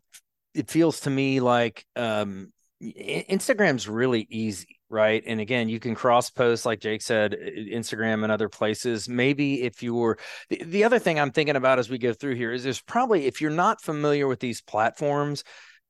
it 0.54 0.70
feels 0.70 1.00
to 1.00 1.10
me 1.10 1.40
like 1.40 1.84
um, 1.96 2.52
instagram's 2.80 3.88
really 3.88 4.28
easy 4.30 4.78
right? 4.92 5.22
And 5.26 5.40
again, 5.40 5.68
you 5.68 5.80
can 5.80 5.94
cross 5.94 6.30
post, 6.30 6.66
like 6.66 6.80
Jake 6.80 7.02
said, 7.02 7.32
Instagram 7.32 8.22
and 8.22 8.30
other 8.30 8.48
places. 8.48 9.08
Maybe 9.08 9.62
if 9.62 9.82
you 9.82 9.94
were 9.94 10.18
the, 10.50 10.62
the 10.64 10.84
other 10.84 10.98
thing 10.98 11.18
I'm 11.18 11.32
thinking 11.32 11.56
about 11.56 11.78
as 11.78 11.88
we 11.88 11.98
go 11.98 12.12
through 12.12 12.34
here 12.34 12.52
is 12.52 12.62
there's 12.62 12.82
probably, 12.82 13.26
if 13.26 13.40
you're 13.40 13.50
not 13.50 13.82
familiar 13.82 14.28
with 14.28 14.38
these 14.38 14.60
platforms, 14.60 15.42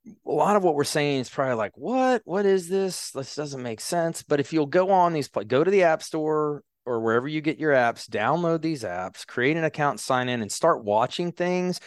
a 0.06 0.30
lot 0.30 0.56
of 0.56 0.62
what 0.62 0.74
we're 0.74 0.84
saying 0.84 1.20
is 1.20 1.28
probably 1.28 1.54
like, 1.54 1.72
what? 1.76 2.22
What 2.24 2.46
is 2.46 2.68
this? 2.68 3.10
This 3.10 3.34
doesn't 3.34 3.62
make 3.62 3.80
sense. 3.80 4.22
But 4.22 4.40
if 4.40 4.52
you'll 4.52 4.66
go 4.66 4.90
on 4.90 5.12
these, 5.12 5.28
go 5.28 5.64
to 5.64 5.70
the 5.70 5.82
App 5.82 6.02
Store 6.02 6.62
or 6.84 7.00
wherever 7.00 7.28
you 7.28 7.40
get 7.40 7.58
your 7.58 7.72
apps, 7.72 8.08
download 8.08 8.62
these 8.62 8.82
apps, 8.82 9.26
create 9.26 9.56
an 9.56 9.64
account, 9.64 10.00
sign 10.00 10.28
in, 10.28 10.42
and 10.42 10.50
start 10.50 10.84
watching 10.84 11.32
things, 11.32 11.80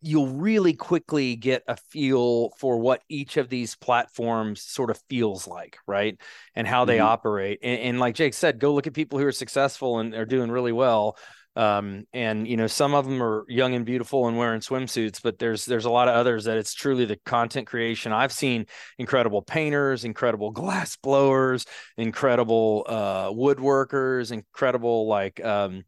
you'll 0.00 0.28
really 0.28 0.72
quickly 0.72 1.36
get 1.36 1.62
a 1.68 1.76
feel 1.76 2.50
for 2.58 2.78
what 2.78 3.02
each 3.08 3.36
of 3.36 3.48
these 3.48 3.76
platforms 3.76 4.62
sort 4.62 4.90
of 4.90 5.00
feels 5.08 5.46
like, 5.46 5.76
right? 5.86 6.18
And 6.54 6.66
how 6.66 6.84
they 6.84 6.98
mm-hmm. 6.98 7.06
operate. 7.06 7.58
And, 7.62 7.80
and, 7.80 8.00
like 8.00 8.14
Jake 8.14 8.34
said, 8.34 8.58
go 8.58 8.72
look 8.72 8.86
at 8.86 8.94
people 8.94 9.18
who 9.18 9.26
are 9.26 9.32
successful 9.32 9.98
and 9.98 10.14
are 10.14 10.24
doing 10.24 10.50
really 10.50 10.72
well. 10.72 11.16
Um, 11.56 12.04
and 12.12 12.46
you 12.46 12.58
know, 12.58 12.66
some 12.66 12.94
of 12.94 13.06
them 13.06 13.22
are 13.22 13.44
young 13.48 13.74
and 13.74 13.86
beautiful 13.86 14.28
and 14.28 14.36
wearing 14.36 14.60
swimsuits, 14.60 15.22
but 15.22 15.38
there's 15.38 15.64
there's 15.64 15.86
a 15.86 15.90
lot 15.90 16.06
of 16.06 16.14
others 16.14 16.44
that 16.44 16.58
it's 16.58 16.74
truly 16.74 17.06
the 17.06 17.16
content 17.24 17.66
creation. 17.66 18.12
I've 18.12 18.32
seen 18.32 18.66
incredible 18.98 19.40
painters, 19.40 20.04
incredible 20.04 20.50
glass 20.50 20.96
blowers, 20.96 21.64
incredible 21.96 22.84
uh, 22.86 23.28
woodworkers, 23.30 24.32
incredible 24.32 25.08
like 25.08 25.42
um, 25.42 25.84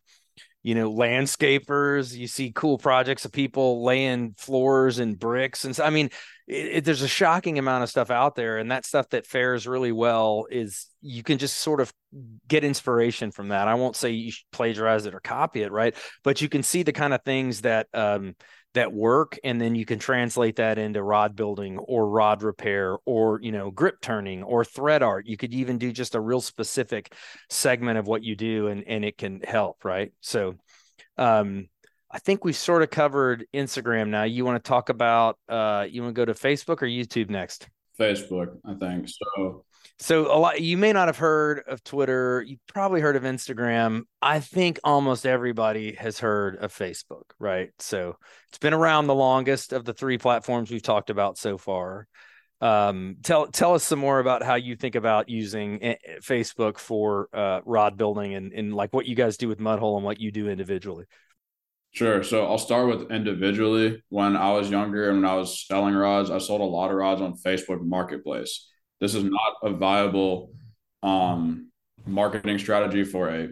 you 0.62 0.74
know 0.74 0.92
landscapers 0.92 2.16
you 2.16 2.26
see 2.26 2.52
cool 2.54 2.78
projects 2.78 3.24
of 3.24 3.32
people 3.32 3.84
laying 3.84 4.34
floors 4.36 4.98
and 4.98 5.18
bricks 5.18 5.64
and 5.64 5.74
so, 5.76 5.84
i 5.84 5.90
mean 5.90 6.10
it, 6.48 6.76
it, 6.76 6.84
there's 6.84 7.02
a 7.02 7.08
shocking 7.08 7.58
amount 7.58 7.82
of 7.84 7.90
stuff 7.90 8.10
out 8.10 8.34
there 8.34 8.58
and 8.58 8.70
that 8.70 8.84
stuff 8.84 9.08
that 9.10 9.26
fares 9.26 9.66
really 9.66 9.92
well 9.92 10.46
is 10.50 10.86
you 11.00 11.22
can 11.22 11.38
just 11.38 11.58
sort 11.58 11.80
of 11.80 11.92
get 12.48 12.64
inspiration 12.64 13.30
from 13.30 13.48
that. 13.48 13.68
I 13.68 13.74
won't 13.74 13.96
say 13.96 14.10
you 14.10 14.32
plagiarize 14.52 15.06
it 15.06 15.14
or 15.14 15.20
copy 15.20 15.62
it 15.62 15.70
right? 15.70 15.94
But 16.24 16.40
you 16.40 16.48
can 16.48 16.62
see 16.62 16.82
the 16.82 16.92
kind 16.92 17.12
of 17.12 17.22
things 17.22 17.62
that 17.62 17.86
um, 17.92 18.34
that 18.78 18.92
work 18.92 19.36
and 19.42 19.60
then 19.60 19.74
you 19.74 19.84
can 19.84 19.98
translate 19.98 20.54
that 20.56 20.78
into 20.78 21.02
rod 21.02 21.34
building 21.34 21.78
or 21.78 22.08
rod 22.08 22.44
repair 22.44 22.96
or 23.04 23.40
you 23.42 23.50
know 23.50 23.72
grip 23.72 24.00
turning 24.00 24.44
or 24.44 24.64
thread 24.64 25.02
art. 25.02 25.26
You 25.26 25.36
could 25.36 25.52
even 25.52 25.78
do 25.78 25.90
just 25.90 26.14
a 26.14 26.20
real 26.20 26.40
specific 26.40 27.12
segment 27.50 27.98
of 27.98 28.06
what 28.06 28.22
you 28.22 28.36
do 28.36 28.68
and 28.68 28.84
and 28.86 29.04
it 29.04 29.18
can 29.18 29.40
help 29.40 29.84
right? 29.84 30.12
So 30.20 30.54
um 31.16 31.68
i 32.10 32.18
think 32.20 32.44
we've 32.44 32.56
sort 32.56 32.82
of 32.82 32.90
covered 32.90 33.44
instagram 33.52 34.08
now. 34.08 34.22
You 34.22 34.44
want 34.44 34.62
to 34.62 34.68
talk 34.68 34.88
about 34.88 35.36
uh 35.48 35.84
you 35.90 36.02
want 36.02 36.14
to 36.14 36.20
go 36.20 36.24
to 36.24 36.34
facebook 36.34 36.80
or 36.80 36.86
youtube 36.86 37.30
next? 37.30 37.68
Facebook 37.98 38.56
i 38.64 38.74
think. 38.74 39.08
So 39.08 39.64
so 39.98 40.32
a 40.32 40.38
lot 40.38 40.60
you 40.60 40.76
may 40.76 40.92
not 40.92 41.08
have 41.08 41.18
heard 41.18 41.62
of 41.66 41.82
Twitter, 41.82 42.44
you 42.46 42.58
probably 42.68 43.00
heard 43.00 43.16
of 43.16 43.24
Instagram. 43.24 44.02
I 44.22 44.40
think 44.40 44.78
almost 44.84 45.26
everybody 45.26 45.92
has 45.94 46.20
heard 46.20 46.56
of 46.56 46.72
Facebook, 46.72 47.24
right? 47.38 47.70
So 47.78 48.16
it's 48.48 48.58
been 48.58 48.74
around 48.74 49.06
the 49.06 49.14
longest 49.14 49.72
of 49.72 49.84
the 49.84 49.94
three 49.94 50.18
platforms 50.18 50.70
we've 50.70 50.82
talked 50.82 51.10
about 51.10 51.36
so 51.36 51.58
far. 51.58 52.06
Um, 52.60 53.16
tell 53.22 53.46
tell 53.46 53.74
us 53.74 53.84
some 53.84 54.00
more 54.00 54.18
about 54.18 54.42
how 54.42 54.56
you 54.56 54.74
think 54.74 54.96
about 54.96 55.28
using 55.28 55.82
eh, 55.82 55.94
eh, 56.04 56.16
Facebook 56.20 56.78
for 56.78 57.28
uh, 57.32 57.60
rod 57.64 57.96
building 57.96 58.34
and, 58.34 58.52
and 58.52 58.74
like 58.74 58.92
what 58.92 59.06
you 59.06 59.14
guys 59.14 59.36
do 59.36 59.48
with 59.48 59.60
Mudhole 59.60 59.96
and 59.96 60.04
what 60.04 60.20
you 60.20 60.32
do 60.32 60.48
individually. 60.48 61.06
Sure. 61.92 62.22
So 62.22 62.46
I'll 62.46 62.58
start 62.58 62.88
with 62.88 63.10
individually. 63.10 64.02
When 64.08 64.36
I 64.36 64.52
was 64.52 64.70
younger 64.70 65.08
and 65.08 65.22
when 65.22 65.30
I 65.30 65.34
was 65.34 65.66
selling 65.66 65.94
rods, 65.94 66.30
I 66.30 66.38
sold 66.38 66.60
a 66.60 66.64
lot 66.64 66.90
of 66.90 66.96
rods 66.96 67.20
on 67.20 67.34
Facebook 67.34 67.80
Marketplace. 67.80 68.68
This 69.00 69.14
is 69.14 69.24
not 69.24 69.56
a 69.62 69.70
viable 69.70 70.52
um, 71.02 71.70
marketing 72.06 72.58
strategy 72.58 73.04
for 73.04 73.28
a 73.30 73.48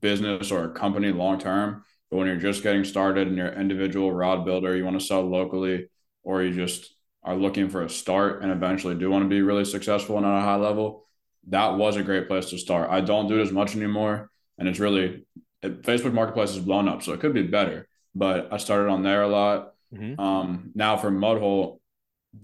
business 0.00 0.50
or 0.50 0.64
a 0.64 0.72
company 0.72 1.12
long 1.12 1.38
term. 1.38 1.84
But 2.10 2.16
when 2.16 2.26
you're 2.26 2.36
just 2.36 2.62
getting 2.62 2.84
started 2.84 3.28
and 3.28 3.36
you're 3.36 3.48
an 3.48 3.60
individual 3.60 4.12
rod 4.12 4.44
builder, 4.44 4.76
you 4.76 4.84
want 4.84 4.98
to 4.98 5.06
sell 5.06 5.22
locally, 5.22 5.88
or 6.22 6.42
you 6.42 6.52
just 6.52 6.94
are 7.22 7.36
looking 7.36 7.68
for 7.68 7.82
a 7.82 7.88
start 7.90 8.42
and 8.42 8.50
eventually 8.50 8.94
do 8.94 9.10
want 9.10 9.24
to 9.24 9.28
be 9.28 9.42
really 9.42 9.64
successful 9.64 10.16
and 10.16 10.26
at 10.26 10.38
a 10.38 10.40
high 10.40 10.56
level, 10.56 11.06
that 11.48 11.76
was 11.76 11.96
a 11.96 12.02
great 12.02 12.28
place 12.28 12.50
to 12.50 12.58
start. 12.58 12.90
I 12.90 13.00
don't 13.00 13.28
do 13.28 13.38
it 13.38 13.42
as 13.42 13.52
much 13.52 13.76
anymore. 13.76 14.30
And 14.58 14.68
it's 14.68 14.80
really, 14.80 15.26
it, 15.62 15.82
Facebook 15.82 16.12
Marketplace 16.12 16.54
has 16.54 16.64
blown 16.64 16.88
up. 16.88 17.02
So 17.02 17.12
it 17.12 17.20
could 17.20 17.34
be 17.34 17.42
better. 17.42 17.88
But 18.14 18.52
I 18.52 18.56
started 18.56 18.90
on 18.90 19.02
there 19.02 19.22
a 19.22 19.28
lot. 19.28 19.74
Mm-hmm. 19.94 20.20
Um, 20.20 20.72
now 20.74 20.96
for 20.96 21.10
Mudhole, 21.10 21.80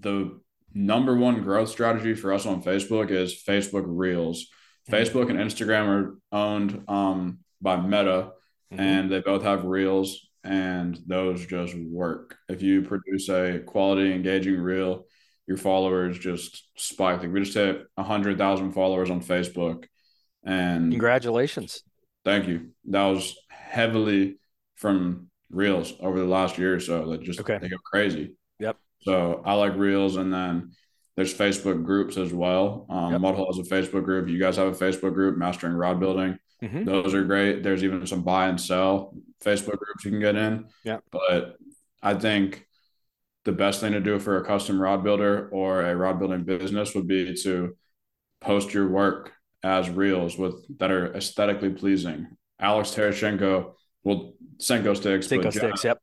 the 0.00 0.40
number 0.76 1.16
one 1.16 1.42
growth 1.42 1.70
strategy 1.70 2.14
for 2.14 2.32
us 2.34 2.44
on 2.44 2.62
Facebook 2.62 3.10
is 3.10 3.42
Facebook 3.42 3.84
Reels. 3.86 4.46
Mm-hmm. 4.88 4.94
Facebook 4.94 5.30
and 5.30 5.38
Instagram 5.38 5.86
are 5.88 6.18
owned 6.30 6.84
um, 6.86 7.38
by 7.62 7.80
Meta, 7.80 8.32
mm-hmm. 8.72 8.78
and 8.80 9.10
they 9.10 9.20
both 9.20 9.42
have 9.42 9.64
Reels, 9.64 10.28
and 10.44 11.00
those 11.06 11.44
just 11.46 11.74
work. 11.74 12.36
If 12.48 12.62
you 12.62 12.82
produce 12.82 13.28
a 13.30 13.60
quality, 13.60 14.12
engaging 14.12 14.60
reel, 14.60 15.06
your 15.46 15.56
followers 15.56 16.18
just 16.18 16.68
spike. 16.76 17.22
Like 17.22 17.32
we 17.32 17.40
just 17.40 17.54
hit 17.54 17.86
hundred 17.98 18.36
thousand 18.36 18.72
followers 18.72 19.10
on 19.10 19.22
Facebook, 19.22 19.86
and 20.44 20.92
congratulations! 20.92 21.82
Thank 22.24 22.48
you. 22.48 22.72
That 22.90 23.06
was 23.06 23.34
heavily 23.48 24.38
from 24.74 25.30
Reels 25.50 25.94
over 26.00 26.18
the 26.18 26.26
last 26.26 26.58
year 26.58 26.74
or 26.74 26.80
so. 26.80 27.10
That 27.10 27.22
just 27.22 27.40
okay. 27.40 27.58
they 27.58 27.68
go 27.68 27.78
crazy. 27.78 28.34
So 29.06 29.40
I 29.44 29.54
like 29.54 29.76
Reels, 29.76 30.16
and 30.16 30.32
then 30.32 30.72
there's 31.16 31.32
Facebook 31.32 31.84
groups 31.84 32.16
as 32.16 32.32
well. 32.34 32.86
Um, 32.90 33.12
yep. 33.12 33.20
Mudhole 33.20 33.46
has 33.46 33.58
a 33.58 33.70
Facebook 33.70 34.04
group. 34.04 34.28
You 34.28 34.40
guys 34.40 34.56
have 34.56 34.66
a 34.66 34.72
Facebook 34.72 35.14
group, 35.14 35.38
Mastering 35.38 35.74
Rod 35.74 36.00
Building. 36.00 36.36
Mm-hmm. 36.60 36.84
Those 36.84 37.14
are 37.14 37.22
great. 37.22 37.62
There's 37.62 37.84
even 37.84 38.04
some 38.04 38.24
buy 38.24 38.48
and 38.48 38.60
sell 38.60 39.14
Facebook 39.44 39.78
groups 39.78 40.04
you 40.04 40.10
can 40.10 40.18
get 40.18 40.34
in. 40.34 40.66
Yeah. 40.82 40.98
But 41.12 41.56
I 42.02 42.14
think 42.14 42.66
the 43.44 43.52
best 43.52 43.80
thing 43.80 43.92
to 43.92 44.00
do 44.00 44.18
for 44.18 44.38
a 44.38 44.44
custom 44.44 44.82
rod 44.82 45.04
builder 45.04 45.48
or 45.52 45.82
a 45.82 45.94
rod 45.94 46.18
building 46.18 46.42
business 46.42 46.92
would 46.96 47.06
be 47.06 47.40
to 47.42 47.76
post 48.40 48.74
your 48.74 48.88
work 48.88 49.32
as 49.62 49.88
reels 49.88 50.36
with 50.36 50.54
that 50.78 50.90
are 50.90 51.14
aesthetically 51.14 51.70
pleasing. 51.70 52.26
Alex 52.58 52.90
Terashenko, 52.90 53.74
well, 54.02 54.32
Senko 54.58 54.96
sticks. 54.96 55.28
Senko 55.28 55.52
sticks, 55.52 55.84
yep. 55.84 55.95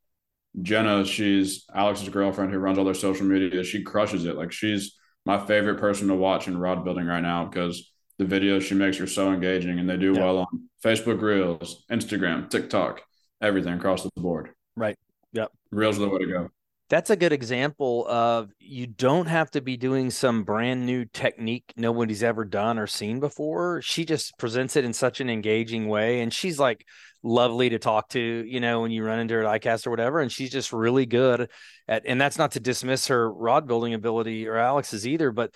Jenna, 0.61 1.05
she's 1.05 1.65
Alex's 1.73 2.09
girlfriend 2.09 2.51
who 2.51 2.59
runs 2.59 2.77
all 2.77 2.85
their 2.85 2.93
social 2.93 3.25
media. 3.25 3.63
She 3.63 3.83
crushes 3.83 4.25
it. 4.25 4.35
Like 4.35 4.51
she's 4.51 4.95
my 5.25 5.43
favorite 5.45 5.79
person 5.79 6.07
to 6.09 6.15
watch 6.15 6.47
in 6.47 6.57
rod 6.57 6.83
building 6.83 7.05
right 7.05 7.21
now 7.21 7.45
because 7.45 7.91
the 8.19 8.25
videos 8.25 8.61
she 8.61 8.75
makes 8.75 8.99
are 8.99 9.07
so 9.07 9.31
engaging 9.31 9.79
and 9.79 9.89
they 9.89 9.97
do 9.97 10.13
yeah. 10.13 10.19
well 10.19 10.39
on 10.39 10.69
Facebook 10.83 11.21
Reels, 11.21 11.83
Instagram, 11.91 12.49
TikTok, 12.49 13.01
everything 13.41 13.73
across 13.73 14.03
the 14.03 14.11
board. 14.15 14.49
Right. 14.75 14.97
Yep. 15.31 15.51
Reels 15.71 15.97
are 15.97 16.01
the 16.01 16.09
way 16.09 16.19
to 16.19 16.27
go. 16.27 16.49
That's 16.89 17.09
a 17.09 17.15
good 17.15 17.33
example 17.33 18.05
of 18.07 18.51
you 18.59 18.85
don't 18.85 19.25
have 19.25 19.49
to 19.51 19.61
be 19.61 19.77
doing 19.77 20.11
some 20.11 20.43
brand 20.43 20.85
new 20.85 21.05
technique 21.05 21.73
nobody's 21.75 22.21
ever 22.21 22.45
done 22.45 22.77
or 22.77 22.85
seen 22.85 23.19
before. 23.19 23.81
She 23.81 24.05
just 24.05 24.37
presents 24.37 24.75
it 24.75 24.85
in 24.85 24.93
such 24.93 25.19
an 25.19 25.29
engaging 25.29 25.87
way. 25.87 26.21
And 26.21 26.31
she's 26.31 26.59
like 26.59 26.85
lovely 27.23 27.69
to 27.69 27.79
talk 27.79 28.09
to, 28.09 28.19
you 28.19 28.59
know, 28.59 28.81
when 28.81 28.91
you 28.91 29.03
run 29.03 29.19
into 29.19 29.33
her 29.33 29.45
at 29.45 29.61
ICAST 29.61 29.87
or 29.87 29.89
whatever. 29.89 30.19
And 30.19 30.31
she's 30.31 30.51
just 30.51 30.73
really 30.73 31.05
good 31.05 31.49
at, 31.87 32.03
and 32.05 32.19
that's 32.19 32.37
not 32.37 32.51
to 32.51 32.59
dismiss 32.59 33.07
her 33.07 33.31
rod 33.31 33.65
building 33.65 33.93
ability 33.93 34.47
or 34.47 34.57
Alex's 34.57 35.07
either, 35.07 35.31
but 35.31 35.53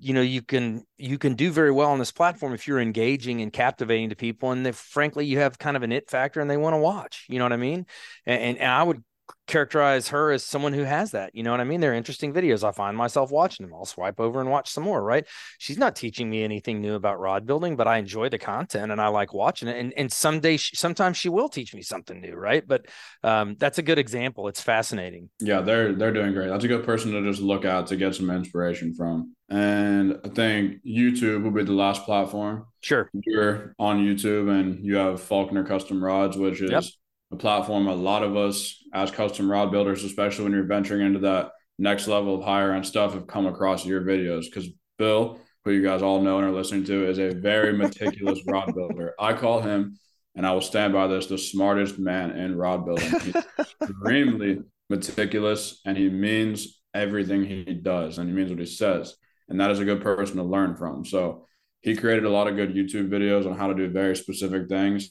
you 0.00 0.12
know, 0.12 0.22
you 0.22 0.42
can, 0.42 0.84
you 0.98 1.18
can 1.18 1.34
do 1.34 1.52
very 1.52 1.70
well 1.70 1.90
on 1.90 2.00
this 2.00 2.12
platform 2.12 2.52
if 2.52 2.66
you're 2.66 2.80
engaging 2.80 3.40
and 3.42 3.52
captivating 3.52 4.10
to 4.10 4.16
people. 4.16 4.50
And 4.50 4.66
if 4.66 4.76
frankly, 4.76 5.24
you 5.24 5.38
have 5.38 5.58
kind 5.58 5.76
of 5.76 5.84
an 5.84 5.92
it 5.92 6.10
factor 6.10 6.40
and 6.40 6.50
they 6.50 6.56
want 6.56 6.74
to 6.74 6.78
watch, 6.78 7.26
you 7.28 7.38
know 7.38 7.44
what 7.44 7.52
I 7.52 7.56
mean? 7.56 7.86
And, 8.26 8.42
and, 8.42 8.58
and 8.58 8.70
I 8.70 8.82
would 8.82 9.04
characterize 9.46 10.08
her 10.08 10.30
as 10.30 10.44
someone 10.44 10.72
who 10.72 10.84
has 10.84 11.10
that. 11.10 11.34
You 11.34 11.42
know 11.42 11.50
what 11.50 11.60
I 11.60 11.64
mean? 11.64 11.80
They're 11.80 11.94
interesting 11.94 12.32
videos. 12.32 12.66
I 12.66 12.72
find 12.72 12.96
myself 12.96 13.30
watching 13.30 13.66
them. 13.66 13.74
I'll 13.74 13.84
swipe 13.84 14.20
over 14.20 14.40
and 14.40 14.50
watch 14.50 14.70
some 14.70 14.84
more, 14.84 15.02
right? 15.02 15.26
She's 15.58 15.78
not 15.78 15.96
teaching 15.96 16.30
me 16.30 16.42
anything 16.42 16.80
new 16.80 16.94
about 16.94 17.20
rod 17.20 17.46
building, 17.46 17.76
but 17.76 17.88
I 17.88 17.98
enjoy 17.98 18.28
the 18.28 18.38
content 18.38 18.92
and 18.92 19.00
I 19.00 19.08
like 19.08 19.34
watching 19.34 19.68
it. 19.68 19.76
And 19.76 19.92
and 19.96 20.12
someday, 20.12 20.56
she, 20.56 20.76
sometimes 20.76 21.16
she 21.16 21.28
will 21.28 21.48
teach 21.48 21.74
me 21.74 21.82
something 21.82 22.20
new, 22.20 22.34
right? 22.34 22.66
But 22.66 22.86
um, 23.22 23.56
that's 23.58 23.78
a 23.78 23.82
good 23.82 23.98
example. 23.98 24.48
It's 24.48 24.60
fascinating. 24.60 25.30
Yeah, 25.40 25.60
they're 25.60 25.94
they're 25.94 26.12
doing 26.12 26.32
great. 26.32 26.48
That's 26.48 26.64
a 26.64 26.68
good 26.68 26.84
person 26.84 27.12
to 27.12 27.22
just 27.22 27.42
look 27.42 27.64
at 27.64 27.88
to 27.88 27.96
get 27.96 28.14
some 28.14 28.30
inspiration 28.30 28.94
from. 28.94 29.34
And 29.48 30.20
I 30.24 30.28
think 30.28 30.84
YouTube 30.84 31.42
will 31.42 31.50
be 31.50 31.64
the 31.64 31.72
last 31.72 32.04
platform. 32.04 32.66
Sure. 32.82 33.10
You're 33.12 33.74
on 33.80 33.98
YouTube 33.98 34.48
and 34.48 34.84
you 34.84 34.94
have 34.94 35.20
Falconer 35.20 35.64
Custom 35.64 36.02
Rods, 36.02 36.36
which 36.36 36.60
is 36.60 36.70
yep 36.70 36.84
a 37.32 37.36
platform 37.36 37.86
a 37.86 37.94
lot 37.94 38.22
of 38.22 38.36
us 38.36 38.82
as 38.92 39.10
custom 39.10 39.50
rod 39.50 39.70
builders, 39.70 40.04
especially 40.04 40.44
when 40.44 40.52
you're 40.52 40.64
venturing 40.64 41.06
into 41.06 41.20
that 41.20 41.52
next 41.78 42.08
level 42.08 42.34
of 42.34 42.44
higher 42.44 42.72
end 42.72 42.86
stuff, 42.86 43.14
have 43.14 43.26
come 43.26 43.46
across 43.46 43.86
your 43.86 44.02
videos. 44.02 44.44
Because 44.44 44.68
Bill, 44.98 45.40
who 45.64 45.72
you 45.72 45.82
guys 45.82 46.02
all 46.02 46.20
know 46.20 46.38
and 46.38 46.46
are 46.46 46.52
listening 46.52 46.84
to, 46.84 47.08
is 47.08 47.18
a 47.18 47.30
very 47.30 47.72
meticulous 47.72 48.40
rod 48.46 48.74
builder. 48.74 49.14
I 49.18 49.32
call 49.32 49.60
him, 49.60 49.98
and 50.34 50.46
I 50.46 50.52
will 50.52 50.60
stand 50.60 50.92
by 50.92 51.06
this, 51.06 51.26
the 51.26 51.38
smartest 51.38 51.98
man 51.98 52.32
in 52.32 52.56
rod 52.56 52.84
building. 52.84 53.10
He's 53.20 53.36
extremely 53.80 54.58
meticulous, 54.88 55.80
and 55.84 55.96
he 55.96 56.08
means 56.08 56.80
everything 56.94 57.44
he 57.44 57.64
does, 57.74 58.18
and 58.18 58.28
he 58.28 58.34
means 58.34 58.50
what 58.50 58.58
he 58.58 58.66
says. 58.66 59.14
and 59.48 59.60
that 59.60 59.70
is 59.70 59.80
a 59.80 59.84
good 59.84 60.00
person 60.00 60.36
to 60.36 60.44
learn 60.44 60.76
from. 60.76 61.04
So 61.04 61.46
he 61.80 61.96
created 61.96 62.24
a 62.24 62.30
lot 62.30 62.46
of 62.46 62.56
good 62.56 62.74
YouTube 62.74 63.08
videos 63.08 63.46
on 63.46 63.56
how 63.56 63.66
to 63.66 63.74
do 63.74 63.88
very 63.88 64.14
specific 64.14 64.68
things 64.68 65.08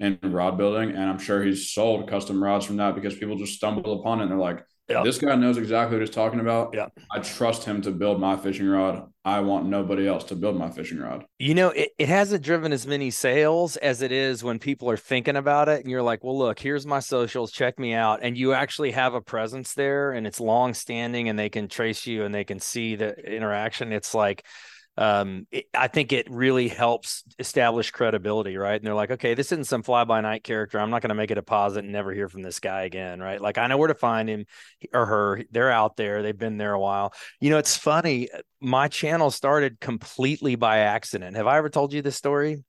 in 0.00 0.18
rod 0.22 0.58
building. 0.58 0.90
And 0.90 1.04
I'm 1.04 1.18
sure 1.18 1.42
he's 1.42 1.70
sold 1.70 2.08
custom 2.08 2.42
rods 2.42 2.66
from 2.66 2.78
that 2.78 2.94
because 2.96 3.14
people 3.14 3.36
just 3.36 3.54
stumble 3.54 4.00
upon 4.00 4.18
it 4.18 4.22
and 4.22 4.32
they're 4.32 4.38
like. 4.38 4.64
This 5.04 5.18
guy 5.18 5.36
knows 5.36 5.56
exactly 5.56 5.96
what 5.96 6.04
he's 6.04 6.12
talking 6.12 6.40
about. 6.40 6.74
Yeah. 6.74 6.88
I 7.12 7.20
trust 7.20 7.62
him 7.62 7.80
to 7.82 7.92
build 7.92 8.20
my 8.20 8.36
fishing 8.36 8.66
rod. 8.66 9.08
I 9.24 9.38
want 9.38 9.66
nobody 9.66 10.08
else 10.08 10.24
to 10.24 10.34
build 10.34 10.56
my 10.56 10.68
fishing 10.68 10.98
rod. 10.98 11.26
You 11.38 11.54
know, 11.54 11.68
it, 11.68 11.90
it 11.96 12.08
hasn't 12.08 12.42
driven 12.42 12.72
as 12.72 12.88
many 12.88 13.12
sales 13.12 13.76
as 13.76 14.02
it 14.02 14.10
is 14.10 14.42
when 14.42 14.58
people 14.58 14.90
are 14.90 14.96
thinking 14.96 15.36
about 15.36 15.68
it. 15.68 15.82
And 15.82 15.88
you're 15.92 16.02
like, 16.02 16.24
well, 16.24 16.36
look, 16.36 16.58
here's 16.58 16.88
my 16.88 16.98
socials, 16.98 17.52
check 17.52 17.78
me 17.78 17.94
out. 17.94 18.18
And 18.22 18.36
you 18.36 18.52
actually 18.52 18.90
have 18.90 19.14
a 19.14 19.20
presence 19.20 19.74
there 19.74 20.10
and 20.10 20.26
it's 20.26 20.40
long 20.40 20.74
standing 20.74 21.28
and 21.28 21.38
they 21.38 21.50
can 21.50 21.68
trace 21.68 22.04
you 22.04 22.24
and 22.24 22.34
they 22.34 22.42
can 22.42 22.58
see 22.58 22.96
the 22.96 23.14
interaction. 23.14 23.92
It's 23.92 24.12
like, 24.12 24.44
um, 24.96 25.46
it, 25.50 25.66
I 25.72 25.88
think 25.88 26.12
it 26.12 26.30
really 26.30 26.68
helps 26.68 27.24
establish 27.38 27.90
credibility, 27.90 28.56
right? 28.56 28.74
And 28.74 28.86
they're 28.86 28.94
like, 28.94 29.12
okay, 29.12 29.34
this 29.34 29.52
isn't 29.52 29.64
some 29.64 29.82
fly 29.82 30.04
by 30.04 30.20
night 30.20 30.44
character. 30.44 30.78
I'm 30.78 30.90
not 30.90 31.00
going 31.02 31.10
to 31.10 31.14
make 31.14 31.30
a 31.30 31.36
deposit 31.36 31.84
and 31.84 31.92
never 31.92 32.12
hear 32.12 32.28
from 32.28 32.42
this 32.42 32.60
guy 32.60 32.82
again, 32.82 33.20
right? 33.20 33.40
Like 33.40 33.56
I 33.56 33.66
know 33.66 33.78
where 33.78 33.88
to 33.88 33.94
find 33.94 34.28
him 34.28 34.46
or 34.92 35.06
her. 35.06 35.42
They're 35.50 35.70
out 35.70 35.96
there. 35.96 36.22
They've 36.22 36.36
been 36.36 36.58
there 36.58 36.74
a 36.74 36.80
while. 36.80 37.14
You 37.40 37.50
know, 37.50 37.58
it's 37.58 37.76
funny. 37.76 38.28
My 38.60 38.88
channel 38.88 39.30
started 39.30 39.80
completely 39.80 40.56
by 40.56 40.78
accident. 40.78 41.36
Have 41.36 41.46
I 41.46 41.58
ever 41.58 41.70
told 41.70 41.92
you 41.92 42.02
this 42.02 42.16
story? 42.16 42.62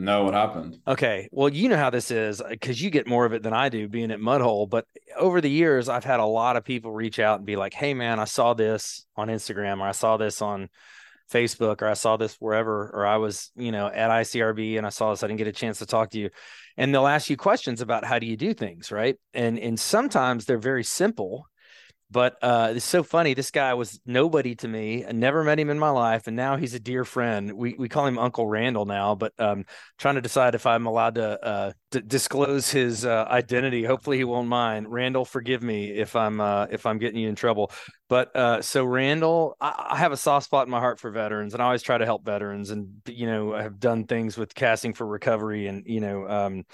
No, 0.00 0.22
what 0.24 0.34
happened? 0.34 0.78
Okay. 0.86 1.28
Well, 1.32 1.48
you 1.48 1.68
know 1.68 1.76
how 1.76 1.90
this 1.90 2.12
is 2.12 2.40
because 2.48 2.80
you 2.80 2.88
get 2.88 3.08
more 3.08 3.24
of 3.24 3.32
it 3.32 3.42
than 3.42 3.52
I 3.52 3.68
do 3.68 3.88
being 3.88 4.12
at 4.12 4.20
Mudhole. 4.20 4.70
But 4.70 4.84
over 5.18 5.40
the 5.40 5.50
years, 5.50 5.88
I've 5.88 6.04
had 6.04 6.20
a 6.20 6.24
lot 6.24 6.56
of 6.56 6.64
people 6.64 6.92
reach 6.92 7.18
out 7.18 7.38
and 7.38 7.46
be 7.46 7.56
like, 7.56 7.74
hey, 7.74 7.94
man, 7.94 8.20
I 8.20 8.24
saw 8.24 8.54
this 8.54 9.04
on 9.16 9.26
Instagram 9.26 9.80
or 9.80 9.88
I 9.88 9.92
saw 9.92 10.16
this 10.16 10.40
on 10.40 10.68
Facebook 11.32 11.82
or 11.82 11.88
I 11.88 11.94
saw 11.94 12.16
this 12.16 12.36
wherever, 12.38 12.90
or 12.92 13.06
I 13.06 13.16
was, 13.16 13.50
you 13.56 13.72
know, 13.72 13.88
at 13.88 14.10
ICRB 14.10 14.78
and 14.78 14.86
I 14.86 14.90
saw 14.90 15.10
this, 15.10 15.22
I 15.22 15.26
didn't 15.26 15.38
get 15.38 15.46
a 15.46 15.52
chance 15.52 15.78
to 15.78 15.86
talk 15.86 16.10
to 16.10 16.18
you. 16.18 16.30
And 16.76 16.94
they'll 16.94 17.06
ask 17.06 17.28
you 17.28 17.36
questions 17.36 17.80
about 17.80 18.04
how 18.04 18.18
do 18.18 18.26
you 18.26 18.36
do 18.36 18.54
things, 18.54 18.92
right? 18.92 19.16
And 19.34 19.58
and 19.58 19.78
sometimes 19.78 20.44
they're 20.44 20.58
very 20.58 20.84
simple 20.84 21.47
but 22.10 22.36
uh, 22.42 22.72
it's 22.74 22.84
so 22.84 23.02
funny. 23.02 23.34
This 23.34 23.50
guy 23.50 23.74
was 23.74 24.00
nobody 24.06 24.54
to 24.56 24.68
me. 24.68 25.04
I 25.04 25.12
never 25.12 25.44
met 25.44 25.58
him 25.58 25.68
in 25.68 25.78
my 25.78 25.90
life, 25.90 26.26
and 26.26 26.36
now 26.36 26.56
he's 26.56 26.72
a 26.72 26.80
dear 26.80 27.04
friend. 27.04 27.52
We 27.52 27.74
we 27.78 27.88
call 27.88 28.06
him 28.06 28.18
Uncle 28.18 28.46
Randall 28.46 28.86
now, 28.86 29.14
but 29.14 29.32
um, 29.38 29.66
trying 29.98 30.14
to 30.14 30.22
decide 30.22 30.54
if 30.54 30.64
I'm 30.64 30.86
allowed 30.86 31.16
to, 31.16 31.44
uh, 31.44 31.72
disclose 31.90 32.70
his 32.70 33.04
uh, 33.04 33.26
identity. 33.28 33.84
Hopefully, 33.84 34.16
he 34.16 34.24
won't 34.24 34.48
mind. 34.48 34.90
Randall, 34.90 35.26
forgive 35.26 35.62
me 35.62 35.90
if 35.90 36.16
I'm 36.16 36.40
uh, 36.40 36.66
if 36.70 36.86
I'm 36.86 36.98
getting 36.98 37.20
you 37.20 37.28
in 37.28 37.34
trouble. 37.34 37.70
But 38.08 38.34
uh, 38.34 38.62
so 38.62 38.84
Randall, 38.84 39.56
I, 39.60 39.88
I, 39.90 39.96
have 39.98 40.12
a 40.12 40.16
soft 40.16 40.46
spot 40.46 40.66
in 40.66 40.70
my 40.70 40.80
heart 40.80 40.98
for 40.98 41.10
veterans, 41.10 41.52
and 41.52 41.62
I 41.62 41.66
always 41.66 41.82
try 41.82 41.98
to 41.98 42.06
help 42.06 42.24
veterans, 42.24 42.70
and 42.70 42.88
you 43.06 43.26
know, 43.26 43.54
I 43.54 43.62
have 43.62 43.78
done 43.78 44.04
things 44.04 44.38
with 44.38 44.54
casting 44.54 44.94
for 44.94 45.06
recovery, 45.06 45.66
and 45.66 45.84
you 45.86 46.00
know. 46.00 46.26
Um, 46.26 46.64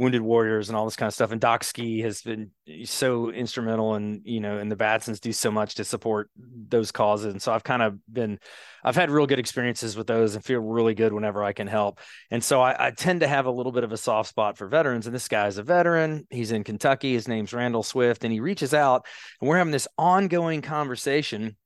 Wounded 0.00 0.22
Warriors 0.22 0.70
and 0.70 0.78
all 0.78 0.86
this 0.86 0.96
kind 0.96 1.08
of 1.08 1.12
stuff. 1.12 1.30
And 1.30 1.42
Doc 1.42 1.62
Ski 1.62 2.00
has 2.00 2.22
been 2.22 2.52
so 2.84 3.30
instrumental, 3.30 3.96
and 3.96 4.22
you 4.24 4.40
know, 4.40 4.56
and 4.56 4.72
the 4.72 4.76
Batsons 4.76 5.20
do 5.20 5.30
so 5.30 5.50
much 5.50 5.74
to 5.74 5.84
support 5.84 6.30
those 6.36 6.90
causes. 6.90 7.34
And 7.34 7.42
so 7.42 7.52
I've 7.52 7.64
kind 7.64 7.82
of 7.82 7.98
been, 8.10 8.38
I've 8.82 8.96
had 8.96 9.10
real 9.10 9.26
good 9.26 9.38
experiences 9.38 9.98
with 9.98 10.06
those, 10.06 10.34
and 10.34 10.42
feel 10.42 10.60
really 10.60 10.94
good 10.94 11.12
whenever 11.12 11.44
I 11.44 11.52
can 11.52 11.66
help. 11.66 12.00
And 12.30 12.42
so 12.42 12.62
I, 12.62 12.86
I 12.86 12.90
tend 12.92 13.20
to 13.20 13.28
have 13.28 13.44
a 13.44 13.50
little 13.50 13.72
bit 13.72 13.84
of 13.84 13.92
a 13.92 13.98
soft 13.98 14.30
spot 14.30 14.56
for 14.56 14.68
veterans. 14.68 15.04
And 15.04 15.14
this 15.14 15.28
guy 15.28 15.48
is 15.48 15.58
a 15.58 15.62
veteran. 15.62 16.26
He's 16.30 16.50
in 16.50 16.64
Kentucky. 16.64 17.12
His 17.12 17.28
name's 17.28 17.52
Randall 17.52 17.82
Swift, 17.82 18.24
and 18.24 18.32
he 18.32 18.40
reaches 18.40 18.72
out, 18.72 19.04
and 19.38 19.50
we're 19.50 19.58
having 19.58 19.70
this 19.70 19.88
ongoing 19.98 20.62
conversation 20.62 21.56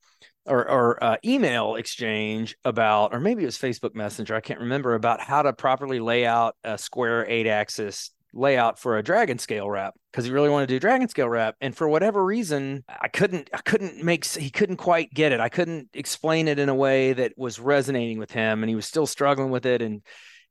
or, 0.45 0.68
or 0.68 1.05
uh, 1.05 1.16
email 1.24 1.76
exchange 1.76 2.57
about, 2.64 3.14
or 3.14 3.20
maybe 3.20 3.43
it 3.43 3.47
was 3.47 3.57
Facebook 3.57 3.95
Messenger, 3.95 4.35
I 4.35 4.41
can't 4.41 4.61
remember, 4.61 4.95
about 4.95 5.20
how 5.20 5.43
to 5.43 5.53
properly 5.53 6.01
lay 6.01 6.26
out 6.26 6.57
a 6.64 6.76
square 6.76 7.24
eight 7.28 7.47
axis 7.47 8.11
layout 8.35 8.78
for 8.78 8.99
a 8.99 9.03
dragon 9.03 9.39
scale 9.39 9.70
wrap 9.70 9.95
because 10.12 10.24
he 10.24 10.32
really 10.32 10.49
wanted 10.49 10.66
to 10.66 10.74
do 10.74 10.80
dragon 10.80 11.09
scale 11.09 11.28
wrap 11.28 11.55
and 11.61 11.76
for 11.76 11.89
whatever 11.89 12.24
reason 12.24 12.82
i 12.89 13.09
couldn't 13.09 13.49
i 13.55 13.59
couldn't 13.59 14.03
make 14.03 14.24
he 14.24 14.51
couldn't 14.51 14.76
quite 14.76 15.12
get 15.14 15.32
it 15.32 15.41
i 15.41 15.49
couldn't 15.49 15.89
explain 15.95 16.49
it 16.49 16.59
in 16.59 16.68
a 16.68 16.74
way 16.74 17.12
that 17.12 17.32
was 17.37 17.61
resonating 17.61 18.18
with 18.18 18.32
him 18.32 18.62
and 18.62 18.68
he 18.68 18.74
was 18.74 18.87
still 18.87 19.07
struggling 19.07 19.51
with 19.51 19.64
it 19.64 19.80
and 19.80 20.03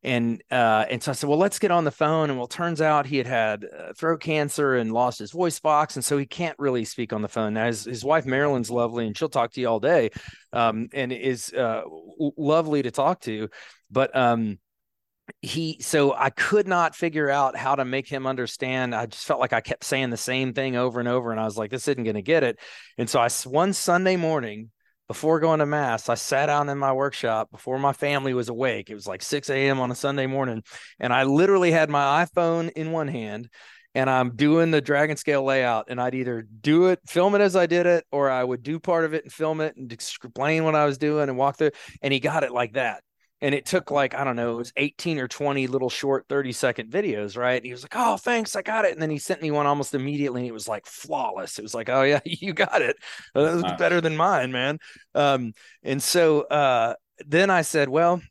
and 0.03 0.43
uh, 0.51 0.85
and 0.89 1.01
so 1.01 1.11
I 1.11 1.13
said, 1.13 1.29
well, 1.29 1.39
let's 1.39 1.59
get 1.59 1.71
on 1.71 1.85
the 1.85 1.91
phone. 1.91 2.29
And 2.29 2.37
well, 2.37 2.47
turns 2.47 2.81
out 2.81 3.05
he 3.05 3.17
had 3.17 3.27
had 3.27 3.65
uh, 3.65 3.93
throat 3.93 4.19
cancer 4.19 4.75
and 4.75 4.91
lost 4.91 5.19
his 5.19 5.31
voice 5.31 5.59
box, 5.59 5.95
and 5.95 6.03
so 6.03 6.17
he 6.17 6.25
can't 6.25 6.59
really 6.59 6.83
speak 6.83 7.13
on 7.13 7.21
the 7.21 7.29
phone. 7.29 7.53
Now 7.53 7.67
his, 7.67 7.85
his 7.85 8.03
wife 8.03 8.25
Marilyn's 8.25 8.69
lovely, 8.69 9.07
and 9.07 9.17
she'll 9.17 9.29
talk 9.29 9.53
to 9.53 9.61
you 9.61 9.69
all 9.69 9.79
day, 9.79 10.09
um, 10.51 10.89
and 10.93 11.13
is 11.13 11.53
uh, 11.53 11.83
lovely 12.37 12.83
to 12.83 12.91
talk 12.91 13.21
to. 13.21 13.49
But 13.89 14.15
um, 14.15 14.59
he 15.41 15.77
so 15.81 16.13
I 16.13 16.29
could 16.29 16.67
not 16.67 16.95
figure 16.95 17.29
out 17.29 17.55
how 17.55 17.75
to 17.75 17.85
make 17.85 18.07
him 18.07 18.27
understand. 18.27 18.93
I 18.93 19.05
just 19.05 19.25
felt 19.25 19.39
like 19.39 19.53
I 19.53 19.61
kept 19.61 19.83
saying 19.83 20.09
the 20.09 20.17
same 20.17 20.53
thing 20.53 20.75
over 20.75 20.99
and 20.99 21.07
over, 21.07 21.31
and 21.31 21.39
I 21.39 21.45
was 21.45 21.57
like, 21.57 21.71
"This 21.71 21.87
isn't 21.87 22.03
going 22.03 22.15
to 22.15 22.21
get 22.21 22.43
it." 22.43 22.59
And 22.97 23.09
so 23.09 23.19
I 23.19 23.29
one 23.45 23.73
Sunday 23.73 24.15
morning 24.17 24.71
before 25.07 25.39
going 25.39 25.59
to 25.59 25.65
mass, 25.65 26.09
I 26.09 26.15
sat 26.15 26.47
down 26.47 26.69
in 26.69 26.77
my 26.77 26.93
workshop 26.93 27.51
before 27.51 27.77
my 27.77 27.93
family 27.93 28.33
was 28.33 28.49
awake. 28.49 28.89
It 28.89 28.95
was 28.95 29.07
like 29.07 29.21
6 29.21 29.49
a.m. 29.49 29.79
on 29.79 29.91
a 29.91 29.95
Sunday 29.95 30.27
morning, 30.27 30.63
and 30.99 31.13
I 31.13 31.23
literally 31.23 31.71
had 31.71 31.89
my 31.89 32.25
iPhone 32.25 32.71
in 32.71 32.91
one 32.91 33.07
hand. 33.07 33.49
And 33.95 34.09
I'm 34.09 34.35
doing 34.35 34.71
the 34.71 34.81
dragon 34.81 35.17
scale 35.17 35.43
layout, 35.43 35.85
and 35.87 36.01
I'd 36.01 36.15
either 36.15 36.41
do 36.61 36.87
it, 36.87 36.99
film 37.05 37.35
it 37.35 37.41
as 37.41 37.55
I 37.55 37.67
did 37.67 37.85
it, 37.85 38.03
or 38.11 38.27
I 38.27 38.43
would 38.43 38.63
do 38.63 38.79
part 38.79 39.05
of 39.05 39.13
it 39.13 39.23
and 39.23 39.31
film 39.31 39.61
it 39.61 39.75
and 39.77 39.93
explain 39.93 40.63
what 40.63 40.73
I 40.73 40.85
was 40.85 40.97
doing 40.97 41.29
and 41.29 41.37
walk 41.37 41.59
through. 41.59 41.71
And 42.01 42.11
he 42.11 42.19
got 42.19 42.43
it 42.43 42.51
like 42.51 42.73
that 42.73 43.03
and 43.43 43.53
it 43.53 43.65
took 43.65 43.91
like 43.91 44.15
i 44.15 44.23
don't 44.23 44.37
know 44.37 44.53
it 44.53 44.57
was 44.57 44.73
18 44.77 45.19
or 45.19 45.27
20 45.27 45.67
little 45.67 45.89
short 45.89 46.25
30 46.29 46.53
second 46.53 46.89
videos 46.89 47.37
right? 47.37 47.57
And 47.57 47.65
he 47.65 47.71
was 47.71 47.83
like 47.83 47.95
oh 47.95 48.17
thanks 48.17 48.55
i 48.55 48.61
got 48.61 48.85
it. 48.85 48.93
And 48.93 49.01
then 49.01 49.09
he 49.09 49.19
sent 49.19 49.41
me 49.41 49.51
one 49.51 49.67
almost 49.67 49.93
immediately 49.93 50.41
and 50.41 50.49
it 50.49 50.53
was 50.53 50.67
like 50.67 50.85
flawless. 50.85 51.59
It 51.59 51.61
was 51.61 51.75
like 51.75 51.89
oh 51.89 52.03
yeah 52.03 52.21
you 52.25 52.53
got 52.53 52.81
it. 52.81 52.95
That 53.35 53.53
was 53.53 53.73
better 53.77 54.01
than 54.01 54.17
mine 54.17 54.51
man. 54.51 54.79
Um, 55.13 55.53
and 55.83 56.01
so 56.01 56.41
uh, 56.41 56.95
then 57.27 57.49
i 57.49 57.61
said 57.61 57.89
well 57.89 58.21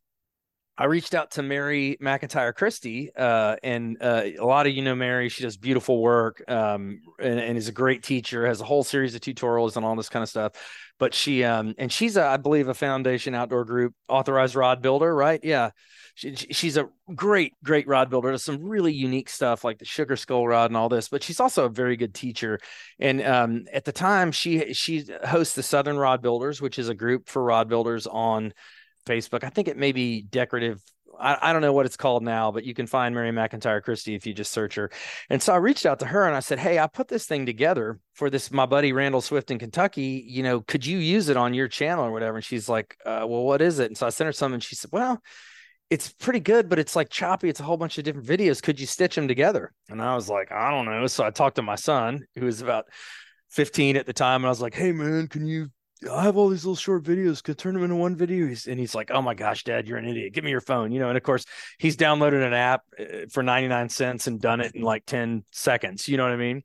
I 0.79 0.87
reached 0.87 1.15
out 1.15 1.33
to 1.33 1.43
Mary 1.43 1.99
McIntyre 2.01 2.55
Christie, 2.55 3.11
uh, 3.15 3.57
and 3.63 3.99
uh, 4.01 4.23
a 4.39 4.45
lot 4.45 4.67
of 4.67 4.73
you 4.73 4.83
know 4.83 4.95
Mary. 4.95 5.29
She 5.29 5.43
does 5.43 5.59
beautiful 5.59 6.01
work 6.01 6.43
um, 6.49 7.03
and, 7.21 7.39
and, 7.39 7.59
is 7.59 7.69
a 7.69 7.73
great 7.73 8.03
teacher. 8.03 8.47
Has 8.47 8.63
a 8.63 8.65
whole 8.65 8.83
series 8.83 9.15
of 9.15 9.21
tutorials 9.21 9.77
and 9.77 9.85
all 9.85 9.95
this 9.97 10.09
kind 10.09 10.23
of 10.23 10.31
stuff. 10.31 10.53
But 10.99 11.13
she 11.13 11.45
um, 11.45 11.75
and 11.77 11.93
she's 11.93 12.17
a, 12.17 12.25
I 12.25 12.39
believe 12.39 12.69
a 12.69 12.75
foundation 12.75 13.35
outdoor 13.35 13.67
group 13.67 13.95
authorized 14.09 14.55
rod 14.55 14.81
builder, 14.81 15.15
right? 15.15 15.41
Yeah, 15.43 15.71
she, 16.15 16.35
she's 16.37 16.79
a 16.79 16.89
great 17.15 17.53
great 17.63 17.87
rod 17.87 18.09
builder. 18.09 18.31
Does 18.31 18.43
some 18.43 18.63
really 18.63 18.95
unique 18.95 19.29
stuff 19.29 19.65
like 19.65 19.79
the 19.79 19.85
sugar 19.85 20.17
skull 20.17 20.49
rod 20.49 20.71
and 20.71 20.77
all 20.77 20.89
this. 20.89 21.11
But 21.11 21.23
she's 21.23 21.41
also 21.41 21.67
a 21.67 21.71
very 21.71 21.99
good 21.99 22.15
teacher. 22.15 22.59
And 22.99 23.21
um, 23.23 23.65
at 23.75 23.85
the 23.85 23.93
time, 23.93 24.33
she 24.33 24.73
she 24.73 25.05
hosts 25.23 25.55
the 25.55 25.63
Southern 25.63 25.99
Rod 25.99 26.23
Builders, 26.23 26.63
which 26.63 26.79
is 26.79 26.89
a 26.89 26.95
group 26.95 27.29
for 27.29 27.45
rod 27.45 27.69
builders 27.69 28.07
on 28.07 28.55
Facebook. 29.07 29.45
I 29.45 29.51
think 29.51 29.69
it 29.69 29.77
may 29.77 29.93
be 29.93 30.23
decorative. 30.23 30.81
I, 31.19 31.39
I, 31.41 31.53
don't 31.53 31.63
know 31.63 31.73
what 31.73 31.87
it's 31.87 31.97
called 31.97 32.23
now, 32.23 32.51
but 32.51 32.65
you 32.65 32.75
can 32.75 32.87
find 32.87 33.15
Mary 33.15 33.31
McIntyre 33.31 33.83
Christie 33.83 34.15
if 34.15 34.27
you 34.27 34.33
just 34.33 34.51
search 34.51 34.75
her. 34.77 34.91
And 35.29 35.43
so 35.43 35.53
I 35.53 35.57
reached 35.57 35.85
out 35.85 35.99
to 36.01 36.07
her 36.07 36.27
and 36.27 36.35
I 36.35 36.41
said, 36.41 36.59
Hey, 36.59 36.79
I 36.79 36.87
put 36.87 37.09
this 37.09 37.27
thing 37.27 37.47
together 37.47 37.99
for 38.15 38.31
this, 38.31 38.51
my 38.51 38.67
buddy 38.67 38.93
Randall 38.93 39.21
Swift 39.21 39.51
in 39.51 39.59
Kentucky. 39.59 40.25
You 40.27 40.43
know, 40.43 40.61
could 40.61 40.87
you 40.87 40.99
use 40.99 41.29
it 41.29 41.37
on 41.37 41.55
your 41.55 41.69
channel 41.69 42.05
or 42.05 42.13
whatever? 42.13 42.37
And 42.37 42.45
she's 42.45 42.69
like, 42.69 42.97
uh, 43.05 43.27
Well, 43.29 43.43
what 43.43 43.61
is 43.61 43.79
it? 43.79 43.87
And 43.87 43.97
so 43.97 44.07
I 44.07 44.11
sent 44.11 44.27
her 44.27 44.33
some 44.33 44.55
and 44.55 44.63
she 44.63 44.75
said, 44.75 44.91
Well, 44.93 45.21
it's 45.91 46.11
pretty 46.11 46.41
good, 46.41 46.71
but 46.71 46.79
it's 46.79 46.97
like 46.97 47.11
choppy. 47.11 47.51
It's 47.51 47.61
a 47.61 47.65
whole 47.65 47.77
bunch 47.77 47.99
of 47.99 48.05
different 48.05 48.27
videos. 48.27 48.63
Could 48.63 48.81
you 48.81 48.87
stitch 48.87 49.15
them 49.15 49.29
together? 49.29 49.73
And 49.91 50.01
I 50.01 50.15
was 50.15 50.31
like, 50.31 50.51
I 50.51 50.71
don't 50.71 50.87
know. 50.87 51.07
So 51.07 51.23
I 51.23 51.31
talked 51.31 51.57
to 51.57 51.63
my 51.63 51.75
son, 51.75 52.25
who 52.35 52.47
was 52.47 52.63
about 52.63 52.87
15 53.51 53.97
at 53.97 54.07
the 54.07 54.15
time, 54.15 54.41
and 54.41 54.47
I 54.47 54.49
was 54.49 54.63
like, 54.63 54.75
Hey, 54.75 54.93
man, 54.93 55.29
can 55.29 55.47
you 55.47 55.69
I 56.11 56.25
have 56.25 56.37
all 56.37 56.49
these 56.49 56.65
little 56.65 56.77
short 56.77 57.05
videos. 57.05 57.43
Could 57.43 57.59
turn 57.59 57.75
them 57.75 57.85
into 57.85 57.97
one 57.97 58.17
video. 58.17 58.47
He's, 58.47 58.67
and 58.67 58.79
he's 58.79 58.95
like, 58.95 59.11
"Oh 59.11 59.23
my 59.23 59.35
gosh, 59.35 59.65
Dad, 59.65 59.87
you're 59.87 59.99
an 59.99 60.07
idiot. 60.07 60.33
Give 60.33 60.43
me 60.43 60.51
your 60.51 60.61
phone." 60.61 60.91
You 60.91 61.01
know. 61.01 61.09
And 61.09 61.17
of 61.17 61.23
course, 61.23 61.45
he's 61.79 61.97
downloaded 61.97 62.45
an 62.45 62.53
app 62.53 62.83
uh, 62.99 63.27
for 63.31 63.43
99 63.43 63.89
cents 63.89 64.27
and 64.27 64.41
done 64.41 64.61
it 64.61 64.75
in 64.75 64.83
like 64.83 65.07
10 65.07 65.45
seconds. 65.53 66.09
You 66.09 66.17
know 66.17 66.25
what 66.25 66.33
I 66.33 66.37
mean? 66.37 66.63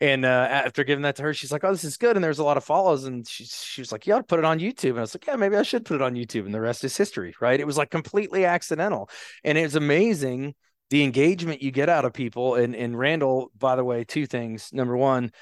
And 0.00 0.24
uh, 0.24 0.48
after 0.50 0.84
giving 0.84 1.02
that 1.02 1.16
to 1.16 1.22
her, 1.22 1.34
she's 1.34 1.50
like, 1.50 1.64
"Oh, 1.64 1.72
this 1.72 1.84
is 1.84 1.96
good." 1.96 2.16
And 2.16 2.24
there's 2.24 2.38
a 2.38 2.44
lot 2.44 2.56
of 2.56 2.64
follows. 2.64 3.04
And 3.04 3.26
she 3.26 3.44
she 3.44 3.80
was 3.80 3.90
like, 3.90 4.06
"You 4.06 4.14
ought 4.14 4.18
to 4.18 4.24
put 4.24 4.38
it 4.38 4.44
on 4.44 4.60
YouTube." 4.60 4.90
And 4.90 4.98
I 4.98 5.02
was 5.02 5.14
like, 5.14 5.26
"Yeah, 5.26 5.36
maybe 5.36 5.56
I 5.56 5.62
should 5.62 5.84
put 5.84 5.96
it 5.96 6.02
on 6.02 6.14
YouTube." 6.14 6.46
And 6.46 6.54
the 6.54 6.60
rest 6.60 6.84
is 6.84 6.96
history, 6.96 7.34
right? 7.40 7.58
It 7.58 7.66
was 7.66 7.76
like 7.76 7.90
completely 7.90 8.44
accidental, 8.44 9.10
and 9.42 9.58
it 9.58 9.62
was 9.62 9.74
amazing 9.74 10.54
the 10.90 11.02
engagement 11.02 11.62
you 11.62 11.72
get 11.72 11.88
out 11.88 12.04
of 12.04 12.12
people. 12.12 12.54
And 12.54 12.76
and 12.76 12.96
Randall, 12.96 13.50
by 13.58 13.74
the 13.76 13.84
way, 13.84 14.04
two 14.04 14.26
things. 14.26 14.70
Number 14.72 14.96
one. 14.96 15.32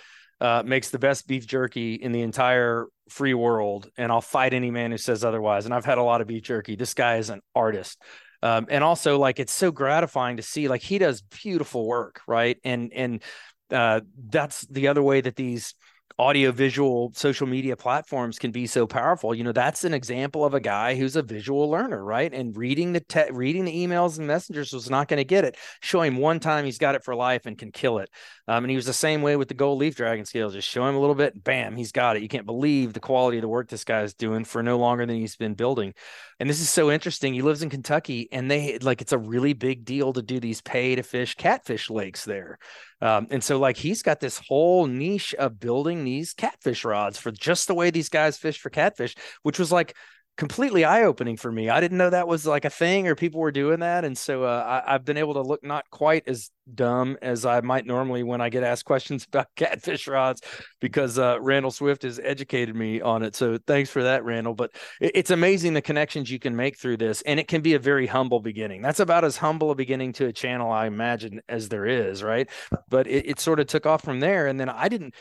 Uh, 0.40 0.62
makes 0.66 0.90
the 0.90 0.98
best 0.98 1.28
beef 1.28 1.46
jerky 1.46 1.94
in 1.94 2.10
the 2.10 2.20
entire 2.20 2.88
free 3.08 3.34
world 3.34 3.90
and 3.96 4.10
I'll 4.10 4.20
fight 4.20 4.54
any 4.54 4.70
man 4.70 4.90
who 4.90 4.96
says 4.96 5.24
otherwise. 5.24 5.64
And 5.64 5.74
I've 5.74 5.84
had 5.84 5.98
a 5.98 6.02
lot 6.02 6.20
of 6.20 6.26
beef 6.26 6.42
jerky. 6.42 6.76
This 6.76 6.94
guy 6.94 7.16
is 7.16 7.30
an 7.30 7.40
artist. 7.54 8.00
Um, 8.42 8.66
and 8.68 8.84
also 8.84 9.18
like 9.18 9.40
it's 9.40 9.52
so 9.52 9.70
gratifying 9.70 10.36
to 10.36 10.42
see 10.42 10.68
like 10.68 10.82
he 10.82 10.98
does 10.98 11.22
beautiful 11.22 11.86
work, 11.86 12.20
right? 12.26 12.58
And 12.62 12.92
and 12.92 13.22
uh, 13.70 14.00
that's 14.28 14.62
the 14.66 14.88
other 14.88 15.02
way 15.02 15.20
that 15.20 15.36
these 15.36 15.74
audio 16.18 16.52
visual 16.52 17.12
social 17.14 17.46
media 17.46 17.76
platforms 17.76 18.38
can 18.38 18.52
be 18.52 18.66
so 18.66 18.86
powerful. 18.86 19.34
You 19.34 19.42
know 19.42 19.52
that's 19.52 19.82
an 19.82 19.92
example 19.92 20.44
of 20.44 20.54
a 20.54 20.60
guy 20.60 20.94
who's 20.94 21.16
a 21.16 21.22
visual 21.22 21.68
learner 21.68 22.04
right? 22.04 22.32
And 22.32 22.56
reading 22.56 22.92
the 22.92 23.00
te- 23.00 23.32
reading 23.32 23.64
the 23.64 23.86
emails 23.86 24.18
and 24.18 24.26
messengers 24.26 24.72
was 24.72 24.88
not 24.88 25.08
going 25.08 25.18
to 25.18 25.24
get 25.24 25.44
it. 25.44 25.56
Show 25.80 26.02
him 26.02 26.16
one 26.16 26.38
time 26.38 26.64
he's 26.64 26.78
got 26.78 26.94
it 26.94 27.04
for 27.04 27.14
life 27.14 27.46
and 27.46 27.58
can 27.58 27.72
kill 27.72 27.98
it. 27.98 28.10
Um, 28.46 28.64
and 28.64 28.70
he 28.70 28.76
was 28.76 28.86
the 28.86 28.92
same 28.92 29.22
way 29.22 29.36
with 29.36 29.48
the 29.48 29.54
gold 29.54 29.78
leaf 29.78 29.96
dragon 29.96 30.24
scale. 30.24 30.50
Just 30.50 30.68
show 30.68 30.86
him 30.86 30.94
a 30.94 31.00
little 31.00 31.14
bit 31.14 31.42
bam 31.42 31.76
he's 31.76 31.92
got 31.92 32.16
it. 32.16 32.22
You 32.22 32.28
can't 32.28 32.46
believe 32.46 32.92
the 32.92 33.00
quality 33.00 33.38
of 33.38 33.42
the 33.42 33.48
work 33.48 33.68
this 33.68 33.84
guy 33.84 34.02
is 34.02 34.14
doing 34.14 34.44
for 34.44 34.62
no 34.62 34.78
longer 34.78 35.06
than 35.06 35.16
he's 35.16 35.36
been 35.36 35.54
building 35.54 35.94
and 36.40 36.48
this 36.48 36.60
is 36.60 36.70
so 36.70 36.90
interesting 36.90 37.34
he 37.34 37.42
lives 37.42 37.62
in 37.62 37.70
kentucky 37.70 38.28
and 38.32 38.50
they 38.50 38.78
like 38.78 39.00
it's 39.00 39.12
a 39.12 39.18
really 39.18 39.52
big 39.52 39.84
deal 39.84 40.12
to 40.12 40.22
do 40.22 40.40
these 40.40 40.60
pay 40.60 40.94
to 40.94 41.02
fish 41.02 41.34
catfish 41.34 41.90
lakes 41.90 42.24
there. 42.24 42.58
Um, 43.00 43.26
and 43.30 43.44
so, 43.44 43.58
like, 43.58 43.76
he's 43.76 44.02
got 44.02 44.20
this 44.20 44.38
whole 44.38 44.86
niche 44.86 45.34
of 45.34 45.60
building 45.60 46.04
these 46.04 46.32
catfish 46.32 46.84
rods 46.84 47.18
for 47.18 47.30
just 47.30 47.66
the 47.66 47.74
way 47.74 47.90
these 47.90 48.08
guys 48.08 48.38
fish 48.38 48.58
for 48.58 48.70
catfish, 48.70 49.14
which 49.42 49.58
was 49.58 49.70
like 49.70 49.94
completely 50.36 50.84
eye 50.84 51.04
opening 51.04 51.36
for 51.36 51.50
me. 51.50 51.70
I 51.70 51.80
didn't 51.80 51.98
know 51.98 52.10
that 52.10 52.26
was 52.26 52.44
like 52.44 52.64
a 52.64 52.70
thing 52.70 53.06
or 53.06 53.14
people 53.14 53.40
were 53.40 53.52
doing 53.52 53.80
that. 53.80 54.04
And 54.04 54.18
so 54.18 54.42
uh, 54.42 54.82
I, 54.84 54.92
have 54.92 55.04
been 55.04 55.16
able 55.16 55.34
to 55.34 55.42
look 55.42 55.62
not 55.62 55.88
quite 55.90 56.24
as 56.26 56.50
dumb 56.72 57.16
as 57.22 57.46
I 57.46 57.60
might 57.60 57.86
normally 57.86 58.24
when 58.24 58.40
I 58.40 58.48
get 58.48 58.64
asked 58.64 58.84
questions 58.94 59.24
about 59.26 59.46
catfish 59.54 60.08
rods 60.08 60.42
because 60.80 61.18
uh, 61.18 61.38
Randall 61.40 61.70
Swift 61.70 62.02
has 62.02 62.18
educated 62.18 62.74
me 62.74 63.00
on 63.00 63.22
it. 63.22 63.36
So 63.36 63.58
thanks 63.66 63.90
for 63.90 64.02
that, 64.02 64.24
Randall. 64.24 64.54
But 64.54 64.72
it, 65.00 65.12
it's 65.14 65.30
amazing 65.30 65.74
the 65.74 65.82
connections 65.82 66.30
you 66.30 66.40
can 66.40 66.56
make 66.56 66.78
through 66.78 66.96
this. 66.96 67.22
And 67.22 67.38
it 67.38 67.46
can 67.46 67.60
be 67.60 67.74
a 67.74 67.78
very 67.78 68.08
humble 68.08 68.40
beginning. 68.40 68.82
That's 68.82 69.00
about 69.00 69.24
as 69.24 69.36
humble 69.36 69.70
a 69.70 69.76
beginning 69.76 70.14
to 70.14 70.26
a 70.26 70.32
channel, 70.32 70.72
I 70.72 70.86
imagine, 70.86 71.42
as 71.48 71.68
there 71.68 71.86
is, 71.86 72.24
right? 72.24 72.48
But 72.88 73.06
it, 73.06 73.26
it 73.28 73.40
sort 73.40 73.60
of 73.60 73.68
took 73.68 73.86
off 73.86 74.02
from 74.02 74.18
there. 74.18 74.48
And 74.48 74.58
then 74.58 74.68
I 74.68 74.88
didn't. 74.88 75.14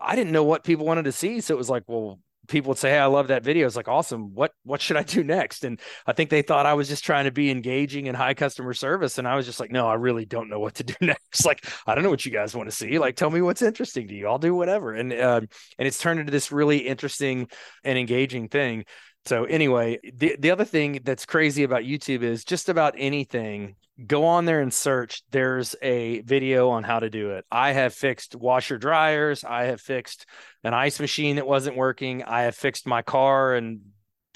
I 0.00 0.14
didn't 0.14 0.32
know 0.32 0.44
what 0.44 0.62
people 0.62 0.86
wanted 0.86 1.06
to 1.06 1.12
see. 1.12 1.40
So 1.40 1.52
it 1.52 1.58
was 1.58 1.68
like, 1.68 1.82
well, 1.88 2.20
people 2.50 2.70
would 2.70 2.78
say, 2.78 2.90
Hey, 2.90 2.98
I 2.98 3.06
love 3.06 3.28
that 3.28 3.42
video. 3.42 3.66
It's 3.66 3.76
like, 3.76 3.88
awesome. 3.88 4.34
What, 4.34 4.52
what 4.64 4.80
should 4.80 4.96
I 4.96 5.02
do 5.02 5.24
next? 5.24 5.64
And 5.64 5.80
I 6.06 6.12
think 6.12 6.28
they 6.28 6.42
thought 6.42 6.66
I 6.66 6.74
was 6.74 6.88
just 6.88 7.04
trying 7.04 7.24
to 7.24 7.30
be 7.30 7.50
engaging 7.50 8.08
and 8.08 8.16
high 8.16 8.34
customer 8.34 8.74
service. 8.74 9.18
And 9.18 9.26
I 9.26 9.36
was 9.36 9.46
just 9.46 9.60
like, 9.60 9.70
no, 9.70 9.88
I 9.88 9.94
really 9.94 10.26
don't 10.26 10.50
know 10.50 10.60
what 10.60 10.74
to 10.74 10.84
do 10.84 10.94
next. 11.00 11.46
Like, 11.46 11.64
I 11.86 11.94
don't 11.94 12.04
know 12.04 12.10
what 12.10 12.26
you 12.26 12.32
guys 12.32 12.54
want 12.54 12.68
to 12.68 12.76
see. 12.76 12.98
Like, 12.98 13.16
tell 13.16 13.30
me 13.30 13.40
what's 13.40 13.62
interesting 13.62 14.08
to 14.08 14.14
you. 14.14 14.26
I'll 14.28 14.38
do 14.38 14.54
whatever. 14.54 14.92
And, 14.92 15.12
uh, 15.12 15.40
and 15.78 15.88
it's 15.88 15.98
turned 15.98 16.20
into 16.20 16.32
this 16.32 16.52
really 16.52 16.78
interesting 16.78 17.48
and 17.84 17.98
engaging 17.98 18.48
thing. 18.48 18.84
So 19.26 19.44
anyway, 19.44 19.98
the, 20.14 20.36
the 20.38 20.50
other 20.50 20.64
thing 20.64 21.00
that's 21.04 21.26
crazy 21.26 21.62
about 21.62 21.82
YouTube 21.82 22.22
is 22.22 22.44
just 22.44 22.68
about 22.68 22.94
anything 22.96 23.76
go 24.06 24.24
on 24.24 24.46
there 24.46 24.60
and 24.60 24.72
search 24.72 25.22
there's 25.30 25.76
a 25.82 26.20
video 26.20 26.70
on 26.70 26.82
how 26.84 27.00
to 27.00 27.10
do 27.10 27.32
it. 27.32 27.44
I 27.50 27.72
have 27.72 27.92
fixed 27.94 28.34
washer 28.34 28.78
dryers 28.78 29.44
i 29.44 29.64
have 29.64 29.80
fixed 29.80 30.26
an 30.64 30.74
ice 30.74 31.00
machine 31.00 31.36
that 31.36 31.46
wasn't 31.46 31.76
working 31.76 32.22
i 32.24 32.42
have 32.42 32.54
fixed 32.54 32.86
my 32.86 33.02
car 33.02 33.54
and 33.54 33.80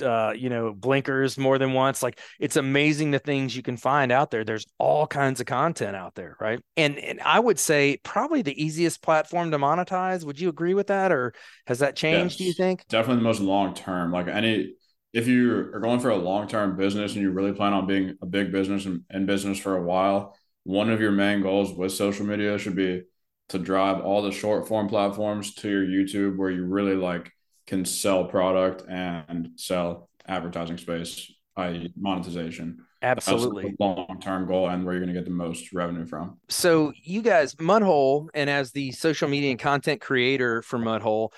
uh, 0.03 0.33
you 0.37 0.49
know 0.49 0.73
blinkers 0.73 1.39
more 1.39 1.59
than 1.59 1.73
once 1.73 2.03
like 2.03 2.21
it's 2.41 2.57
amazing 2.57 3.11
the 3.11 3.19
things 3.19 3.57
you 3.57 3.63
can 3.63 3.77
find 3.77 4.11
out 4.13 4.31
there. 4.31 4.45
There's 4.45 4.67
all 4.79 5.07
kinds 5.07 5.41
of 5.41 5.47
content 5.47 5.97
out 5.97 6.15
there 6.15 6.37
right? 6.41 6.61
And 6.77 6.99
and 6.99 7.21
i 7.21 7.39
would 7.39 7.59
say 7.59 7.99
probably 8.03 8.43
the 8.43 8.63
easiest 8.63 9.03
platform 9.03 9.51
to 9.51 9.59
monetize 9.59 10.25
would 10.25 10.41
you 10.41 10.49
agree 10.49 10.75
with 10.75 10.89
that 10.89 11.13
or 11.13 11.35
has 11.67 11.79
that 11.81 11.97
changed 11.97 12.35
yes, 12.35 12.37
do 12.39 12.45
you 12.45 12.53
think? 12.53 12.87
Definitely 12.89 13.17
the 13.17 13.29
most 13.29 13.41
long 13.41 13.75
term. 13.75 14.13
Like 14.13 14.29
any 14.29 14.75
if 15.13 15.29
you 15.29 15.71
are 15.73 15.81
going 15.81 16.01
for 16.01 16.11
a 16.11 16.17
long 16.17 16.49
term 16.49 16.77
business 16.77 17.15
and 17.15 17.23
you 17.23 17.31
really 17.31 17.53
plan 17.53 17.73
on 17.73 17.87
being 17.87 18.17
a 18.21 18.27
big 18.27 18.51
business 18.51 18.85
and 18.85 19.03
in 19.11 19.27
business 19.27 19.59
for 19.59 19.77
a 19.77 19.83
while, 19.83 20.37
one 20.65 20.91
of 20.91 21.01
your 21.01 21.13
main 21.13 21.41
goals 21.41 21.73
with 21.73 21.93
social 21.93 22.27
media 22.27 22.59
should 22.59 22.75
be 22.75 23.03
to 23.51 23.59
drive 23.59 24.01
all 24.01 24.23
the 24.23 24.33
short 24.33 24.67
form 24.67 24.89
platforms 24.89 25.55
to 25.55 25.69
your 25.69 25.85
YouTube 25.85 26.37
where 26.37 26.51
you 26.51 26.65
really 26.65 26.97
like 26.97 27.31
can 27.67 27.85
sell 27.85 28.25
product 28.25 28.85
and 28.89 29.51
sell 29.57 30.09
advertising 30.27 30.79
space, 30.79 31.33
i.e., 31.57 31.93
monetization. 31.97 32.85
Absolutely. 33.03 33.75
long 33.79 34.19
term 34.21 34.47
goal 34.47 34.69
and 34.69 34.85
where 34.85 34.95
you're 34.95 35.05
going 35.05 35.12
to 35.12 35.19
get 35.19 35.27
the 35.27 35.31
most 35.31 35.75
revenue 35.75 36.07
from. 36.07 36.39
So, 36.49 36.93
you 37.03 37.21
guys, 37.21 37.55
Mudhole, 37.57 38.29
and 38.33 38.49
as 38.49 38.73
the 38.73 38.93
social 38.93 39.29
media 39.29 39.51
and 39.51 39.59
content 39.59 40.01
creator 40.01 40.62
for 40.62 40.79
Mudhole, 40.79 41.31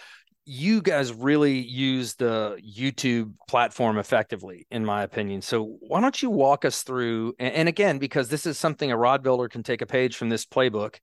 you 0.49 0.81
guys 0.81 1.12
really 1.12 1.59
use 1.59 2.14
the 2.14 2.57
YouTube 2.64 3.33
platform 3.49 3.99
effectively, 3.99 4.64
in 4.70 4.85
my 4.85 5.03
opinion. 5.03 5.43
So 5.43 5.77
why 5.81 6.01
don't 6.01 6.22
you 6.22 6.31
walk 6.31 6.64
us 6.64 6.85
through? 6.85 7.35
And, 7.41 7.53
and, 7.53 7.68
again, 7.68 7.99
because 7.99 8.29
this 8.29 8.47
is 8.47 8.57
something 8.57 8.93
a 8.93 8.97
rod 8.97 9.24
builder 9.24 9.49
can 9.49 9.64
take 9.64 9.83
a 9.83 9.87
page 9.87 10.16
from 10.16 10.29
this 10.29 10.47
playbook. 10.47 11.01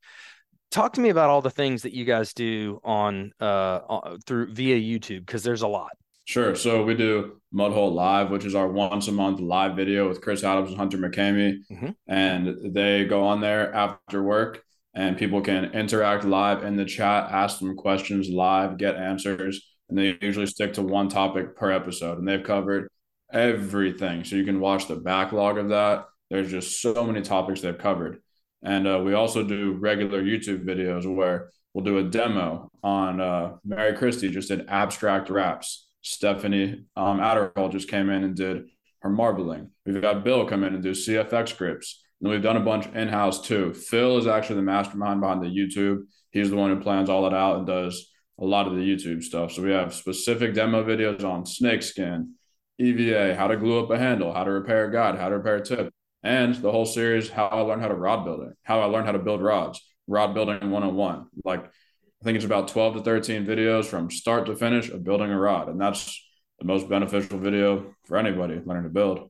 Talk 0.71 0.93
to 0.93 1.01
me 1.01 1.09
about 1.09 1.29
all 1.29 1.41
the 1.41 1.51
things 1.51 1.83
that 1.83 1.93
you 1.93 2.05
guys 2.05 2.33
do 2.33 2.79
on 2.83 3.31
uh 3.39 4.15
through 4.25 4.53
via 4.53 4.77
YouTube 4.77 5.25
because 5.25 5.43
there's 5.43 5.61
a 5.61 5.67
lot. 5.67 5.91
Sure. 6.25 6.55
So 6.55 6.83
we 6.83 6.95
do 6.95 7.41
Mudhole 7.53 7.93
Live, 7.93 8.31
which 8.31 8.45
is 8.45 8.55
our 8.55 8.67
once 8.67 9.07
a 9.09 9.11
month 9.11 9.41
live 9.41 9.75
video 9.75 10.07
with 10.07 10.21
Chris 10.21 10.43
Adams 10.43 10.69
and 10.69 10.77
Hunter 10.77 10.97
McCamey, 10.97 11.57
mm-hmm. 11.69 11.89
and 12.07 12.73
they 12.73 13.03
go 13.03 13.25
on 13.25 13.41
there 13.41 13.73
after 13.73 14.23
work 14.23 14.63
and 14.95 15.17
people 15.17 15.41
can 15.41 15.65
interact 15.73 16.23
live 16.23 16.63
in 16.63 16.75
the 16.75 16.85
chat, 16.85 17.31
ask 17.31 17.59
them 17.59 17.75
questions 17.75 18.29
live, 18.29 18.77
get 18.77 18.95
answers, 18.95 19.61
and 19.89 19.97
they 19.97 20.17
usually 20.21 20.45
stick 20.45 20.73
to 20.73 20.81
one 20.81 21.09
topic 21.09 21.55
per 21.55 21.71
episode. 21.71 22.19
And 22.19 22.27
they've 22.27 22.43
covered 22.43 22.89
everything. 23.31 24.23
So 24.23 24.35
you 24.35 24.45
can 24.45 24.59
watch 24.59 24.87
the 24.87 24.95
backlog 24.95 25.57
of 25.57 25.69
that. 25.69 26.05
There's 26.29 26.51
just 26.51 26.81
so 26.81 27.03
many 27.05 27.21
topics 27.21 27.61
they've 27.61 27.77
covered. 27.77 28.21
And 28.63 28.87
uh, 28.87 29.01
we 29.03 29.13
also 29.13 29.43
do 29.43 29.73
regular 29.73 30.23
YouTube 30.23 30.65
videos 30.65 31.13
where 31.13 31.51
we'll 31.73 31.83
do 31.83 31.97
a 31.97 32.03
demo 32.03 32.71
on 32.81 33.19
uh, 33.19 33.57
Mary 33.65 33.95
Christie 33.95 34.29
just 34.29 34.49
did 34.49 34.65
abstract 34.69 35.29
wraps. 35.29 35.87
Stephanie 36.01 36.85
um, 36.95 37.19
Adderhall 37.19 37.71
just 37.71 37.89
came 37.89 38.09
in 38.09 38.23
and 38.23 38.35
did 38.35 38.65
her 39.01 39.09
marbling. 39.09 39.71
We've 39.85 40.01
got 40.01 40.23
Bill 40.23 40.45
come 40.45 40.63
in 40.63 40.73
and 40.73 40.83
do 40.83 40.91
CFX 40.91 41.49
scripts. 41.49 42.01
And 42.21 42.31
we've 42.31 42.41
done 42.41 42.57
a 42.57 42.61
bunch 42.61 42.87
in 42.87 43.09
house 43.09 43.41
too. 43.41 43.73
Phil 43.73 44.17
is 44.17 44.27
actually 44.27 44.57
the 44.57 44.63
mastermind 44.63 45.19
behind 45.19 45.43
the 45.43 45.47
YouTube. 45.47 46.03
He's 46.31 46.49
the 46.49 46.55
one 46.55 46.69
who 46.69 46.81
plans 46.81 47.09
all 47.09 47.23
that 47.23 47.35
out 47.35 47.57
and 47.57 47.67
does 47.67 48.09
a 48.39 48.45
lot 48.45 48.67
of 48.67 48.75
the 48.75 48.81
YouTube 48.81 49.23
stuff. 49.23 49.51
So 49.51 49.61
we 49.61 49.71
have 49.71 49.93
specific 49.93 50.53
demo 50.53 50.83
videos 50.83 51.23
on 51.23 51.45
snakeskin, 51.45 52.35
EVA, 52.79 53.35
how 53.35 53.47
to 53.47 53.57
glue 53.57 53.83
up 53.83 53.91
a 53.91 53.97
handle, 53.97 54.33
how 54.33 54.45
to 54.45 54.51
repair 54.51 54.85
a 54.85 54.91
guide, 54.91 55.17
how 55.17 55.29
to 55.29 55.37
repair 55.37 55.57
a 55.57 55.65
tip, 55.65 55.93
and 56.23 56.55
the 56.55 56.71
whole 56.71 56.85
series, 56.85 57.29
how 57.29 57.47
I 57.47 57.61
learned 57.61 57.81
how 57.81 57.89
to 57.89 57.95
rod 57.95 58.23
build 58.23 58.43
it, 58.43 58.53
how 58.63 58.81
I 58.81 58.85
learned 58.85 59.05
how 59.05 59.11
to 59.11 59.19
build 59.19 59.41
rods, 59.41 59.81
rod 60.07 60.33
building 60.33 60.71
101. 60.71 61.27
Like 61.43 61.65
I 61.65 62.23
think 62.23 62.37
it's 62.37 62.45
about 62.45 62.69
12 62.69 62.95
to 62.95 63.01
13 63.01 63.45
videos 63.45 63.85
from 63.85 64.09
start 64.09 64.45
to 64.45 64.55
finish 64.55 64.89
of 64.89 65.03
building 65.03 65.29
a 65.31 65.37
rod. 65.37 65.67
And 65.67 65.79
that's 65.79 66.19
the 66.59 66.65
most 66.65 66.87
beneficial 66.87 67.37
video 67.37 67.93
for 68.05 68.17
anybody 68.17 68.61
learning 68.65 68.83
to 68.83 68.89
build. 68.89 69.29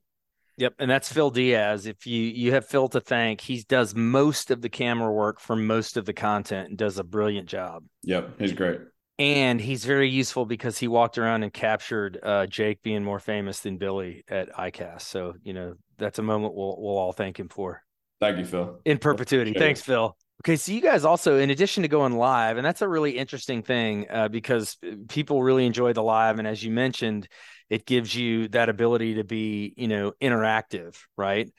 Yep, 0.57 0.75
and 0.77 0.91
that's 0.91 1.11
Phil 1.11 1.31
Diaz. 1.31 1.87
If 1.87 2.05
you 2.05 2.21
you 2.21 2.51
have 2.51 2.67
Phil 2.67 2.87
to 2.89 3.01
thank, 3.01 3.41
he 3.41 3.63
does 3.67 3.95
most 3.95 4.51
of 4.51 4.61
the 4.61 4.69
camera 4.69 5.11
work 5.11 5.39
for 5.39 5.55
most 5.55 5.97
of 5.97 6.05
the 6.05 6.13
content 6.13 6.69
and 6.69 6.77
does 6.77 6.99
a 6.99 7.03
brilliant 7.03 7.49
job. 7.49 7.83
Yep, 8.03 8.39
he's 8.39 8.53
great. 8.53 8.79
And 9.19 9.61
he's 9.61 9.85
very 9.85 10.09
useful 10.09 10.45
because 10.45 10.77
he 10.77 10.87
walked 10.87 11.17
around 11.17 11.43
and 11.43 11.53
captured 11.53 12.19
uh, 12.23 12.47
Jake 12.47 12.81
being 12.81 13.03
more 13.03 13.19
famous 13.19 13.59
than 13.59 13.77
Billy 13.77 14.23
at 14.27 14.51
ICAST. 14.53 15.01
So 15.01 15.33
you 15.43 15.53
know 15.53 15.75
that's 15.97 16.19
a 16.19 16.23
moment 16.23 16.55
we'll 16.55 16.75
we'll 16.79 16.97
all 16.97 17.13
thank 17.13 17.39
him 17.39 17.49
for. 17.49 17.83
Thank 18.19 18.39
you, 18.39 18.45
Phil. 18.45 18.79
In 18.85 18.97
perpetuity. 18.97 19.53
Thanks, 19.53 19.81
Phil. 19.81 20.15
Okay, 20.43 20.55
so 20.55 20.71
you 20.71 20.81
guys 20.81 21.05
also, 21.05 21.37
in 21.37 21.51
addition 21.51 21.83
to 21.83 21.89
going 21.89 22.17
live, 22.17 22.57
and 22.57 22.65
that's 22.65 22.81
a 22.81 22.87
really 22.87 23.11
interesting 23.11 23.61
thing 23.61 24.07
uh, 24.09 24.27
because 24.29 24.77
people 25.07 25.43
really 25.43 25.65
enjoy 25.65 25.93
the 25.93 26.03
live, 26.03 26.39
and 26.39 26.47
as 26.47 26.63
you 26.63 26.71
mentioned, 26.71 27.27
it 27.69 27.85
gives 27.85 28.15
you 28.15 28.47
that 28.49 28.67
ability 28.67 29.15
to 29.15 29.23
be 29.23 29.73
you 29.77 29.87
know 29.87 30.11
interactive 30.21 30.95
right 31.17 31.49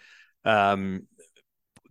um, 0.44 1.06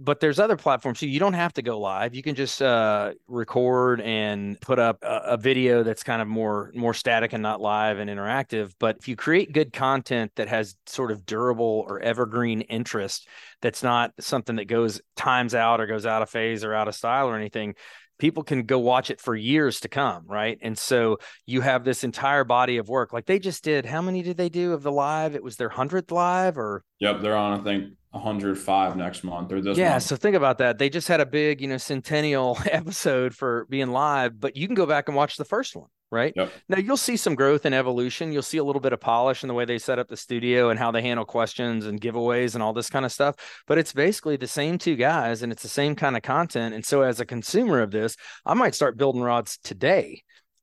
but 0.03 0.19
there's 0.19 0.39
other 0.39 0.57
platforms 0.57 0.99
so 0.99 1.05
you 1.05 1.19
don't 1.19 1.33
have 1.33 1.53
to 1.53 1.61
go 1.61 1.79
live 1.79 2.13
you 2.13 2.21
can 2.21 2.35
just 2.35 2.61
uh, 2.61 3.13
record 3.27 4.01
and 4.01 4.59
put 4.61 4.79
up 4.79 4.97
a, 5.01 5.21
a, 5.25 5.37
video 5.37 5.83
that's 5.83 6.03
kind 6.03 6.21
of 6.21 6.27
more 6.27 6.71
more 6.75 6.93
static 6.93 7.33
and 7.33 7.41
not 7.41 7.61
live 7.61 7.99
and 7.99 8.09
interactive 8.09 8.73
but 8.79 8.97
if 8.99 9.07
you 9.07 9.15
create 9.15 9.53
good 9.53 9.71
content 9.71 10.31
that 10.35 10.47
has 10.47 10.75
sort 10.85 11.11
of 11.11 11.25
durable 11.25 11.85
or 11.87 11.99
evergreen 11.99 12.61
interest 12.61 13.27
that's 13.61 13.83
not 13.83 14.11
something 14.19 14.57
that 14.57 14.65
goes 14.65 15.01
times 15.15 15.55
out 15.55 15.79
or 15.79 15.87
goes 15.87 16.05
out 16.05 16.21
of 16.21 16.29
phase 16.29 16.63
or 16.63 16.73
out 16.73 16.87
of 16.87 16.95
style 16.95 17.27
or 17.27 17.35
anything 17.37 17.73
people 18.19 18.43
can 18.43 18.63
go 18.63 18.79
watch 18.79 19.09
it 19.09 19.19
for 19.19 19.35
years 19.35 19.81
to 19.81 19.89
come, 19.89 20.23
right? 20.27 20.57
And 20.61 20.77
so 20.77 21.17
you 21.45 21.61
have 21.61 21.83
this 21.83 22.03
entire 22.03 22.43
body 22.43 22.77
of 22.77 22.87
work. 22.87 23.11
Like 23.11 23.25
they 23.25 23.39
just 23.39 23.63
did, 23.63 23.85
how 23.85 24.01
many 24.01 24.21
did 24.21 24.37
they 24.37 24.49
do 24.49 24.71
of 24.71 24.83
the 24.83 24.91
live? 24.91 25.35
It 25.35 25.43
was 25.43 25.57
their 25.57 25.67
hundredth 25.67 26.11
live, 26.11 26.57
or 26.57 26.83
yep, 26.99 27.21
they're 27.21 27.35
on 27.35 27.59
I 27.59 27.63
think 27.63 27.93
105 28.13 28.95
next 28.95 29.23
month 29.23 29.51
or 29.51 29.61
this. 29.61 29.77
Yeah, 29.77 29.91
month. 29.91 30.03
so 30.03 30.15
think 30.15 30.35
about 30.35 30.59
that. 30.59 30.77
They 30.77 30.89
just 30.89 31.07
had 31.07 31.19
a 31.19 31.25
big, 31.25 31.61
you 31.61 31.67
know, 31.67 31.77
centennial 31.77 32.57
episode 32.65 33.35
for 33.35 33.65
being 33.69 33.91
live, 33.91 34.39
but 34.39 34.55
you 34.55 34.67
can 34.67 34.75
go 34.75 34.85
back 34.85 35.07
and 35.07 35.17
watch 35.17 35.37
the 35.37 35.45
first 35.45 35.75
one 35.75 35.87
right? 36.13 36.33
Yep. 36.35 36.51
Now 36.69 36.77
you'll 36.77 36.95
see 36.95 37.17
some 37.17 37.33
growth 37.33 37.65
and 37.65 37.73
evolution. 37.73 38.31
You'll 38.31 38.43
see 38.43 38.59
a 38.59 38.63
little 38.63 38.79
bit 38.79 38.93
of 38.93 38.99
polish 38.99 39.43
in 39.43 39.47
the 39.47 39.53
way 39.55 39.65
they 39.65 39.79
set 39.79 39.97
up 39.97 40.09
the 40.09 40.15
studio 40.15 40.69
and 40.69 40.77
how 40.77 40.91
they 40.91 41.01
handle 41.01 41.25
questions 41.25 41.87
and 41.87 41.99
giveaways 41.99 42.53
and 42.53 42.61
all 42.61 42.71
this 42.71 42.87
kind 42.87 43.03
of 43.03 43.11
stuff. 43.11 43.63
But 43.65 43.79
it's 43.79 43.93
basically 43.93 44.37
the 44.37 44.45
same 44.45 44.77
two 44.77 44.95
guys 44.95 45.41
and 45.41 45.51
it's 45.51 45.63
the 45.63 45.69
same 45.69 45.95
kind 45.95 46.15
of 46.15 46.21
content. 46.21 46.75
And 46.75 46.85
so 46.85 47.01
as 47.01 47.19
a 47.19 47.25
consumer 47.25 47.81
of 47.81 47.89
this, 47.89 48.15
I 48.45 48.53
might 48.53 48.75
start 48.75 48.95
building 48.95 49.21
rods 49.21 49.57
today 49.63 50.21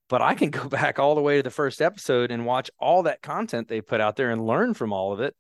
but 0.08 0.20
I 0.20 0.34
can 0.34 0.50
go 0.50 0.64
back 0.68 0.98
all 0.98 1.14
the 1.14 1.20
way 1.22 1.36
to 1.36 1.42
the 1.42 1.50
first 1.50 1.80
episode 1.80 2.30
and 2.30 2.44
watch 2.44 2.70
all 2.78 3.04
that 3.04 3.22
content 3.22 3.68
they 3.68 3.80
put 3.80 4.00
out 4.00 4.16
there 4.16 4.30
and 4.30 4.44
learn 4.44 4.74
from 4.74 4.92
all 4.92 5.12
of 5.12 5.20
it. 5.20 5.34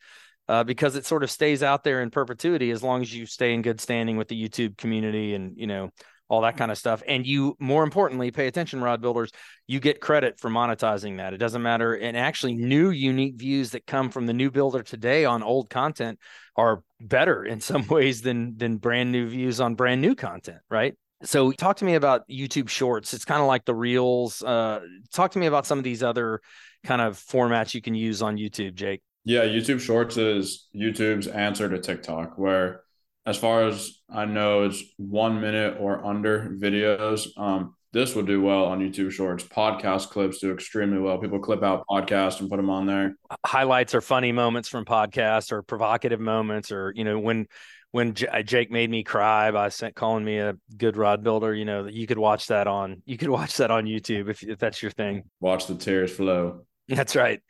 Uh, 0.50 0.64
because 0.64 0.96
it 0.96 1.06
sort 1.06 1.22
of 1.22 1.30
stays 1.30 1.62
out 1.62 1.84
there 1.84 2.02
in 2.02 2.10
perpetuity 2.10 2.72
as 2.72 2.82
long 2.82 3.02
as 3.02 3.14
you 3.14 3.24
stay 3.24 3.54
in 3.54 3.62
good 3.62 3.80
standing 3.80 4.16
with 4.16 4.26
the 4.26 4.48
YouTube 4.48 4.76
community 4.76 5.32
and 5.36 5.56
you 5.56 5.68
know 5.68 5.90
all 6.28 6.40
that 6.40 6.56
kind 6.56 6.72
of 6.72 6.78
stuff. 6.78 7.04
And 7.06 7.24
you, 7.24 7.56
more 7.60 7.84
importantly, 7.84 8.32
pay 8.32 8.48
attention, 8.48 8.82
rod 8.82 9.00
builders. 9.00 9.30
You 9.68 9.78
get 9.78 10.00
credit 10.00 10.40
for 10.40 10.50
monetizing 10.50 11.18
that. 11.18 11.34
It 11.34 11.36
doesn't 11.36 11.62
matter. 11.62 11.94
And 11.94 12.16
actually, 12.16 12.54
new 12.54 12.90
unique 12.90 13.36
views 13.36 13.70
that 13.70 13.86
come 13.86 14.10
from 14.10 14.26
the 14.26 14.32
new 14.32 14.50
builder 14.50 14.82
today 14.82 15.24
on 15.24 15.44
old 15.44 15.70
content 15.70 16.18
are 16.56 16.82
better 17.00 17.44
in 17.44 17.60
some 17.70 17.86
ways 17.86 18.22
than 18.22 18.56
than 18.56 18.78
brand 18.78 19.12
new 19.12 19.28
views 19.28 19.60
on 19.60 19.76
brand 19.76 20.00
new 20.00 20.16
content, 20.16 20.58
right? 20.68 20.96
So 21.22 21.52
talk 21.52 21.76
to 21.76 21.84
me 21.84 21.94
about 21.94 22.28
YouTube 22.28 22.68
Shorts. 22.68 23.14
It's 23.14 23.24
kind 23.24 23.40
of 23.40 23.46
like 23.46 23.66
the 23.66 23.74
Reels. 23.76 24.42
Uh, 24.42 24.80
talk 25.12 25.30
to 25.30 25.38
me 25.38 25.46
about 25.46 25.64
some 25.64 25.78
of 25.78 25.84
these 25.84 26.02
other 26.02 26.40
kind 26.82 27.02
of 27.02 27.18
formats 27.18 27.72
you 27.72 27.80
can 27.80 27.94
use 27.94 28.20
on 28.20 28.36
YouTube, 28.36 28.74
Jake. 28.74 29.00
Yeah, 29.24 29.44
YouTube 29.44 29.80
Shorts 29.80 30.16
is 30.16 30.68
YouTube's 30.74 31.26
answer 31.26 31.68
to 31.68 31.78
TikTok, 31.78 32.38
where 32.38 32.82
as 33.26 33.36
far 33.36 33.64
as 33.64 33.98
I 34.08 34.24
know, 34.24 34.64
it's 34.64 34.82
one 34.96 35.40
minute 35.40 35.76
or 35.78 36.04
under 36.04 36.50
videos. 36.60 37.28
Um, 37.38 37.74
this 37.92 38.14
will 38.14 38.22
do 38.22 38.40
well 38.40 38.66
on 38.66 38.78
YouTube 38.78 39.10
Shorts. 39.10 39.44
Podcast 39.44 40.10
clips 40.10 40.38
do 40.38 40.52
extremely 40.52 40.98
well. 40.98 41.18
People 41.18 41.40
clip 41.40 41.62
out 41.62 41.84
podcasts 41.90 42.40
and 42.40 42.48
put 42.48 42.56
them 42.56 42.70
on 42.70 42.86
there. 42.86 43.16
Highlights 43.44 43.94
are 43.94 44.00
funny 44.00 44.32
moments 44.32 44.68
from 44.68 44.84
podcasts 44.84 45.52
or 45.52 45.62
provocative 45.62 46.20
moments, 46.20 46.72
or 46.72 46.92
you 46.96 47.04
know 47.04 47.18
when 47.18 47.46
when 47.92 48.14
J- 48.14 48.28
uh, 48.28 48.42
Jake 48.42 48.70
made 48.70 48.88
me 48.88 49.02
cry 49.02 49.50
by 49.50 49.68
sent, 49.68 49.96
calling 49.96 50.24
me 50.24 50.38
a 50.38 50.56
good 50.76 50.96
rod 50.96 51.24
builder, 51.24 51.54
you 51.54 51.64
know, 51.64 51.86
you 51.86 52.06
could 52.06 52.18
watch 52.18 52.46
that 52.46 52.66
on 52.66 53.02
you 53.04 53.18
could 53.18 53.28
watch 53.28 53.56
that 53.56 53.70
on 53.70 53.84
YouTube 53.84 54.30
if, 54.30 54.42
if 54.42 54.58
that's 54.58 54.82
your 54.82 54.92
thing. 54.92 55.24
Watch 55.40 55.66
the 55.66 55.74
tears 55.74 56.12
flow. 56.12 56.64
That's 56.88 57.16
right. 57.16 57.40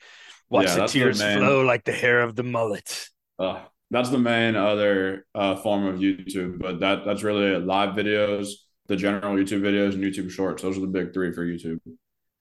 Watch 0.50 0.66
yeah, 0.66 0.74
the 0.74 0.86
tears 0.86 1.18
the 1.18 1.36
flow 1.36 1.62
like 1.62 1.84
the 1.84 1.92
hair 1.92 2.22
of 2.22 2.34
the 2.34 2.42
mullet. 2.42 3.08
Uh, 3.38 3.60
that's 3.90 4.10
the 4.10 4.18
main 4.18 4.56
other 4.56 5.26
uh, 5.34 5.56
form 5.56 5.86
of 5.86 5.96
YouTube, 5.96 6.58
but 6.58 6.80
that 6.80 7.04
that's 7.04 7.22
really 7.22 7.54
it. 7.54 7.64
live 7.64 7.94
videos, 7.94 8.50
the 8.86 8.96
general 8.96 9.36
YouTube 9.36 9.62
videos, 9.62 9.94
and 9.94 10.02
YouTube 10.02 10.30
Shorts. 10.30 10.62
Those 10.62 10.76
are 10.76 10.80
the 10.80 10.86
big 10.88 11.14
three 11.14 11.32
for 11.32 11.46
YouTube. 11.46 11.78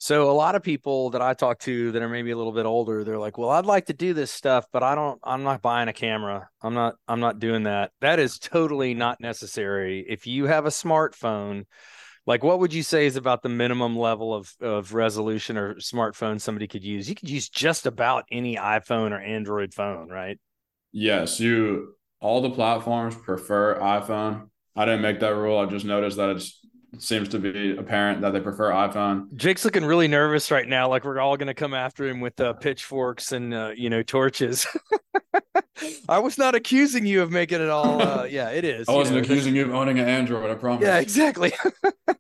So 0.02 0.30
a 0.30 0.34
lot 0.34 0.56
of 0.56 0.64
people 0.64 1.10
that 1.10 1.22
I 1.22 1.34
talk 1.34 1.60
to 1.60 1.92
that 1.92 2.02
are 2.02 2.08
maybe 2.08 2.32
a 2.32 2.38
little 2.38 2.54
bit 2.54 2.66
older, 2.66 3.04
they're 3.04 3.20
like, 3.20 3.38
"Well, 3.38 3.50
I'd 3.50 3.66
like 3.66 3.88
to 3.88 3.94
do 3.94 4.14
this 4.14 4.32
stuff, 4.32 4.66
but 4.72 4.82
I 4.82 4.96
don't 4.96 5.20
I'm 5.24 5.44
not 5.44 5.62
buying 5.62 5.90
a 5.90 5.94
camera. 5.94 6.50
I'm 6.62 6.74
not 6.74 6.96
I'm 7.08 7.20
not 7.20 7.40
doing 7.40 7.64
that." 7.64 7.92
That 8.02 8.18
is 8.18 8.40
totally 8.40 8.94
not 8.94 9.20
necessary. 9.20 10.06
If 10.08 10.26
you 10.26 10.46
have 10.46 10.66
a 10.66 10.70
smartphone, 10.70 11.66
like 12.30 12.44
what 12.44 12.60
would 12.60 12.72
you 12.72 12.84
say 12.84 13.08
is 13.08 13.16
about 13.16 13.42
the 13.42 13.50
minimum 13.50 13.98
level 13.98 14.36
of 14.36 14.54
of 14.62 14.94
resolution 14.94 15.58
or 15.58 15.74
smartphone 15.76 16.40
somebody 16.40 16.68
could 16.68 16.84
use? 16.84 17.10
You 17.10 17.16
could 17.16 17.28
use 17.28 17.50
just 17.50 17.88
about 17.88 18.26
any 18.32 18.56
iPhone 18.56 19.12
or 19.12 19.20
Android 19.20 19.74
phone, 19.74 20.10
right? 20.10 20.38
Yes, 20.92 21.40
you 21.40 21.96
all 22.22 22.42
the 22.42 22.52
platforms 22.52 23.16
prefer 23.16 23.80
iPhone. 23.80 24.50
I 24.76 24.86
didn't 24.86 25.02
make 25.02 25.20
that 25.22 25.36
rule. 25.36 25.58
I 25.58 25.66
just 25.66 25.86
noticed 25.86 26.18
that 26.18 26.30
it's 26.30 26.60
it 26.64 26.79
seems 26.98 27.30
to 27.30 27.40
be 27.40 27.78
apparent 27.78 28.22
that 28.22 28.32
they 28.32 28.40
prefer 28.40 28.72
iPhone. 28.72 29.34
Jake's 29.36 29.64
looking 29.64 29.86
really 29.86 30.08
nervous 30.08 30.52
right 30.52 30.68
now, 30.68 30.90
like 30.90 31.04
we're 31.04 31.20
all 31.20 31.38
going 31.38 31.48
to 31.48 31.54
come 31.54 31.74
after 31.74 32.08
him 32.08 32.20
with 32.20 32.40
uh, 32.40 32.54
pitchforks 32.54 33.32
and 33.32 33.54
uh, 33.54 33.72
you 33.76 33.90
know 33.90 34.02
torches. 34.02 34.66
I 36.10 36.20
was 36.20 36.38
not 36.38 36.56
accusing 36.56 37.06
you 37.06 37.22
of 37.22 37.32
making 37.32 37.62
it 37.62 37.70
all. 37.70 38.02
Uh, 38.02 38.24
yeah, 38.30 38.50
it 38.50 38.66
is. 38.66 38.90
I 38.90 38.94
wasn't 38.94 39.18
know, 39.18 39.24
accusing 39.24 39.56
you 39.56 39.66
of 39.66 39.74
owning 39.74 40.00
an 40.00 40.08
Android. 40.08 40.50
I 40.50 40.56
promise. 40.56 40.84
Yeah, 40.84 41.00
exactly. 41.00 41.54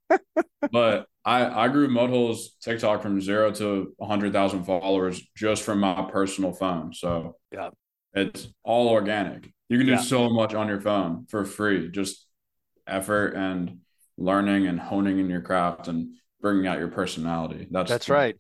but 0.72 1.08
I 1.26 1.66
I 1.66 1.68
grew 1.68 1.88
Mudhole's 1.88 2.56
TikTok 2.62 3.02
from 3.02 3.20
zero 3.22 3.52
to 3.54 3.94
hundred 4.02 4.34
thousand 4.34 4.66
followers 4.66 5.22
just 5.36 5.64
from 5.64 5.80
my 5.80 6.10
personal 6.12 6.54
phone. 6.54 6.94
So 6.94 7.36
yeah, 7.52 7.70
it's 8.14 8.48
all 8.64 8.90
organic. 8.90 9.52
You 9.68 9.78
can 9.78 9.88
do 9.88 9.94
yeah. 9.94 10.02
so 10.02 10.30
much 10.30 10.54
on 10.54 10.68
your 10.68 10.82
phone 10.82 11.28
for 11.30 11.46
free. 11.46 11.90
Just 11.92 12.26
effort 12.88 13.36
and 13.36 13.80
learning 14.20 14.68
and 14.68 14.80
honing 14.80 15.18
in 15.20 15.30
your 15.30 15.42
craft 15.42 15.88
and 15.88 16.16
bringing 16.42 16.68
out 16.68 16.78
your 16.78 16.90
personality. 16.90 17.68
That's 17.72 17.90
that's 17.90 18.10
right. 18.10 18.36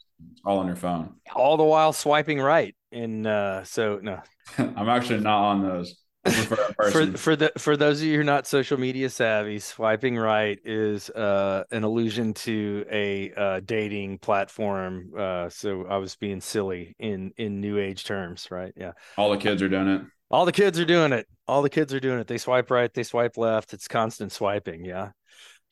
all 0.46 0.60
on 0.60 0.68
your 0.68 0.76
phone. 0.76 1.16
All 1.34 1.58
the 1.58 1.64
while 1.64 1.94
swiping 1.94 2.40
right. 2.40 2.76
And 2.92 3.26
uh, 3.26 3.64
so 3.64 4.00
no, 4.02 4.22
I'm 4.58 4.90
actually 4.90 5.22
not 5.22 5.42
on 5.44 5.64
those. 5.64 5.96
for 6.26 6.58
for 7.18 7.36
the 7.36 7.52
for 7.58 7.78
those 7.78 8.02
of 8.02 8.08
you 8.08 8.16
who 8.16 8.22
are 8.22 8.26
not 8.26 8.46
social 8.46 8.78
media 8.78 9.10
savvy, 9.10 9.60
swiping 9.60 10.18
right 10.18 10.60
is 10.66 11.10
uh, 11.12 11.64
an 11.72 11.84
allusion 11.84 12.34
to 12.34 12.86
a 12.92 13.32
uh, 13.34 13.60
dating 13.64 14.18
platform. 14.20 15.12
Uh, 15.18 15.50
so 15.50 15.86
I 15.86 15.98
was 15.98 16.16
being 16.18 16.42
silly 16.42 16.96
in 17.00 17.32
in 17.38 17.62
new 17.62 17.78
age 17.78 18.04
terms, 18.04 18.50
right? 18.52 18.74
Yeah. 18.76 18.94
All 19.18 19.30
the 19.30 19.38
kids 19.38 19.62
are 19.62 19.70
doing 19.70 19.88
it. 19.88 20.02
All 20.32 20.46
the 20.46 20.52
kids 20.52 20.80
are 20.80 20.86
doing 20.86 21.14
it. 21.14 21.28
All 21.48 21.62
the 21.64 21.70
kids 21.70 21.94
are 21.94 22.00
doing 22.00 22.20
it. 22.20 22.28
They 22.28 22.38
swipe 22.38 22.70
right, 22.70 22.94
they 22.94 23.04
swipe 23.04 23.38
left. 23.38 23.74
It's 23.74 23.88
constant 23.88 24.32
swiping. 24.32 24.86
Yeah. 24.86 25.12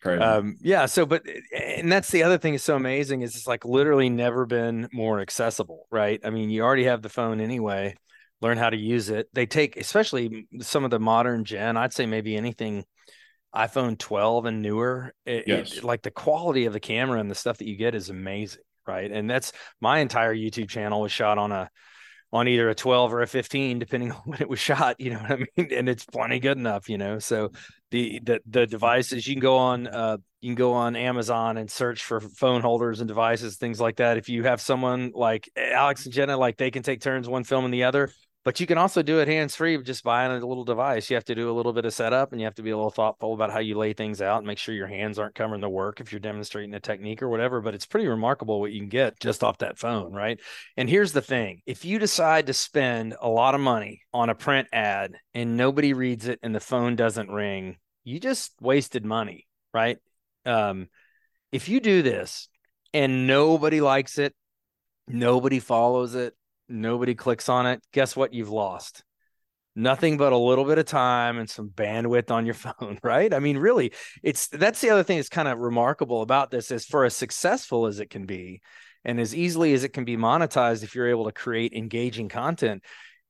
Crazy. 0.01 0.21
Um, 0.21 0.57
yeah. 0.61 0.85
So, 0.85 1.05
but 1.05 1.23
and 1.51 1.91
that's 1.91 2.11
the 2.11 2.23
other 2.23 2.37
thing 2.37 2.53
is 2.53 2.63
so 2.63 2.75
amazing 2.75 3.21
is 3.21 3.35
it's 3.35 3.47
like 3.47 3.65
literally 3.65 4.09
never 4.09 4.45
been 4.45 4.87
more 4.93 5.19
accessible, 5.19 5.87
right? 5.91 6.19
I 6.23 6.29
mean, 6.29 6.49
you 6.49 6.61
already 6.61 6.83
have 6.85 7.01
the 7.01 7.09
phone 7.09 7.39
anyway. 7.39 7.95
Learn 8.39 8.57
how 8.57 8.69
to 8.69 8.77
use 8.77 9.09
it. 9.09 9.27
They 9.33 9.47
take, 9.47 9.77
especially 9.77 10.47
some 10.61 10.85
of 10.85 10.91
the 10.91 10.99
modern 10.99 11.43
gen. 11.43 11.75
I'd 11.75 11.93
say 11.93 12.05
maybe 12.05 12.35
anything 12.35 12.85
iPhone 13.55 13.97
12 13.97 14.45
and 14.45 14.61
newer. 14.61 15.13
It, 15.25 15.45
yes. 15.47 15.77
It, 15.77 15.83
like 15.83 16.03
the 16.03 16.11
quality 16.11 16.65
of 16.65 16.73
the 16.73 16.79
camera 16.79 17.19
and 17.19 17.31
the 17.31 17.35
stuff 17.35 17.57
that 17.57 17.67
you 17.67 17.75
get 17.75 17.95
is 17.95 18.11
amazing, 18.11 18.61
right? 18.85 19.11
And 19.11 19.27
that's 19.27 19.51
my 19.81 19.99
entire 19.99 20.35
YouTube 20.35 20.69
channel 20.69 21.01
was 21.01 21.11
shot 21.11 21.39
on 21.39 21.51
a 21.51 21.71
on 22.33 22.47
either 22.47 22.69
a 22.69 22.75
12 22.75 23.13
or 23.13 23.21
a 23.21 23.27
15 23.27 23.79
depending 23.79 24.11
on 24.13 24.21
when 24.25 24.41
it 24.41 24.49
was 24.49 24.59
shot 24.59 24.99
you 24.99 25.11
know 25.11 25.19
what 25.19 25.31
i 25.31 25.35
mean? 25.35 25.73
And 25.73 25.89
it's 25.89 26.05
plenty 26.05 26.39
good 26.39 26.57
enough 26.57 26.89
you 26.89 26.97
know? 26.97 27.19
So 27.19 27.51
the 27.91 28.19
the, 28.23 28.41
the 28.45 28.67
devices 28.67 29.27
you 29.27 29.35
can 29.35 29.41
go 29.41 29.57
on 29.57 29.87
uh 29.87 30.17
you 30.41 30.49
can 30.49 30.55
go 30.55 30.73
on 30.73 30.95
amazon 30.95 31.57
and 31.57 31.69
search 31.69 32.03
for 32.03 32.19
phone 32.19 32.61
holders 32.61 32.99
and 32.99 33.07
devices 33.07 33.57
things 33.57 33.79
like 33.79 33.97
that. 33.97 34.17
If 34.17 34.29
you 34.29 34.43
have 34.43 34.61
someone 34.61 35.11
like 35.13 35.49
alex 35.55 36.05
and 36.05 36.13
jenna 36.13 36.37
like 36.37 36.57
they 36.57 36.71
can 36.71 36.83
take 36.83 37.01
turns 37.01 37.27
one 37.29 37.43
filming 37.43 37.71
the 37.71 37.83
other 37.83 38.11
but 38.43 38.59
you 38.59 38.67
can 38.67 38.77
also 38.77 39.01
do 39.01 39.19
it 39.19 39.27
hands 39.27 39.55
free 39.55 39.77
just 39.83 40.03
buying 40.03 40.31
a 40.31 40.45
little 40.45 40.63
device. 40.63 41.09
You 41.09 41.15
have 41.15 41.25
to 41.25 41.35
do 41.35 41.51
a 41.51 41.53
little 41.53 41.73
bit 41.73 41.83
of 41.83 41.93
setup 41.93 42.31
and 42.31 42.39
you 42.39 42.45
have 42.45 42.55
to 42.55 42.61
be 42.61 42.69
a 42.69 42.77
little 42.77 42.89
thoughtful 42.89 43.33
about 43.33 43.51
how 43.51 43.59
you 43.59 43.77
lay 43.77 43.91
things 43.91 44.21
out 44.21 44.37
and 44.37 44.47
make 44.47 44.57
sure 44.57 44.73
your 44.73 44.87
hands 44.87 45.19
aren't 45.19 45.35
covering 45.35 45.59
the 45.59 45.67
work 45.67 45.99
if 45.99 46.13
you're 46.13 46.19
demonstrating 46.21 46.73
a 46.73 46.79
technique 46.79 47.21
or 47.21 47.27
whatever. 47.27 47.59
But 47.59 47.73
it's 47.73 47.85
pretty 47.85 48.07
remarkable 48.07 48.61
what 48.61 48.71
you 48.71 48.79
can 48.79 48.87
get 48.87 49.19
just 49.19 49.43
off 49.43 49.57
that 49.57 49.77
phone, 49.77 50.13
right? 50.13 50.39
And 50.77 50.89
here's 50.89 51.11
the 51.11 51.21
thing 51.21 51.61
if 51.65 51.83
you 51.83 51.99
decide 51.99 52.47
to 52.47 52.53
spend 52.53 53.15
a 53.19 53.27
lot 53.27 53.53
of 53.53 53.59
money 53.59 54.03
on 54.13 54.29
a 54.29 54.35
print 54.35 54.69
ad 54.71 55.15
and 55.33 55.57
nobody 55.57 55.91
reads 55.91 56.27
it 56.27 56.39
and 56.41 56.55
the 56.55 56.61
phone 56.61 56.95
doesn't 56.95 57.29
ring, 57.29 57.77
you 58.05 58.19
just 58.19 58.53
wasted 58.61 59.03
money, 59.03 59.45
right? 59.73 59.97
Um, 60.45 60.87
if 61.51 61.67
you 61.67 61.81
do 61.81 62.01
this 62.01 62.47
and 62.93 63.27
nobody 63.27 63.81
likes 63.81 64.17
it, 64.17 64.33
nobody 65.07 65.59
follows 65.59 66.15
it, 66.15 66.33
nobody 66.69 67.15
clicks 67.15 67.49
on 67.49 67.65
it, 67.65 67.81
guess 67.91 68.15
what? 68.15 68.33
You've 68.33 68.49
lost 68.49 69.03
nothing 69.77 70.17
but 70.17 70.33
a 70.33 70.37
little 70.37 70.65
bit 70.65 70.79
of 70.79 70.85
time 70.85 71.37
and 71.37 71.47
some 71.47 71.69
bandwidth 71.69 72.31
on 72.31 72.45
your 72.45 72.55
phone, 72.55 72.99
right? 73.03 73.33
I 73.33 73.39
mean, 73.39 73.57
really, 73.57 73.93
it's 74.23 74.47
that's 74.47 74.81
the 74.81 74.89
other 74.89 75.03
thing 75.03 75.17
that's 75.17 75.29
kind 75.29 75.47
of 75.47 75.59
remarkable 75.59 76.21
about 76.21 76.51
this 76.51 76.71
is 76.71 76.85
for 76.85 77.05
as 77.05 77.15
successful 77.15 77.85
as 77.85 77.99
it 77.99 78.09
can 78.09 78.25
be 78.25 78.61
and 79.05 79.19
as 79.21 79.33
easily 79.33 79.73
as 79.73 79.83
it 79.83 79.93
can 79.93 80.03
be 80.03 80.17
monetized 80.17 80.83
if 80.83 80.95
you're 80.95 81.09
able 81.09 81.25
to 81.25 81.31
create 81.31 81.73
engaging 81.73 82.27
content, 82.27 82.83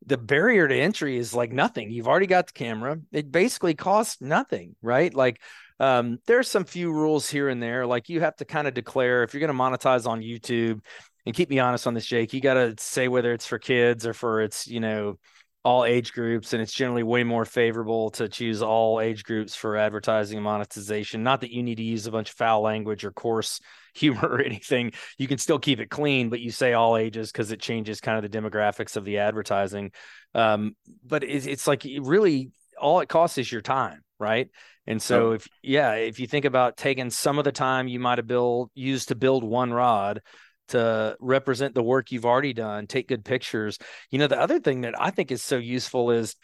the 0.06 0.18
barrier 0.18 0.68
to 0.68 0.76
entry 0.76 1.18
is 1.18 1.34
like 1.34 1.52
nothing. 1.52 1.92
You've 1.92 2.08
already 2.08 2.28
got 2.28 2.48
the 2.48 2.54
camera. 2.54 2.98
It 3.12 3.32
basically 3.32 3.76
costs 3.76 4.22
nothing, 4.22 4.76
right? 4.82 5.14
Like 5.14 5.42
um, 5.80 6.20
there's 6.26 6.50
some 6.50 6.66
few 6.66 6.92
rules 6.92 7.30
here 7.30 7.50
and 7.50 7.62
there. 7.62 7.86
Like 7.86 8.10
you 8.10 8.22
have 8.22 8.36
to 8.38 8.46
kind 8.46 8.68
of 8.68 8.74
declare 8.74 9.24
if 9.24 9.34
you're 9.34 9.46
going 9.46 9.56
to 9.56 9.64
monetize 9.64 10.08
on 10.08 10.22
YouTube, 10.22 10.80
and 11.28 11.36
keep 11.36 11.50
me 11.50 11.60
honest 11.60 11.86
on 11.86 11.94
this, 11.94 12.06
Jake. 12.06 12.32
You 12.32 12.40
got 12.40 12.54
to 12.54 12.74
say 12.80 13.10
whether 13.10 13.34
it's 13.34 13.46
for 13.46 13.60
kids 13.60 14.08
or 14.08 14.14
for 14.14 14.42
it's 14.42 14.66
you 14.66 14.80
know 14.80 15.20
all 15.62 15.84
age 15.84 16.14
groups, 16.14 16.54
and 16.54 16.62
it's 16.62 16.72
generally 16.72 17.04
way 17.04 17.26
more 17.26 17.44
favorable 17.44 18.10
to 18.12 18.30
choose 18.30 18.62
all 18.62 19.02
age 19.02 19.26
groups 19.26 19.54
for 19.54 19.76
advertising 19.76 20.38
and 20.38 20.46
monetization. 20.46 21.24
Not 21.24 21.42
that 21.42 21.52
you 21.52 21.64
need 21.64 21.76
to 21.76 21.84
use 21.84 22.08
a 22.08 22.12
bunch 22.12 22.30
of 22.30 22.36
foul 22.38 22.62
language 22.62 23.04
or 23.04 23.12
coarse 23.12 23.60
humor 23.94 24.26
or 24.26 24.42
anything. 24.42 24.94
You 25.18 25.28
can 25.28 25.38
still 25.38 25.60
keep 25.60 25.82
it 25.82 25.90
clean, 25.90 26.30
but 26.30 26.40
you 26.40 26.50
say 26.50 26.72
all 26.72 26.96
ages 26.96 27.30
because 27.30 27.52
it 27.52 27.60
changes 27.60 28.00
kind 28.00 28.24
of 28.24 28.32
the 28.32 28.38
demographics 28.38 28.96
of 28.96 29.04
the 29.04 29.18
advertising. 29.18 29.92
Um, 30.34 30.78
but 31.06 31.26
it's, 31.26 31.46
it's 31.46 31.68
like 31.68 31.86
really 32.00 32.52
all 32.80 33.02
it 33.02 33.10
costs 33.10 33.38
is 33.38 33.52
your 33.52 33.62
time, 33.62 34.00
right? 34.18 34.48
And 34.86 35.02
so, 35.02 35.32
if 35.32 35.50
yeah, 35.62 35.96
if 35.96 36.22
you 36.22 36.28
think 36.28 36.46
about 36.46 36.78
taking 36.78 37.10
some 37.10 37.38
of 37.38 37.44
the 37.44 37.52
time 37.52 37.90
you 37.90 38.00
might 38.00 38.20
have 38.20 38.28
built 38.28 38.72
used 38.74 39.10
to 39.10 39.16
build 39.16 39.44
one 39.44 39.74
rod 39.74 40.22
to 40.70 41.16
represent 41.20 41.76
the 41.76 41.84
work 41.84 42.12
you've 42.12 42.26
already 42.26 42.54
done, 42.54 42.88
take 42.88 43.08
good 43.08 43.26
pictures. 43.26 43.78
You 44.12 44.20
know, 44.20 44.28
the 44.28 44.40
other 44.40 44.60
thing 44.60 44.82
that 44.82 45.00
I 45.00 45.12
think 45.12 45.32
is 45.32 45.42
so 45.42 45.58
useful 45.58 46.12
is 46.12 46.36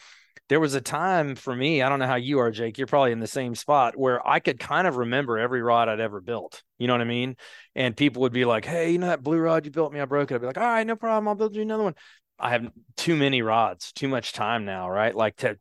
there 0.49 0.59
was 0.59 0.73
a 0.73 0.81
time 0.81 1.35
for 1.35 1.55
me, 1.55 1.81
I 1.81 1.89
don't 1.89 1.99
know 1.99 2.07
how 2.07 2.15
you 2.15 2.39
are, 2.39 2.51
Jake, 2.51 2.77
you're 2.77 2.87
probably 2.87 3.11
in 3.11 3.19
the 3.19 3.27
same 3.27 3.55
spot 3.55 3.97
where 3.97 4.25
I 4.27 4.39
could 4.39 4.59
kind 4.59 4.87
of 4.87 4.97
remember 4.97 5.37
every 5.37 5.61
rod 5.61 5.89
I'd 5.89 5.99
ever 5.99 6.19
built. 6.19 6.61
You 6.77 6.87
know 6.87 6.93
what 6.93 7.01
I 7.01 7.05
mean? 7.05 7.35
And 7.75 7.95
people 7.95 8.23
would 8.23 8.33
be 8.33 8.45
like, 8.45 8.65
Hey, 8.65 8.91
you 8.91 8.97
know 8.97 9.07
that 9.07 9.23
blue 9.23 9.39
rod 9.39 9.65
you 9.65 9.71
built 9.71 9.93
me, 9.93 10.01
I 10.01 10.05
broke 10.05 10.31
it. 10.31 10.35
I'd 10.35 10.41
be 10.41 10.47
like, 10.47 10.57
All 10.57 10.63
right, 10.63 10.85
no 10.85 10.95
problem. 10.95 11.27
I'll 11.27 11.35
build 11.35 11.55
you 11.55 11.61
another 11.61 11.83
one. 11.83 11.95
I 12.39 12.49
have 12.49 12.69
too 12.97 13.15
many 13.15 13.41
rods, 13.41 13.93
too 13.93 14.07
much 14.07 14.33
time 14.33 14.65
now, 14.65 14.89
right? 14.89 15.15
Like 15.15 15.37
to 15.37 15.57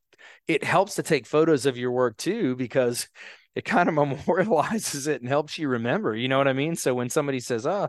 it 0.49 0.65
helps 0.65 0.97
to 0.97 1.03
take 1.03 1.27
photos 1.27 1.67
of 1.67 1.77
your 1.77 1.93
work 1.93 2.17
too, 2.17 2.57
because 2.57 3.09
it 3.55 3.65
kind 3.65 3.89
of 3.89 3.95
memorializes 3.95 5.07
it 5.07 5.21
and 5.21 5.29
helps 5.29 5.59
you 5.59 5.69
remember. 5.69 6.15
You 6.15 6.29
know 6.29 6.39
what 6.39 6.49
I 6.49 6.53
mean? 6.53 6.77
So 6.77 6.95
when 6.95 7.11
somebody 7.11 7.41
says, 7.41 7.67
"Oh, 7.67 7.89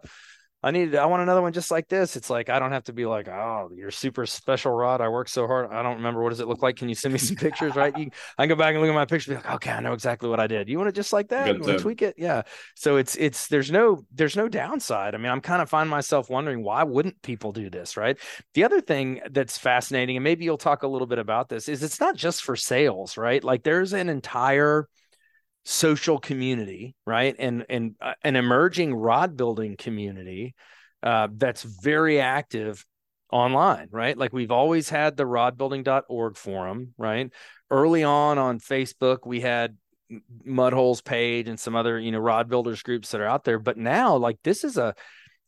I 0.64 0.72
need, 0.72 0.96
I 0.96 1.06
want 1.08 1.22
another 1.22 1.42
one 1.42 1.52
just 1.52 1.72
like 1.72 1.90
this," 1.90 2.16
it's 2.16 2.30
like 2.30 2.50
I 2.50 2.58
don't 2.58 2.72
have 2.72 2.86
to 2.86 2.94
be 2.94 3.06
like, 3.06 3.28
"Oh, 3.28 3.70
your 3.76 3.92
super 3.92 4.26
special 4.26 4.72
rod. 4.72 5.02
I 5.02 5.10
worked 5.10 5.30
so 5.30 5.46
hard. 5.46 5.70
I 5.72 5.84
don't 5.84 5.98
remember 5.98 6.24
what 6.24 6.30
does 6.30 6.40
it 6.40 6.48
look 6.48 6.62
like. 6.64 6.78
Can 6.78 6.88
you 6.88 6.96
send 6.96 7.14
me 7.14 7.20
some 7.20 7.36
pictures?" 7.36 7.76
Right? 7.76 7.96
You, 7.98 8.10
I 8.38 8.44
can 8.44 8.50
go 8.50 8.56
back 8.56 8.74
and 8.74 8.82
look 8.82 8.90
at 8.90 8.96
my 8.96 9.06
picture, 9.06 9.32
be 9.32 9.36
like, 9.36 9.52
"Okay, 9.56 9.72
I 9.72 9.82
know 9.82 9.94
exactly 9.94 10.30
what 10.30 10.40
I 10.40 10.48
did. 10.48 10.70
You 10.70 10.78
want 10.78 10.90
it 10.90 10.96
just 10.96 11.12
like 11.12 11.28
that? 11.30 11.46
Good 11.46 11.58
you 11.58 11.62
want 11.64 11.78
to 11.78 11.84
tweak 11.84 12.02
it? 12.02 12.16
Yeah." 12.18 12.44
So 12.76 12.96
it's 12.96 13.16
it's 13.18 13.48
there's 13.48 13.72
no 13.72 14.06
there's 14.14 14.38
no 14.38 14.48
downside. 14.48 15.16
I 15.16 15.18
mean, 15.18 15.32
I'm 15.32 15.42
kind 15.42 15.62
of 15.62 15.70
find 15.70 15.90
myself 15.90 16.30
wondering 16.30 16.64
why 16.64 16.84
wouldn't 16.84 17.22
people 17.22 17.52
do 17.52 17.70
this, 17.70 17.98
right? 17.98 18.18
The 18.54 18.64
other 18.64 18.80
thing 18.82 19.22
that's 19.32 19.58
fascinating, 19.58 20.16
and 20.18 20.24
maybe 20.24 20.46
you'll 20.46 20.58
talk 20.58 20.84
a 20.84 20.88
little 20.88 21.08
bit 21.08 21.20
about 21.20 21.50
this, 21.50 21.68
is 21.68 21.84
it's 21.84 22.00
not 22.00 22.16
just 22.16 22.44
for 22.44 22.56
sales, 22.56 23.18
right? 23.18 23.44
Like 23.44 23.64
there's 23.64 23.94
an 23.94 24.10
entire 24.10 24.88
social 25.66 26.20
community, 26.20 26.96
right? 27.06 27.36
And 27.40 27.66
and 27.70 27.96
uh, 28.02 28.14
an 28.24 28.36
emerging 28.36 28.94
rod 28.94 29.38
building 29.38 29.76
community 29.78 30.56
uh, 31.02 31.28
that's 31.32 31.64
very 31.64 32.20
active 32.20 32.86
online, 33.32 33.88
right? 33.92 34.18
Like 34.18 34.34
we've 34.34 34.52
always 34.52 34.90
had 34.90 35.18
the 35.18 35.24
rodbuilding.org 35.24 36.38
forum, 36.38 36.94
right? 36.98 37.32
Early 37.72 38.04
on 38.04 38.38
on 38.38 38.60
Facebook, 38.60 39.20
we 39.26 39.42
had 39.42 39.78
Mudholes 40.46 41.04
page 41.04 41.48
and 41.48 41.60
some 41.60 41.76
other, 41.76 42.00
you 42.00 42.12
know, 42.12 42.20
rod 42.20 42.50
builders 42.50 42.84
groups 42.84 43.12
that 43.12 43.22
are 43.22 43.28
out 43.28 43.44
there. 43.44 43.60
But 43.60 43.78
now, 43.78 44.16
like 44.16 44.38
this 44.44 44.64
is 44.64 44.78
a 44.78 44.94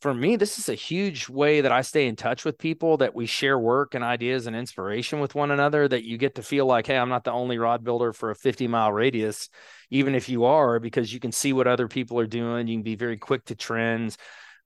for 0.02 0.14
me, 0.14 0.36
this 0.36 0.60
is 0.60 0.70
a 0.70 0.76
huge 0.76 1.30
way 1.30 1.62
that 1.62 1.72
I 1.72 1.82
stay 1.82 2.08
in 2.08 2.16
touch 2.16 2.46
with 2.46 2.58
people, 2.58 2.98
that 2.98 3.16
we 3.16 3.26
share 3.26 3.58
work 3.58 3.96
and 3.96 4.04
ideas 4.04 4.46
and 4.46 4.56
inspiration 4.56 5.20
with 5.20 5.36
one 5.36 5.52
another, 5.52 5.88
that 5.88 6.04
you 6.04 6.18
get 6.18 6.36
to 6.36 6.44
feel 6.44 6.66
like, 6.66 6.88
hey, 6.88 6.98
I'm 6.98 7.10
not 7.10 7.24
the 7.24 7.32
only 7.32 7.58
rod 7.58 7.84
builder 7.84 8.14
for 8.14 8.30
a 8.30 8.36
50 8.36 8.68
mile 8.68 8.92
radius, 8.92 9.50
even 9.90 10.14
if 10.14 10.30
you 10.30 10.46
are, 10.46 10.80
because 10.80 11.14
you 11.14 11.20
can 11.20 11.32
see 11.32 11.54
what 11.54 11.68
other 11.68 11.88
people 11.88 12.20
are 12.20 12.28
doing. 12.28 12.68
You 12.68 12.76
can 12.76 12.84
be 12.84 12.96
very 12.96 13.18
quick 13.18 13.46
to 13.46 13.56
trends. 13.56 14.18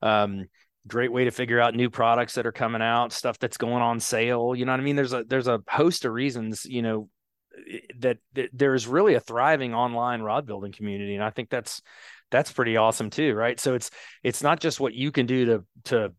Um, 0.01 0.45
great 0.87 1.11
way 1.11 1.25
to 1.25 1.31
figure 1.31 1.59
out 1.59 1.75
new 1.75 1.89
products 1.89 2.33
that 2.33 2.47
are 2.47 2.51
coming 2.51 2.81
out, 2.81 3.13
stuff 3.13 3.37
that's 3.37 3.57
going 3.57 3.83
on 3.83 3.99
sale. 3.99 4.55
You 4.55 4.65
know 4.65 4.71
what 4.71 4.79
I 4.79 4.83
mean? 4.83 4.95
There's 4.95 5.13
a 5.13 5.23
there's 5.23 5.47
a 5.47 5.61
host 5.69 6.05
of 6.05 6.11
reasons, 6.11 6.65
you 6.65 6.81
know, 6.81 7.09
that, 7.99 8.17
that 8.33 8.49
there's 8.53 8.87
really 8.87 9.15
a 9.15 9.19
thriving 9.19 9.73
online 9.73 10.21
rod 10.21 10.45
building 10.45 10.71
community. 10.71 11.15
And 11.15 11.23
I 11.23 11.29
think 11.29 11.49
that's 11.49 11.81
that's 12.31 12.51
pretty 12.51 12.77
awesome 12.77 13.09
too, 13.09 13.33
right? 13.33 13.59
So 13.59 13.75
it's 13.75 13.91
it's 14.23 14.43
not 14.43 14.59
just 14.59 14.79
what 14.79 14.93
you 14.93 15.11
can 15.11 15.25
do 15.25 15.45
to 15.45 15.65
to 15.85 16.13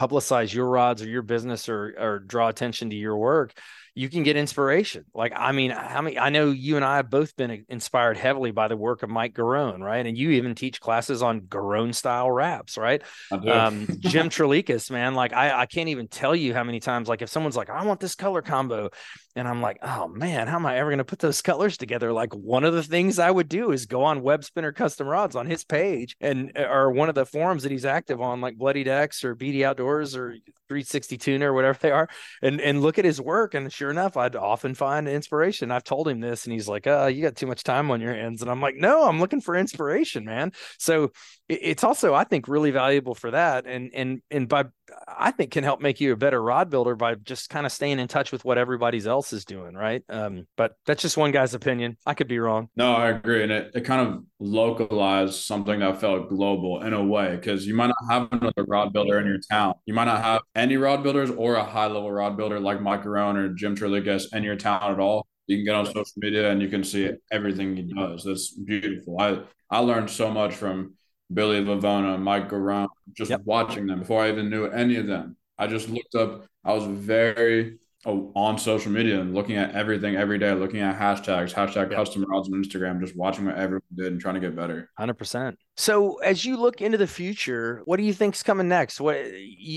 publicize 0.00 0.52
your 0.54 0.68
rods 0.68 1.02
or 1.02 1.08
your 1.08 1.22
business 1.22 1.68
or 1.68 1.94
or 1.98 2.18
draw 2.20 2.48
attention 2.48 2.90
to 2.90 2.96
your 2.96 3.16
work 3.16 3.54
you 3.98 4.08
can 4.08 4.22
get 4.22 4.36
inspiration. 4.36 5.04
Like, 5.12 5.32
I 5.34 5.50
mean, 5.50 5.72
how 5.72 6.02
many, 6.02 6.20
I 6.20 6.30
know 6.30 6.52
you 6.52 6.76
and 6.76 6.84
I 6.84 6.98
have 6.98 7.10
both 7.10 7.34
been 7.34 7.64
inspired 7.68 8.16
heavily 8.16 8.52
by 8.52 8.68
the 8.68 8.76
work 8.76 9.02
of 9.02 9.10
Mike 9.10 9.34
Garone, 9.34 9.80
right? 9.80 10.06
And 10.06 10.16
you 10.16 10.30
even 10.30 10.54
teach 10.54 10.80
classes 10.80 11.20
on 11.20 11.40
Garone 11.40 11.92
style 11.92 12.30
wraps, 12.30 12.78
right? 12.78 13.02
Um, 13.32 13.88
Jim 13.98 14.28
Trelikas, 14.28 14.88
man, 14.88 15.16
like 15.16 15.32
I, 15.32 15.62
I 15.62 15.66
can't 15.66 15.88
even 15.88 16.06
tell 16.06 16.36
you 16.36 16.54
how 16.54 16.62
many 16.62 16.78
times, 16.78 17.08
like 17.08 17.22
if 17.22 17.28
someone's 17.28 17.56
like, 17.56 17.70
I 17.70 17.84
want 17.84 17.98
this 17.98 18.14
color 18.14 18.40
combo 18.40 18.90
and 19.36 19.46
I'm 19.46 19.60
like, 19.60 19.78
oh 19.82 20.08
man, 20.08 20.46
how 20.46 20.56
am 20.56 20.66
I 20.66 20.78
ever 20.78 20.90
going 20.90 20.98
to 20.98 21.04
put 21.04 21.18
those 21.18 21.42
colors 21.42 21.76
together? 21.76 22.12
Like 22.12 22.34
one 22.34 22.64
of 22.64 22.74
the 22.74 22.82
things 22.82 23.18
I 23.18 23.30
would 23.30 23.48
do 23.48 23.72
is 23.72 23.86
go 23.86 24.04
on 24.04 24.22
Web 24.22 24.44
Spinner 24.44 24.72
Custom 24.72 25.06
Rods 25.06 25.36
on 25.36 25.46
his 25.46 25.64
page 25.64 26.16
and 26.20 26.52
uh, 26.56 26.62
or 26.68 26.90
one 26.90 27.08
of 27.08 27.14
the 27.14 27.26
forums 27.26 27.62
that 27.62 27.72
he's 27.72 27.84
active 27.84 28.20
on, 28.20 28.40
like 28.40 28.56
Bloody 28.56 28.84
Decks 28.84 29.24
or 29.24 29.36
BD 29.36 29.62
Outdoors 29.62 30.16
or 30.16 30.36
360 30.68 31.16
Tuna 31.18 31.50
or 31.50 31.54
whatever 31.54 31.78
they 31.80 31.90
are, 31.90 32.08
and 32.42 32.60
and 32.60 32.82
look 32.82 32.98
at 32.98 33.04
his 33.04 33.20
work. 33.20 33.54
And 33.54 33.72
sure 33.72 33.90
enough, 33.90 34.16
I'd 34.16 34.36
often 34.36 34.74
find 34.74 35.08
inspiration. 35.08 35.70
I've 35.70 35.84
told 35.84 36.08
him 36.08 36.20
this, 36.20 36.44
and 36.44 36.52
he's 36.52 36.68
like, 36.68 36.86
"Uh, 36.86 37.06
you 37.06 37.22
got 37.22 37.36
too 37.36 37.46
much 37.46 37.62
time 37.62 37.90
on 37.90 38.00
your 38.00 38.14
hands." 38.14 38.42
And 38.42 38.50
I'm 38.50 38.60
like, 38.60 38.76
"No, 38.76 39.08
I'm 39.08 39.20
looking 39.20 39.40
for 39.40 39.56
inspiration, 39.56 40.24
man." 40.24 40.52
So 40.78 41.12
it's 41.48 41.82
also 41.82 42.14
i 42.14 42.24
think 42.24 42.46
really 42.46 42.70
valuable 42.70 43.14
for 43.14 43.30
that 43.30 43.66
and 43.66 43.90
and 43.94 44.20
and 44.30 44.48
by 44.48 44.64
i 45.06 45.30
think 45.30 45.50
can 45.52 45.64
help 45.64 45.80
make 45.80 46.00
you 46.00 46.12
a 46.12 46.16
better 46.16 46.42
rod 46.42 46.70
builder 46.70 46.94
by 46.96 47.14
just 47.14 47.50
kind 47.50 47.66
of 47.66 47.72
staying 47.72 47.98
in 47.98 48.08
touch 48.08 48.32
with 48.32 48.44
what 48.44 48.58
everybody's 48.58 49.06
else 49.06 49.32
is 49.32 49.44
doing 49.44 49.74
right? 49.74 50.02
Um, 50.08 50.46
but 50.56 50.72
that's 50.86 51.02
just 51.02 51.16
one 51.16 51.30
guy's 51.30 51.54
opinion. 51.54 51.96
I 52.06 52.14
could 52.14 52.28
be 52.28 52.38
wrong. 52.38 52.68
No 52.76 52.94
i 52.94 53.08
agree 53.08 53.42
and 53.42 53.52
it, 53.52 53.70
it 53.74 53.84
kind 53.84 54.06
of 54.06 54.24
localized 54.40 55.34
something 55.34 55.80
that 55.80 56.00
felt 56.00 56.28
global 56.28 56.82
in 56.82 56.92
a 56.92 57.04
way 57.04 57.36
because 57.36 57.66
you 57.66 57.74
might 57.74 57.88
not 57.88 57.96
have 58.10 58.28
another 58.32 58.64
rod 58.66 58.92
builder 58.92 59.18
in 59.18 59.26
your 59.26 59.40
town. 59.50 59.74
You 59.86 59.94
might 59.94 60.04
not 60.04 60.22
have 60.22 60.42
any 60.54 60.76
rod 60.76 61.02
builders 61.02 61.30
or 61.30 61.56
a 61.56 61.64
high 61.64 61.86
level 61.86 62.10
rod 62.10 62.36
builder 62.36 62.60
like 62.60 62.80
mike 62.80 63.02
Garone 63.02 63.36
or 63.36 63.48
jim 63.54 63.76
Trelikas 63.76 64.34
in 64.34 64.42
your 64.42 64.56
town 64.56 64.92
at 64.92 65.00
all. 65.00 65.26
You 65.46 65.56
can 65.56 65.64
get 65.64 65.74
on 65.74 65.86
social 65.86 66.04
media 66.16 66.50
and 66.50 66.60
you 66.60 66.68
can 66.68 66.84
see 66.84 67.10
everything 67.32 67.76
he 67.76 67.82
does. 67.82 68.24
That's 68.24 68.52
beautiful. 68.52 69.16
I 69.20 69.40
i 69.70 69.78
learned 69.78 70.10
so 70.10 70.30
much 70.30 70.54
from 70.54 70.94
Billy 71.32 71.62
Lavona, 71.62 72.20
Mike 72.20 72.48
Garone, 72.48 72.88
just 73.12 73.30
yep. 73.30 73.42
watching 73.44 73.86
them 73.86 74.00
before 74.00 74.22
I 74.22 74.30
even 74.30 74.48
knew 74.50 74.66
any 74.66 74.96
of 74.96 75.06
them. 75.06 75.36
I 75.58 75.66
just 75.66 75.88
looked 75.88 76.14
up, 76.14 76.46
I 76.64 76.72
was 76.72 76.84
very 76.84 77.78
oh, 78.06 78.32
on 78.34 78.58
social 78.58 78.92
media 78.92 79.20
and 79.20 79.34
looking 79.34 79.56
at 79.56 79.74
everything 79.74 80.16
every 80.16 80.38
day, 80.38 80.52
looking 80.54 80.80
at 80.80 80.98
hashtags, 80.98 81.52
hashtag 81.52 81.90
yep. 81.90 81.92
custom 81.92 82.24
rods 82.24 82.48
on 82.48 82.62
Instagram, 82.62 83.00
just 83.00 83.16
watching 83.16 83.44
what 83.44 83.56
everyone 83.56 83.82
did 83.94 84.06
and 84.06 84.20
trying 84.20 84.34
to 84.34 84.40
get 84.40 84.56
better. 84.56 84.90
100%. 84.98 85.56
So 85.76 86.16
as 86.18 86.44
you 86.44 86.56
look 86.56 86.80
into 86.80 86.98
the 86.98 87.06
future, 87.06 87.82
what 87.84 87.98
do 87.98 88.04
you 88.04 88.12
think's 88.12 88.42
coming 88.42 88.68
next? 88.68 89.00
What 89.00 89.16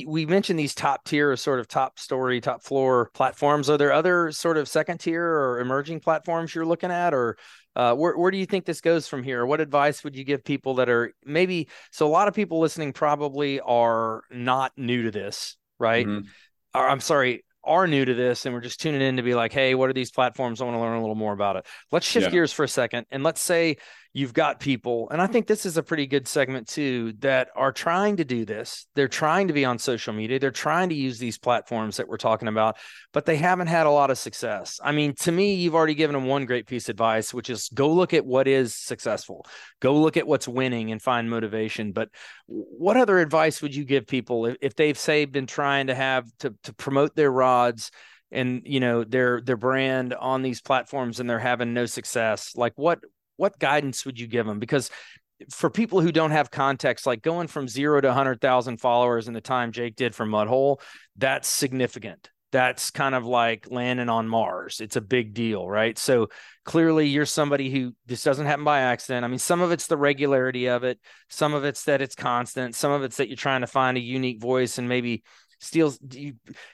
we 0.08 0.26
mentioned 0.26 0.58
these 0.58 0.76
top 0.76 1.04
tier 1.04 1.36
sort 1.36 1.60
of 1.60 1.68
top 1.68 2.00
story, 2.00 2.42
top 2.42 2.64
floor 2.64 3.10
platforms. 3.14 3.70
Are 3.70 3.78
there 3.78 3.94
other 3.94 4.32
sort 4.32 4.58
of 4.58 4.68
second 4.68 5.00
tier 5.00 5.24
or 5.24 5.60
emerging 5.60 6.00
platforms 6.00 6.56
you're 6.56 6.66
looking 6.66 6.92
at 6.92 7.14
or 7.14 7.38
uh, 7.76 7.94
where, 7.96 8.18
where 8.18 8.32
do 8.32 8.38
you 8.38 8.46
think 8.46 8.66
this 8.66 8.82
goes 8.82 9.08
from 9.08 9.24
here? 9.24 9.46
What 9.46 9.62
advice 9.62 10.04
would 10.04 10.16
you 10.16 10.24
give 10.24 10.44
people 10.44 10.76
that 10.76 10.90
are 10.90 11.14
maybe 11.26 11.70
so 11.92 12.08
a 12.08 12.10
lot 12.10 12.28
of 12.28 12.34
people 12.34 12.60
listening 12.60 12.94
probably 12.94 13.60
are 13.62 14.24
not 14.30 14.74
new 14.78 15.04
to 15.04 15.12
this, 15.12 15.58
right? 15.80 16.06
Mm-hmm. 16.06 16.28
Or, 16.74 16.90
I'm 16.90 17.00
sorry, 17.00 17.44
are 17.64 17.88
new 17.88 18.04
to 18.04 18.14
this 18.14 18.46
and 18.46 18.54
we're 18.54 18.62
just 18.62 18.82
tuning 18.82 19.02
in 19.02 19.18
to 19.18 19.24
be 19.24 19.36
like, 19.36 19.54
hey, 19.54 19.76
what 19.76 19.90
are 19.90 19.94
these 19.94 20.12
platforms? 20.12 20.62
I 20.62 20.66
want 20.66 20.76
to 20.76 20.80
learn 20.80 20.98
a 20.98 21.02
little 21.02 21.16
more 21.16 21.34
about 21.34 21.58
it. 21.58 21.66
Let's 21.92 22.08
shift 22.08 22.26
yeah. 22.26 22.32
gears 22.32 22.52
for 22.52 22.64
a 22.64 22.68
second 22.68 23.06
and 23.12 23.24
let's 23.24 23.42
say 23.42 23.78
you've 24.14 24.34
got 24.34 24.60
people, 24.60 25.08
and 25.10 25.22
I 25.22 25.28
think 25.28 25.48
this 25.48 25.66
is 25.66 25.78
a 25.78 25.84
pretty 25.84 26.06
good 26.06 26.28
segment 26.28 26.68
too, 26.68 27.14
that 27.20 27.50
are 27.56 27.72
trying 27.72 28.18
to 28.18 28.26
do 28.26 28.44
this. 28.44 28.86
They're 28.94 29.08
trying 29.08 29.48
to 29.48 29.54
be 29.54 29.64
on 29.64 29.80
social 29.80 30.14
media. 30.14 30.38
They're 30.38 30.52
trying 30.52 30.90
to 30.90 30.96
use 30.96 31.18
these 31.18 31.38
platforms 31.38 31.98
that 31.98 32.10
we're 32.10 32.18
talking 32.18 32.50
about, 32.50 32.78
but 33.14 33.26
they 33.26 33.38
haven't 33.38 33.68
had 33.68 33.88
a 33.88 33.92
lot 33.92 34.12
of 34.12 34.18
success. 34.18 34.80
I 34.84 34.92
mean, 34.92 35.16
to 35.22 35.32
me, 35.32 35.54
you've 35.54 35.76
already 35.76 35.96
given 35.96 36.14
them 36.14 36.26
one 36.26 36.46
great 36.46 36.68
piece 36.68 36.90
of 36.90 36.94
advice, 36.94 37.34
which 37.34 37.50
is 37.50 37.70
go 37.74 37.90
look 37.90 38.14
at 38.14 38.26
what 38.26 38.48
is 38.48 38.76
successful, 38.76 39.46
go 39.80 39.96
look 39.96 40.18
at 40.18 40.28
what's 40.28 40.48
winning 40.48 40.92
and 40.92 41.02
find 41.02 41.30
motivation. 41.30 41.94
But 41.94 42.10
what 42.48 42.98
other 42.98 43.20
advice 43.20 43.62
would 43.62 43.74
you 43.74 43.86
give 43.86 44.08
people 44.08 44.46
if, 44.46 44.58
if 44.62 44.76
they've, 44.76 44.98
say, 44.98 45.24
been 45.24 45.48
trying 45.48 45.88
to 45.88 45.96
have 45.96 46.26
to, 46.40 46.54
to 46.64 46.74
promote 46.74 47.16
their 47.16 47.32
rods? 47.32 47.92
and 48.34 48.62
you 48.64 48.80
know 48.80 49.04
their 49.04 49.42
their 49.42 49.58
brand 49.58 50.14
on 50.14 50.42
these 50.42 50.62
platforms 50.62 51.20
and 51.20 51.30
they're 51.30 51.38
having 51.38 51.74
no 51.74 51.86
success 51.86 52.56
like 52.56 52.72
what 52.78 53.00
what 53.42 53.58
guidance 53.58 54.06
would 54.06 54.20
you 54.20 54.28
give 54.28 54.46
them? 54.46 54.60
Because 54.60 54.92
for 55.50 55.72
people 55.72 56.00
who 56.00 56.12
don't 56.12 56.30
have 56.30 56.52
context, 56.52 57.08
like 57.08 57.24
going 57.24 57.48
from 57.48 57.68
zero 57.68 58.00
to 58.00 58.08
100,000 58.08 58.78
followers 58.78 59.28
in 59.28 59.34
the 59.34 59.42
time 59.42 59.72
Jake 59.72 59.96
did 59.96 60.14
for 60.14 60.28
Mudhole, 60.28 60.80
that's 61.18 61.48
significant. 61.48 62.30
That's 62.52 62.92
kind 62.92 63.16
of 63.16 63.26
like 63.26 63.66
landing 63.72 64.10
on 64.10 64.28
Mars. 64.28 64.80
It's 64.80 64.96
a 64.96 65.02
big 65.02 65.34
deal, 65.34 65.68
right? 65.68 65.98
So 65.98 66.28
clearly, 66.66 67.08
you're 67.08 67.26
somebody 67.26 67.72
who 67.72 67.96
this 68.06 68.24
doesn't 68.24 68.46
happen 68.46 68.64
by 68.64 68.82
accident. 68.82 69.26
I 69.26 69.28
mean, 69.28 69.40
some 69.40 69.62
of 69.62 69.72
it's 69.72 69.88
the 69.88 69.98
regularity 69.98 70.68
of 70.68 70.84
it, 70.84 71.00
some 71.28 71.56
of 71.56 71.64
it's 71.64 71.86
that 71.86 72.04
it's 72.04 72.14
constant, 72.14 72.76
some 72.76 72.92
of 72.92 73.02
it's 73.02 73.18
that 73.18 73.28
you're 73.28 73.38
trying 73.38 73.62
to 73.62 73.68
find 73.68 73.98
a 73.98 74.02
unique 74.02 74.40
voice 74.40 74.78
and 74.78 74.88
maybe 74.88 75.24
steals 75.62 75.98
do, 76.00 76.34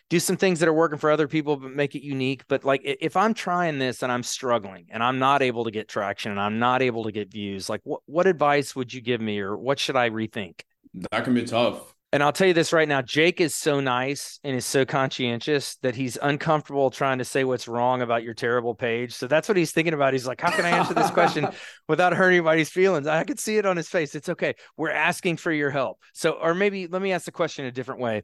do 0.10 0.20
some 0.20 0.38
things 0.38 0.60
that 0.60 0.70
are 0.70 0.74
working 0.74 0.98
for 0.98 1.12
other 1.12 1.28
people 1.28 1.58
but 1.58 1.72
make 1.72 1.94
it 1.94 2.04
unique 2.04 2.44
but 2.48 2.64
like 2.64 2.82
if 2.84 3.16
i'm 3.16 3.34
trying 3.34 3.78
this 3.78 4.02
and 4.02 4.12
i'm 4.12 4.24
struggling 4.24 4.88
and 4.90 5.04
i'm 5.04 5.20
not 5.20 5.42
able 5.42 5.66
to 5.66 5.72
get 5.72 5.88
traction 5.88 6.32
and 6.32 6.40
i'm 6.40 6.58
not 6.58 6.82
able 6.82 7.04
to 7.04 7.12
get 7.12 7.32
views 7.32 7.70
like 7.70 7.82
what, 7.84 8.02
what 8.06 8.26
advice 8.28 8.76
would 8.76 8.94
you 8.94 9.02
give 9.02 9.22
me 9.22 9.40
or 9.40 9.56
what 9.56 9.78
should 9.78 9.96
i 9.96 10.10
rethink 10.10 10.62
that 11.12 11.24
can 11.24 11.34
be 11.34 11.44
tough 11.44 11.94
and 12.14 12.24
I'll 12.24 12.32
tell 12.32 12.48
you 12.48 12.54
this 12.54 12.72
right 12.72 12.88
now 12.88 13.02
Jake 13.02 13.42
is 13.42 13.54
so 13.54 13.82
nice 13.82 14.40
and 14.44 14.56
is 14.56 14.66
so 14.66 14.86
conscientious 14.86 15.76
that 15.82 15.94
he's 15.94 16.18
uncomfortable 16.22 16.90
trying 16.90 17.18
to 17.18 17.26
say 17.26 17.44
what's 17.44 17.68
wrong 17.68 18.02
about 18.02 18.24
your 18.24 18.34
terrible 18.34 18.74
page. 18.74 19.14
So 19.14 19.28
that's 19.28 19.50
what 19.50 19.58
he's 19.58 19.74
thinking 19.74 19.94
about. 19.94 20.14
He's 20.14 20.26
like, 20.26 20.40
How 20.40 20.52
can 20.52 20.64
I 20.64 20.70
answer 20.70 20.94
this 20.94 21.12
question 21.12 21.50
without 21.90 22.14
hurting 22.14 22.38
anybody's 22.38 22.70
feelings? 22.70 23.08
I 23.08 23.26
could 23.26 23.40
see 23.40 23.58
it 23.58 23.66
on 23.66 23.76
his 23.76 23.90
face. 23.90 24.16
It's 24.16 24.30
okay. 24.30 24.56
We're 24.78 24.92
asking 24.92 25.38
for 25.38 25.52
your 25.52 25.70
help. 25.70 26.00
So, 26.14 26.32
or 26.32 26.56
maybe 26.56 26.88
let 26.88 27.02
me 27.02 27.12
ask 27.12 27.26
the 27.26 27.32
question 27.32 27.66
a 27.66 27.72
different 27.72 28.00
way 28.00 28.24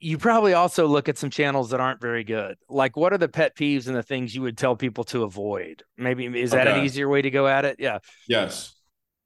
you 0.00 0.18
probably 0.18 0.54
also 0.54 0.86
look 0.86 1.08
at 1.08 1.18
some 1.18 1.30
channels 1.30 1.70
that 1.70 1.80
aren't 1.80 2.00
very 2.00 2.24
good. 2.24 2.56
Like, 2.68 2.96
what 2.96 3.12
are 3.12 3.18
the 3.18 3.28
pet 3.28 3.56
peeves 3.56 3.88
and 3.88 3.96
the 3.96 4.02
things 4.02 4.34
you 4.34 4.42
would 4.42 4.56
tell 4.56 4.76
people 4.76 5.04
to 5.04 5.24
avoid? 5.24 5.82
Maybe 5.96 6.26
is 6.26 6.52
that 6.52 6.68
okay. 6.68 6.78
an 6.78 6.84
easier 6.84 7.08
way 7.08 7.22
to 7.22 7.30
go 7.30 7.48
at 7.48 7.64
it? 7.64 7.76
Yeah. 7.78 7.98
Yes. 8.28 8.74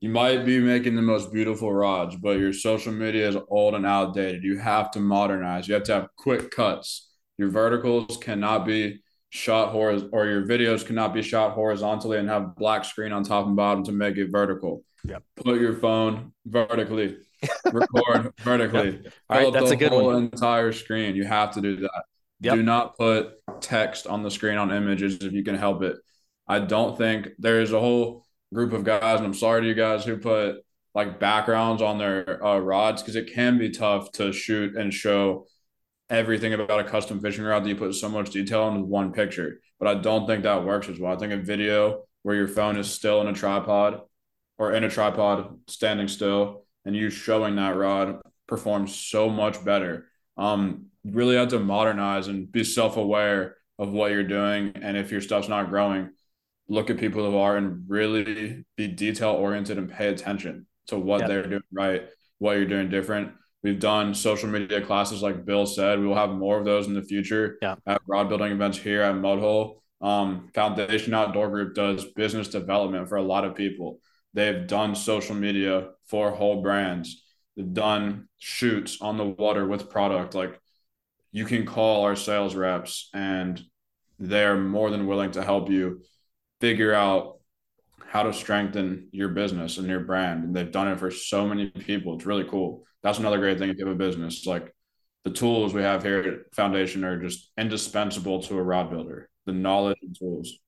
You 0.00 0.08
might 0.08 0.44
be 0.44 0.58
making 0.58 0.96
the 0.96 1.02
most 1.02 1.32
beautiful 1.32 1.72
rods, 1.72 2.16
but 2.16 2.38
your 2.38 2.52
social 2.52 2.92
media 2.92 3.28
is 3.28 3.36
old 3.48 3.74
and 3.74 3.86
outdated. 3.86 4.42
You 4.42 4.58
have 4.58 4.90
to 4.92 5.00
modernize. 5.00 5.68
You 5.68 5.74
have 5.74 5.84
to 5.84 5.94
have 5.94 6.08
quick 6.16 6.50
cuts. 6.50 7.08
Your 7.38 7.50
verticals 7.50 8.18
cannot 8.20 8.66
be 8.66 9.00
shot 9.28 9.70
horizontal, 9.70 10.18
or 10.18 10.26
your 10.26 10.44
videos 10.44 10.84
cannot 10.84 11.14
be 11.14 11.22
shot 11.22 11.52
horizontally 11.52 12.18
and 12.18 12.28
have 12.28 12.56
black 12.56 12.84
screen 12.84 13.12
on 13.12 13.22
top 13.22 13.46
and 13.46 13.56
bottom 13.56 13.84
to 13.84 13.92
make 13.92 14.16
it 14.16 14.30
vertical. 14.30 14.84
Yep. 15.04 15.22
Put 15.36 15.60
your 15.60 15.76
phone 15.76 16.32
vertically 16.46 17.16
record 17.72 18.32
vertically. 18.40 19.00
Yep. 19.02 19.12
All 19.30 19.38
right, 19.38 19.52
that's 19.52 19.70
a 19.70 19.76
good 19.76 19.90
whole 19.90 20.06
one. 20.06 20.24
entire 20.24 20.72
screen. 20.72 21.16
You 21.16 21.24
have 21.24 21.52
to 21.52 21.60
do 21.60 21.76
that. 21.76 22.04
Yep. 22.40 22.54
Do 22.56 22.62
not 22.62 22.96
put 22.96 23.34
text 23.60 24.06
on 24.06 24.22
the 24.22 24.30
screen 24.30 24.58
on 24.58 24.72
images 24.72 25.22
if 25.22 25.32
you 25.32 25.44
can 25.44 25.54
help 25.54 25.82
it. 25.82 25.96
I 26.48 26.58
don't 26.58 26.98
think 26.98 27.28
there 27.38 27.60
is 27.60 27.72
a 27.72 27.78
whole 27.78 28.26
group 28.52 28.72
of 28.72 28.84
guys, 28.84 29.18
and 29.18 29.26
I'm 29.26 29.34
sorry 29.34 29.62
to 29.62 29.66
you 29.66 29.74
guys 29.74 30.04
who 30.04 30.16
put 30.18 30.56
like 30.94 31.20
backgrounds 31.20 31.80
on 31.80 31.98
their 31.98 32.44
uh, 32.44 32.58
rods 32.58 33.02
because 33.02 33.16
it 33.16 33.32
can 33.32 33.58
be 33.58 33.70
tough 33.70 34.12
to 34.12 34.32
shoot 34.32 34.76
and 34.76 34.92
show 34.92 35.46
everything 36.10 36.52
about 36.52 36.80
a 36.80 36.84
custom 36.84 37.20
fishing 37.20 37.44
rod 37.44 37.64
that 37.64 37.68
you 37.68 37.76
put 37.76 37.94
so 37.94 38.08
much 38.08 38.30
detail 38.30 38.68
into 38.68 38.82
one 38.82 39.12
picture. 39.12 39.60
But 39.78 39.88
I 39.88 40.00
don't 40.00 40.26
think 40.26 40.42
that 40.42 40.64
works 40.64 40.88
as 40.88 40.98
well. 41.00 41.12
I 41.12 41.16
think 41.16 41.32
a 41.32 41.38
video 41.38 42.02
where 42.22 42.36
your 42.36 42.48
phone 42.48 42.76
is 42.76 42.90
still 42.90 43.20
in 43.22 43.28
a 43.28 43.32
tripod 43.32 44.02
or 44.58 44.72
in 44.72 44.84
a 44.84 44.90
tripod 44.90 45.58
standing 45.68 46.08
still 46.08 46.61
and 46.84 46.96
you 46.96 47.10
showing 47.10 47.56
that 47.56 47.76
rod 47.76 48.20
performs 48.46 48.94
so 48.94 49.28
much 49.28 49.64
better. 49.64 50.06
Um, 50.36 50.86
you 51.04 51.12
really 51.12 51.36
have 51.36 51.48
to 51.48 51.58
modernize 51.58 52.28
and 52.28 52.50
be 52.50 52.64
self-aware 52.64 53.56
of 53.78 53.90
what 53.90 54.12
you're 54.12 54.22
doing. 54.22 54.72
And 54.80 54.96
if 54.96 55.10
your 55.10 55.20
stuff's 55.20 55.48
not 55.48 55.68
growing, 55.68 56.10
look 56.68 56.90
at 56.90 56.98
people 56.98 57.28
who 57.28 57.36
are 57.38 57.56
and 57.56 57.84
really 57.88 58.64
be 58.76 58.88
detail 58.88 59.30
oriented 59.30 59.78
and 59.78 59.90
pay 59.90 60.08
attention 60.08 60.66
to 60.88 60.98
what 60.98 61.20
yep. 61.20 61.28
they're 61.28 61.46
doing 61.46 61.62
right, 61.72 62.08
what 62.38 62.56
you're 62.56 62.66
doing 62.66 62.88
different. 62.88 63.32
We've 63.62 63.78
done 63.78 64.14
social 64.14 64.48
media 64.48 64.80
classes, 64.80 65.22
like 65.22 65.44
Bill 65.44 65.66
said. 65.66 66.00
We 66.00 66.06
will 66.06 66.16
have 66.16 66.30
more 66.30 66.58
of 66.58 66.64
those 66.64 66.88
in 66.88 66.94
the 66.94 67.02
future 67.02 67.58
yeah. 67.62 67.76
at 67.86 68.00
rod 68.06 68.28
building 68.28 68.52
events 68.52 68.78
here 68.78 69.02
at 69.02 69.14
Mudhole. 69.14 69.76
Um, 70.00 70.48
Foundation 70.52 71.14
Outdoor 71.14 71.48
Group 71.48 71.74
does 71.74 72.04
business 72.04 72.48
development 72.48 73.08
for 73.08 73.16
a 73.16 73.22
lot 73.22 73.44
of 73.44 73.54
people. 73.54 74.00
They've 74.34 74.66
done 74.66 74.94
social 74.94 75.34
media 75.34 75.90
for 76.06 76.30
whole 76.30 76.62
brands. 76.62 77.22
They've 77.56 77.72
done 77.72 78.28
shoots 78.38 78.98
on 79.00 79.16
the 79.16 79.26
water 79.26 79.66
with 79.66 79.90
product. 79.90 80.34
Like 80.34 80.58
you 81.32 81.44
can 81.44 81.66
call 81.66 82.04
our 82.04 82.16
sales 82.16 82.54
reps 82.54 83.08
and 83.12 83.62
they're 84.18 84.56
more 84.56 84.90
than 84.90 85.06
willing 85.06 85.32
to 85.32 85.42
help 85.42 85.68
you 85.70 86.02
figure 86.60 86.94
out 86.94 87.38
how 88.06 88.22
to 88.22 88.32
strengthen 88.32 89.08
your 89.10 89.28
business 89.28 89.78
and 89.78 89.88
your 89.88 90.00
brand. 90.00 90.44
And 90.44 90.54
they've 90.54 90.70
done 90.70 90.88
it 90.88 90.98
for 90.98 91.10
so 91.10 91.46
many 91.46 91.70
people. 91.70 92.14
It's 92.14 92.26
really 92.26 92.44
cool. 92.44 92.84
That's 93.02 93.18
another 93.18 93.38
great 93.38 93.58
thing 93.58 93.70
if 93.70 93.78
you 93.78 93.86
have 93.86 93.94
a 93.94 93.98
business. 93.98 94.46
Like 94.46 94.74
the 95.24 95.30
tools 95.30 95.72
we 95.72 95.82
have 95.82 96.02
here 96.02 96.20
at 96.20 96.54
Foundation 96.54 97.04
are 97.04 97.20
just 97.20 97.50
indispensable 97.58 98.42
to 98.42 98.58
a 98.58 98.62
rod 98.62 98.90
builder. 98.90 99.28
The 99.46 99.52
knowledge 99.52 99.98
and 100.02 100.16
tools 100.16 100.58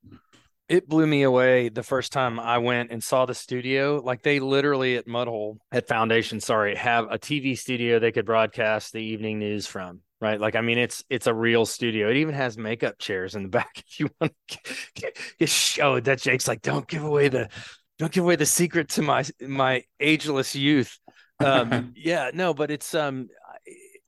it 0.69 0.89
blew 0.89 1.07
me 1.07 1.23
away 1.23 1.69
the 1.69 1.83
first 1.83 2.12
time 2.12 2.41
I 2.41 2.59
went 2.59 2.91
and 2.91 3.03
saw 3.03 3.27
the 3.27 3.35
studio. 3.35 4.01
Like 4.03 4.23
they 4.23 4.41
literally 4.41 4.97
at 4.97 5.07
Mudhole 5.07 5.59
at 5.71 5.89
Foundation, 5.89 6.41
sorry, 6.41 6.75
have 6.77 7.07
a 7.11 7.19
TV 7.19 7.57
studio 7.57 7.99
they 7.99 8.12
could 8.12 8.25
broadcast 8.25 8.93
the 8.93 9.03
evening 9.03 9.39
news 9.39 9.67
from. 9.67 10.01
Right. 10.21 10.41
Like, 10.41 10.57
I 10.57 10.62
mean, 10.62 10.79
it's 10.79 11.05
it's 11.11 11.27
a 11.27 11.35
real 11.35 11.67
studio. 11.67 12.09
It 12.09 12.17
even 12.17 12.35
has 12.35 12.57
makeup 12.57 12.99
chairs 12.99 13.35
in 13.35 13.43
the 13.43 13.49
back 13.51 13.83
if 13.87 14.01
you 14.01 14.09
want 14.21 14.33
to 14.49 14.59
get 14.95 15.49
showed 15.49 16.05
that 16.05 16.21
Jake's 16.21 16.49
like, 16.49 16.62
don't 16.62 16.89
give 16.89 17.05
away 17.05 17.29
the 17.29 17.51
don't 17.99 18.11
give 18.11 18.25
away 18.25 18.37
the 18.37 18.47
secret 18.47 18.89
to 18.91 19.03
my 19.03 19.25
my 19.41 19.83
ageless 20.01 20.55
youth. 20.55 20.99
Um, 21.41 21.93
yeah, 21.97 22.31
no, 22.33 22.55
but 22.55 22.71
it's 22.71 22.95
um 22.95 23.29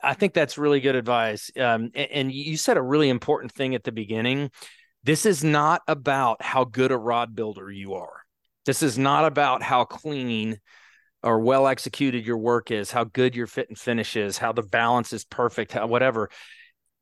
I 0.03 0.15
think 0.15 0.33
that's 0.33 0.57
really 0.57 0.81
good 0.81 0.95
advice. 0.95 1.51
Um, 1.57 1.91
and, 1.95 2.11
and 2.11 2.33
you 2.33 2.57
said 2.57 2.77
a 2.77 2.83
really 2.83 3.09
important 3.09 3.53
thing 3.53 3.75
at 3.75 3.85
the 3.85 3.93
beginning 3.93 4.51
this 5.07 5.25
is 5.25 5.45
not 5.45 5.83
about 5.87 6.43
how 6.43 6.65
good 6.65 6.91
a 6.91 6.99
rod 6.99 7.37
builder 7.37 7.71
you 7.71 7.95
are. 7.95 8.23
This 8.65 8.83
is 8.83 8.99
not 8.99 9.25
about 9.25 9.63
how 9.63 9.85
clean 9.85 10.59
or 11.23 11.39
well 11.39 11.69
executed 11.69 12.27
your 12.27 12.39
work 12.39 12.73
is, 12.73 12.91
how 12.91 13.05
good 13.05 13.37
your 13.37 13.47
fit 13.47 13.69
and 13.69 13.79
finish 13.79 14.17
is, 14.17 14.37
how 14.37 14.51
the 14.51 14.63
balance 14.65 15.13
is 15.13 15.25
perfect, 15.25 15.73
how, 15.73 15.87
whatever. 15.87 16.29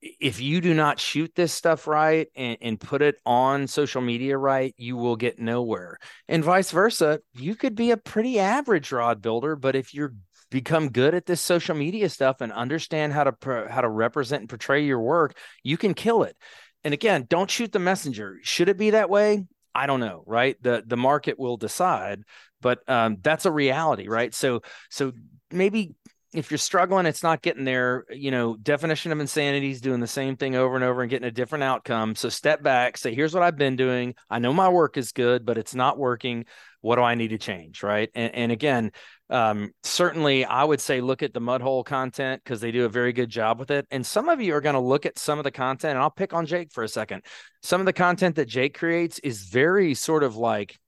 If 0.03 0.39
you 0.39 0.61
do 0.61 0.75
not 0.75 1.01
shoot 1.01 1.33
this 1.35 1.55
stuff 1.55 1.87
right 1.87 2.29
and, 2.37 2.59
and 2.61 2.79
put 2.79 3.01
it 3.01 3.17
on 3.25 3.67
social 3.67 4.03
media 4.03 4.37
right, 4.37 4.75
you 4.77 4.97
will 4.99 5.17
get 5.17 5.39
nowhere. 5.39 5.97
And 6.29 6.45
vice 6.45 6.71
versa, 6.71 7.21
you 7.33 7.55
could 7.55 7.75
be 7.75 7.91
a 7.91 7.97
pretty 7.97 8.39
average 8.39 8.93
rod 8.93 9.23
builder, 9.23 9.57
but 9.57 9.75
if 9.75 9.95
you're 9.95 10.13
become 10.51 10.91
good 10.91 11.15
at 11.15 11.25
this 11.25 11.41
social 11.41 11.75
media 11.75 12.09
stuff 12.11 12.43
and 12.43 12.53
understand 12.53 13.15
how 13.15 13.25
to 13.25 13.67
how 13.71 13.81
to 13.81 13.89
represent 13.89 14.43
and 14.43 14.49
portray 14.49 14.85
your 14.85 15.01
work, 15.01 15.37
you 15.63 15.79
can 15.79 15.95
kill 15.95 16.23
it 16.23 16.37
and 16.85 16.95
again, 16.95 17.27
don't 17.29 17.51
shoot 17.51 17.73
the 17.73 17.79
messenger. 17.79 18.39
Should 18.43 18.69
it 18.69 18.79
be 18.79 18.91
that 18.91 19.11
way? 19.11 19.45
I 19.75 19.87
don't 19.87 20.01
know, 20.01 20.23
right? 20.27 20.57
The 20.63 20.85
the 20.87 20.97
market 20.97 21.39
will 21.39 21.57
decide, 21.57 22.23
but 22.61 22.89
um, 22.89 23.17
that's 23.23 23.47
a 23.47 23.51
reality, 23.53 24.09
right? 24.09 24.33
So 24.33 24.63
so 24.91 25.13
maybe 25.51 25.95
if 26.35 26.51
you're 26.51 26.59
struggling, 26.59 27.07
it's 27.07 27.23
not 27.23 27.43
getting 27.43 27.65
there. 27.65 28.05
You 28.11 28.31
know, 28.31 28.57
definition 28.57 29.13
of 29.13 29.21
insanity 29.21 29.71
is 29.71 29.81
doing 29.81 30.01
the 30.01 30.07
same 30.07 30.37
thing 30.37 30.57
over 30.57 30.75
and 30.75 30.85
over 30.85 31.03
and 31.03 31.11
getting 31.11 31.29
a 31.29 31.33
different 31.33 31.65
outcome. 31.65 32.17
So 32.17 32.29
step 32.29 32.63
back, 32.63 32.97
say, 32.97 33.15
here's 33.15 33.33
what 33.33 33.43
I've 33.45 33.57
been 33.57 33.77
doing. 33.77 34.15
I 34.29 34.41
know 34.41 34.53
my 34.53 34.69
work 34.69 34.97
is 34.97 35.13
good, 35.13 35.47
but 35.47 35.59
it's 35.59 35.75
not 35.75 35.97
working. 35.97 36.45
What 36.81 36.97
do 36.97 37.03
I 37.03 37.15
need 37.15 37.29
to 37.29 37.39
change, 37.39 37.83
right? 37.83 38.11
And, 38.15 38.35
and 38.35 38.53
again, 38.53 38.91
um, 39.31 39.73
certainly 39.83 40.45
I 40.45 40.65
would 40.65 40.81
say 40.81 41.01
look 41.01 41.23
at 41.23 41.33
the 41.33 41.41
Mudhole 41.41 41.85
content 41.85 42.43
because 42.45 42.61
they 42.61 42.71
do 42.71 42.85
a 42.85 42.91
very 42.91 43.13
good 43.13 43.31
job 43.31 43.59
with 43.59 43.71
it. 43.71 43.87
And 43.91 44.05
some 44.05 44.29
of 44.29 44.41
you 44.41 44.55
are 44.55 44.61
going 44.61 44.75
to 44.75 44.81
look 44.81 45.07
at 45.07 45.19
some 45.19 45.39
of 45.39 45.45
the 45.45 45.51
content, 45.51 45.93
and 45.93 45.99
I'll 46.01 46.11
pick 46.11 46.35
on 46.35 46.47
Jake 46.47 46.73
for 46.73 46.85
a 46.85 46.89
second. 46.89 47.23
Some 47.63 47.81
of 47.81 47.87
the 47.87 47.93
content 47.93 48.37
that 48.37 48.49
Jake 48.49 48.77
creates 48.77 49.19
is 49.21 49.45
very 49.45 49.95
sort 49.95 50.23
of 50.23 50.37
like 50.37 50.79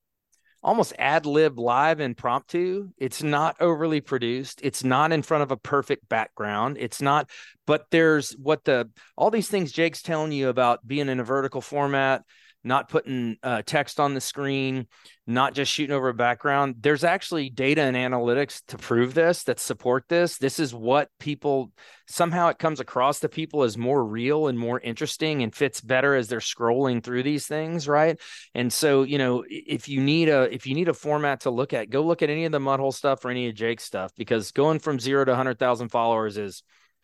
almost 0.63 0.93
ad 0.99 1.25
lib 1.27 1.59
live 1.59 2.01
impromptu. 2.01 2.91
It's 2.99 3.23
not 3.23 3.57
overly 3.61 4.01
produced. 4.01 4.61
It's 4.63 4.85
not 4.85 5.13
in 5.13 5.23
front 5.23 5.45
of 5.45 5.51
a 5.53 5.57
perfect 5.57 6.09
background. 6.09 6.77
It's 6.79 7.01
not, 7.01 7.31
but 7.67 7.87
there's 7.91 8.33
what 8.33 8.65
the 8.65 8.91
all 9.17 9.31
these 9.31 9.49
things 9.49 9.73
Jake's 9.73 10.03
telling 10.03 10.33
you 10.33 10.49
about 10.49 10.87
being 10.87 11.09
in 11.09 11.21
a 11.21 11.25
vertical 11.25 11.61
format 11.61 12.23
not 12.67 12.89
putting 12.89 13.37
uh, 13.43 13.63
text 13.65 14.01
on 14.01 14.13
the 14.13 14.21
screen, 14.21 14.87
not 15.27 15.55
just 15.55 15.73
shooting 15.73 15.95
over 15.95 16.09
a 16.09 16.15
background. 16.15 16.77
There's 16.81 17.05
actually 17.05 17.49
data 17.49 17.83
and 17.83 17.97
analytics 17.97 18.63
to 18.67 18.77
prove 18.77 19.15
this 19.15 19.45
that 19.45 19.61
support 19.61 20.05
this. 20.09 20.37
This 20.37 20.59
is 20.59 20.75
what 20.75 21.09
people 21.21 21.73
somehow 22.09 22.49
it 22.49 22.59
comes 22.59 22.81
across 22.81 23.21
to 23.21 23.29
people 23.29 23.63
as 23.63 23.79
more 23.79 24.05
real 24.05 24.49
and 24.49 24.59
more 24.59 24.81
interesting 24.81 25.43
and 25.43 25.55
fits 25.55 25.81
better 25.81 26.15
as 26.15 26.29
they're 26.29 26.41
scrolling 26.41 27.03
through 27.03 27.23
these 27.23 27.47
things, 27.47 27.87
right? 27.87 28.21
And 28.55 28.73
so, 28.73 29.05
you 29.05 29.19
know, 29.19 29.45
if 29.49 29.89
you 29.89 30.01
need 30.01 30.29
a 30.29 30.53
if 30.53 30.67
you 30.67 30.75
need 30.75 30.89
a 30.89 30.95
format 30.95 31.41
to 31.41 31.51
look 31.51 31.73
at, 31.73 31.91
go 31.91 32.03
look 32.03 32.23
at 32.23 32.31
any 32.31 32.45
of 32.45 32.53
the 32.53 32.59
Mudhole 32.59 32.95
stuff 32.95 33.25
or 33.25 33.31
any 33.31 33.49
of 33.49 33.55
Jake's 33.55 33.85
stuff 33.85 34.13
because 34.17 34.51
going 34.51 34.81
from 34.81 34.99
zero 34.99 35.25
to 35.25 35.31
100,000 35.31 35.89
followers 35.89 36.37
is 36.37 36.63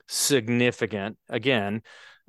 significant. 0.09 1.17
Again, 1.29 1.83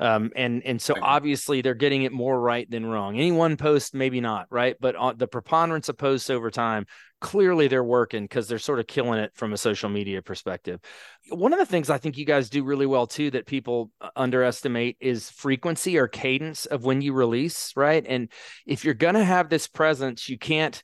um, 0.04 0.32
and 0.36 0.62
and 0.66 0.82
so 0.82 0.96
obviously 1.02 1.62
they're 1.62 1.74
getting 1.74 2.04
it 2.04 2.12
more 2.12 2.38
right 2.38 2.70
than 2.70 2.86
wrong. 2.86 3.16
Any 3.16 3.32
one 3.32 3.56
post, 3.56 3.96
maybe 3.96 4.20
not, 4.20 4.48
right? 4.50 4.76
But 4.78 4.98
on 4.98 5.18
the 5.18 5.28
preponderance 5.28 5.88
of 5.88 5.98
posts 5.98 6.30
over 6.30 6.52
time, 6.52 6.88
clearly 7.22 7.70
they're 7.70 7.86
working 7.86 8.26
because 8.26 8.50
they're 8.50 8.60
sort 8.60 8.82
of 8.82 8.88
killing 8.88 9.20
it 9.20 9.32
from 9.34 9.54
a 9.54 9.58
social 9.58 9.90
media 9.90 10.22
perspective. 10.22 10.82
One 11.30 11.54
of 11.54 11.60
the 11.60 11.66
things 11.66 11.90
I 11.90 12.00
think 12.00 12.18
you 12.18 12.26
guys 12.26 12.50
do 12.50 12.66
really 12.66 12.86
well 12.86 13.08
too 13.08 13.32
that 13.32 13.46
people 13.46 13.92
uh, 14.02 14.10
underestimate 14.18 14.98
is 15.00 15.30
frequency 15.30 15.98
or 15.98 16.10
cadence 16.10 16.66
of 16.66 16.84
when 16.84 17.02
you 17.02 17.14
release, 17.14 17.72
right? 17.78 18.06
And 18.06 18.30
if 18.68 18.84
you're 18.84 18.96
gonna 18.96 19.24
have 19.24 19.48
this 19.48 19.70
presence, 19.70 20.28
you 20.28 20.38
can't. 20.38 20.84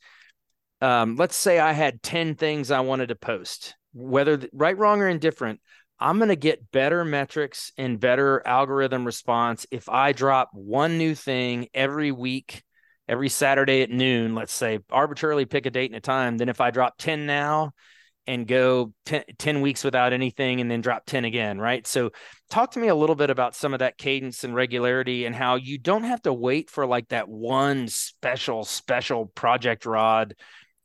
Um, 0.81 1.17
let's 1.17 1.35
say 1.35 1.59
I 1.59 1.73
had 1.73 2.01
10 2.01 2.35
things 2.35 2.71
I 2.71 2.79
wanted 2.79 3.09
to 3.09 3.15
post, 3.15 3.75
whether 3.91 4.39
right, 4.53 4.77
wrong, 4.77 5.01
or 5.01 5.09
indifferent. 5.09 5.59
I'm 5.99 6.17
going 6.17 6.29
to 6.29 6.35
get 6.35 6.71
better 6.71 7.03
metrics 7.03 7.71
and 7.77 7.99
better 7.99 8.41
algorithm 8.45 9.05
response 9.05 9.65
if 9.69 9.89
I 9.89 10.13
drop 10.13 10.49
one 10.53 10.97
new 10.97 11.13
thing 11.13 11.67
every 11.73 12.11
week, 12.11 12.63
every 13.07 13.29
Saturday 13.29 13.81
at 13.81 13.89
noon, 13.89 14.33
let's 14.33 14.53
say, 14.53 14.79
arbitrarily 14.89 15.45
pick 15.45 15.65
a 15.65 15.69
date 15.69 15.91
and 15.91 15.97
a 15.97 16.01
time, 16.01 16.37
than 16.37 16.47
if 16.47 16.61
I 16.61 16.71
drop 16.71 16.97
10 16.97 17.25
now 17.25 17.73
and 18.27 18.47
go 18.47 18.93
10, 19.07 19.23
10, 19.37 19.61
weeks 19.61 19.83
without 19.83 20.13
anything 20.13 20.61
and 20.61 20.71
then 20.71 20.81
drop 20.81 21.05
10 21.05 21.25
again, 21.25 21.59
right? 21.59 21.85
So, 21.85 22.11
talk 22.49 22.71
to 22.71 22.79
me 22.79 22.87
a 22.87 22.95
little 22.95 23.15
bit 23.15 23.29
about 23.29 23.55
some 23.55 23.73
of 23.73 23.79
that 23.79 23.97
cadence 23.97 24.43
and 24.43 24.55
regularity 24.55 25.25
and 25.25 25.35
how 25.35 25.55
you 25.55 25.77
don't 25.77 26.03
have 26.03 26.21
to 26.21 26.33
wait 26.33 26.69
for 26.69 26.85
like 26.85 27.09
that 27.09 27.27
one 27.27 27.87
special, 27.87 28.63
special 28.63 29.25
project 29.25 29.85
rod 29.85 30.35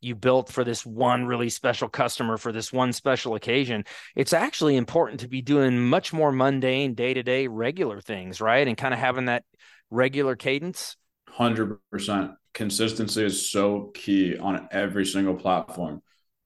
you 0.05 0.15
built 0.15 0.51
for 0.51 0.63
this 0.63 0.85
one 0.85 1.25
really 1.25 1.49
special 1.49 1.89
customer 1.89 2.37
for 2.37 2.51
this 2.51 2.71
one 2.71 2.93
special 2.93 3.35
occasion. 3.35 3.83
It's 4.15 4.33
actually 4.33 4.77
important 4.77 5.21
to 5.21 5.27
be 5.27 5.41
doing 5.41 5.77
much 5.77 6.13
more 6.13 6.31
mundane, 6.31 6.93
day 6.93 7.13
to 7.13 7.23
day, 7.23 7.47
regular 7.47 8.01
things, 8.01 8.39
right? 8.39 8.67
And 8.67 8.77
kind 8.77 8.93
of 8.93 8.99
having 8.99 9.25
that 9.25 9.43
regular 9.89 10.35
cadence. 10.35 10.95
100%. 11.37 12.35
Consistency 12.53 13.25
is 13.25 13.49
so 13.49 13.91
key 13.93 14.37
on 14.37 14.69
every 14.71 15.05
single 15.05 15.35
platform. 15.35 16.01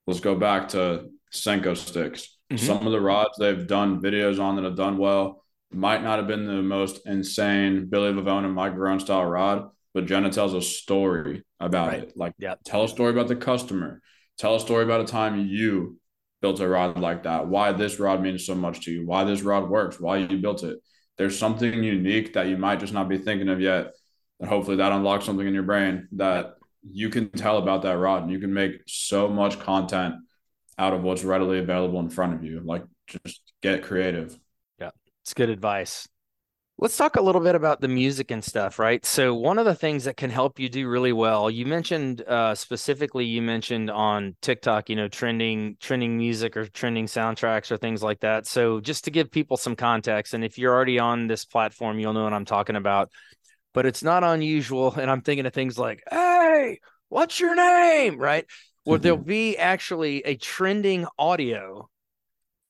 Let's 0.06 0.20
go 0.20 0.34
back 0.34 0.68
to 0.68 1.10
Senko 1.32 1.76
sticks. 1.76 2.36
Mm-hmm. 2.50 2.66
Some 2.66 2.86
of 2.86 2.92
the 2.92 3.00
rods 3.00 3.36
they've 3.38 3.66
done 3.66 4.00
videos 4.00 4.40
on 4.40 4.56
that 4.56 4.64
have 4.64 4.76
done 4.76 4.98
well 4.98 5.44
might 5.70 6.02
not 6.02 6.18
have 6.18 6.26
been 6.26 6.46
the 6.46 6.62
most 6.62 7.06
insane 7.06 7.86
Billy 7.88 8.12
Vivona 8.12 8.52
Mike 8.52 8.74
Garone 8.74 9.00
style 9.00 9.24
rod, 9.24 9.68
but 9.94 10.06
Jenna 10.06 10.30
tells 10.30 10.54
a 10.54 10.62
story 10.62 11.44
about 11.60 11.88
right. 11.88 12.02
it. 12.04 12.16
Like, 12.16 12.34
yep. 12.38 12.60
tell 12.64 12.84
a 12.84 12.88
story 12.88 13.12
about 13.12 13.28
the 13.28 13.36
customer. 13.36 14.00
Tell 14.38 14.56
a 14.56 14.60
story 14.60 14.84
about 14.84 15.02
a 15.02 15.04
time 15.04 15.46
you 15.46 15.98
built 16.40 16.60
a 16.60 16.68
rod 16.68 16.98
like 16.98 17.24
that. 17.24 17.46
Why 17.46 17.72
this 17.72 18.00
rod 18.00 18.22
means 18.22 18.46
so 18.46 18.54
much 18.54 18.80
to 18.86 18.90
you. 18.90 19.06
Why 19.06 19.24
this 19.24 19.42
rod 19.42 19.68
works. 19.68 20.00
Why 20.00 20.18
you 20.18 20.38
built 20.38 20.64
it. 20.64 20.78
There's 21.18 21.38
something 21.38 21.84
unique 21.84 22.32
that 22.32 22.48
you 22.48 22.56
might 22.56 22.80
just 22.80 22.94
not 22.94 23.08
be 23.08 23.18
thinking 23.18 23.50
of 23.50 23.60
yet. 23.60 23.92
And 24.38 24.48
hopefully 24.48 24.78
that 24.78 24.92
unlocks 24.92 25.26
something 25.26 25.46
in 25.46 25.52
your 25.52 25.64
brain 25.64 26.08
that 26.12 26.54
you 26.90 27.10
can 27.10 27.28
tell 27.28 27.58
about 27.58 27.82
that 27.82 27.98
rod 27.98 28.22
and 28.22 28.32
you 28.32 28.38
can 28.38 28.54
make 28.54 28.80
so 28.86 29.28
much 29.28 29.60
content 29.60 30.14
out 30.78 30.94
of 30.94 31.02
what's 31.02 31.24
readily 31.24 31.58
available 31.58 32.00
in 32.00 32.08
front 32.08 32.32
of 32.32 32.42
you. 32.42 32.62
Like 32.64 32.84
just 33.06 33.42
get 33.60 33.82
creative. 33.82 34.38
Yeah. 34.78 34.90
It's 35.22 35.34
good 35.34 35.50
advice. 35.50 36.08
Let's 36.82 36.96
talk 36.96 37.16
a 37.16 37.20
little 37.20 37.42
bit 37.42 37.54
about 37.54 37.82
the 37.82 37.88
music 37.88 38.30
and 38.30 38.42
stuff, 38.42 38.78
right? 38.78 39.04
So, 39.04 39.34
one 39.34 39.58
of 39.58 39.66
the 39.66 39.74
things 39.74 40.04
that 40.04 40.16
can 40.16 40.30
help 40.30 40.58
you 40.58 40.70
do 40.70 40.88
really 40.88 41.12
well, 41.12 41.50
you 41.50 41.66
mentioned 41.66 42.22
uh, 42.22 42.54
specifically, 42.54 43.26
you 43.26 43.42
mentioned 43.42 43.90
on 43.90 44.34
TikTok, 44.40 44.88
you 44.88 44.96
know, 44.96 45.06
trending, 45.06 45.76
trending 45.78 46.16
music 46.16 46.56
or 46.56 46.64
trending 46.64 47.04
soundtracks 47.04 47.70
or 47.70 47.76
things 47.76 48.02
like 48.02 48.20
that. 48.20 48.46
So, 48.46 48.80
just 48.80 49.04
to 49.04 49.10
give 49.10 49.30
people 49.30 49.58
some 49.58 49.76
context, 49.76 50.32
and 50.32 50.42
if 50.42 50.56
you're 50.56 50.72
already 50.74 50.98
on 50.98 51.26
this 51.26 51.44
platform, 51.44 51.98
you'll 51.98 52.14
know 52.14 52.24
what 52.24 52.32
I'm 52.32 52.46
talking 52.46 52.76
about. 52.76 53.10
But 53.74 53.84
it's 53.84 54.02
not 54.02 54.24
unusual, 54.24 54.94
and 54.94 55.10
I'm 55.10 55.20
thinking 55.20 55.44
of 55.44 55.52
things 55.52 55.78
like, 55.78 56.02
"Hey, 56.10 56.80
what's 57.10 57.38
your 57.38 57.54
name?" 57.54 58.16
Right? 58.16 58.46
Where 58.84 58.96
mm-hmm. 58.96 59.02
there'll 59.02 59.18
be 59.18 59.58
actually 59.58 60.22
a 60.22 60.34
trending 60.34 61.06
audio, 61.18 61.90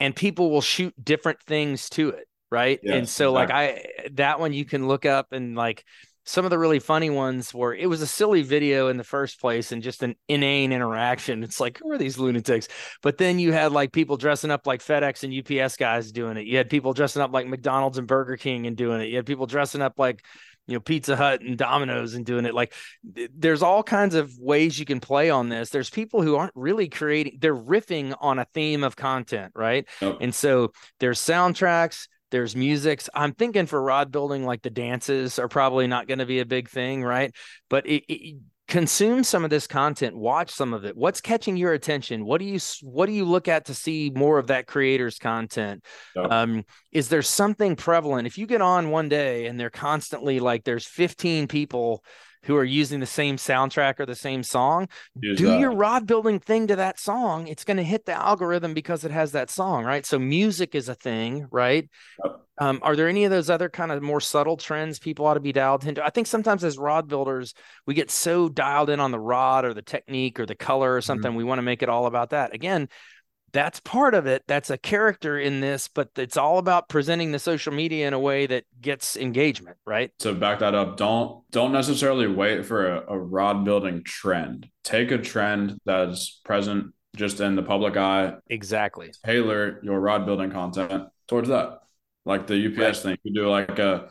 and 0.00 0.16
people 0.16 0.50
will 0.50 0.62
shoot 0.62 0.94
different 1.00 1.40
things 1.44 1.88
to 1.90 2.08
it 2.08 2.26
right 2.50 2.80
yes, 2.82 2.94
and 2.94 3.08
so 3.08 3.36
exactly. 3.36 3.56
like 3.56 3.74
i 3.74 4.08
that 4.12 4.40
one 4.40 4.52
you 4.52 4.64
can 4.64 4.88
look 4.88 5.06
up 5.06 5.32
and 5.32 5.54
like 5.56 5.84
some 6.30 6.44
of 6.44 6.50
the 6.50 6.58
really 6.58 6.78
funny 6.78 7.10
ones 7.10 7.52
were 7.54 7.74
it 7.74 7.86
was 7.86 8.02
a 8.02 8.06
silly 8.06 8.42
video 8.42 8.88
in 8.88 8.96
the 8.96 9.04
first 9.04 9.40
place 9.40 9.72
and 9.72 9.82
just 9.82 10.02
an 10.02 10.14
inane 10.28 10.70
interaction. 10.70 11.42
It's 11.42 11.58
like, 11.58 11.78
who 11.78 11.90
are 11.90 11.98
these 11.98 12.18
lunatics? 12.18 12.68
But 13.02 13.18
then 13.18 13.38
you 13.38 13.52
had 13.52 13.72
like 13.72 13.92
people 13.92 14.16
dressing 14.16 14.50
up 14.50 14.66
like 14.66 14.80
FedEx 14.80 15.24
and 15.24 15.60
UPS 15.62 15.76
guys 15.76 16.12
doing 16.12 16.36
it. 16.36 16.46
You 16.46 16.56
had 16.56 16.70
people 16.70 16.92
dressing 16.92 17.22
up 17.22 17.32
like 17.32 17.46
McDonald's 17.46 17.98
and 17.98 18.06
Burger 18.06 18.36
King 18.36 18.66
and 18.66 18.76
doing 18.76 19.00
it. 19.00 19.08
You 19.08 19.16
had 19.16 19.26
people 19.26 19.46
dressing 19.46 19.80
up 19.80 19.94
like, 19.98 20.24
you 20.66 20.74
know, 20.74 20.80
Pizza 20.80 21.16
Hut 21.16 21.40
and 21.40 21.56
Domino's 21.56 22.14
and 22.14 22.24
doing 22.24 22.44
it. 22.44 22.54
Like 22.54 22.74
there's 23.02 23.62
all 23.62 23.82
kinds 23.82 24.14
of 24.14 24.32
ways 24.38 24.78
you 24.78 24.84
can 24.84 25.00
play 25.00 25.30
on 25.30 25.48
this. 25.48 25.70
There's 25.70 25.90
people 25.90 26.22
who 26.22 26.36
aren't 26.36 26.54
really 26.54 26.88
creating, 26.88 27.38
they're 27.40 27.56
riffing 27.56 28.14
on 28.20 28.38
a 28.38 28.46
theme 28.54 28.84
of 28.84 28.94
content, 28.94 29.52
right? 29.56 29.88
Yep. 30.00 30.18
And 30.20 30.34
so 30.34 30.72
there's 31.00 31.18
soundtracks, 31.18 32.06
there's 32.30 32.56
musics. 32.56 33.08
I'm 33.14 33.32
thinking 33.32 33.66
for 33.66 33.82
rod 33.82 34.10
building, 34.10 34.44
like 34.44 34.62
the 34.62 34.70
dances 34.70 35.38
are 35.38 35.48
probably 35.48 35.86
not 35.86 36.06
going 36.06 36.18
to 36.18 36.26
be 36.26 36.40
a 36.40 36.46
big 36.46 36.68
thing, 36.68 37.02
right? 37.02 37.34
But 37.68 37.86
it, 37.86 38.04
it, 38.08 38.36
consume 38.70 39.24
some 39.24 39.44
of 39.44 39.50
this 39.50 39.66
content, 39.66 40.16
watch 40.16 40.50
some 40.50 40.72
of 40.72 40.84
it. 40.84 40.96
What's 40.96 41.20
catching 41.20 41.56
your 41.56 41.72
attention? 41.72 42.24
What 42.24 42.38
do 42.38 42.46
you 42.46 42.60
what 42.82 43.06
do 43.06 43.12
you 43.12 43.24
look 43.24 43.48
at 43.48 43.66
to 43.66 43.74
see 43.74 44.12
more 44.14 44.38
of 44.38 44.46
that 44.46 44.66
creator's 44.66 45.18
content? 45.18 45.84
Um, 46.16 46.64
is 46.92 47.08
there 47.08 47.22
something 47.22 47.76
prevalent? 47.76 48.26
If 48.26 48.38
you 48.38 48.46
get 48.46 48.62
on 48.62 48.90
one 48.90 49.08
day 49.08 49.46
and 49.46 49.58
they're 49.58 49.70
constantly 49.70 50.40
like, 50.40 50.64
there's 50.64 50.86
15 50.86 51.48
people 51.48 52.04
who 52.44 52.56
are 52.56 52.64
using 52.64 53.00
the 53.00 53.06
same 53.06 53.36
soundtrack 53.36 54.00
or 54.00 54.06
the 54.06 54.14
same 54.14 54.42
song, 54.42 54.88
Use 55.20 55.38
do 55.38 55.46
that. 55.46 55.60
your 55.60 55.72
rod 55.72 56.06
building 56.06 56.38
thing 56.38 56.66
to 56.68 56.76
that 56.76 56.98
song. 56.98 57.46
It's 57.46 57.64
going 57.64 57.76
to 57.76 57.82
hit 57.82 58.06
the 58.06 58.12
algorithm 58.12 58.74
because 58.74 59.04
it 59.04 59.10
has 59.10 59.32
that 59.32 59.50
song, 59.50 59.84
right? 59.84 60.06
So 60.06 60.18
music 60.18 60.74
is 60.74 60.88
a 60.88 60.94
thing, 60.94 61.46
right? 61.50 61.88
Yep. 62.24 62.40
Um, 62.60 62.78
are 62.82 62.94
there 62.94 63.08
any 63.08 63.24
of 63.24 63.30
those 63.30 63.48
other 63.48 63.70
kind 63.70 63.90
of 63.90 64.02
more 64.02 64.20
subtle 64.20 64.58
trends 64.58 64.98
people 64.98 65.24
ought 65.24 65.34
to 65.34 65.40
be 65.40 65.52
dialed 65.52 65.86
into? 65.86 66.04
I 66.04 66.10
think 66.10 66.26
sometimes 66.26 66.62
as 66.62 66.76
rod 66.76 67.08
builders, 67.08 67.54
we 67.86 67.94
get 67.94 68.10
so 68.10 68.50
dialed 68.50 68.90
in 68.90 69.00
on 69.00 69.12
the 69.12 69.18
rod 69.18 69.64
or 69.64 69.72
the 69.72 69.80
technique 69.80 70.38
or 70.38 70.44
the 70.44 70.54
color 70.54 70.94
or 70.94 71.00
something. 71.00 71.30
Mm-hmm. 71.30 71.38
We 71.38 71.44
want 71.44 71.58
to 71.58 71.62
make 71.62 71.82
it 71.82 71.88
all 71.88 72.04
about 72.04 72.30
that. 72.30 72.54
Again, 72.54 72.90
that's 73.52 73.80
part 73.80 74.14
of 74.14 74.26
it. 74.26 74.44
That's 74.46 74.70
a 74.70 74.78
character 74.78 75.38
in 75.38 75.60
this, 75.60 75.88
but 75.88 76.10
it's 76.16 76.36
all 76.36 76.58
about 76.58 76.88
presenting 76.88 77.32
the 77.32 77.38
social 77.38 77.72
media 77.72 78.06
in 78.06 78.14
a 78.14 78.18
way 78.18 78.46
that 78.46 78.64
gets 78.80 79.16
engagement, 79.16 79.76
right? 79.86 80.12
So 80.20 80.34
back 80.34 80.60
that 80.60 80.74
up. 80.74 80.96
Don't 80.96 81.42
don't 81.50 81.72
necessarily 81.72 82.26
wait 82.26 82.66
for 82.66 82.86
a, 82.86 83.14
a 83.14 83.18
rod 83.18 83.64
building 83.64 84.02
trend. 84.04 84.68
Take 84.84 85.10
a 85.10 85.18
trend 85.18 85.78
that's 85.84 86.40
present 86.44 86.94
just 87.16 87.40
in 87.40 87.56
the 87.56 87.62
public 87.62 87.96
eye. 87.96 88.34
Exactly. 88.48 89.12
Tailor 89.24 89.80
your 89.82 90.00
rod 90.00 90.26
building 90.26 90.50
content 90.50 91.08
towards 91.28 91.48
that. 91.48 91.80
Like 92.24 92.46
the 92.46 92.66
UPS 92.66 92.78
right. 92.78 92.96
thing. 92.96 93.18
You 93.24 93.34
do 93.34 93.48
like 93.48 93.78
a 93.78 94.10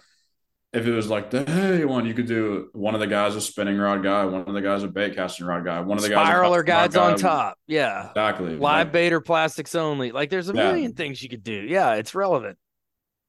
if 0.72 0.86
it 0.86 0.92
was 0.92 1.10
like 1.10 1.32
the 1.32 1.46
hey 1.46 1.84
one, 1.86 2.06
you 2.06 2.14
could 2.14 2.28
do 2.28 2.70
one 2.74 2.94
of 2.94 3.00
the 3.00 3.08
guys 3.08 3.36
a 3.36 3.42
spinning 3.42 3.78
rod 3.78 4.04
guy, 4.04 4.26
one 4.26 4.42
of 4.42 4.54
the 4.54 4.62
guys 4.62 4.84
a 4.84 4.88
bait 4.88 5.16
casting 5.16 5.48
rod 5.48 5.66
guy, 5.66 5.80
one 5.82 5.98
of 5.98 6.04
the 6.04 6.10
guys 6.10 6.28
spiraler 6.28 6.66
guides 6.66 6.96
on 6.96 7.18
top. 7.18 7.58
Yeah, 7.68 8.10
exactly. 8.10 8.52
Live 8.52 8.60
like, 8.60 8.92
bait 8.92 9.14
or 9.14 9.22
plastics 9.22 9.74
only. 9.74 10.12
Like 10.12 10.30
there's 10.30 10.50
a 10.50 10.54
yeah. 10.54 10.72
million 10.72 10.94
things 10.94 11.24
you 11.24 11.30
could 11.30 11.44
do. 11.44 11.54
Yeah, 11.54 11.96
it's 11.96 12.14
relevant. 12.14 12.58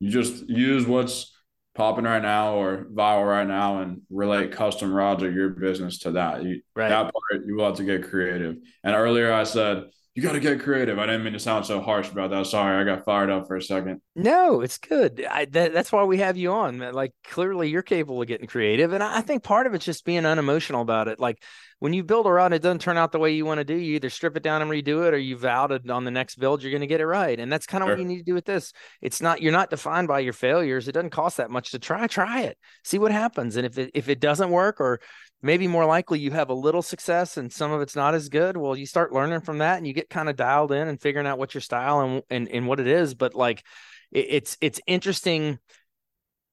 You 0.00 0.10
just 0.10 0.48
use 0.48 0.86
what's 0.86 1.34
popping 1.74 2.04
right 2.04 2.22
now 2.22 2.56
or 2.56 2.84
viral 2.92 3.26
right 3.26 3.46
now 3.46 3.80
and 3.80 4.02
relate 4.10 4.52
custom 4.52 4.92
rods 4.92 5.22
or 5.22 5.30
your 5.30 5.50
business 5.50 5.98
to 6.00 6.12
that. 6.12 6.42
You, 6.42 6.60
right. 6.76 6.90
That 6.90 7.10
part 7.12 7.46
you 7.46 7.56
will 7.56 7.66
have 7.66 7.76
to 7.76 7.84
get 7.84 8.08
creative. 8.08 8.56
And 8.84 8.94
earlier 8.94 9.32
I 9.32 9.44
said 9.44 9.84
you 10.14 10.22
got 10.22 10.32
to 10.32 10.40
get 10.40 10.60
creative. 10.60 10.98
I 10.98 11.06
didn't 11.06 11.22
mean 11.22 11.34
to 11.34 11.38
sound 11.38 11.64
so 11.64 11.80
harsh 11.80 12.10
about 12.10 12.30
that. 12.30 12.46
Sorry, 12.46 12.76
I 12.76 12.84
got 12.84 13.04
fired 13.04 13.30
up 13.30 13.46
for 13.46 13.56
a 13.56 13.62
second. 13.62 14.00
No, 14.16 14.60
it's 14.60 14.76
good. 14.76 15.24
I, 15.30 15.44
that, 15.46 15.72
that's 15.72 15.92
why 15.92 16.02
we 16.02 16.18
have 16.18 16.36
you 16.36 16.50
on. 16.50 16.78
Like 16.78 17.12
clearly, 17.24 17.68
you're 17.68 17.82
capable 17.82 18.20
of 18.20 18.26
getting 18.26 18.48
creative, 18.48 18.92
and 18.92 19.04
I 19.04 19.20
think 19.20 19.44
part 19.44 19.68
of 19.68 19.74
it's 19.74 19.84
just 19.84 20.04
being 20.04 20.26
unemotional 20.26 20.82
about 20.82 21.06
it. 21.06 21.20
Like 21.20 21.40
when 21.78 21.92
you 21.92 22.02
build 22.02 22.26
a 22.26 22.30
rod, 22.30 22.52
it 22.52 22.60
doesn't 22.60 22.80
turn 22.80 22.96
out 22.96 23.12
the 23.12 23.20
way 23.20 23.32
you 23.34 23.46
want 23.46 23.58
to 23.58 23.64
do. 23.64 23.74
You 23.74 23.94
either 23.94 24.10
strip 24.10 24.36
it 24.36 24.42
down 24.42 24.62
and 24.62 24.70
redo 24.70 25.06
it, 25.06 25.14
or 25.14 25.18
you 25.18 25.36
vow 25.36 25.68
to 25.68 25.80
on 25.92 26.04
the 26.04 26.10
next 26.10 26.36
build 26.36 26.62
you're 26.62 26.72
going 26.72 26.80
to 26.80 26.88
get 26.88 27.00
it 27.00 27.06
right. 27.06 27.38
And 27.38 27.50
that's 27.50 27.66
kind 27.66 27.82
of 27.82 27.86
sure. 27.86 27.94
what 27.94 28.02
you 28.02 28.08
need 28.08 28.18
to 28.18 28.24
do 28.24 28.34
with 28.34 28.46
this. 28.46 28.72
It's 29.00 29.22
not 29.22 29.40
you're 29.40 29.52
not 29.52 29.70
defined 29.70 30.08
by 30.08 30.18
your 30.20 30.32
failures. 30.32 30.88
It 30.88 30.92
doesn't 30.92 31.10
cost 31.10 31.36
that 31.36 31.52
much 31.52 31.70
to 31.70 31.78
try. 31.78 32.08
Try 32.08 32.40
it, 32.42 32.58
see 32.82 32.98
what 32.98 33.12
happens, 33.12 33.56
and 33.56 33.64
if 33.64 33.78
it 33.78 33.92
if 33.94 34.08
it 34.08 34.18
doesn't 34.18 34.50
work 34.50 34.80
or 34.80 35.00
maybe 35.42 35.66
more 35.66 35.84
likely 35.84 36.18
you 36.18 36.30
have 36.30 36.50
a 36.50 36.54
little 36.54 36.82
success 36.82 37.36
and 37.36 37.52
some 37.52 37.72
of 37.72 37.80
it's 37.80 37.96
not 37.96 38.14
as 38.14 38.28
good. 38.28 38.56
Well 38.56 38.76
you 38.76 38.86
start 38.86 39.12
learning 39.12 39.40
from 39.40 39.58
that 39.58 39.78
and 39.78 39.86
you 39.86 39.92
get 39.92 40.10
kind 40.10 40.28
of 40.28 40.36
dialed 40.36 40.72
in 40.72 40.88
and 40.88 41.00
figuring 41.00 41.26
out 41.26 41.38
what 41.38 41.54
your 41.54 41.60
style 41.60 42.00
and 42.00 42.22
and, 42.30 42.48
and 42.48 42.66
what 42.66 42.80
it 42.80 42.86
is. 42.86 43.14
But 43.14 43.34
like 43.34 43.64
it, 44.12 44.26
it's 44.28 44.56
it's 44.60 44.80
interesting 44.86 45.58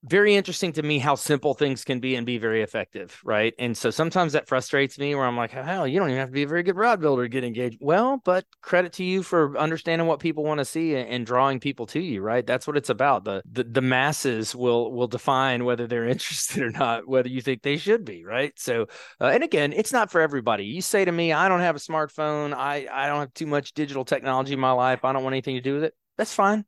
very 0.10 0.36
interesting 0.36 0.74
to 0.74 0.84
me 0.84 0.99
how 0.99 1.16
simple 1.16 1.53
things 1.53 1.84
can 1.84 1.99
be 1.99 2.16
and 2.16 2.26
be 2.26 2.38
very 2.38 2.62
effective, 2.62 3.20
right? 3.24 3.53
And 3.60 3.78
so 3.78 3.89
sometimes 3.89 4.34
that 4.34 4.47
frustrates 4.47 4.97
me 4.97 5.16
where 5.16 5.26
I'm 5.26 5.38
like, 5.38 5.51
hell, 5.51 5.88
you 5.88 5.99
don't 5.99 6.10
even 6.10 6.20
have 6.20 6.30
to 6.30 6.34
be 6.34 6.43
a 6.43 6.47
very 6.47 6.64
good 6.64 6.76
rod 6.76 6.99
builder 6.99 7.24
to 7.24 7.30
get 7.30 7.43
engaged. 7.43 7.78
Well, 7.82 8.22
but 8.24 8.45
credit 8.62 8.93
to 8.93 9.03
you 9.03 9.24
for 9.24 9.58
understanding 9.58 10.08
what 10.08 10.20
people 10.20 10.43
want 10.43 10.60
to 10.60 10.66
see 10.66 10.95
and 10.95 11.26
drawing 11.26 11.60
people 11.60 11.86
to 11.88 11.99
you, 11.99 12.22
right? 12.22 12.45
That's 12.45 12.68
what 12.68 12.78
it's 12.78 12.89
about. 12.89 13.24
The 13.24 13.42
the, 13.51 13.63
the 13.63 13.82
masses 13.82 14.55
will 14.55 14.92
will 14.92 15.08
define 15.08 15.66
whether 15.66 15.88
they're 15.88 16.08
interested 16.08 16.63
or 16.63 16.71
not, 16.71 17.08
whether 17.08 17.29
you 17.29 17.42
think 17.42 17.62
they 17.62 17.78
should 17.78 18.05
be, 18.05 18.24
right? 18.24 18.54
So, 18.58 18.88
uh, 19.20 19.25
and 19.28 19.43
again, 19.43 19.74
it's 19.74 19.92
not 19.92 20.12
for 20.12 20.21
everybody. 20.21 20.66
You 20.66 20.82
say 20.82 21.05
to 21.05 21.12
me, 21.12 21.34
I 21.34 21.50
don't 21.50 21.62
have 21.62 21.75
a 21.75 21.79
smartphone, 21.79 22.54
I 22.54 22.88
I 22.92 23.08
don't 23.08 23.20
have 23.20 23.34
too 23.34 23.47
much 23.47 23.74
digital 23.74 24.05
technology 24.05 24.54
in 24.54 24.59
my 24.59 24.71
life, 24.71 25.04
I 25.05 25.13
don't 25.13 25.24
want 25.24 25.34
anything 25.34 25.55
to 25.55 25.62
do 25.62 25.75
with 25.75 25.84
it. 25.84 25.93
That's 26.17 26.34
fine. 26.34 26.66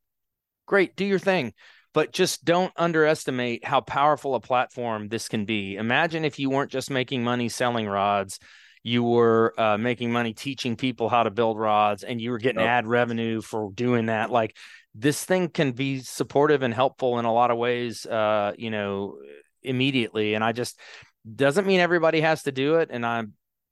Great, 0.66 0.96
do 0.96 1.04
your 1.06 1.20
thing 1.20 1.54
but 1.94 2.12
just 2.12 2.46
don't 2.46 2.72
underestimate 2.76 3.66
how 3.66 3.82
powerful 3.82 4.36
a 4.36 4.40
platform 4.40 5.08
this 5.08 5.28
can 5.28 5.46
be. 5.46 5.76
Imagine 5.76 6.26
if 6.26 6.40
you 6.40 6.50
weren't 6.50 6.72
just 6.72 6.90
making 6.92 7.24
money 7.24 7.50
selling 7.50 7.88
rods, 7.88 8.40
you 8.84 9.04
were 9.04 9.54
uh, 9.58 9.78
making 9.78 10.12
money 10.12 10.34
teaching 10.34 10.76
people 10.76 11.10
how 11.10 11.24
to 11.24 11.32
build 11.32 11.58
rods, 11.58 12.04
and 12.04 12.22
you 12.22 12.32
were 12.32 12.38
getting 12.38 12.62
yep. 12.62 12.70
ad 12.70 12.88
revenue 12.88 13.42
for 13.42 13.72
doing 13.74 14.06
that. 14.06 14.32
Like 14.32 14.56
this 14.96 15.24
thing 15.24 15.50
can 15.50 15.72
be 15.72 16.00
supportive 16.00 16.64
and 16.64 16.74
helpful 16.74 17.20
in 17.20 17.26
a 17.26 17.34
lot 17.34 17.52
of 17.52 17.58
ways, 17.58 18.06
uh, 18.06 18.54
you 18.58 18.70
know, 18.70 19.18
immediately. 19.64 20.34
And 20.34 20.44
I 20.44 20.52
just 20.52 20.80
doesn't 21.36 21.68
mean 21.68 21.80
everybody 21.80 22.22
has 22.22 22.44
to 22.44 22.52
do 22.52 22.76
it. 22.76 22.90
And 22.92 23.06
I 23.06 23.24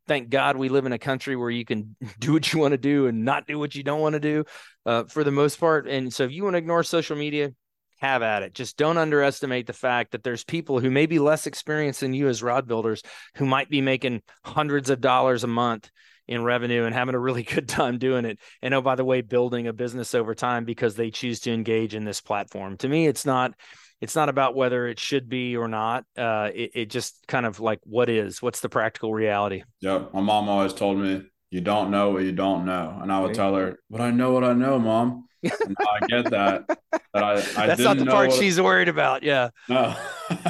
thank 0.07 0.29
God 0.29 0.57
we 0.57 0.69
live 0.69 0.85
in 0.85 0.93
a 0.93 0.99
country 0.99 1.35
where 1.35 1.49
you 1.49 1.65
can 1.65 1.95
do 2.19 2.33
what 2.33 2.51
you 2.51 2.59
want 2.59 2.73
to 2.73 2.77
do 2.77 3.07
and 3.07 3.23
not 3.23 3.47
do 3.47 3.59
what 3.59 3.75
you 3.75 3.83
don't 3.83 4.01
want 4.01 4.13
to 4.13 4.19
do 4.19 4.43
uh, 4.85 5.03
for 5.05 5.23
the 5.23 5.31
most 5.31 5.59
part. 5.59 5.87
And 5.87 6.13
so 6.13 6.23
if 6.23 6.31
you 6.31 6.43
want 6.43 6.55
to 6.55 6.59
ignore 6.59 6.83
social 6.83 7.15
media, 7.15 7.51
have 7.97 8.21
at 8.21 8.43
it. 8.43 8.53
Just 8.53 8.77
don't 8.77 8.97
underestimate 8.97 9.67
the 9.67 9.73
fact 9.73 10.11
that 10.11 10.23
there's 10.23 10.43
people 10.43 10.79
who 10.79 10.91
may 10.91 11.05
be 11.05 11.19
less 11.19 11.47
experienced 11.47 12.01
than 12.01 12.13
you 12.13 12.27
as 12.27 12.43
rod 12.43 12.67
builders 12.67 13.01
who 13.35 13.45
might 13.45 13.69
be 13.69 13.81
making 13.81 14.21
hundreds 14.43 14.89
of 14.89 15.01
dollars 15.01 15.43
a 15.43 15.47
month 15.47 15.89
in 16.27 16.43
revenue 16.43 16.83
and 16.83 16.93
having 16.93 17.15
a 17.15 17.19
really 17.19 17.43
good 17.55 17.67
time 17.67 17.97
doing 17.97 18.25
it. 18.25 18.39
And 18.61 18.73
oh, 18.73 18.81
by 18.81 18.95
the 18.95 19.05
way, 19.05 19.21
building 19.21 19.67
a 19.67 19.73
business 19.73 20.13
over 20.13 20.35
time 20.35 20.65
because 20.65 20.95
they 20.95 21.11
choose 21.11 21.39
to 21.41 21.53
engage 21.53 21.95
in 21.95 22.05
this 22.05 22.21
platform. 22.21 22.77
To 22.77 22.89
me, 22.89 23.07
it's 23.07 23.25
not 23.25 23.53
it's 23.99 24.15
not 24.15 24.29
about 24.29 24.55
whether 24.55 24.87
it 24.87 24.99
should 24.99 25.27
be 25.27 25.57
or 25.57 25.67
not. 25.67 26.05
Uh, 26.15 26.51
it, 26.53 26.71
it 26.75 26.85
just 26.89 27.25
kind 27.27 27.45
of 27.45 27.59
like 27.59 27.79
what 27.83 28.09
is, 28.09 28.41
what's 28.41 28.59
the 28.59 28.69
practical 28.69 29.11
reality? 29.11 29.63
Yep. 29.81 30.13
My 30.13 30.21
mom 30.21 30.49
always 30.49 30.73
told 30.73 30.99
me, 30.99 31.23
you 31.49 31.61
don't 31.61 31.91
know 31.91 32.11
what 32.11 32.23
you 32.23 32.31
don't 32.31 32.65
know. 32.65 32.99
And 33.01 33.11
I 33.11 33.19
would 33.21 33.33
tell 33.33 33.55
her, 33.55 33.79
but 33.89 34.01
I 34.01 34.11
know 34.11 34.33
what 34.33 34.43
I 34.43 34.53
know, 34.53 34.77
mom. 34.77 35.26
I 35.45 36.07
get 36.07 36.29
that. 36.31 36.65
But 37.13 37.23
I, 37.23 37.33
I 37.33 37.67
That's 37.67 37.81
not 37.81 37.97
the 37.97 38.05
part 38.05 38.29
what, 38.29 38.39
she's 38.39 38.59
worried 38.59 38.89
about. 38.89 39.23
Yeah. 39.23 39.49
No, 39.69 39.95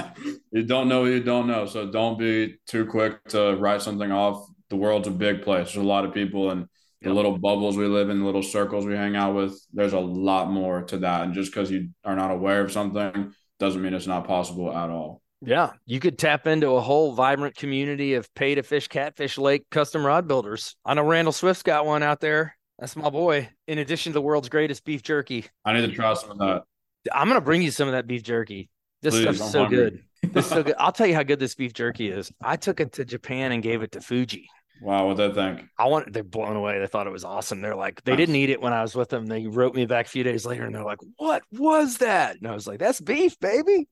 you 0.52 0.64
don't 0.64 0.88
know 0.88 1.02
what 1.02 1.12
you 1.12 1.24
don't 1.24 1.48
know. 1.48 1.66
So 1.66 1.90
don't 1.92 2.18
be 2.18 2.56
too 2.68 2.86
quick 2.86 3.24
to 3.30 3.56
write 3.56 3.82
something 3.82 4.12
off. 4.12 4.48
The 4.70 4.76
world's 4.76 5.08
a 5.08 5.12
big 5.12 5.44
place. 5.44 5.74
There's 5.74 5.86
a 5.86 5.88
lot 5.88 6.06
of 6.06 6.14
people 6.14 6.52
and 6.52 6.68
the 7.02 7.14
little 7.14 7.38
bubbles 7.38 7.78
we 7.78 7.88
live 7.88 8.10
in, 8.10 8.20
the 8.20 8.26
little 8.26 8.44
circles 8.44 8.86
we 8.86 8.96
hang 8.96 9.16
out 9.16 9.36
with. 9.36 9.60
There's 9.72 9.94
a 9.94 10.00
lot 10.00 10.50
more 10.50 10.82
to 10.84 10.98
that. 11.00 11.24
And 11.24 11.34
just 11.34 11.52
because 11.52 11.72
you 11.72 11.90
are 12.04 12.16
not 12.16 12.32
aware 12.32 12.62
of 12.62 12.72
something 12.72 13.34
doesn't 13.60 13.82
mean 13.82 13.94
it's 13.94 14.08
not 14.08 14.28
possible 14.28 14.76
at 14.76 14.90
all. 14.90 15.22
Yeah, 15.42 15.74
you 15.86 16.00
could 16.00 16.18
tap 16.18 16.48
into 16.48 16.72
a 16.72 16.82
whole 16.82 17.14
vibrant 17.14 17.56
community 17.56 18.16
of 18.16 18.34
pay 18.34 18.56
to 18.56 18.64
fish 18.64 18.88
catfish 18.88 19.38
lake 19.38 19.66
custom 19.70 20.04
rod 20.06 20.28
builders. 20.28 20.76
I 20.84 20.96
know 20.96 21.04
Randall 21.04 21.32
Swift's 21.32 21.62
got 21.62 21.86
one 21.86 22.02
out 22.02 22.20
there. 22.20 22.57
That's 22.80 22.96
my 22.96 23.10
boy. 23.10 23.50
In 23.68 23.80
addition 23.80 24.12
to 24.12 24.14
the 24.16 24.22
world's 24.22 24.50
greatest 24.50 24.86
beef 24.86 25.02
jerky, 25.02 25.46
I 25.66 25.74
need 25.74 25.88
to 25.88 25.92
try 25.96 26.14
some 26.14 26.32
of 26.32 26.38
that. 26.40 26.64
I'm 27.12 27.28
gonna 27.28 27.42
bring 27.42 27.62
you 27.62 27.72
some 27.72 27.88
of 27.88 27.94
that 27.94 28.08
beef 28.08 28.24
jerky. 28.24 28.70
This 29.02 29.14
Please, 29.16 29.22
stuff's 29.24 29.42
I'm 29.42 29.50
so 29.50 29.60
hungry. 29.62 29.78
good. 29.78 30.34
This 30.34 30.46
is 30.46 30.52
so 30.52 30.64
good. 30.64 30.76
I'll 30.78 30.92
tell 30.92 31.08
you 31.08 31.16
how 31.16 31.24
good 31.24 31.40
this 31.40 31.56
beef 31.56 31.74
jerky 31.74 32.10
is. 32.10 32.32
I 32.42 32.56
took 32.58 32.80
it 32.80 32.94
to 32.94 33.06
Japan 33.06 33.52
and 33.52 33.64
gave 33.64 33.82
it 33.82 33.92
to 33.94 34.02
Fuji. 34.02 34.50
Wow, 34.82 35.08
what 35.08 35.18
they 35.18 35.32
think? 35.32 35.64
I 35.78 35.88
want 35.88 36.14
they're 36.14 36.24
blown 36.24 36.56
away. 36.56 36.80
They 36.80 36.88
thought 36.88 37.08
it 37.08 37.12
was 37.14 37.24
awesome. 37.24 37.62
They're 37.62 37.76
like, 37.76 38.04
they 38.04 38.16
didn't 38.16 38.36
eat 38.36 38.50
it 38.50 38.62
when 38.62 38.74
I 38.74 38.82
was 38.82 38.96
with 38.96 39.10
them. 39.10 39.26
They 39.26 39.48
wrote 39.48 39.76
me 39.76 39.86
back 39.86 40.06
a 40.06 40.10
few 40.10 40.24
days 40.24 40.46
later 40.46 40.66
and 40.66 40.76
they're 40.76 40.84
like, 40.84 41.00
What 41.18 41.44
was 41.52 41.98
that? 41.98 42.38
And 42.38 42.48
I 42.48 42.54
was 42.54 42.68
like, 42.68 42.80
That's 42.80 43.02
beef, 43.02 43.40
baby. 43.40 43.88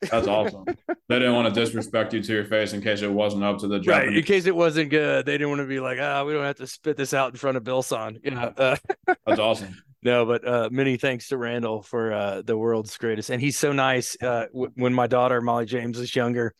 That's 0.00 0.26
awesome. 0.28 0.64
they 1.08 1.18
didn't 1.18 1.34
want 1.34 1.52
to 1.52 1.60
disrespect 1.60 2.12
you 2.12 2.22
to 2.22 2.32
your 2.32 2.44
face 2.44 2.72
in 2.72 2.82
case 2.82 3.02
it 3.02 3.12
wasn't 3.12 3.44
up 3.44 3.58
to 3.58 3.68
the 3.68 3.78
job. 3.78 3.88
Right, 3.88 4.16
in 4.16 4.22
case 4.24 4.46
it 4.46 4.56
wasn't 4.56 4.90
good. 4.90 5.24
They 5.26 5.32
didn't 5.32 5.50
want 5.50 5.60
to 5.60 5.66
be 5.66 5.80
like, 5.80 5.98
ah, 6.00 6.24
we 6.24 6.32
don't 6.32 6.44
have 6.44 6.56
to 6.56 6.66
spit 6.66 6.96
this 6.96 7.14
out 7.14 7.30
in 7.32 7.36
front 7.36 7.56
of 7.56 7.64
Bill 7.64 7.82
Son. 7.82 8.18
You 8.22 8.32
know, 8.32 8.52
uh, 8.56 8.76
that's 9.26 9.40
awesome. 9.40 9.82
No, 10.02 10.26
but 10.26 10.46
uh, 10.46 10.68
many 10.70 10.98
thanks 10.98 11.28
to 11.28 11.38
Randall 11.38 11.82
for 11.82 12.12
uh, 12.12 12.42
the 12.42 12.58
world's 12.58 12.94
greatest, 12.98 13.30
and 13.30 13.40
he's 13.40 13.58
so 13.58 13.72
nice. 13.72 14.18
Uh, 14.20 14.46
w- 14.52 14.70
when 14.74 14.92
my 14.92 15.06
daughter 15.06 15.40
Molly 15.40 15.64
James 15.64 15.98
was 15.98 16.14
younger, 16.14 16.54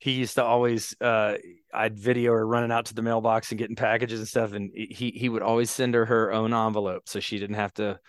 he 0.00 0.12
used 0.12 0.36
to 0.36 0.44
always 0.44 0.96
uh, 1.00 1.36
I'd 1.74 1.98
video 1.98 2.32
her 2.32 2.46
running 2.46 2.72
out 2.72 2.86
to 2.86 2.94
the 2.94 3.02
mailbox 3.02 3.52
and 3.52 3.58
getting 3.58 3.76
packages 3.76 4.18
and 4.18 4.26
stuff, 4.26 4.54
and 4.54 4.70
he 4.74 5.10
he 5.14 5.28
would 5.28 5.42
always 5.42 5.70
send 5.70 5.94
her 5.94 6.06
her 6.06 6.32
own 6.32 6.54
envelope 6.54 7.02
so 7.06 7.20
she 7.20 7.38
didn't 7.38 7.56
have 7.56 7.74
to. 7.74 8.00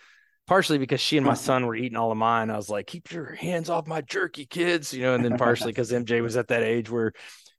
Partially 0.48 0.78
because 0.78 1.00
she 1.00 1.16
and 1.16 1.24
my 1.24 1.34
son 1.34 1.66
were 1.66 1.76
eating 1.76 1.96
all 1.96 2.10
of 2.10 2.18
mine. 2.18 2.50
I 2.50 2.56
was 2.56 2.68
like, 2.68 2.86
"Keep 2.88 3.12
your 3.12 3.34
hands 3.34 3.70
off 3.70 3.86
my 3.86 4.00
jerky, 4.00 4.44
kids," 4.44 4.92
you 4.92 5.02
know. 5.02 5.14
And 5.14 5.24
then 5.24 5.36
partially 5.38 5.70
because 5.72 5.92
MJ 5.92 6.20
was 6.20 6.36
at 6.36 6.48
that 6.48 6.62
age 6.62 6.90
where, 6.90 7.12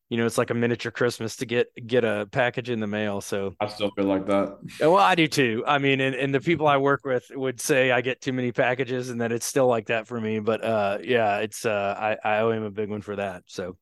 you 0.10 0.18
know, 0.18 0.26
it's 0.26 0.38
like 0.38 0.50
a 0.50 0.54
miniature 0.54 0.92
Christmas 0.92 1.38
to 1.38 1.46
get 1.46 1.68
get 1.88 2.04
a 2.04 2.28
package 2.32 2.70
in 2.70 2.82
the 2.82 2.88
mail. 2.88 3.22
So 3.22 3.54
I 3.62 3.68
still 3.68 3.92
feel 3.92 4.06
like 4.06 4.26
that. 4.28 4.58
Well, 4.82 4.98
I 4.98 5.16
do 5.16 5.28
too. 5.28 5.64
I 5.66 5.78
mean, 5.78 6.02
and, 6.02 6.14
and 6.14 6.36
the 6.36 6.42
people 6.42 6.68
I 6.68 6.78
work 6.78 7.06
with 7.06 7.24
would 7.34 7.62
say 7.62 7.92
I 7.92 8.02
get 8.02 8.20
too 8.20 8.34
many 8.34 8.52
packages, 8.52 9.12
and 9.12 9.22
that 9.22 9.32
it's 9.32 9.46
still 9.46 9.68
like 9.68 9.88
that 9.88 10.08
for 10.08 10.20
me. 10.20 10.40
But 10.40 10.64
uh, 10.64 10.98
yeah, 11.04 11.38
it's 11.38 11.66
uh, 11.66 11.96
I 11.98 12.18
I 12.28 12.40
owe 12.40 12.52
him 12.52 12.64
a 12.64 12.72
big 12.72 12.90
one 12.90 13.02
for 13.02 13.16
that. 13.16 13.44
So 13.48 13.78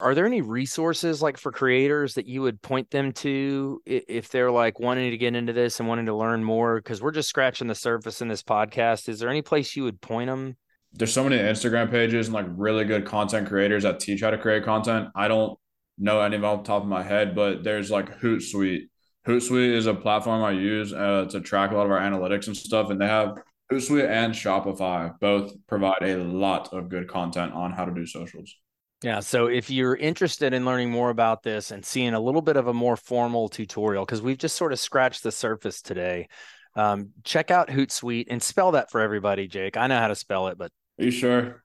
are 0.00 0.14
there 0.14 0.26
any 0.26 0.40
resources 0.40 1.20
like 1.20 1.36
for 1.36 1.52
creators 1.52 2.14
that 2.14 2.26
you 2.26 2.42
would 2.42 2.60
point 2.62 2.90
them 2.90 3.12
to 3.12 3.80
if 3.86 4.30
they're 4.30 4.50
like 4.50 4.80
wanting 4.80 5.10
to 5.10 5.16
get 5.16 5.36
into 5.36 5.52
this 5.52 5.78
and 5.78 5.88
wanting 5.88 6.06
to 6.06 6.14
learn 6.14 6.42
more? 6.42 6.76
Because 6.76 7.02
we're 7.02 7.10
just 7.10 7.28
scratching 7.28 7.68
the 7.68 7.74
surface 7.74 8.22
in 8.22 8.28
this 8.28 8.42
podcast. 8.42 9.08
Is 9.08 9.18
there 9.18 9.28
any 9.28 9.42
place 9.42 9.76
you 9.76 9.84
would 9.84 10.00
point 10.00 10.28
them? 10.28 10.56
There's 10.92 11.12
so 11.12 11.22
many 11.22 11.36
Instagram 11.36 11.90
pages 11.90 12.26
and 12.26 12.34
like 12.34 12.46
really 12.50 12.84
good 12.84 13.04
content 13.04 13.48
creators 13.48 13.84
that 13.84 14.00
teach 14.00 14.22
how 14.22 14.30
to 14.30 14.38
create 14.38 14.64
content. 14.64 15.08
I 15.14 15.28
don't 15.28 15.58
know 15.98 16.20
any 16.20 16.36
of 16.36 16.42
them 16.42 16.50
off 16.50 16.64
the 16.64 16.68
top 16.68 16.82
of 16.82 16.88
my 16.88 17.02
head, 17.02 17.34
but 17.34 17.62
there's 17.62 17.90
like 17.90 18.20
Hootsuite. 18.20 18.88
Hootsuite 19.26 19.74
is 19.74 19.86
a 19.86 19.94
platform 19.94 20.42
I 20.42 20.52
use 20.52 20.92
uh, 20.92 21.26
to 21.30 21.40
track 21.40 21.70
a 21.70 21.76
lot 21.76 21.84
of 21.84 21.92
our 21.92 22.00
analytics 22.00 22.46
and 22.46 22.56
stuff, 22.56 22.90
and 22.90 23.00
they 23.00 23.06
have 23.06 23.36
Hootsuite 23.70 24.08
and 24.08 24.34
Shopify 24.34 25.12
both 25.20 25.52
provide 25.68 26.02
a 26.02 26.16
lot 26.16 26.72
of 26.72 26.88
good 26.88 27.06
content 27.06 27.52
on 27.52 27.72
how 27.72 27.84
to 27.84 27.94
do 27.94 28.06
socials. 28.06 28.56
Yeah. 29.02 29.20
So 29.20 29.46
if 29.46 29.70
you're 29.70 29.96
interested 29.96 30.52
in 30.52 30.64
learning 30.64 30.90
more 30.90 31.08
about 31.10 31.42
this 31.42 31.70
and 31.70 31.84
seeing 31.84 32.12
a 32.12 32.20
little 32.20 32.42
bit 32.42 32.56
of 32.56 32.66
a 32.66 32.74
more 32.74 32.96
formal 32.96 33.48
tutorial, 33.48 34.04
because 34.04 34.20
we've 34.20 34.38
just 34.38 34.56
sort 34.56 34.72
of 34.72 34.78
scratched 34.78 35.22
the 35.22 35.32
surface 35.32 35.80
today, 35.80 36.28
um, 36.76 37.10
check 37.24 37.50
out 37.50 37.68
Hootsuite 37.68 38.26
and 38.28 38.42
spell 38.42 38.72
that 38.72 38.90
for 38.90 39.00
everybody, 39.00 39.48
Jake. 39.48 39.76
I 39.76 39.86
know 39.86 39.98
how 39.98 40.08
to 40.08 40.14
spell 40.14 40.48
it, 40.48 40.58
but 40.58 40.70
are 40.98 41.04
you 41.04 41.10
sure? 41.10 41.64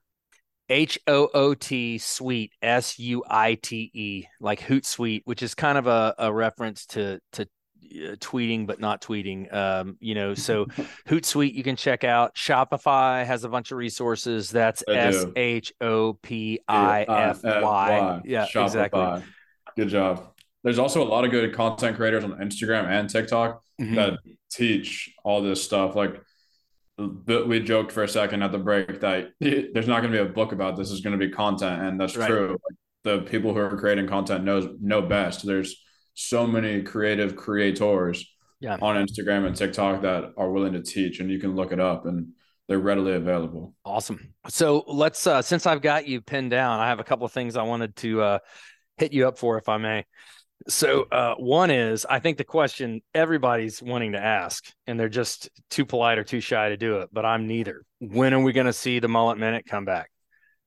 H 0.68 0.98
O 1.06 1.28
O 1.32 1.54
T 1.54 1.98
Suite 1.98 2.52
S 2.60 2.98
U 2.98 3.22
I 3.28 3.54
T 3.54 3.90
E, 3.94 4.24
like 4.40 4.60
Hootsuite, 4.60 5.22
which 5.24 5.42
is 5.42 5.54
kind 5.54 5.78
of 5.78 5.86
a, 5.86 6.14
a 6.18 6.32
reference 6.32 6.86
to 6.86 7.20
to 7.32 7.46
tweeting 8.18 8.66
but 8.66 8.80
not 8.80 9.00
tweeting 9.00 9.52
um 9.52 9.96
you 10.00 10.14
know 10.14 10.34
so 10.34 10.66
hootsuite 11.08 11.54
you 11.54 11.62
can 11.62 11.76
check 11.76 12.04
out 12.04 12.34
shopify 12.34 13.24
has 13.24 13.44
a 13.44 13.48
bunch 13.48 13.72
of 13.72 13.78
resources 13.78 14.50
that's 14.50 14.82
s-h-o-p-i-f-y 14.88 15.30
yeah 18.24 18.46
shopify. 18.46 18.64
exactly 18.64 19.22
good 19.76 19.88
job 19.88 20.32
there's 20.64 20.78
also 20.78 21.02
a 21.02 21.08
lot 21.08 21.24
of 21.24 21.30
good 21.30 21.54
content 21.54 21.96
creators 21.96 22.24
on 22.24 22.32
instagram 22.32 22.86
and 22.86 23.08
tiktok 23.10 23.62
mm-hmm. 23.80 23.94
that 23.94 24.18
teach 24.50 25.14
all 25.24 25.42
this 25.42 25.62
stuff 25.62 25.94
like 25.94 26.20
we 26.98 27.60
joked 27.60 27.92
for 27.92 28.02
a 28.02 28.08
second 28.08 28.42
at 28.42 28.52
the 28.52 28.58
break 28.58 29.00
that 29.00 29.32
there's 29.40 29.88
not 29.88 30.00
going 30.00 30.12
to 30.12 30.24
be 30.24 30.30
a 30.30 30.32
book 30.32 30.52
about 30.52 30.76
this. 30.76 30.90
It's 30.90 31.00
going 31.00 31.18
to 31.18 31.24
be 31.24 31.32
content, 31.32 31.82
and 31.82 32.00
that's 32.00 32.16
right. 32.16 32.28
true. 32.28 32.58
the 33.04 33.20
people 33.20 33.52
who 33.52 33.60
are 33.60 33.76
creating 33.76 34.08
content 34.08 34.44
knows 34.44 34.68
know 34.80 35.02
best. 35.02 35.46
There's 35.46 35.82
so 36.16 36.46
many 36.46 36.82
creative 36.82 37.36
creators 37.36 38.26
yeah. 38.58 38.78
on 38.80 38.96
Instagram 38.96 39.46
and 39.46 39.54
TikTok 39.54 40.02
that 40.02 40.32
are 40.36 40.50
willing 40.50 40.72
to 40.72 40.82
teach, 40.82 41.20
and 41.20 41.30
you 41.30 41.38
can 41.38 41.54
look 41.54 41.72
it 41.72 41.78
up 41.78 42.06
and 42.06 42.28
they're 42.68 42.78
readily 42.78 43.12
available. 43.12 43.74
Awesome. 43.84 44.34
So 44.48 44.82
let's 44.88 45.26
uh 45.26 45.42
since 45.42 45.66
I've 45.66 45.82
got 45.82 46.08
you 46.08 46.20
pinned 46.20 46.50
down, 46.50 46.80
I 46.80 46.88
have 46.88 46.98
a 46.98 47.04
couple 47.04 47.26
of 47.26 47.32
things 47.32 47.56
I 47.56 47.62
wanted 47.62 47.94
to 47.96 48.22
uh 48.22 48.38
hit 48.96 49.12
you 49.12 49.28
up 49.28 49.38
for 49.38 49.58
if 49.58 49.68
I 49.68 49.76
may. 49.76 50.04
So 50.68 51.02
uh 51.12 51.34
one 51.34 51.70
is 51.70 52.06
I 52.08 52.18
think 52.18 52.38
the 52.38 52.44
question 52.44 53.02
everybody's 53.14 53.80
wanting 53.82 54.12
to 54.12 54.24
ask 54.24 54.64
and 54.86 54.98
they're 54.98 55.08
just 55.08 55.50
too 55.70 55.84
polite 55.84 56.18
or 56.18 56.24
too 56.24 56.40
shy 56.40 56.70
to 56.70 56.76
do 56.76 56.96
it, 57.00 57.10
but 57.12 57.24
I'm 57.24 57.46
neither. 57.46 57.82
When 58.00 58.34
are 58.34 58.42
we 58.42 58.52
going 58.52 58.66
to 58.66 58.72
see 58.72 58.98
the 58.98 59.08
mullet 59.08 59.38
minute 59.38 59.64
come 59.66 59.84
back? 59.84 60.10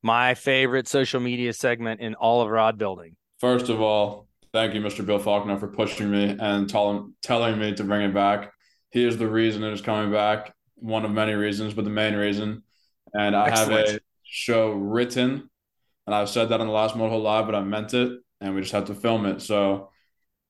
My 0.02 0.36
favorite 0.36 0.88
social 0.88 1.20
media 1.20 1.52
segment 1.52 2.00
in 2.00 2.16
all 2.16 2.42
of 2.42 2.50
rod 2.50 2.78
building. 2.78 3.18
First 3.40 3.68
of 3.68 3.82
all, 3.82 4.29
thank 4.54 4.74
you, 4.74 4.82
Mr. 4.82 5.06
Bill 5.06 5.20
Falconer, 5.20 5.58
for 5.58 5.68
pushing 5.68 6.10
me 6.12 6.36
and 6.40 6.70
telling 6.70 7.14
telling 7.22 7.60
me 7.60 7.74
to 7.74 7.84
bring 7.84 8.02
it 8.02 8.14
back. 8.14 8.52
He 8.92 9.06
is 9.06 9.18
the 9.18 9.28
reason 9.28 9.64
it 9.64 9.74
is 9.74 9.82
coming 9.82 10.12
back. 10.12 10.54
One 10.76 11.06
of 11.06 11.12
many 11.12 11.34
reasons, 11.34 11.74
but 11.74 11.84
the 11.84 11.92
main 11.92 12.16
reason. 12.16 12.64
And 13.14 13.36
I 13.36 13.48
Excellent. 13.48 13.88
have 13.88 13.96
a 13.98 14.00
show 14.24 14.72
written, 14.72 15.50
and 16.06 16.16
I've 16.16 16.30
said 16.30 16.50
that 16.50 16.62
on 16.62 16.68
the 16.68 16.74
last 16.74 16.96
Mudhole 16.96 17.22
Live, 17.22 17.46
but 17.46 17.56
I 17.56 17.62
meant 17.62 17.94
it, 17.94 18.20
and 18.42 18.56
we 18.56 18.62
just 18.62 18.74
have 18.74 18.86
to 18.86 18.96
film 18.96 19.26
it. 19.26 19.42
So 19.42 19.90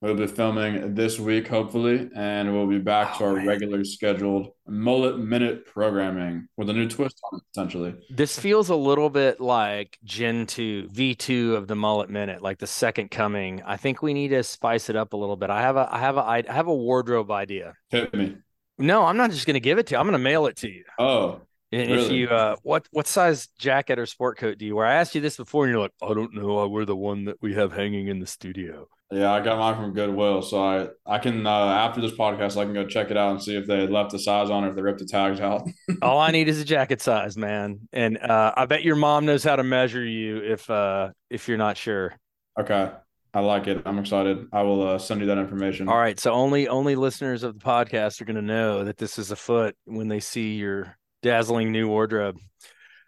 We'll 0.01 0.15
be 0.15 0.27
filming 0.27 0.95
this 0.95 1.19
week, 1.19 1.49
hopefully, 1.49 2.09
and 2.15 2.53
we'll 2.53 2.67
be 2.67 2.77
back 2.77 3.15
oh, 3.15 3.17
to 3.17 3.23
our 3.25 3.31
oh, 3.31 3.35
man. 3.35 3.47
regular 3.47 3.83
scheduled 3.83 4.53
mullet 4.65 5.19
minute 5.19 5.65
programming 5.65 6.47
with 6.55 6.69
a 6.69 6.73
new 6.73 6.87
twist 6.87 7.19
on 7.29 7.39
it, 7.39 7.43
potentially. 7.53 7.95
This 8.09 8.39
feels 8.39 8.69
a 8.69 8.75
little 8.75 9.09
bit 9.09 9.41
like 9.41 9.97
Gen 10.05 10.45
2, 10.45 10.87
V2 10.93 11.53
of 11.53 11.67
the 11.67 11.75
mullet 11.75 12.09
minute, 12.09 12.41
like 12.41 12.59
the 12.59 12.67
second 12.67 13.11
coming. 13.11 13.61
I 13.65 13.75
think 13.75 14.01
we 14.01 14.13
need 14.13 14.29
to 14.29 14.41
spice 14.41 14.89
it 14.89 14.95
up 14.95 15.11
a 15.11 15.17
little 15.17 15.35
bit. 15.35 15.49
I 15.49 15.61
have 15.61 15.75
a 15.75 15.89
I 15.91 15.99
have 15.99 16.15
a 16.15 16.21
I 16.21 16.43
have 16.47 16.67
a 16.67 16.75
wardrobe 16.75 17.29
idea. 17.29 17.73
Hit 17.89 18.13
me. 18.13 18.37
No, 18.77 19.03
I'm 19.03 19.17
not 19.17 19.31
just 19.31 19.45
gonna 19.45 19.59
give 19.59 19.79
it 19.79 19.87
to 19.87 19.95
you. 19.95 19.99
I'm 19.99 20.07
gonna 20.07 20.17
mail 20.17 20.45
it 20.45 20.55
to 20.57 20.69
you. 20.69 20.85
Oh. 20.97 21.41
And 21.71 21.91
really? 21.91 22.05
if 22.05 22.11
you 22.11 22.29
uh 22.29 22.55
what 22.63 22.87
what 22.91 23.07
size 23.07 23.47
jacket 23.59 23.99
or 23.99 24.05
sport 24.05 24.37
coat 24.37 24.57
do 24.57 24.65
you 24.65 24.75
wear? 24.75 24.85
I 24.85 24.95
asked 24.95 25.13
you 25.13 25.21
this 25.21 25.37
before 25.37 25.65
and 25.65 25.71
you're 25.71 25.81
like, 25.81 25.93
I 26.01 26.13
don't 26.13 26.33
know. 26.33 26.57
I 26.57 26.65
wear 26.65 26.85
the 26.85 26.95
one 26.95 27.25
that 27.25 27.37
we 27.41 27.53
have 27.53 27.71
hanging 27.71 28.07
in 28.07 28.19
the 28.19 28.27
studio. 28.27 28.87
Yeah, 29.11 29.31
I 29.31 29.41
got 29.41 29.57
mine 29.57 29.75
from 29.75 29.93
Goodwill, 29.93 30.43
so 30.43 30.63
I 30.63 30.87
I 31.03 31.17
can 31.17 31.45
uh, 31.47 31.49
after 31.49 31.99
this 31.99 32.11
podcast 32.11 32.57
I 32.57 32.65
can 32.65 32.75
go 32.75 32.85
check 32.85 33.09
it 33.09 33.17
out 33.17 33.31
and 33.31 33.41
see 33.41 33.55
if 33.55 33.65
they 33.65 33.87
left 33.87 34.11
the 34.11 34.19
size 34.19 34.51
on 34.51 34.63
or 34.63 34.69
if 34.69 34.75
they 34.75 34.83
ripped 34.83 34.99
the 34.99 35.05
tags 35.05 35.39
out. 35.39 35.67
All 36.03 36.19
I 36.19 36.29
need 36.29 36.47
is 36.47 36.61
a 36.61 36.65
jacket 36.65 37.01
size, 37.01 37.35
man, 37.35 37.87
and 37.91 38.19
uh, 38.19 38.53
I 38.55 38.67
bet 38.67 38.83
your 38.83 38.95
mom 38.95 39.25
knows 39.25 39.43
how 39.43 39.55
to 39.55 39.63
measure 39.63 40.05
you 40.05 40.37
if 40.43 40.69
uh, 40.69 41.09
if 41.31 41.47
you're 41.47 41.57
not 41.57 41.75
sure. 41.75 42.15
Okay, 42.59 42.91
I 43.33 43.39
like 43.39 43.65
it. 43.65 43.81
I'm 43.83 43.97
excited. 43.97 44.45
I 44.53 44.61
will 44.61 44.87
uh, 44.87 44.99
send 44.99 45.21
you 45.21 45.27
that 45.27 45.39
information. 45.39 45.89
All 45.89 45.97
right, 45.97 46.19
so 46.19 46.31
only 46.31 46.67
only 46.67 46.95
listeners 46.95 47.41
of 47.41 47.57
the 47.57 47.65
podcast 47.65 48.21
are 48.21 48.25
going 48.25 48.35
to 48.35 48.43
know 48.43 48.83
that 48.83 48.97
this 48.97 49.17
is 49.17 49.31
a 49.31 49.35
foot 49.35 49.75
when 49.85 50.07
they 50.07 50.19
see 50.19 50.53
your 50.53 50.98
dazzling 51.21 51.71
new 51.71 51.87
wardrobe. 51.87 52.37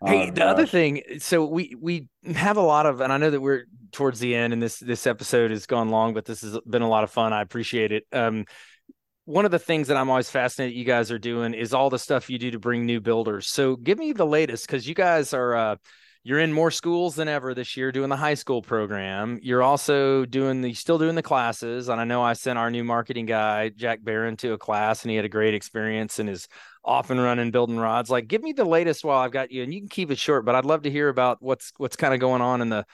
Hey, 0.04 0.24
oh, 0.24 0.26
the 0.28 0.32
gosh. 0.32 0.48
other 0.48 0.66
thing, 0.66 1.04
so 1.20 1.46
we 1.46 1.76
we 1.80 2.08
have 2.34 2.58
a 2.58 2.62
lot 2.62 2.88
of, 2.88 3.02
and 3.02 3.14
I 3.14 3.18
know 3.18 3.30
that 3.30 3.42
we're 3.42 3.66
towards 3.92 4.20
the 4.20 4.34
end, 4.36 4.54
and 4.54 4.62
this 4.62 4.80
this 4.80 5.06
episode 5.06 5.52
has 5.52 5.68
gone 5.68 5.90
long, 5.90 6.14
but 6.14 6.26
this 6.26 6.42
has 6.42 6.58
been 6.68 6.82
a 6.82 6.90
lot 6.90 7.04
of 7.04 7.12
fun. 7.12 7.34
I 7.34 7.42
appreciate 7.42 7.92
it. 7.92 8.06
Um, 8.12 8.46
one 9.26 9.46
of 9.46 9.52
the 9.52 9.60
things 9.60 9.88
that 9.90 9.98
I'm 9.98 10.10
always 10.10 10.30
fascinated 10.30 10.76
you 10.76 10.86
guys 10.86 11.12
are 11.12 11.20
doing 11.20 11.54
is 11.54 11.74
all 11.74 11.90
the 11.90 12.00
stuff 12.00 12.30
you 12.30 12.40
do 12.40 12.52
to 12.52 12.60
bring 12.60 12.86
new 12.86 13.00
builders. 13.00 13.48
So 13.48 13.76
give 13.76 14.00
me 14.00 14.12
the 14.14 14.26
latest 14.26 14.66
because 14.66 14.88
you 14.88 14.96
guys 14.96 15.34
are 15.34 15.56
uh, 15.56 15.76
you're 16.24 16.40
in 16.40 16.54
more 16.54 16.72
schools 16.72 17.16
than 17.16 17.28
ever 17.28 17.54
this 17.54 17.76
year 17.76 17.92
doing 17.92 18.10
the 18.10 18.16
high 18.16 18.36
school 18.36 18.62
program. 18.62 19.40
You're 19.42 19.64
also 19.64 20.26
doing 20.26 20.62
the 20.62 20.74
still 20.74 20.98
doing 20.98 21.16
the 21.16 21.24
classes. 21.24 21.90
And 21.90 22.00
I 22.00 22.04
know 22.04 22.22
I 22.22 22.34
sent 22.34 22.60
our 22.60 22.70
new 22.70 22.84
marketing 22.84 23.26
guy, 23.26 23.70
Jack 23.70 24.04
Barron, 24.04 24.38
to 24.38 24.54
a 24.54 24.58
class 24.58 25.04
and 25.04 25.10
he 25.10 25.16
had 25.16 25.26
a 25.26 25.30
great 25.30 25.54
experience 25.54 26.20
and 26.20 26.30
is 26.30 26.48
off 26.84 27.10
and 27.10 27.22
running 27.22 27.52
building 27.52 27.78
rods. 27.78 28.10
Like 28.10 28.28
give 28.28 28.42
me 28.42 28.54
the 28.54 28.66
latest 28.66 29.04
while 29.04 29.20
I've 29.20 29.32
got 29.32 29.52
you 29.52 29.64
and 29.64 29.74
you 29.74 29.82
can 29.82 29.90
keep 29.90 30.12
it 30.12 30.18
short, 30.18 30.46
but 30.46 30.56
I'd 30.56 30.66
love 30.66 30.84
to 30.84 30.92
hear 30.92 31.10
about 31.10 31.38
what's 31.42 31.72
what's 31.78 31.96
kind 31.96 32.14
of 32.14 32.20
going 32.20 32.42
on 32.42 32.62
in 32.62 32.70
the 32.70 32.86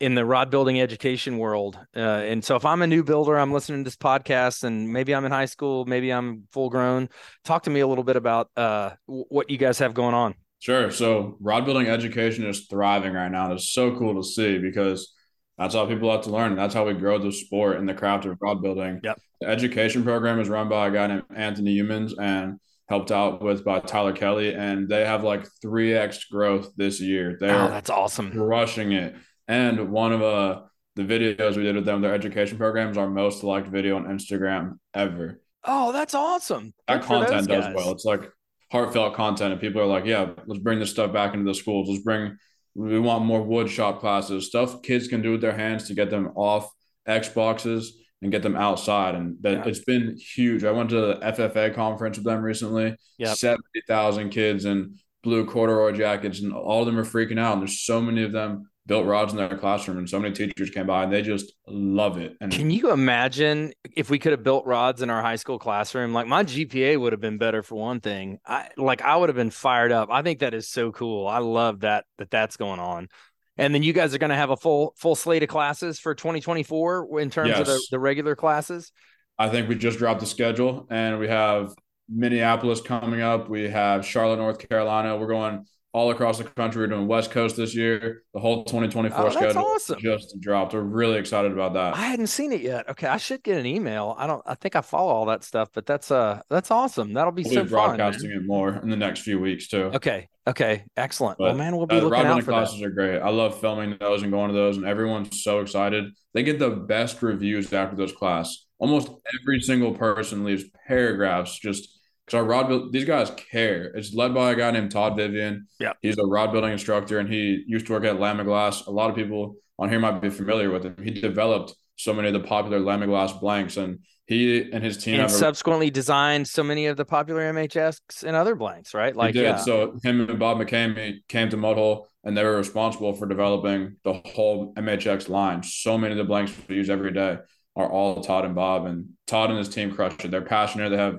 in 0.00 0.14
the 0.14 0.24
rod 0.24 0.50
building 0.50 0.80
education 0.80 1.38
world. 1.38 1.78
Uh, 1.96 2.00
and 2.00 2.44
so 2.44 2.56
if 2.56 2.64
I'm 2.64 2.82
a 2.82 2.86
new 2.86 3.04
builder, 3.04 3.38
I'm 3.38 3.52
listening 3.52 3.80
to 3.80 3.88
this 3.88 3.96
podcast 3.96 4.64
and 4.64 4.92
maybe 4.92 5.14
I'm 5.14 5.24
in 5.24 5.32
high 5.32 5.46
school, 5.46 5.84
maybe 5.86 6.12
I'm 6.12 6.46
full 6.52 6.68
grown. 6.68 7.08
Talk 7.44 7.62
to 7.64 7.70
me 7.70 7.80
a 7.80 7.86
little 7.86 8.04
bit 8.04 8.16
about 8.16 8.50
uh, 8.56 8.90
what 9.06 9.50
you 9.50 9.56
guys 9.56 9.78
have 9.78 9.94
going 9.94 10.14
on. 10.14 10.34
Sure. 10.58 10.90
So 10.90 11.36
rod 11.40 11.64
building 11.64 11.88
education 11.88 12.46
is 12.46 12.66
thriving 12.66 13.12
right 13.12 13.30
now. 13.30 13.52
It's 13.52 13.70
so 13.70 13.96
cool 13.96 14.14
to 14.20 14.26
see 14.26 14.58
because 14.58 15.12
that's 15.58 15.74
how 15.74 15.86
people 15.86 16.10
have 16.10 16.22
to 16.22 16.30
learn. 16.30 16.56
That's 16.56 16.74
how 16.74 16.86
we 16.86 16.94
grow 16.94 17.18
the 17.18 17.32
sport 17.32 17.76
and 17.76 17.88
the 17.88 17.94
craft 17.94 18.24
of 18.24 18.36
rod 18.40 18.62
building. 18.62 19.00
Yep. 19.02 19.20
The 19.40 19.46
education 19.48 20.02
program 20.02 20.40
is 20.40 20.48
run 20.48 20.68
by 20.68 20.88
a 20.88 20.90
guy 20.90 21.06
named 21.06 21.24
Anthony 21.34 21.72
Humans 21.72 22.14
and 22.18 22.58
helped 22.88 23.10
out 23.10 23.42
with 23.42 23.64
by 23.64 23.80
Tyler 23.80 24.12
Kelly. 24.12 24.54
And 24.54 24.88
they 24.88 25.04
have 25.04 25.24
like 25.24 25.46
3x 25.64 26.30
growth 26.30 26.70
this 26.76 27.00
year. 27.00 27.36
They're 27.40 27.54
oh, 27.54 27.68
that's 27.68 27.90
awesome. 27.90 28.32
Rushing 28.36 28.92
it. 28.92 29.14
And 29.48 29.90
one 29.90 30.12
of 30.12 30.22
uh, 30.22 30.62
the 30.96 31.02
videos 31.02 31.56
we 31.56 31.62
did 31.62 31.76
with 31.76 31.84
them, 31.84 32.00
their 32.00 32.14
education 32.14 32.58
programs, 32.58 32.96
our 32.96 33.08
most 33.08 33.44
liked 33.44 33.68
video 33.68 33.96
on 33.96 34.04
Instagram 34.04 34.78
ever. 34.94 35.40
Oh, 35.64 35.92
that's 35.92 36.14
awesome. 36.14 36.74
That 36.88 37.00
Good 37.00 37.08
content 37.08 37.48
does 37.48 37.74
well. 37.74 37.92
It's 37.92 38.04
like 38.04 38.30
heartfelt 38.74 39.14
content 39.14 39.52
and 39.52 39.60
people 39.60 39.80
are 39.80 39.86
like 39.86 40.04
yeah 40.04 40.30
let's 40.46 40.60
bring 40.60 40.80
this 40.80 40.90
stuff 40.90 41.12
back 41.12 41.32
into 41.32 41.44
the 41.44 41.54
schools 41.54 41.88
let's 41.88 42.02
bring 42.02 42.36
we 42.74 42.98
want 42.98 43.24
more 43.24 43.40
wood 43.40 43.70
shop 43.70 44.00
classes 44.00 44.48
stuff 44.48 44.82
kids 44.82 45.06
can 45.06 45.22
do 45.22 45.30
with 45.30 45.40
their 45.40 45.56
hands 45.56 45.86
to 45.86 45.94
get 45.94 46.10
them 46.10 46.32
off 46.34 46.68
xboxes 47.06 47.90
and 48.24 48.32
get 48.32 48.42
them 48.42 48.56
outside 48.56 49.14
and 49.14 49.36
that 49.42 49.52
yeah. 49.52 49.64
it's 49.66 49.84
been 49.84 50.16
huge. 50.16 50.64
I 50.64 50.70
went 50.70 50.88
to 50.90 51.00
the 51.00 51.14
ffa 51.16 51.74
conference 51.74 52.16
with 52.16 52.24
them 52.24 52.42
recently 52.42 52.96
yeah. 53.18 53.34
70000 53.34 54.30
kids 54.30 54.64
in 54.64 54.96
blue 55.22 55.44
corduroy 55.44 55.92
jackets 55.92 56.40
and 56.40 56.52
all 56.52 56.80
of 56.80 56.86
them 56.86 56.98
are 56.98 57.04
freaking 57.04 57.38
out 57.38 57.52
and 57.52 57.60
there's 57.60 57.80
so 57.80 58.00
many 58.00 58.22
of 58.22 58.32
them 58.32 58.70
built 58.86 59.06
rods 59.06 59.32
in 59.32 59.38
their 59.38 59.56
classroom 59.58 59.98
and 59.98 60.08
so 60.08 60.18
many 60.18 60.34
teachers 60.34 60.70
came 60.70 60.86
by 60.86 61.04
and 61.04 61.12
they 61.12 61.20
just 61.20 61.52
love 61.66 62.16
it 62.16 62.34
and 62.40 62.50
can 62.50 62.70
you 62.70 62.92
imagine 62.92 63.74
if 63.94 64.08
we 64.08 64.18
could 64.18 64.32
have 64.32 64.42
built 64.42 64.64
rods 64.64 65.02
in 65.02 65.10
our 65.10 65.20
high 65.20 65.36
school 65.36 65.58
classroom? 65.58 66.14
Like 66.14 66.26
my 66.26 66.44
gpa 66.44 66.98
would 66.98 67.12
have 67.12 67.20
been 67.20 67.38
better 67.38 67.62
for 67.62 67.74
one 67.74 68.00
thing. 68.00 68.38
I 68.46 68.70
like 68.78 69.02
i 69.02 69.14
would 69.14 69.28
have 69.28 69.36
been 69.36 69.50
fired 69.50 69.92
up. 69.92 70.08
I 70.10 70.22
think 70.22 70.38
that 70.38 70.54
is 70.54 70.66
so 70.68 70.92
cool. 70.92 71.28
I 71.28 71.38
love 71.38 71.80
that 71.80 72.06
that 72.16 72.30
that's 72.30 72.56
going 72.56 72.80
on 72.80 73.08
and 73.56 73.74
then 73.74 73.82
you 73.82 73.92
guys 73.92 74.14
are 74.14 74.18
going 74.18 74.30
to 74.30 74.36
have 74.36 74.50
a 74.50 74.56
full 74.56 74.94
full 74.96 75.14
slate 75.14 75.42
of 75.42 75.48
classes 75.48 75.98
for 75.98 76.14
2024 76.14 77.20
in 77.20 77.30
terms 77.30 77.48
yes. 77.48 77.60
of 77.60 77.66
the, 77.66 77.86
the 77.92 77.98
regular 77.98 78.34
classes 78.36 78.92
i 79.38 79.48
think 79.48 79.68
we 79.68 79.74
just 79.74 79.98
dropped 79.98 80.20
the 80.20 80.26
schedule 80.26 80.86
and 80.90 81.18
we 81.18 81.28
have 81.28 81.74
minneapolis 82.08 82.80
coming 82.80 83.20
up 83.20 83.48
we 83.48 83.68
have 83.68 84.04
charlotte 84.04 84.36
north 84.36 84.68
carolina 84.68 85.16
we're 85.16 85.26
going 85.26 85.64
all 85.94 86.10
across 86.10 86.38
the 86.38 86.44
country. 86.44 86.82
We're 86.82 86.88
doing 86.88 87.06
West 87.06 87.30
Coast 87.30 87.56
this 87.56 87.74
year. 87.74 88.24
The 88.34 88.40
whole 88.40 88.64
2024 88.64 89.16
oh, 89.16 89.30
schedule 89.30 89.62
awesome. 89.62 90.00
just 90.00 90.38
dropped. 90.40 90.74
We're 90.74 90.80
really 90.80 91.18
excited 91.18 91.52
about 91.52 91.72
that. 91.74 91.94
I 91.94 92.06
hadn't 92.06 92.26
seen 92.26 92.52
it 92.52 92.60
yet. 92.60 92.90
Okay, 92.90 93.06
I 93.06 93.16
should 93.16 93.44
get 93.44 93.58
an 93.58 93.64
email. 93.64 94.14
I 94.18 94.26
don't. 94.26 94.42
I 94.44 94.56
think 94.56 94.74
I 94.74 94.80
follow 94.80 95.12
all 95.12 95.26
that 95.26 95.44
stuff, 95.44 95.70
but 95.72 95.86
that's 95.86 96.10
uh 96.10 96.42
that's 96.50 96.70
awesome. 96.70 97.14
That'll 97.14 97.32
be 97.32 97.44
we'll 97.44 97.54
so 97.54 97.62
be 97.62 97.70
broadcasting 97.70 98.30
fun, 98.30 98.40
it 98.40 98.46
more 98.46 98.74
in 98.74 98.90
the 98.90 98.96
next 98.96 99.20
few 99.20 99.38
weeks 99.38 99.68
too. 99.68 99.84
Okay. 99.94 100.28
Okay. 100.46 100.84
Excellent. 100.96 101.38
But, 101.38 101.44
well, 101.44 101.54
man, 101.54 101.76
we'll 101.76 101.86
be 101.86 101.96
uh, 101.96 102.02
looking 102.02 102.26
out 102.26 102.42
for 102.42 102.52
classes 102.52 102.80
that. 102.80 102.86
are 102.86 102.90
great. 102.90 103.18
I 103.18 103.30
love 103.30 103.60
filming 103.60 103.96
those 103.98 104.22
and 104.22 104.30
going 104.30 104.48
to 104.48 104.54
those, 104.54 104.76
and 104.76 104.86
everyone's 104.86 105.42
so 105.42 105.60
excited. 105.60 106.12
They 106.34 106.42
get 106.42 106.58
the 106.58 106.70
best 106.70 107.22
reviews 107.22 107.72
after 107.72 107.96
those 107.96 108.12
class. 108.12 108.66
Almost 108.78 109.10
every 109.40 109.60
single 109.60 109.94
person 109.94 110.44
leaves 110.44 110.64
paragraphs 110.86 111.58
just 111.58 111.88
because 112.26 112.38
our 112.38 112.44
rod 112.44 112.68
build 112.68 112.92
these 112.92 113.04
guys 113.04 113.30
care. 113.50 113.86
It's 113.94 114.14
led 114.14 114.34
by 114.34 114.52
a 114.52 114.54
guy 114.54 114.70
named 114.70 114.90
Todd 114.90 115.16
Vivian. 115.16 115.68
Yeah, 115.78 115.92
he's 116.02 116.18
a 116.18 116.26
rod 116.26 116.52
building 116.52 116.72
instructor, 116.72 117.18
and 117.18 117.28
he 117.28 117.64
used 117.66 117.86
to 117.86 117.92
work 117.92 118.04
at 118.04 118.16
Lamiglas. 118.16 118.86
A 118.86 118.90
lot 118.90 119.10
of 119.10 119.16
people 119.16 119.56
on 119.78 119.88
here 119.88 120.00
might 120.00 120.20
be 120.20 120.30
familiar 120.30 120.70
with 120.70 120.84
him. 120.84 120.96
He 121.02 121.10
developed 121.10 121.74
so 121.96 122.12
many 122.12 122.28
of 122.28 122.34
the 122.34 122.40
popular 122.40 122.80
Lamiglas 122.80 123.40
blanks, 123.40 123.76
and 123.76 124.00
he 124.26 124.70
and 124.72 124.82
his 124.82 124.96
team 124.96 125.20
and 125.20 125.30
subsequently 125.30 125.88
a, 125.88 125.90
designed 125.90 126.48
so 126.48 126.62
many 126.62 126.86
of 126.86 126.96
the 126.96 127.04
popular 127.04 127.52
MHX 127.52 128.24
and 128.24 128.34
other 128.34 128.54
blanks, 128.54 128.94
right? 128.94 129.14
Like, 129.14 129.34
yeah. 129.34 129.56
So 129.56 129.98
him 130.02 130.28
and 130.28 130.38
Bob 130.38 130.58
McCamey 130.58 131.18
came 131.28 131.50
to 131.50 131.58
Mudhole, 131.58 132.06
and 132.24 132.36
they 132.36 132.42
were 132.42 132.56
responsible 132.56 133.12
for 133.12 133.26
developing 133.26 133.96
the 134.02 134.14
whole 134.14 134.72
MHX 134.74 135.28
line. 135.28 135.62
So 135.62 135.98
many 135.98 136.12
of 136.12 136.18
the 136.18 136.24
blanks 136.24 136.52
we 136.68 136.76
use 136.76 136.88
every 136.88 137.12
day 137.12 137.38
are 137.76 137.90
all 137.90 138.22
Todd 138.22 138.46
and 138.46 138.54
Bob, 138.54 138.86
and 138.86 139.10
Todd 139.26 139.50
and 139.50 139.58
his 139.58 139.68
team 139.68 139.94
crush 139.94 140.24
it. 140.24 140.30
They're 140.30 140.40
passionate. 140.40 140.88
They 140.88 140.96
have 140.96 141.18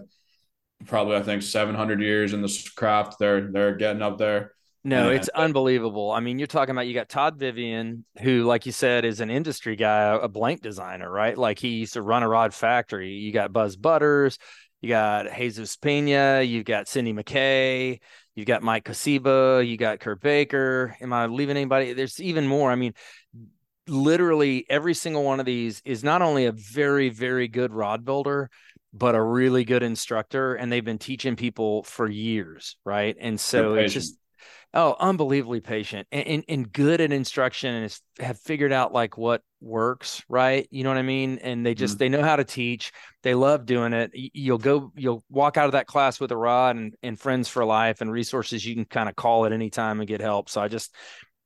probably 0.87 1.15
I 1.15 1.21
think 1.21 1.43
700 1.43 2.01
years 2.01 2.33
in 2.33 2.41
this 2.41 2.67
craft. 2.69 3.17
They're 3.19 3.51
they're 3.51 3.75
getting 3.75 4.01
up 4.01 4.17
there. 4.17 4.54
No, 4.85 5.09
and, 5.09 5.17
it's 5.17 5.29
unbelievable. 5.29 6.11
I 6.11 6.19
mean, 6.19 6.37
you're 6.37 6.45
talking 6.45 6.73
about 6.73 6.85
you 6.85 6.93
got 6.93 7.09
Todd 7.09 7.39
Vivian, 7.39 8.05
who, 8.21 8.43
like 8.43 8.67
you 8.67 8.71
said, 8.71 9.03
is 9.03 9.19
an 9.19 9.31
industry 9.31 9.75
guy, 9.75 10.15
a 10.21 10.27
blank 10.27 10.61
designer, 10.61 11.11
right? 11.11 11.35
Like 11.35 11.57
he 11.57 11.69
used 11.69 11.93
to 11.93 12.03
run 12.03 12.21
a 12.21 12.29
rod 12.29 12.53
factory. 12.53 13.13
You 13.13 13.31
got 13.33 13.51
Buzz 13.51 13.77
Butters, 13.77 14.37
you 14.81 14.89
got 14.89 15.25
Jesus 15.35 15.75
Pena, 15.75 16.43
you've 16.43 16.65
got 16.65 16.87
Cindy 16.87 17.13
McKay, 17.13 17.99
you've 18.35 18.45
got 18.45 18.61
Mike 18.61 18.85
Kosiba, 18.85 19.67
you 19.67 19.75
got 19.75 19.99
Kurt 19.99 20.21
Baker. 20.21 20.95
Am 21.01 21.11
I 21.11 21.25
leaving 21.25 21.57
anybody? 21.57 21.93
There's 21.93 22.21
even 22.21 22.45
more. 22.45 22.71
I 22.71 22.75
mean, 22.75 22.93
literally 23.87 24.67
every 24.69 24.93
single 24.93 25.23
one 25.23 25.39
of 25.39 25.47
these 25.47 25.81
is 25.83 26.03
not 26.03 26.21
only 26.21 26.45
a 26.45 26.51
very, 26.51 27.09
very 27.09 27.47
good 27.47 27.73
rod 27.73 28.05
builder, 28.05 28.51
but 28.93 29.15
a 29.15 29.21
really 29.21 29.65
good 29.65 29.81
instructor 29.81 30.53
and 30.53 30.71
they've 30.71 30.85
been 30.85 30.97
teaching 30.97 31.35
people 31.35 31.83
for 31.83 32.09
years 32.09 32.77
right 32.85 33.17
and 33.19 33.37
so 33.37 33.73
it's 33.73 33.93
just 33.93 34.17
oh 34.75 34.95
unbelievably 34.99 35.61
patient 35.61 36.07
and, 36.11 36.27
and, 36.27 36.43
and, 36.47 36.71
good 36.71 37.01
at 37.01 37.11
instruction 37.11 37.73
and 37.73 37.99
have 38.19 38.37
figured 38.39 38.71
out 38.71 38.93
like 38.93 39.17
what 39.17 39.41
works 39.61 40.21
right? 40.29 40.67
You 40.69 40.83
know 40.83 40.89
what 40.89 40.97
i 40.97 41.01
mean? 41.01 41.39
And 41.41 41.65
they 41.65 41.73
just 41.73 41.95
mm-hmm. 41.95 41.99
they 41.99 42.09
know 42.09 42.23
how 42.23 42.35
to 42.35 42.43
teach. 42.43 42.91
They 43.23 43.33
love 43.33 43.65
doing 43.65 43.93
it. 43.93 44.11
You'll 44.13 44.59
go 44.59 44.91
you'll 44.95 45.23
walk 45.29 45.57
out 45.57 45.65
of 45.65 45.71
that 45.71 45.87
class 45.87 46.19
with 46.19 46.31
a 46.31 46.37
rod 46.37 46.75
and, 46.75 46.93
and 47.01 47.19
friends 47.19 47.49
for 47.49 47.65
life 47.65 48.01
and 48.01 48.11
resources 48.11 48.65
you 48.65 48.75
can 48.75 48.85
kind 48.85 49.09
of 49.09 49.15
call 49.15 49.45
at 49.45 49.53
any 49.53 49.69
time 49.69 49.99
and 49.99 50.07
get 50.07 50.21
help. 50.21 50.49
So 50.49 50.61
i 50.61 50.67
just 50.67 50.93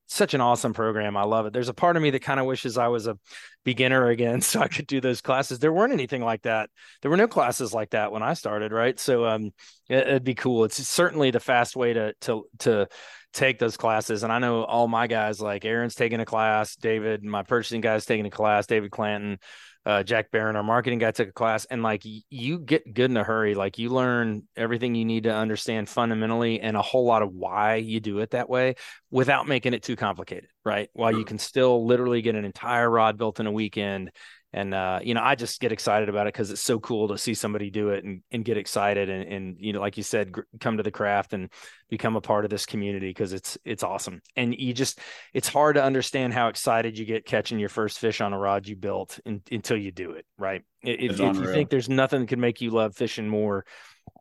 such 0.10 0.34
an 0.34 0.42
awesome 0.42 0.74
program. 0.74 1.16
I 1.16 1.24
love 1.24 1.46
it. 1.46 1.54
There's 1.54 1.70
a 1.70 1.74
part 1.74 1.96
of 1.96 2.02
me 2.02 2.10
that 2.10 2.24
kind 2.24 2.40
of 2.40 2.48
wishes 2.48 2.78
I 2.78 2.88
was 2.88 3.06
a 3.08 3.18
beginner 3.64 4.08
again 4.10 4.42
so 4.42 4.60
I 4.60 4.68
could 4.68 4.88
do 4.88 5.00
those 5.00 5.22
classes. 5.22 5.60
There 5.60 5.72
weren't 5.72 5.94
anything 5.94 6.24
like 6.24 6.42
that. 6.42 6.70
There 7.02 7.12
were 7.12 7.18
no 7.18 7.28
classes 7.28 7.74
like 7.74 7.92
that 7.92 8.12
when 8.12 8.24
I 8.24 8.34
started, 8.34 8.72
right? 8.72 9.00
So 9.00 9.26
um 9.26 9.52
it, 9.88 10.08
would 10.08 10.24
be 10.24 10.36
cool. 10.36 10.66
It's 10.66 10.78
certainly 10.88 11.32
the 11.32 11.40
fast 11.40 11.76
way 11.76 11.94
to 11.94 12.14
to 12.22 12.46
to 12.60 12.88
take 13.32 13.60
those 13.60 13.78
classes. 13.78 14.24
And 14.24 14.34
I 14.34 14.40
know 14.40 14.64
all 14.64 14.88
my 14.88 15.06
guys 15.06 15.40
like 15.40 15.64
Aaron's 15.64 15.96
taking 15.96 16.20
a 16.20 16.26
class, 16.26 16.76
David, 16.76 17.24
my 17.24 17.44
purchasing 17.44 17.82
guy's 17.82 18.06
taking 18.06 18.26
a 18.26 18.32
class, 18.32 18.66
David 18.66 18.90
Clanton, 18.90 19.38
uh, 19.86 20.04
Jack 20.04 20.32
Barron, 20.32 20.56
our 20.56 20.64
marketing 20.64 21.00
guy, 21.00 21.12
took 21.12 21.30
a 21.30 21.34
class, 21.34 21.66
and 21.66 21.82
like 21.82 22.04
you 22.04 22.60
get 22.60 22.94
good 22.94 23.10
in 23.10 23.18
a 23.18 23.24
hurry. 23.24 23.56
Like 23.56 23.78
you 23.78 23.90
learn 23.90 24.44
everything 24.56 24.96
you 24.96 25.06
need 25.06 25.24
to 25.24 25.34
understand 25.34 25.90
fundamentally, 25.90 26.60
and 26.60 26.76
a 26.76 26.82
whole 26.82 27.06
lot 27.06 27.22
of 27.22 27.34
why 27.34 27.76
you 27.76 28.00
do 28.00 28.20
it 28.20 28.32
that 28.32 28.50
way 28.50 28.76
without 29.10 29.48
making 29.48 29.74
it 29.74 29.84
too 29.84 29.96
complicated, 29.96 30.50
right? 30.66 30.90
While 30.94 31.18
you 31.18 31.26
can 31.26 31.40
still 31.40 31.86
literally 31.86 32.22
get 32.22 32.36
an 32.36 32.46
entire 32.46 32.90
rod 32.90 33.18
built 33.18 33.40
in 33.40 33.48
a 33.48 33.52
weekend 33.52 34.12
and 34.54 34.74
uh, 34.74 35.00
you 35.02 35.14
know 35.14 35.22
i 35.22 35.36
just 35.36 35.60
get 35.60 35.72
excited 35.72 36.10
about 36.10 36.28
it 36.28 36.34
because 36.34 36.52
it's 36.52 36.62
so 36.62 36.80
cool 36.80 37.08
to 37.08 37.18
see 37.18 37.34
somebody 37.34 37.70
do 37.70 37.90
it 37.90 38.04
and, 38.04 38.22
and 38.32 38.44
get 38.46 38.58
excited 38.58 39.10
and, 39.10 39.32
and 39.32 39.58
you 39.60 39.74
know 39.74 39.80
like 39.80 39.98
you 39.98 40.04
said 40.04 40.32
gr- 40.32 40.42
come 40.60 40.78
to 40.78 40.84
the 40.84 40.92
craft 40.92 41.34
and 41.34 41.50
become 41.90 42.16
a 42.16 42.22
part 42.22 42.46
of 42.46 42.52
this 42.52 42.66
community 42.66 43.10
because 43.10 43.34
it's 43.34 43.58
it's 43.64 43.84
awesome 43.84 44.22
and 44.36 44.56
you 44.56 44.74
just 44.74 45.00
it's 45.34 45.48
hard 45.48 45.76
to 45.76 45.84
understand 45.84 46.34
how 46.34 46.48
excited 46.48 46.98
you 46.98 47.06
get 47.06 47.26
catching 47.26 47.60
your 47.60 47.70
first 47.70 48.00
fish 48.00 48.22
on 48.22 48.34
a 48.34 48.40
rod 48.40 48.68
you 48.68 48.76
built 48.76 49.20
in, 49.26 49.42
until 49.52 49.78
you 49.78 49.92
do 49.92 50.12
it 50.12 50.26
right 50.38 50.64
if, 50.82 51.12
if 51.12 51.20
you 51.20 51.46
think 51.46 51.70
there's 51.70 51.90
nothing 51.90 52.22
that 52.22 52.30
can 52.30 52.40
make 52.40 52.62
you 52.62 52.72
love 52.72 52.96
fishing 52.96 53.28
more 53.28 53.66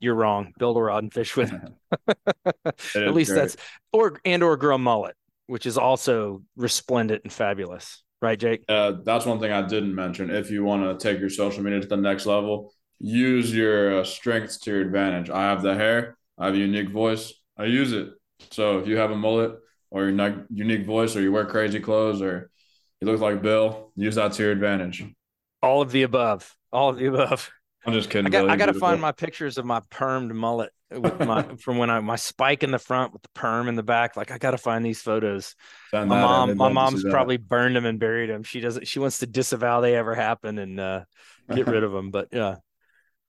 you're 0.01 0.15
wrong 0.15 0.53
build 0.59 0.77
a 0.77 0.81
rod 0.81 1.03
and 1.03 1.13
fish 1.13 1.37
with 1.37 1.53
it. 2.09 2.97
at 2.97 3.15
least 3.15 3.31
great. 3.31 3.41
that's 3.41 3.57
or 3.93 4.21
and 4.25 4.43
or 4.43 4.57
grow 4.57 4.77
mullet 4.77 5.17
which 5.47 5.65
is 5.65 5.79
also 5.79 6.43
resplendent 6.57 7.23
and 7.25 7.33
fabulous 7.33 8.03
right, 8.21 8.39
Jake? 8.39 8.65
Uh, 8.69 8.95
that's 9.05 9.27
one 9.27 9.41
thing 9.41 9.53
I 9.53 9.63
didn't 9.63 9.95
mention. 9.95 10.31
If 10.31 10.51
you 10.51 10.65
want 10.65 10.83
to 10.83 11.03
take 11.03 11.21
your 11.21 11.31
social 11.31 11.63
media 11.63 11.81
to 11.81 11.87
the 11.87 11.97
next 11.97 12.27
level, 12.27 12.73
use 12.99 13.55
your 13.55 14.01
uh, 14.01 14.05
strengths 14.05 14.59
to 14.59 14.71
your 14.71 14.81
advantage. 14.83 15.31
I 15.31 15.43
have 15.43 15.63
the 15.63 15.75
hair, 15.75 16.17
I 16.39 16.47
have 16.47 16.55
a 16.55 16.59
unique 16.59 16.91
voice. 16.91 17.33
I 17.57 17.65
use 17.65 17.93
it. 17.93 18.11
So 18.51 18.79
if 18.79 18.87
you 18.87 18.97
have 18.97 19.11
a 19.11 19.17
mullet 19.17 19.53
or 19.91 20.09
your 20.09 20.47
unique 20.51 20.87
voice 20.87 21.17
or 21.17 21.21
you 21.21 21.33
wear 21.33 21.45
crazy 21.47 21.81
clothes 21.81 22.23
or 22.23 22.51
you 23.01 23.07
look 23.07 23.21
like 23.21 23.43
Bill, 23.43 23.93
use 23.97 24.15
that 24.15 24.33
to 24.35 24.43
your 24.43 24.53
advantage. 24.53 25.05
All 25.63 25.83
of 25.83 25.91
the 25.91 26.03
above. 26.03 26.57
All 26.73 26.91
of 26.91 26.99
the 26.99 27.07
above. 27.07 27.51
I'm 27.87 27.93
just 27.93 28.11
kidding. 28.11 28.27
I 28.27 28.31
got, 28.31 28.51
I 28.51 28.57
got 28.57 28.67
to 28.67 28.75
find 28.75 29.01
my 29.01 29.13
pictures 29.13 29.59
of 29.59 29.65
my 29.65 29.81
permed 29.91 30.33
mullet 30.33 30.73
with 30.91 31.19
my 31.21 31.43
from 31.61 31.79
when 31.79 31.91
I 31.91 32.01
my 32.01 32.17
spike 32.17 32.63
in 32.63 32.71
the 32.71 32.79
front 32.79 33.13
with 33.13 33.23
the 33.23 33.29
perm 33.35 33.69
in 33.69 33.75
the 33.75 33.83
back. 33.83 34.17
Like 34.17 34.31
I 34.31 34.39
got 34.39 34.53
to 34.53 34.59
find 34.59 34.85
these 34.85 35.01
photos. 35.01 35.55
my 35.93 36.05
mom, 36.05 36.57
my 36.57 36.71
mom's 36.71 37.05
probably 37.05 37.37
burned 37.37 37.77
them 37.77 37.87
and 37.87 37.99
buried 37.99 38.31
them. 38.31 38.43
She 38.43 38.61
doesn't. 38.61 38.87
She 38.87 38.99
wants 38.99 39.19
to 39.19 39.27
disavow 39.27 39.81
they 39.81 39.95
ever 39.95 40.15
happened 40.15 40.59
and 40.59 40.81
uh, 40.81 41.05
get 41.55 41.67
rid 41.67 41.85
of 41.85 41.93
them. 41.93 42.11
But 42.11 42.29
yeah, 42.33 42.57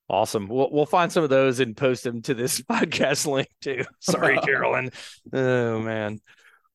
awesome. 0.10 0.48
We'll 0.48 0.70
we'll 0.72 0.86
find 0.86 1.12
some 1.12 1.24
of 1.24 1.30
those 1.30 1.60
and 1.60 1.76
post 1.76 2.04
them 2.04 2.22
to 2.24 2.34
this 2.34 2.62
podcast 2.72 3.28
link 3.28 3.50
too. 3.62 3.84
Sorry, 4.00 4.38
Carolyn. 4.44 4.92
Oh 5.34 5.80
man. 5.80 6.20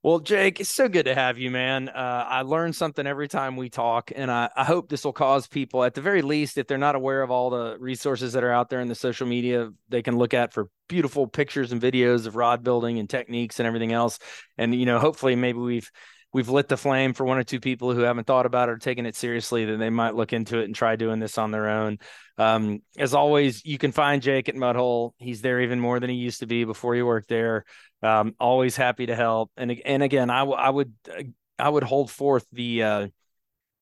Well, 0.04 0.18
Jake, 0.18 0.60
it's 0.60 0.68
so 0.68 0.86
good 0.90 1.06
to 1.06 1.14
have 1.14 1.38
you, 1.38 1.50
man. 1.50 1.88
Uh, 1.88 2.26
I 2.28 2.42
learn 2.42 2.74
something 2.74 3.06
every 3.06 3.26
time 3.26 3.56
we 3.56 3.70
talk, 3.70 4.12
and 4.14 4.30
I, 4.30 4.50
I 4.54 4.62
hope 4.62 4.90
this 4.90 5.02
will 5.02 5.14
cause 5.14 5.46
people, 5.46 5.82
at 5.82 5.94
the 5.94 6.02
very 6.02 6.20
least, 6.20 6.58
if 6.58 6.66
they're 6.66 6.76
not 6.76 6.94
aware 6.94 7.22
of 7.22 7.30
all 7.30 7.48
the 7.48 7.78
resources 7.80 8.34
that 8.34 8.44
are 8.44 8.52
out 8.52 8.68
there 8.68 8.80
in 8.80 8.88
the 8.88 8.94
social 8.94 9.26
media, 9.26 9.70
they 9.88 10.02
can 10.02 10.18
look 10.18 10.34
at 10.34 10.52
for 10.52 10.68
beautiful 10.90 11.26
pictures 11.26 11.72
and 11.72 11.80
videos 11.80 12.26
of 12.26 12.36
rod 12.36 12.62
building 12.62 12.98
and 12.98 13.08
techniques 13.08 13.58
and 13.58 13.66
everything 13.66 13.94
else. 13.94 14.18
And 14.58 14.74
you 14.74 14.84
know, 14.84 14.98
hopefully, 14.98 15.36
maybe 15.36 15.58
we've 15.58 15.90
we've 16.34 16.48
lit 16.48 16.68
the 16.68 16.76
flame 16.76 17.14
for 17.14 17.24
one 17.24 17.38
or 17.38 17.44
two 17.44 17.60
people 17.60 17.94
who 17.94 18.00
haven't 18.00 18.26
thought 18.26 18.44
about 18.44 18.68
it 18.68 18.72
or 18.72 18.76
taken 18.76 19.06
it 19.06 19.14
seriously 19.14 19.64
that 19.66 19.76
they 19.76 19.88
might 19.88 20.16
look 20.16 20.32
into 20.32 20.58
it 20.58 20.64
and 20.64 20.74
try 20.74 20.96
doing 20.96 21.20
this 21.20 21.38
on 21.38 21.52
their 21.52 21.68
own. 21.68 21.96
Um, 22.36 22.82
as 22.98 23.14
always, 23.14 23.64
you 23.64 23.78
can 23.78 23.92
find 23.92 24.20
Jake 24.20 24.48
at 24.48 24.56
Mudhole. 24.56 25.12
He's 25.16 25.40
there 25.40 25.60
even 25.60 25.78
more 25.78 26.00
than 26.00 26.10
he 26.10 26.16
used 26.16 26.40
to 26.40 26.46
be 26.46 26.64
before 26.64 26.96
he 26.96 27.02
worked 27.02 27.28
there. 27.28 27.64
Um, 28.02 28.34
always 28.40 28.76
happy 28.76 29.06
to 29.06 29.14
help. 29.14 29.52
And 29.56 29.80
and 29.86 30.02
again, 30.02 30.28
I, 30.28 30.40
w- 30.40 30.58
I 30.58 30.68
would 30.68 30.92
I 31.58 31.68
would 31.68 31.84
hold 31.84 32.10
forth 32.10 32.44
the 32.52 32.82
uh, 32.82 33.08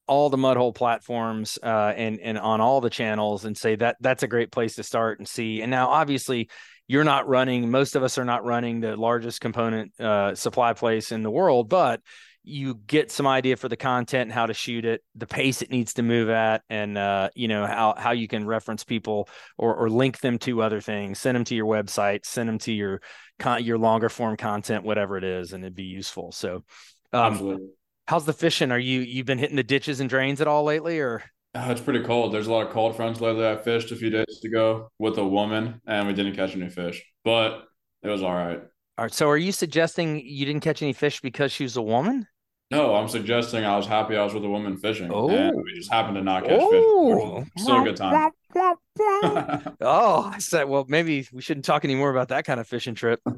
all 0.07 0.29
the 0.29 0.37
Mudhole 0.37 0.75
platforms 0.75 1.59
uh, 1.63 1.95
and 1.97 2.21
and 2.21 2.39
on 2.39 2.61
all 2.61 2.83
the 2.83 2.91
channels 2.91 3.47
and 3.47 3.57
say 3.57 3.77
that 3.77 3.97
that's 4.01 4.23
a 4.23 4.29
great 4.29 4.53
place 4.53 4.75
to 4.77 4.83
start 4.83 5.19
and 5.19 5.27
see. 5.27 5.63
And 5.63 5.71
now, 5.71 5.89
obviously, 5.89 6.51
you're 6.87 7.03
not 7.03 7.27
running. 7.27 7.71
Most 7.71 7.97
of 7.97 8.03
us 8.03 8.19
are 8.19 8.27
not 8.27 8.45
running 8.45 8.81
the 8.81 8.95
largest 8.95 9.41
component 9.41 9.99
uh, 9.99 10.35
supply 10.35 10.75
place 10.75 11.13
in 11.13 11.23
the 11.23 11.31
world, 11.31 11.71
but 11.71 12.03
you 12.45 12.75
get 12.87 13.11
some 13.11 13.27
idea 13.27 13.57
for 13.57 13.69
the 13.69 13.77
content 13.77 14.23
and 14.23 14.33
how 14.33 14.47
to 14.47 14.55
shoot 14.55 14.85
it, 14.85 15.03
the 15.15 15.27
pace 15.27 15.63
it 15.63 15.71
needs 15.71 15.95
to 15.95 16.03
move 16.03 16.29
at, 16.29 16.63
and 16.69 16.99
uh, 16.99 17.31
you 17.35 17.49
know 17.49 17.67
how 17.67 17.95
how 17.97 18.11
you 18.11 18.27
can 18.27 18.47
reference 18.47 18.85
people 18.85 19.29
or 19.57 19.75
or 19.75 19.89
link 19.89 20.21
them 20.21 20.39
to 20.41 20.63
other 20.63 20.81
things. 20.81 21.19
Send 21.19 21.37
them 21.37 21.45
to 21.45 21.55
your 21.55 21.67
website, 21.67 22.25
send 22.25 22.49
them 22.49 22.59
to 22.59 22.73
your 22.73 23.01
con- 23.39 23.65
your 23.65 23.79
longer 23.79 24.09
form 24.09 24.37
content, 24.37 24.85
whatever 24.85 25.17
it 25.17 25.25
is, 25.25 25.53
and 25.53 25.63
it'd 25.63 25.77
be 25.77 25.85
useful. 25.85 26.33
So, 26.33 26.65
um, 27.13 27.33
Absolutely. 27.33 27.69
how's 28.07 28.25
the 28.25 28.33
fishing? 28.33 28.73
Are 28.73 28.79
you 28.79 29.01
you've 29.01 29.27
been 29.27 29.39
hitting 29.39 29.57
the 29.57 29.63
ditches 29.63 30.01
and 30.01 30.11
drains 30.11 30.41
at 30.41 30.49
all 30.49 30.65
lately, 30.65 30.99
or? 30.99 31.23
Uh, 31.55 31.69
it's 31.69 31.83
pretty 31.83 32.03
cold. 32.03 32.33
There's 32.33 32.47
a 32.47 32.53
lot 32.53 32.67
of 32.67 32.73
cold 32.73 32.97
fronts 32.97 33.21
lately. 33.21 33.47
I 33.47 33.57
fished 33.57 33.93
a 33.93 33.97
few 33.97 34.11
days 34.11 34.41
ago 34.45 34.91
with 34.99 35.19
a 35.19 35.27
woman, 35.27 35.81
and 35.87 36.09
we 36.09 36.15
didn't 36.15 36.35
catch 36.35 36.57
any 36.57 36.71
fish, 36.71 37.05
but 37.25 37.65
it 38.03 38.09
was 38.09 38.23
all 38.23 38.35
right. 38.35 38.59
All 38.99 39.05
right. 39.05 39.13
So, 39.13 39.29
are 39.29 39.37
you 39.37 39.53
suggesting 39.53 40.21
you 40.25 40.45
didn't 40.45 40.63
catch 40.63 40.83
any 40.83 40.93
fish 40.93 41.21
because 41.21 41.53
she 41.53 41.63
was 41.63 41.77
a 41.77 41.83
woman? 41.83 42.27
No, 42.73 42.95
I'm 42.95 43.07
suggesting 43.07 43.67
I 43.67 43.77
was 43.77 43.87
happy 43.87 44.17
I 44.17 44.25
was 44.25 44.33
with 44.33 44.45
a 44.45 44.49
woman 44.49 44.79
fishing. 44.79 45.11
Oh. 45.13 45.29
And 45.29 45.55
we 45.63 45.75
just 45.75 45.93
happened 45.93 46.17
to 46.17 46.23
not 46.23 46.45
catch 46.45 46.59
oh. 46.59 47.41
fish. 47.43 47.63
Still 47.63 47.83
a 47.83 47.85
good 47.85 47.97
time. 47.97 48.33
oh, 49.83 50.31
I 50.33 50.39
said, 50.39 50.65
well, 50.65 50.87
maybe 50.89 51.29
we 51.35 51.43
shouldn't 51.43 51.67
talk 51.67 51.85
anymore 51.85 52.11
about 52.11 52.29
that 52.29 52.47
kind 52.47 52.59
of 52.59 52.67
fishing 52.67 52.95
trip. 52.95 53.21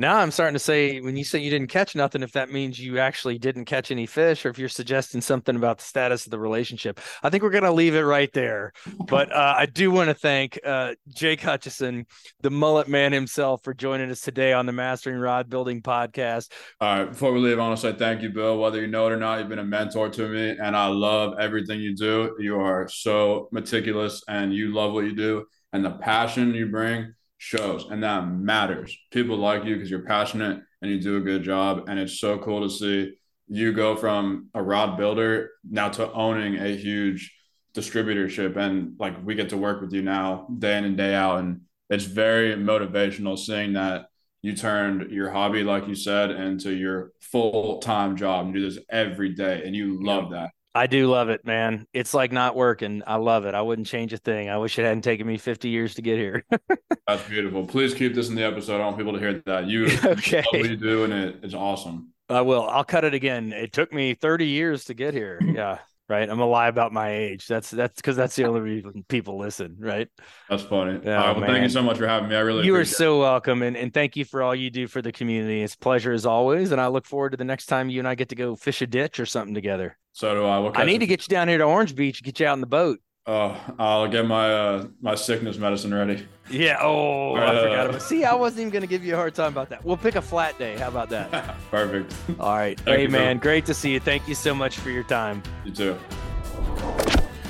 Now 0.00 0.16
I'm 0.16 0.30
starting 0.30 0.54
to 0.54 0.58
say 0.58 0.98
when 1.02 1.14
you 1.14 1.24
say 1.24 1.40
you 1.40 1.50
didn't 1.50 1.66
catch 1.68 1.94
nothing, 1.94 2.22
if 2.22 2.32
that 2.32 2.50
means 2.50 2.80
you 2.80 2.98
actually 2.98 3.36
didn't 3.38 3.66
catch 3.66 3.90
any 3.90 4.06
fish, 4.06 4.46
or 4.46 4.48
if 4.48 4.58
you're 4.58 4.70
suggesting 4.70 5.20
something 5.20 5.54
about 5.54 5.76
the 5.76 5.84
status 5.84 6.24
of 6.24 6.30
the 6.30 6.38
relationship. 6.38 6.98
I 7.22 7.28
think 7.28 7.42
we're 7.42 7.50
gonna 7.50 7.70
leave 7.70 7.94
it 7.94 8.00
right 8.00 8.32
there. 8.32 8.72
But 9.08 9.30
uh, 9.36 9.56
I 9.58 9.66
do 9.66 9.90
want 9.90 10.08
to 10.08 10.14
thank 10.14 10.58
uh, 10.64 10.94
Jake 11.10 11.42
Hutcheson, 11.42 12.06
the 12.40 12.48
mullet 12.48 12.88
man 12.88 13.12
himself, 13.12 13.62
for 13.62 13.74
joining 13.74 14.10
us 14.10 14.22
today 14.22 14.54
on 14.54 14.64
the 14.64 14.72
Mastering 14.72 15.18
Rod 15.18 15.50
Building 15.50 15.82
podcast. 15.82 16.50
All 16.80 17.00
right, 17.00 17.10
before 17.10 17.34
we 17.34 17.40
leave, 17.40 17.58
I 17.58 17.68
want 17.68 17.78
to 17.78 17.92
say 17.92 17.94
thank 17.94 18.22
you, 18.22 18.30
Bill. 18.30 18.56
Whether 18.58 18.80
you 18.80 18.86
know 18.86 19.06
it 19.06 19.12
or 19.12 19.18
not, 19.18 19.38
you've 19.38 19.50
been 19.50 19.58
a 19.58 19.64
mentor 19.64 20.08
to 20.08 20.28
me, 20.28 20.56
and 20.58 20.74
I 20.74 20.86
love 20.86 21.34
everything 21.38 21.78
you 21.78 21.94
do. 21.94 22.36
You 22.38 22.58
are 22.58 22.88
so 22.88 23.50
meticulous, 23.52 24.22
and 24.26 24.54
you 24.54 24.72
love 24.72 24.94
what 24.94 25.04
you 25.04 25.14
do, 25.14 25.44
and 25.74 25.84
the 25.84 25.90
passion 25.90 26.54
you 26.54 26.68
bring 26.68 27.12
shows 27.40 27.86
and 27.90 28.02
that 28.02 28.28
matters. 28.28 28.94
People 29.10 29.38
like 29.38 29.64
you 29.64 29.74
because 29.74 29.90
you're 29.90 30.04
passionate 30.04 30.62
and 30.82 30.90
you 30.90 31.00
do 31.00 31.16
a 31.16 31.20
good 31.20 31.42
job. 31.42 31.84
And 31.88 31.98
it's 31.98 32.20
so 32.20 32.36
cool 32.36 32.60
to 32.60 32.68
see 32.68 33.14
you 33.48 33.72
go 33.72 33.96
from 33.96 34.50
a 34.52 34.62
rod 34.62 34.98
builder 34.98 35.52
now 35.68 35.88
to 35.88 36.12
owning 36.12 36.56
a 36.56 36.76
huge 36.76 37.34
distributorship. 37.74 38.56
And 38.58 38.94
like 39.00 39.24
we 39.24 39.34
get 39.34 39.48
to 39.48 39.56
work 39.56 39.80
with 39.80 39.90
you 39.94 40.02
now 40.02 40.48
day 40.58 40.76
in 40.76 40.84
and 40.84 40.98
day 40.98 41.14
out. 41.14 41.38
And 41.38 41.62
it's 41.88 42.04
very 42.04 42.54
motivational 42.56 43.38
seeing 43.38 43.72
that 43.72 44.08
you 44.42 44.54
turned 44.54 45.10
your 45.10 45.30
hobby, 45.30 45.64
like 45.64 45.88
you 45.88 45.94
said, 45.94 46.30
into 46.30 46.74
your 46.74 47.12
full 47.22 47.78
time 47.78 48.18
job. 48.18 48.48
You 48.48 48.52
do 48.52 48.70
this 48.70 48.84
every 48.90 49.30
day 49.30 49.62
and 49.64 49.74
you 49.74 50.04
love 50.04 50.32
that. 50.32 50.50
I 50.74 50.86
do 50.86 51.08
love 51.08 51.28
it, 51.30 51.44
man. 51.44 51.86
It's 51.92 52.14
like 52.14 52.30
not 52.30 52.54
working. 52.54 53.02
I 53.06 53.16
love 53.16 53.44
it. 53.44 53.54
I 53.54 53.62
wouldn't 53.62 53.88
change 53.88 54.12
a 54.12 54.18
thing. 54.18 54.48
I 54.48 54.58
wish 54.58 54.78
it 54.78 54.84
hadn't 54.84 55.02
taken 55.02 55.26
me 55.26 55.36
50 55.36 55.68
years 55.68 55.94
to 55.96 56.02
get 56.02 56.16
here. 56.16 56.44
That's 57.06 57.28
beautiful. 57.28 57.66
Please 57.66 57.92
keep 57.92 58.14
this 58.14 58.28
in 58.28 58.36
the 58.36 58.44
episode. 58.44 58.80
I 58.80 58.84
want 58.84 58.96
people 58.96 59.12
to 59.14 59.18
hear 59.18 59.42
that. 59.46 59.66
You 59.66 59.86
okay. 60.04 60.44
what 60.52 60.68
you 60.68 60.76
do 60.76 61.04
and 61.04 61.12
it, 61.12 61.40
it's 61.42 61.54
awesome. 61.54 62.12
I 62.28 62.42
will. 62.42 62.68
I'll 62.68 62.84
cut 62.84 63.04
it 63.04 63.14
again. 63.14 63.52
It 63.52 63.72
took 63.72 63.92
me 63.92 64.14
30 64.14 64.46
years 64.46 64.84
to 64.84 64.94
get 64.94 65.14
here. 65.14 65.40
Yeah 65.42 65.78
right? 66.10 66.28
I'm 66.28 66.36
gonna 66.36 66.46
lie 66.46 66.68
about 66.68 66.92
my 66.92 67.12
age. 67.12 67.46
That's 67.46 67.70
that's 67.70 67.94
because 67.94 68.16
that's 68.16 68.34
the 68.34 68.44
only 68.44 68.60
reason 68.60 69.04
people 69.08 69.38
listen, 69.38 69.76
right? 69.78 70.08
That's 70.50 70.64
funny. 70.64 71.00
Oh, 71.02 71.10
well, 71.10 71.40
thank 71.40 71.62
you 71.62 71.68
so 71.68 71.82
much 71.82 71.96
for 71.98 72.06
having 72.06 72.28
me. 72.28 72.34
I 72.34 72.40
really 72.40 72.66
you 72.66 72.74
are 72.74 72.84
so 72.84 73.18
it. 73.18 73.20
welcome, 73.20 73.62
and 73.62 73.76
and 73.76 73.94
thank 73.94 74.16
you 74.16 74.24
for 74.24 74.42
all 74.42 74.54
you 74.54 74.70
do 74.70 74.88
for 74.88 75.00
the 75.00 75.12
community. 75.12 75.62
It's 75.62 75.76
pleasure 75.76 76.12
as 76.12 76.26
always, 76.26 76.72
and 76.72 76.80
I 76.80 76.88
look 76.88 77.06
forward 77.06 77.30
to 77.30 77.36
the 77.36 77.44
next 77.44 77.66
time 77.66 77.88
you 77.88 78.00
and 78.00 78.08
I 78.08 78.16
get 78.16 78.28
to 78.30 78.34
go 78.34 78.56
fish 78.56 78.82
a 78.82 78.86
ditch 78.86 79.20
or 79.20 79.26
something 79.26 79.54
together. 79.54 79.96
So 80.12 80.34
do 80.34 80.44
I. 80.44 80.58
We'll 80.58 80.72
I 80.74 80.84
need 80.84 80.98
to 80.98 81.06
get 81.06 81.22
you 81.22 81.28
down 81.28 81.48
here 81.48 81.58
to 81.58 81.64
Orange 81.64 81.94
Beach, 81.94 82.22
get 82.22 82.40
you 82.40 82.46
out 82.46 82.52
on 82.52 82.60
the 82.60 82.66
boat. 82.66 82.98
Oh, 83.30 83.56
I'll 83.78 84.08
get 84.08 84.26
my 84.26 84.52
uh 84.52 84.86
my 85.00 85.14
sickness 85.14 85.56
medicine 85.56 85.94
ready. 85.94 86.26
Yeah. 86.50 86.78
Oh, 86.80 87.36
uh, 87.36 87.40
I 87.40 87.62
forgot 87.62 87.86
about. 87.86 87.94
It. 87.94 88.02
See, 88.02 88.24
I 88.24 88.34
wasn't 88.34 88.62
even 88.62 88.72
gonna 88.72 88.88
give 88.88 89.04
you 89.04 89.14
a 89.14 89.16
hard 89.16 89.36
time 89.36 89.52
about 89.52 89.68
that. 89.68 89.84
We'll 89.84 89.96
pick 89.96 90.16
a 90.16 90.22
flat 90.22 90.58
day. 90.58 90.76
How 90.76 90.88
about 90.88 91.10
that? 91.10 91.30
Perfect. 91.70 92.12
All 92.40 92.56
right. 92.56 92.78
Thank 92.80 92.98
hey, 92.98 93.06
man, 93.06 93.36
so. 93.36 93.42
great 93.42 93.66
to 93.66 93.74
see 93.74 93.92
you. 93.92 94.00
Thank 94.00 94.26
you 94.26 94.34
so 94.34 94.52
much 94.52 94.78
for 94.78 94.90
your 94.90 95.04
time. 95.04 95.44
You 95.64 95.70
too. 95.70 95.96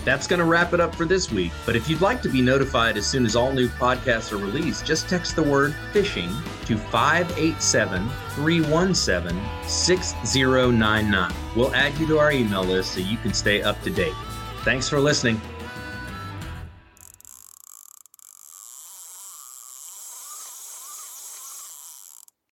That's 0.05 0.27
going 0.27 0.41
to 0.41 0.47
wrap 0.47 0.73
it 0.75 0.81
up 0.81 0.95
for 0.95 1.05
this 1.05 1.31
week. 1.31 1.53
But 1.67 1.77
if 1.77 1.89
you'd 1.89 2.01
like 2.01 2.23
to 2.23 2.29
be 2.31 2.41
notified 2.41 2.97
as 2.97 3.07
soon 3.07 3.27
as 3.27 3.37
all 3.37 3.53
new 3.53 3.69
podcasts 3.69 4.33
are 4.33 4.39
released, 4.39 4.87
just 4.87 5.09
text 5.11 5.37
the 5.37 5.43
word 5.43 5.75
fishing 5.93 6.31
to 6.65 6.77
587 6.77 8.09
317 8.31 9.69
6099. 9.69 11.35
We'll 11.55 11.75
add 11.75 11.97
you 11.99 12.07
to 12.07 12.19
our 12.19 12.33
email 12.33 12.65
list 12.65 12.93
so 12.93 13.01
you 13.01 13.19
can 13.19 13.35
stay 13.35 13.63
up 13.63 13.81
to 13.83 13.91
date. 13.91 14.15
Thanks 14.63 14.89
for 14.89 15.01
listening. 15.01 15.41